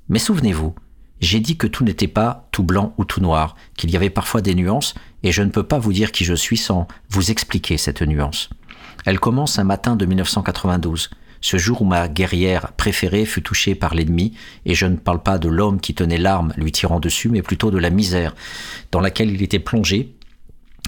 Mais 0.08 0.18
souvenez-vous, 0.18 0.74
j'ai 1.20 1.40
dit 1.40 1.56
que 1.56 1.66
tout 1.66 1.84
n'était 1.84 2.08
pas 2.08 2.48
tout 2.50 2.62
blanc 2.62 2.94
ou 2.96 3.04
tout 3.04 3.20
noir, 3.20 3.54
qu'il 3.76 3.90
y 3.90 3.96
avait 3.96 4.10
parfois 4.10 4.40
des 4.40 4.54
nuances, 4.54 4.94
et 5.22 5.32
je 5.32 5.42
ne 5.42 5.50
peux 5.50 5.62
pas 5.62 5.78
vous 5.78 5.92
dire 5.92 6.12
qui 6.12 6.24
je 6.24 6.34
suis 6.34 6.56
sans 6.56 6.88
vous 7.10 7.30
expliquer 7.30 7.76
cette 7.76 8.02
nuance. 8.02 8.48
Elle 9.04 9.20
commence 9.20 9.58
un 9.58 9.64
matin 9.64 9.96
de 9.96 10.06
1992, 10.06 11.10
ce 11.40 11.56
jour 11.56 11.82
où 11.82 11.84
ma 11.84 12.08
guerrière 12.08 12.72
préférée 12.72 13.24
fut 13.24 13.42
touchée 13.42 13.74
par 13.74 13.94
l'ennemi, 13.94 14.34
et 14.66 14.74
je 14.74 14.86
ne 14.86 14.96
parle 14.96 15.22
pas 15.22 15.38
de 15.38 15.48
l'homme 15.48 15.80
qui 15.80 15.94
tenait 15.94 16.18
l'arme 16.18 16.52
lui 16.56 16.72
tirant 16.72 17.00
dessus, 17.00 17.28
mais 17.28 17.42
plutôt 17.42 17.70
de 17.70 17.78
la 17.78 17.90
misère 17.90 18.34
dans 18.92 19.00
laquelle 19.00 19.30
il 19.30 19.42
était 19.42 19.58
plongé 19.58 20.14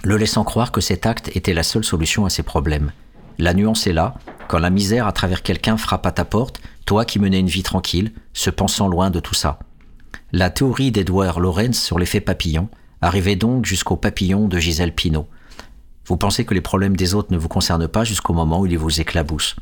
le 0.04 0.16
laissant 0.16 0.42
croire 0.42 0.72
que 0.72 0.80
cet 0.80 1.06
acte 1.06 1.30
était 1.36 1.54
la 1.54 1.62
seule 1.62 1.84
solution 1.84 2.24
à 2.24 2.30
ses 2.30 2.42
problèmes. 2.42 2.90
La 3.38 3.54
nuance 3.54 3.86
est 3.86 3.92
là, 3.92 4.14
quand 4.48 4.58
la 4.58 4.70
misère 4.70 5.06
à 5.06 5.12
travers 5.12 5.42
quelqu'un 5.42 5.76
frappe 5.76 6.06
à 6.06 6.12
ta 6.12 6.24
porte, 6.24 6.60
toi 6.86 7.04
qui 7.04 7.20
menais 7.20 7.38
une 7.38 7.46
vie 7.46 7.62
tranquille, 7.62 8.12
se 8.32 8.50
pensant 8.50 8.88
loin 8.88 9.10
de 9.10 9.20
tout 9.20 9.34
ça. 9.34 9.60
La 10.32 10.50
théorie 10.50 10.90
d'Edward 10.90 11.38
Lorenz 11.38 11.78
sur 11.78 11.98
l'effet 11.98 12.20
papillon 12.20 12.68
arrivait 13.00 13.36
donc 13.36 13.64
jusqu'au 13.64 13.96
papillon 13.96 14.48
de 14.48 14.58
Gisèle 14.58 14.94
Pinault. 14.94 15.28
Vous 16.06 16.16
pensez 16.16 16.44
que 16.44 16.54
les 16.54 16.60
problèmes 16.60 16.96
des 16.96 17.14
autres 17.14 17.32
ne 17.32 17.38
vous 17.38 17.48
concernent 17.48 17.88
pas 17.88 18.02
jusqu'au 18.04 18.32
moment 18.32 18.60
où 18.60 18.66
ils 18.66 18.78
vous 18.78 19.00
éclaboussent. 19.00 19.56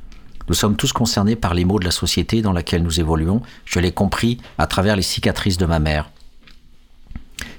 Nous 0.51 0.57
sommes 0.57 0.75
tous 0.75 0.93
concernés 0.93 1.37
par 1.37 1.55
les 1.55 1.65
maux 1.65 1.79
de 1.79 1.85
la 1.85 1.93
société 1.93 2.43
dans 2.43 2.53
laquelle 2.53 2.83
nous 2.83 2.99
évoluons, 2.99 3.41
je 3.65 3.79
l'ai 3.79 3.93
compris 3.93 4.39
à 4.59 4.67
travers 4.67 4.97
les 4.97 5.03
cicatrices 5.03 5.59
de 5.59 5.65
ma 5.65 5.79
mère. 5.79 6.11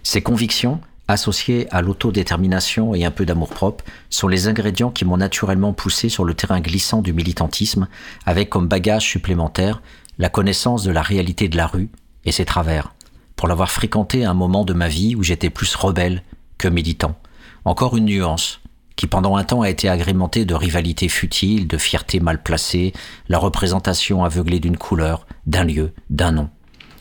Ces 0.04 0.22
convictions, 0.22 0.82
associés 1.08 1.70
à 1.72 1.82
l'autodétermination 1.82 2.94
et 2.94 3.06
un 3.06 3.12
peu 3.12 3.26
d'amour-propre, 3.26 3.86
sont 4.10 4.28
les 4.28 4.50
ingrédients 4.50 4.92
qui 4.92 5.06
m'ont 5.06 5.16
naturellement 5.16 5.72
poussé 5.72 6.10
sur 6.10 6.26
le 6.26 6.34
terrain 6.34 6.60
glissant 6.60 7.02
du 7.02 7.14
militantisme, 7.14 7.88
avec 8.26 8.50
comme 8.50 8.68
bagage 8.68 9.08
supplémentaire 9.08 9.82
la 10.18 10.28
connaissance 10.28 10.84
de 10.84 10.92
la 10.92 11.02
réalité 11.02 11.48
de 11.48 11.56
la 11.56 11.68
rue 11.68 11.88
et 12.26 12.34
ses 12.34 12.44
travers, 12.44 12.94
pour 13.38 13.48
l'avoir 13.48 13.72
fréquenté 13.72 14.26
à 14.26 14.32
un 14.32 14.34
moment 14.34 14.66
de 14.66 14.74
ma 14.74 14.90
vie 14.90 15.16
où 15.16 15.24
j'étais 15.24 15.50
plus 15.50 15.74
rebelle 15.76 16.24
que 16.58 16.68
militant. 16.68 17.16
Encore 17.64 17.96
une 17.96 18.06
nuance, 18.06 18.61
qui 19.02 19.08
pendant 19.08 19.36
un 19.36 19.44
temps 19.44 19.64
a 19.64 19.70
été 19.72 19.90
agrémentée 19.90 20.46
de 20.46 20.54
rivalités 20.54 21.10
futiles, 21.10 21.68
de 21.68 21.80
fierté 21.80 22.20
mal 22.20 22.44
placée, 22.44 22.94
la 23.30 23.40
représentation 23.40 24.24
aveuglée 24.24 24.60
d'une 24.60 24.78
couleur, 24.78 25.26
d'un 25.48 25.64
lieu, 25.64 25.92
d'un 26.12 26.32
nom. 26.32 26.52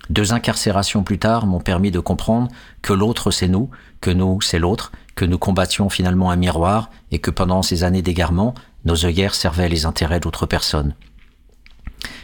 Deux 0.09 0.33
incarcérations 0.33 1.03
plus 1.03 1.19
tard 1.19 1.47
m'ont 1.47 1.61
permis 1.61 1.91
de 1.91 2.01
comprendre 2.01 2.49
que 2.81 2.95
l'autre 2.95 3.31
c'est 3.31 3.49
nous, 3.49 3.69
que 4.01 4.11
nous 4.11 4.41
c'est 4.41 4.59
l'autre, 4.59 4.93
que 5.15 5.27
nous 5.27 5.37
combattions 5.37 5.91
finalement 5.91 6.31
un 6.31 6.37
miroir 6.37 6.89
et 7.11 7.19
que 7.19 7.31
pendant 7.31 7.61
ces 7.61 7.85
années 7.85 8.01
d'égarement, 8.01 8.55
nos 8.87 9.05
œillères 9.05 9.35
servaient 9.35 9.69
les 9.69 9.85
intérêts 9.85 10.21
d'autres 10.21 10.47
personnes. 10.47 10.95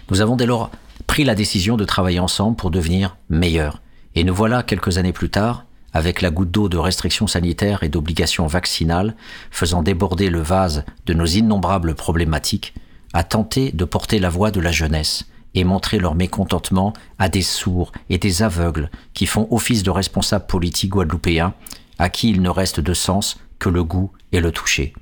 Nous 0.09 0.23
avons 0.23 0.37
dès 0.37 0.47
lors 0.47 0.71
pris 1.07 1.25
la 1.25 1.35
décision 1.35 1.77
de 1.77 1.85
travailler 1.85 2.19
ensemble 2.19 2.57
pour 2.57 2.71
devenir 2.71 3.19
meilleurs. 3.29 3.83
Et 4.15 4.25
nous 4.25 4.35
voilà 4.35 4.63
quelques 4.63 4.97
années 4.97 5.13
plus 5.13 5.29
tard, 5.29 5.66
avec 5.97 6.21
la 6.21 6.31
goutte 6.31 6.51
d'eau 6.51 6.69
de 6.69 6.77
restrictions 6.77 7.27
sanitaires 7.27 7.83
et 7.83 7.89
d'obligations 7.89 8.47
vaccinales, 8.47 9.17
faisant 9.51 9.83
déborder 9.83 10.29
le 10.29 10.43
vase 10.43 10.85
de 11.07 11.15
nos 11.15 11.25
innombrables 11.25 11.95
problématiques, 11.95 12.75
à 13.15 13.25
tenter 13.25 13.73
de 13.73 13.85
porter 13.87 14.19
la 14.19 14.29
voix 14.29 14.51
de 14.51 14.61
la 14.61 14.73
jeunesse, 14.73 15.25
et 15.55 15.65
montrer 15.65 15.99
leur 15.99 16.15
mécontentement 16.15 16.93
à 17.19 17.31
des 17.31 17.41
sourds 17.41 17.93
et 18.11 18.19
des 18.19 18.43
aveugles 18.43 18.91
qui 19.15 19.25
font 19.25 19.49
office 19.51 19.83
de 19.83 19.91
responsables 19.91 20.47
politiques 20.47 20.91
guadeloupéens, 20.91 21.55
à 21.99 22.11
qui 22.11 22.29
il 22.29 22.43
ne 22.43 22.51
reste 22.51 22.79
de 22.79 22.93
sens 22.93 23.39
que 23.59 23.71
le 23.71 23.83
goût 23.83 24.13
et 24.33 24.41
le 24.41 24.53
toucher. 24.53 24.93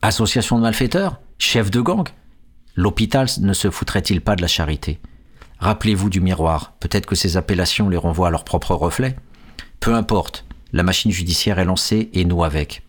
Association 0.00 0.56
de 0.56 0.62
malfaiteurs 0.62 1.20
Chef 1.36 1.70
de 1.70 1.82
gang 1.82 2.08
L'hôpital 2.76 3.26
ne 3.40 3.52
se 3.52 3.70
foutrait-il 3.70 4.22
pas 4.22 4.36
de 4.36 4.42
la 4.42 4.48
charité? 4.48 5.00
Rappelez-vous 5.58 6.08
du 6.08 6.22
miroir, 6.22 6.72
peut-être 6.80 7.04
que 7.04 7.14
ces 7.14 7.36
appellations 7.36 7.90
les 7.90 7.98
renvoient 7.98 8.28
à 8.28 8.30
leur 8.30 8.44
propre 8.44 8.74
reflet. 8.74 9.16
Peu 9.82 9.94
importe, 9.94 10.46
la 10.72 10.82
machine 10.82 11.10
judiciaire 11.10 11.58
est 11.58 11.66
lancée 11.66 12.08
et 12.14 12.24
nous 12.24 12.42
avec. 12.42 12.82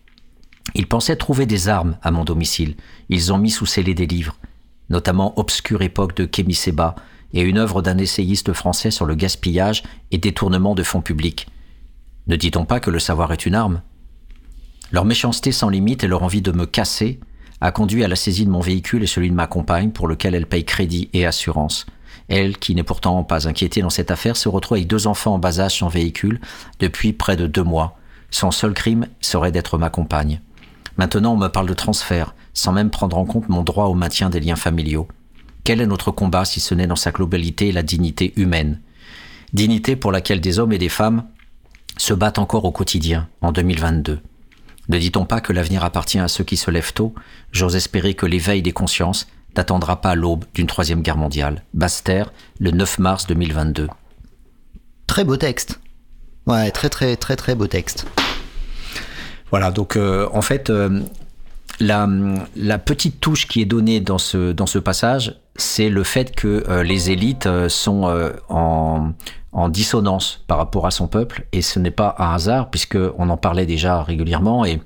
Ils 0.74 0.86
pensaient 0.86 1.16
trouver 1.16 1.44
des 1.44 1.68
armes 1.68 1.98
à 2.02 2.10
mon 2.10 2.24
domicile. 2.24 2.76
Ils 3.10 3.34
ont 3.34 3.38
mis 3.38 3.50
sous 3.50 3.66
scellé 3.66 3.92
des 3.92 4.06
livres 4.06 4.38
notamment 4.90 5.38
Obscure 5.38 5.82
époque 5.82 6.16
de 6.16 6.24
Kémy 6.24 6.54
Seba 6.54 6.94
et 7.32 7.42
une 7.42 7.58
œuvre 7.58 7.82
d'un 7.82 7.98
essayiste 7.98 8.52
français 8.52 8.90
sur 8.90 9.06
le 9.06 9.14
gaspillage 9.14 9.82
et 10.10 10.18
détournement 10.18 10.74
de 10.74 10.82
fonds 10.82 11.00
publics. 11.00 11.48
Ne 12.26 12.36
dit-on 12.36 12.64
pas 12.64 12.80
que 12.80 12.90
le 12.90 12.98
savoir 12.98 13.32
est 13.32 13.46
une 13.46 13.54
arme? 13.54 13.82
Leur 14.92 15.04
méchanceté 15.04 15.52
sans 15.52 15.68
limite 15.68 16.04
et 16.04 16.08
leur 16.08 16.22
envie 16.22 16.42
de 16.42 16.52
me 16.52 16.66
casser 16.66 17.18
a 17.60 17.72
conduit 17.72 18.04
à 18.04 18.08
la 18.08 18.16
saisie 18.16 18.44
de 18.44 18.50
mon 18.50 18.60
véhicule 18.60 19.02
et 19.02 19.08
celui 19.08 19.30
de 19.30 19.34
ma 19.34 19.46
compagne 19.46 19.90
pour 19.90 20.06
lequel 20.06 20.34
elle 20.34 20.46
paye 20.46 20.64
crédit 20.64 21.08
et 21.12 21.26
assurance. 21.26 21.86
Elle, 22.28 22.56
qui 22.56 22.74
n'est 22.74 22.82
pourtant 22.82 23.22
pas 23.22 23.48
inquiétée 23.48 23.82
dans 23.82 23.90
cette 23.90 24.10
affaire, 24.10 24.36
se 24.36 24.48
retrouve 24.48 24.76
avec 24.76 24.88
deux 24.88 25.06
enfants 25.06 25.34
en 25.34 25.38
bas 25.38 25.60
âge 25.60 25.78
sans 25.78 25.88
véhicule 25.88 26.40
depuis 26.78 27.12
près 27.12 27.36
de 27.36 27.46
deux 27.46 27.62
mois. 27.62 27.98
Son 28.30 28.50
seul 28.50 28.72
crime 28.72 29.06
serait 29.20 29.52
d'être 29.52 29.78
ma 29.78 29.90
compagne. 29.90 30.40
Maintenant, 30.96 31.34
on 31.34 31.36
me 31.36 31.48
parle 31.48 31.68
de 31.68 31.74
transfert, 31.74 32.34
sans 32.52 32.72
même 32.72 32.90
prendre 32.90 33.18
en 33.18 33.24
compte 33.24 33.48
mon 33.48 33.62
droit 33.62 33.86
au 33.86 33.94
maintien 33.94 34.30
des 34.30 34.40
liens 34.40 34.56
familiaux. 34.56 35.08
Quel 35.64 35.80
est 35.80 35.86
notre 35.86 36.10
combat 36.10 36.44
si 36.44 36.60
ce 36.60 36.74
n'est 36.74 36.86
dans 36.86 36.96
sa 36.96 37.10
globalité 37.10 37.72
la 37.72 37.82
dignité 37.82 38.32
humaine? 38.36 38.80
Dignité 39.52 39.96
pour 39.96 40.12
laquelle 40.12 40.40
des 40.40 40.58
hommes 40.58 40.72
et 40.72 40.78
des 40.78 40.88
femmes 40.88 41.24
se 41.96 42.14
battent 42.14 42.38
encore 42.38 42.64
au 42.64 42.72
quotidien, 42.72 43.28
en 43.40 43.52
2022. 43.52 44.20
Ne 44.88 44.98
dit-on 44.98 45.24
pas 45.24 45.40
que 45.40 45.52
l'avenir 45.52 45.84
appartient 45.84 46.18
à 46.18 46.28
ceux 46.28 46.44
qui 46.44 46.56
se 46.56 46.70
lèvent 46.70 46.92
tôt? 46.92 47.14
J'ose 47.52 47.76
espérer 47.76 48.14
que 48.14 48.26
l'éveil 48.26 48.62
des 48.62 48.72
consciences 48.72 49.26
n'attendra 49.56 50.00
pas 50.00 50.14
l'aube 50.14 50.44
d'une 50.54 50.66
troisième 50.66 51.02
guerre 51.02 51.16
mondiale. 51.16 51.62
Basse-Terre, 51.74 52.32
le 52.58 52.70
9 52.70 52.98
mars 52.98 53.26
2022. 53.26 53.88
Très 55.06 55.24
beau 55.24 55.36
texte. 55.36 55.80
Ouais, 56.46 56.70
très 56.70 56.88
très 56.88 57.16
très 57.16 57.36
très 57.36 57.54
beau 57.54 57.66
texte. 57.66 58.06
Voilà, 59.50 59.70
donc 59.70 59.96
euh, 59.96 60.28
en 60.32 60.42
fait, 60.42 60.68
euh, 60.68 61.00
la, 61.80 62.08
la, 62.56 62.78
petite 62.78 63.20
touche 63.20 63.46
qui 63.46 63.62
est 63.62 63.66
donnée 63.66 64.00
dans 64.00 64.18
ce, 64.18 64.52
dans 64.52 64.66
ce 64.66 64.78
passage, 64.78 65.36
c'est 65.56 65.88
le 65.88 66.02
fait 66.02 66.34
que 66.34 66.64
euh, 66.68 66.82
les 66.82 67.10
élites 67.10 67.48
sont 67.68 68.34
en, 68.48 69.12
en, 69.52 69.68
dissonance 69.68 70.44
par 70.48 70.58
rapport 70.58 70.86
à 70.86 70.90
son 70.90 71.06
peuple, 71.06 71.46
et 71.52 71.62
ce 71.62 71.78
n'est 71.78 71.92
pas 71.92 72.16
un 72.18 72.34
hasard, 72.34 72.70
puisqu'on 72.70 73.28
en 73.28 73.36
parlait 73.36 73.66
déjà 73.66 74.02
régulièrement, 74.02 74.64
et 74.64 74.80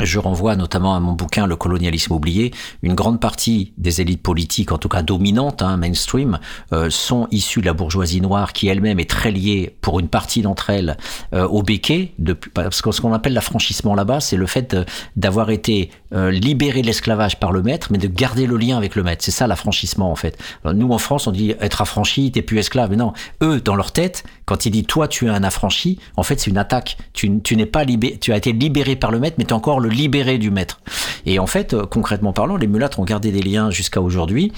je 0.00 0.18
renvoie 0.18 0.56
notamment 0.56 0.94
à 0.94 1.00
mon 1.00 1.12
bouquin 1.12 1.46
Le 1.46 1.56
colonialisme 1.56 2.12
oublié. 2.12 2.52
Une 2.82 2.94
grande 2.94 3.20
partie 3.20 3.72
des 3.78 4.00
élites 4.00 4.22
politiques, 4.22 4.72
en 4.72 4.78
tout 4.78 4.88
cas 4.88 5.02
dominantes, 5.02 5.62
hein, 5.62 5.76
mainstream, 5.76 6.38
euh, 6.72 6.90
sont 6.90 7.28
issues 7.30 7.60
de 7.60 7.66
la 7.66 7.74
bourgeoisie 7.74 8.20
noire 8.20 8.52
qui 8.52 8.68
elle-même 8.68 8.98
est 8.98 9.08
très 9.08 9.30
liée, 9.30 9.76
pour 9.80 10.00
une 10.00 10.08
partie 10.08 10.42
d'entre 10.42 10.70
elles, 10.70 10.96
euh, 11.32 11.46
au 11.46 11.62
béquet. 11.62 12.12
Parce 12.54 12.82
que 12.82 12.90
ce 12.90 13.00
qu'on 13.00 13.12
appelle 13.12 13.34
l'affranchissement 13.34 13.94
là-bas, 13.94 14.20
c'est 14.20 14.36
le 14.36 14.46
fait 14.46 14.76
d'avoir 15.16 15.50
été 15.50 15.90
euh, 16.12 16.30
libéré 16.30 16.82
de 16.82 16.86
l'esclavage 16.86 17.38
par 17.38 17.52
le 17.52 17.62
maître, 17.62 17.88
mais 17.90 17.98
de 17.98 18.08
garder 18.08 18.46
le 18.46 18.56
lien 18.56 18.76
avec 18.76 18.96
le 18.96 19.02
maître. 19.02 19.24
C'est 19.24 19.30
ça 19.30 19.46
l'affranchissement 19.46 20.10
en 20.10 20.16
fait. 20.16 20.38
nous 20.64 20.90
en 20.90 20.98
France, 20.98 21.26
on 21.26 21.32
dit 21.32 21.54
être 21.60 21.82
affranchi, 21.82 22.32
t'es 22.32 22.42
plus 22.42 22.58
esclave. 22.58 22.90
Mais 22.90 22.96
non, 22.96 23.12
eux, 23.42 23.60
dans 23.60 23.76
leur 23.76 23.92
tête, 23.92 24.24
quand 24.44 24.66
ils 24.66 24.70
disent 24.70 24.86
toi 24.86 25.08
tu 25.08 25.26
es 25.26 25.28
un 25.28 25.44
affranchi, 25.44 25.98
en 26.16 26.22
fait 26.22 26.40
c'est 26.40 26.50
une 26.50 26.58
attaque. 26.58 26.96
Tu, 27.12 27.28
n'es 27.28 27.66
pas 27.66 27.84
libéré, 27.84 28.18
tu 28.18 28.32
as 28.32 28.36
été 28.36 28.52
libéré 28.52 28.96
par 28.96 29.10
le 29.10 29.18
maître, 29.18 29.36
mais 29.38 29.44
tu 29.44 29.54
encore 29.54 29.80
le 29.84 29.90
libérer 29.90 30.38
du 30.38 30.50
maître. 30.50 30.80
Et 31.26 31.38
en 31.38 31.46
fait, 31.46 31.74
euh, 31.74 31.86
concrètement 31.86 32.32
parlant, 32.32 32.56
les 32.56 32.66
mulâtres 32.66 32.98
ont 32.98 33.04
gardé 33.04 33.30
des 33.30 33.42
liens 33.42 33.70
jusqu'à 33.70 34.00
aujourd'hui 34.00 34.52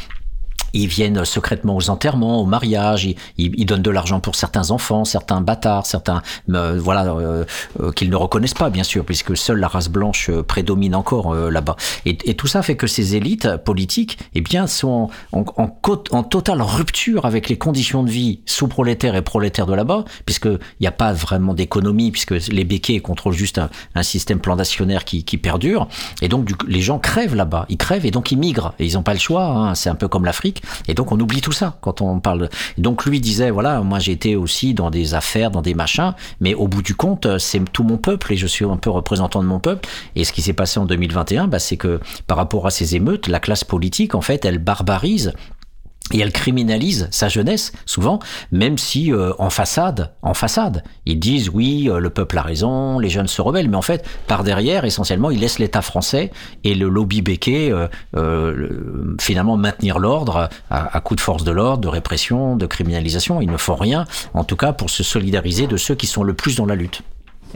ils 0.72 0.86
viennent 0.86 1.24
secrètement 1.24 1.76
aux 1.76 1.90
enterrements, 1.90 2.40
aux 2.40 2.46
mariages, 2.46 3.08
ils, 3.38 3.66
donnent 3.66 3.82
de 3.82 3.90
l'argent 3.90 4.20
pour 4.20 4.34
certains 4.34 4.70
enfants, 4.70 5.04
certains 5.04 5.40
bâtards, 5.40 5.86
certains 5.86 6.22
euh, 6.50 6.78
voilà 6.80 7.06
euh, 7.06 7.44
euh, 7.80 7.92
qu'ils 7.92 8.10
ne 8.10 8.16
reconnaissent 8.16 8.54
pas 8.54 8.70
bien 8.70 8.84
sûr, 8.84 9.04
puisque 9.04 9.36
seule 9.36 9.58
la 9.58 9.68
race 9.68 9.88
blanche 9.88 10.30
prédomine 10.46 10.94
encore 10.94 11.34
là-bas. 11.34 11.76
Et, 12.04 12.16
tout 12.36 12.46
ça 12.46 12.62
fait 12.62 12.76
que 12.76 12.86
ces 12.86 13.16
élites 13.16 13.56
politiques, 13.56 14.18
eh 14.34 14.40
bien, 14.42 14.66
sont 14.66 15.08
en, 15.32 15.44
en, 15.56 16.22
totale 16.22 16.60
rupture 16.60 17.24
avec 17.24 17.48
les 17.48 17.56
conditions 17.56 18.02
de 18.02 18.10
vie 18.10 18.40
sous-prolétaires 18.44 19.14
et 19.16 19.22
prolétaires 19.22 19.66
de 19.66 19.72
là-bas, 19.74 20.04
puisqu'il 20.26 20.58
n'y 20.80 20.86
a 20.86 20.92
pas 20.92 21.12
vraiment 21.12 21.54
d'économie, 21.54 22.10
puisque 22.10 22.32
les 22.48 22.64
béquets 22.64 23.00
contrôlent 23.00 23.32
juste 23.32 23.58
un, 23.94 24.02
système 24.02 24.38
plantationnaire 24.38 25.04
qui, 25.04 25.24
qui, 25.24 25.38
perdure, 25.38 25.88
et 26.20 26.28
donc 26.28 26.50
les 26.68 26.82
gens 26.82 26.98
crèvent 26.98 27.34
là-bas, 27.34 27.66
ils 27.68 27.78
crèvent 27.78 28.06
et 28.06 28.10
donc 28.10 28.30
ils 28.30 28.38
migrent, 28.38 28.74
et 28.78 28.86
ils 28.86 28.94
n'ont 28.94 29.02
pas 29.02 29.14
le 29.14 29.18
choix. 29.18 29.46
Hein. 29.46 29.74
c'est 29.74 29.88
un 29.88 29.94
peu 29.94 30.08
comme 30.08 30.24
l'Afrique 30.24 30.55
Et 30.88 30.94
donc 30.94 31.12
on 31.12 31.20
oublie 31.20 31.40
tout 31.40 31.52
ça 31.52 31.78
quand 31.80 32.00
on 32.00 32.20
parle. 32.20 32.48
Donc 32.78 33.04
lui 33.04 33.20
disait 33.20 33.50
voilà, 33.50 33.80
moi 33.80 33.98
j'ai 33.98 34.12
été 34.12 34.36
aussi 34.36 34.74
dans 34.74 34.90
des 34.90 35.14
affaires, 35.14 35.50
dans 35.50 35.62
des 35.62 35.74
machins, 35.74 36.14
mais 36.40 36.54
au 36.54 36.68
bout 36.68 36.82
du 36.82 36.94
compte, 36.94 37.38
c'est 37.38 37.60
tout 37.72 37.84
mon 37.84 37.96
peuple 37.96 38.32
et 38.32 38.36
je 38.36 38.46
suis 38.46 38.64
un 38.64 38.76
peu 38.76 38.90
représentant 38.90 39.42
de 39.42 39.48
mon 39.48 39.58
peuple. 39.58 39.88
Et 40.14 40.24
ce 40.24 40.32
qui 40.32 40.42
s'est 40.42 40.52
passé 40.52 40.78
en 40.80 40.84
2021, 40.86 41.48
bah, 41.48 41.58
c'est 41.58 41.76
que 41.76 42.00
par 42.26 42.36
rapport 42.36 42.66
à 42.66 42.70
ces 42.70 42.96
émeutes, 42.96 43.28
la 43.28 43.40
classe 43.40 43.64
politique, 43.64 44.14
en 44.14 44.20
fait, 44.20 44.44
elle 44.44 44.58
barbarise 44.58 45.32
et 46.12 46.20
elle 46.20 46.32
criminalise 46.32 47.08
sa 47.10 47.28
jeunesse 47.28 47.72
souvent, 47.84 48.20
même 48.52 48.78
si 48.78 49.12
euh, 49.12 49.32
en 49.38 49.50
façade, 49.50 50.12
en 50.22 50.34
façade, 50.34 50.84
ils 51.04 51.18
disent 51.18 51.48
oui, 51.48 51.88
euh, 51.88 51.98
le 51.98 52.10
peuple 52.10 52.38
a 52.38 52.42
raison, 52.42 52.98
les 52.98 53.08
jeunes 53.08 53.26
se 53.26 53.42
rebellent, 53.42 53.68
mais 53.68 53.76
en 53.76 53.82
fait, 53.82 54.06
par 54.26 54.44
derrière, 54.44 54.84
essentiellement, 54.84 55.30
ils 55.30 55.40
laissent 55.40 55.58
l'État 55.58 55.82
français 55.82 56.30
et 56.64 56.74
le 56.74 56.88
lobby 56.88 57.22
béquet 57.22 57.72
euh, 58.14 59.16
finalement 59.20 59.56
maintenir 59.56 59.98
l'ordre 59.98 60.48
à, 60.70 60.96
à 60.96 61.00
coup 61.00 61.16
de 61.16 61.20
force 61.20 61.44
de 61.44 61.50
l'ordre, 61.50 61.82
de 61.82 61.88
répression, 61.88 62.56
de 62.56 62.66
criminalisation. 62.66 63.40
Ils 63.40 63.50
ne 63.50 63.56
font 63.56 63.76
rien, 63.76 64.04
en 64.34 64.44
tout 64.44 64.56
cas, 64.56 64.72
pour 64.72 64.90
se 64.90 65.02
solidariser 65.02 65.66
de 65.66 65.76
ceux 65.76 65.94
qui 65.94 66.06
sont 66.06 66.22
le 66.22 66.34
plus 66.34 66.56
dans 66.56 66.66
la 66.66 66.76
lutte. 66.76 67.02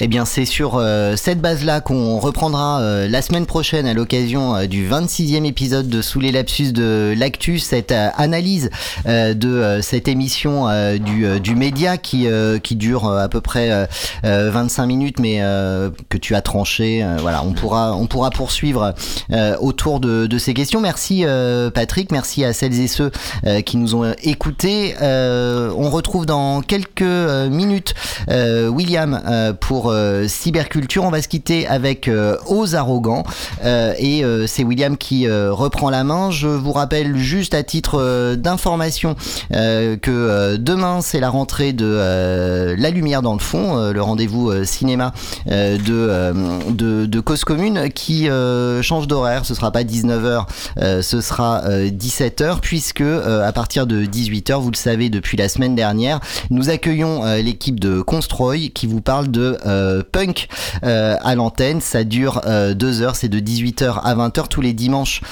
Eh 0.03 0.09
bien, 0.09 0.25
c'est 0.25 0.47
sur 0.47 0.77
euh, 0.77 1.15
cette 1.15 1.43
base-là 1.43 1.83
qu'on 1.83 2.19
reprendra 2.19 2.81
euh, 2.81 3.07
la 3.07 3.21
semaine 3.21 3.45
prochaine 3.45 3.87
à 3.87 3.93
l'occasion 3.93 4.57
euh, 4.57 4.67
du 4.67 4.89
26e 4.89 5.45
épisode 5.45 5.91
de 5.91 6.01
Sous 6.01 6.21
les 6.21 6.33
lapsus 6.33 6.73
de 6.73 7.13
l'actu, 7.19 7.59
cette 7.59 7.93
analyse 7.93 8.71
de 9.07 9.81
cette 9.83 10.09
émission 10.09 10.69
du, 10.99 11.41
du 11.41 11.55
média 11.55 11.97
qui, 11.97 12.27
qui 12.63 12.77
dure 12.77 13.09
à 13.09 13.29
peu 13.29 13.41
près 13.41 13.89
25 14.23 14.87
minutes, 14.87 15.19
mais 15.19 15.39
que 16.09 16.19
tu 16.19 16.35
as 16.35 16.43
tranché. 16.43 17.05
voilà, 17.21 17.43
on 17.43 17.53
pourra, 17.53 17.95
on 17.97 18.07
pourra 18.07 18.31
poursuivre 18.31 18.95
autour 19.61 20.01
de, 20.01 20.27
de, 20.27 20.39
ces 20.39 20.55
questions. 20.55 20.81
Merci 20.81 21.25
Patrick, 21.75 22.13
merci 22.13 22.45
à 22.45 22.53
celles 22.53 22.79
et 22.81 22.89
ceux 22.89 23.11
qui 23.65 23.77
nous 23.77 23.95
ont 23.95 24.13
écoutés. 24.23 24.95
on 25.01 25.91
retrouve 25.91 26.27
dans 26.27 26.63
quelques 26.63 27.03
minutes 27.03 27.95
William 28.29 29.57
pour 29.61 29.90
euh, 29.91 30.29
cyberculture. 30.29 31.05
On 31.05 31.11
va 31.11 31.23
se 31.23 31.29
quitter 31.29 31.67
avec 31.67 32.09
euh, 32.09 32.37
Aux 32.47 32.75
Arrogants 32.75 33.25
euh, 33.65 33.95
et 33.99 34.25
c'est 34.47 34.65
William 34.65 34.97
qui 34.97 35.29
reprend 35.29 35.91
la 35.91 36.05
main. 36.05 36.31
Je 36.31 36.49
vous 36.49 36.73
rappelle 36.73 37.17
juste 37.17 37.55
à 37.55 37.63
titre 37.63 38.35
d'information 38.35 39.15
que 39.51 40.57
demain 40.57 41.01
c'est 41.03 41.21
la 41.21 41.31
rentrée 41.31 41.73
de 41.73 42.75
La 42.77 42.91
Lumière 42.91 43.23
dans 43.23 43.33
le 43.33 43.41
fond, 43.41 43.91
le 43.91 44.03
rendez-vous 44.03 44.65
cinéma 44.65 45.13
de, 45.47 47.21
Cause 47.21 47.45
Commune 47.45 47.89
qui 47.95 48.29
change 48.83 49.07
d'horaire. 49.07 49.45
Ce 49.45 49.55
sera 49.55 49.71
pas 49.71 49.83
19h, 49.83 50.47
ce 51.03 51.21
sera 51.21 51.63
17h 51.69 52.61
puisque 52.61 53.03
à 53.03 53.53
partir 53.53 53.87
de 53.87 54.05
18h, 54.05 54.61
vous 54.61 54.71
le 54.71 54.77
savez 54.77 55.11
depuis 55.11 55.37
la 55.37 55.49
semaine 55.49 55.75
dernière, 55.75 56.21
nous 56.51 56.71
accueillons 56.71 57.25
l'équipe 57.37 57.81
de 57.81 58.01
Constroy 58.01 58.71
qui 58.71 58.87
vous 58.87 59.01
parle 59.01 59.31
de 59.31 59.59
euh, 59.71 60.03
punk 60.11 60.49
euh, 60.85 61.17
à 61.21 61.35
l'antenne. 61.35 61.81
Ça 61.81 62.05
dure 62.05 62.41
euh, 62.47 62.75
deux 62.75 63.03
heures, 63.03 63.17
c'est 63.17 63.29
de 63.29 63.39
18h 63.39 64.01
à 64.03 64.15
20h 64.15 64.49
tous 64.49 64.61
les 64.61 64.73
dimanches 64.73 65.23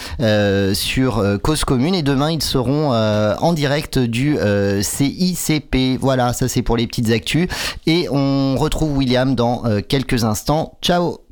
sur 0.75 1.23
Cause 1.43 1.65
Commune. 1.65 1.95
Et 1.95 2.03
demain, 2.03 2.31
ils 2.31 2.43
seront 2.43 2.93
en 2.93 3.53
direct 3.53 3.99
du 3.99 4.37
CICP. 4.81 5.99
Voilà, 6.01 6.33
ça 6.33 6.49
c'est 6.49 6.63
pour 6.63 6.77
les 6.77 6.87
petites 6.87 7.11
actus. 7.11 7.49
Et 7.87 8.09
on 8.11 8.57
retrouve 8.57 8.97
William 8.97 9.35
dans 9.35 9.63
quelques 9.89 10.25
instants. 10.25 10.79
Ciao 10.83 11.28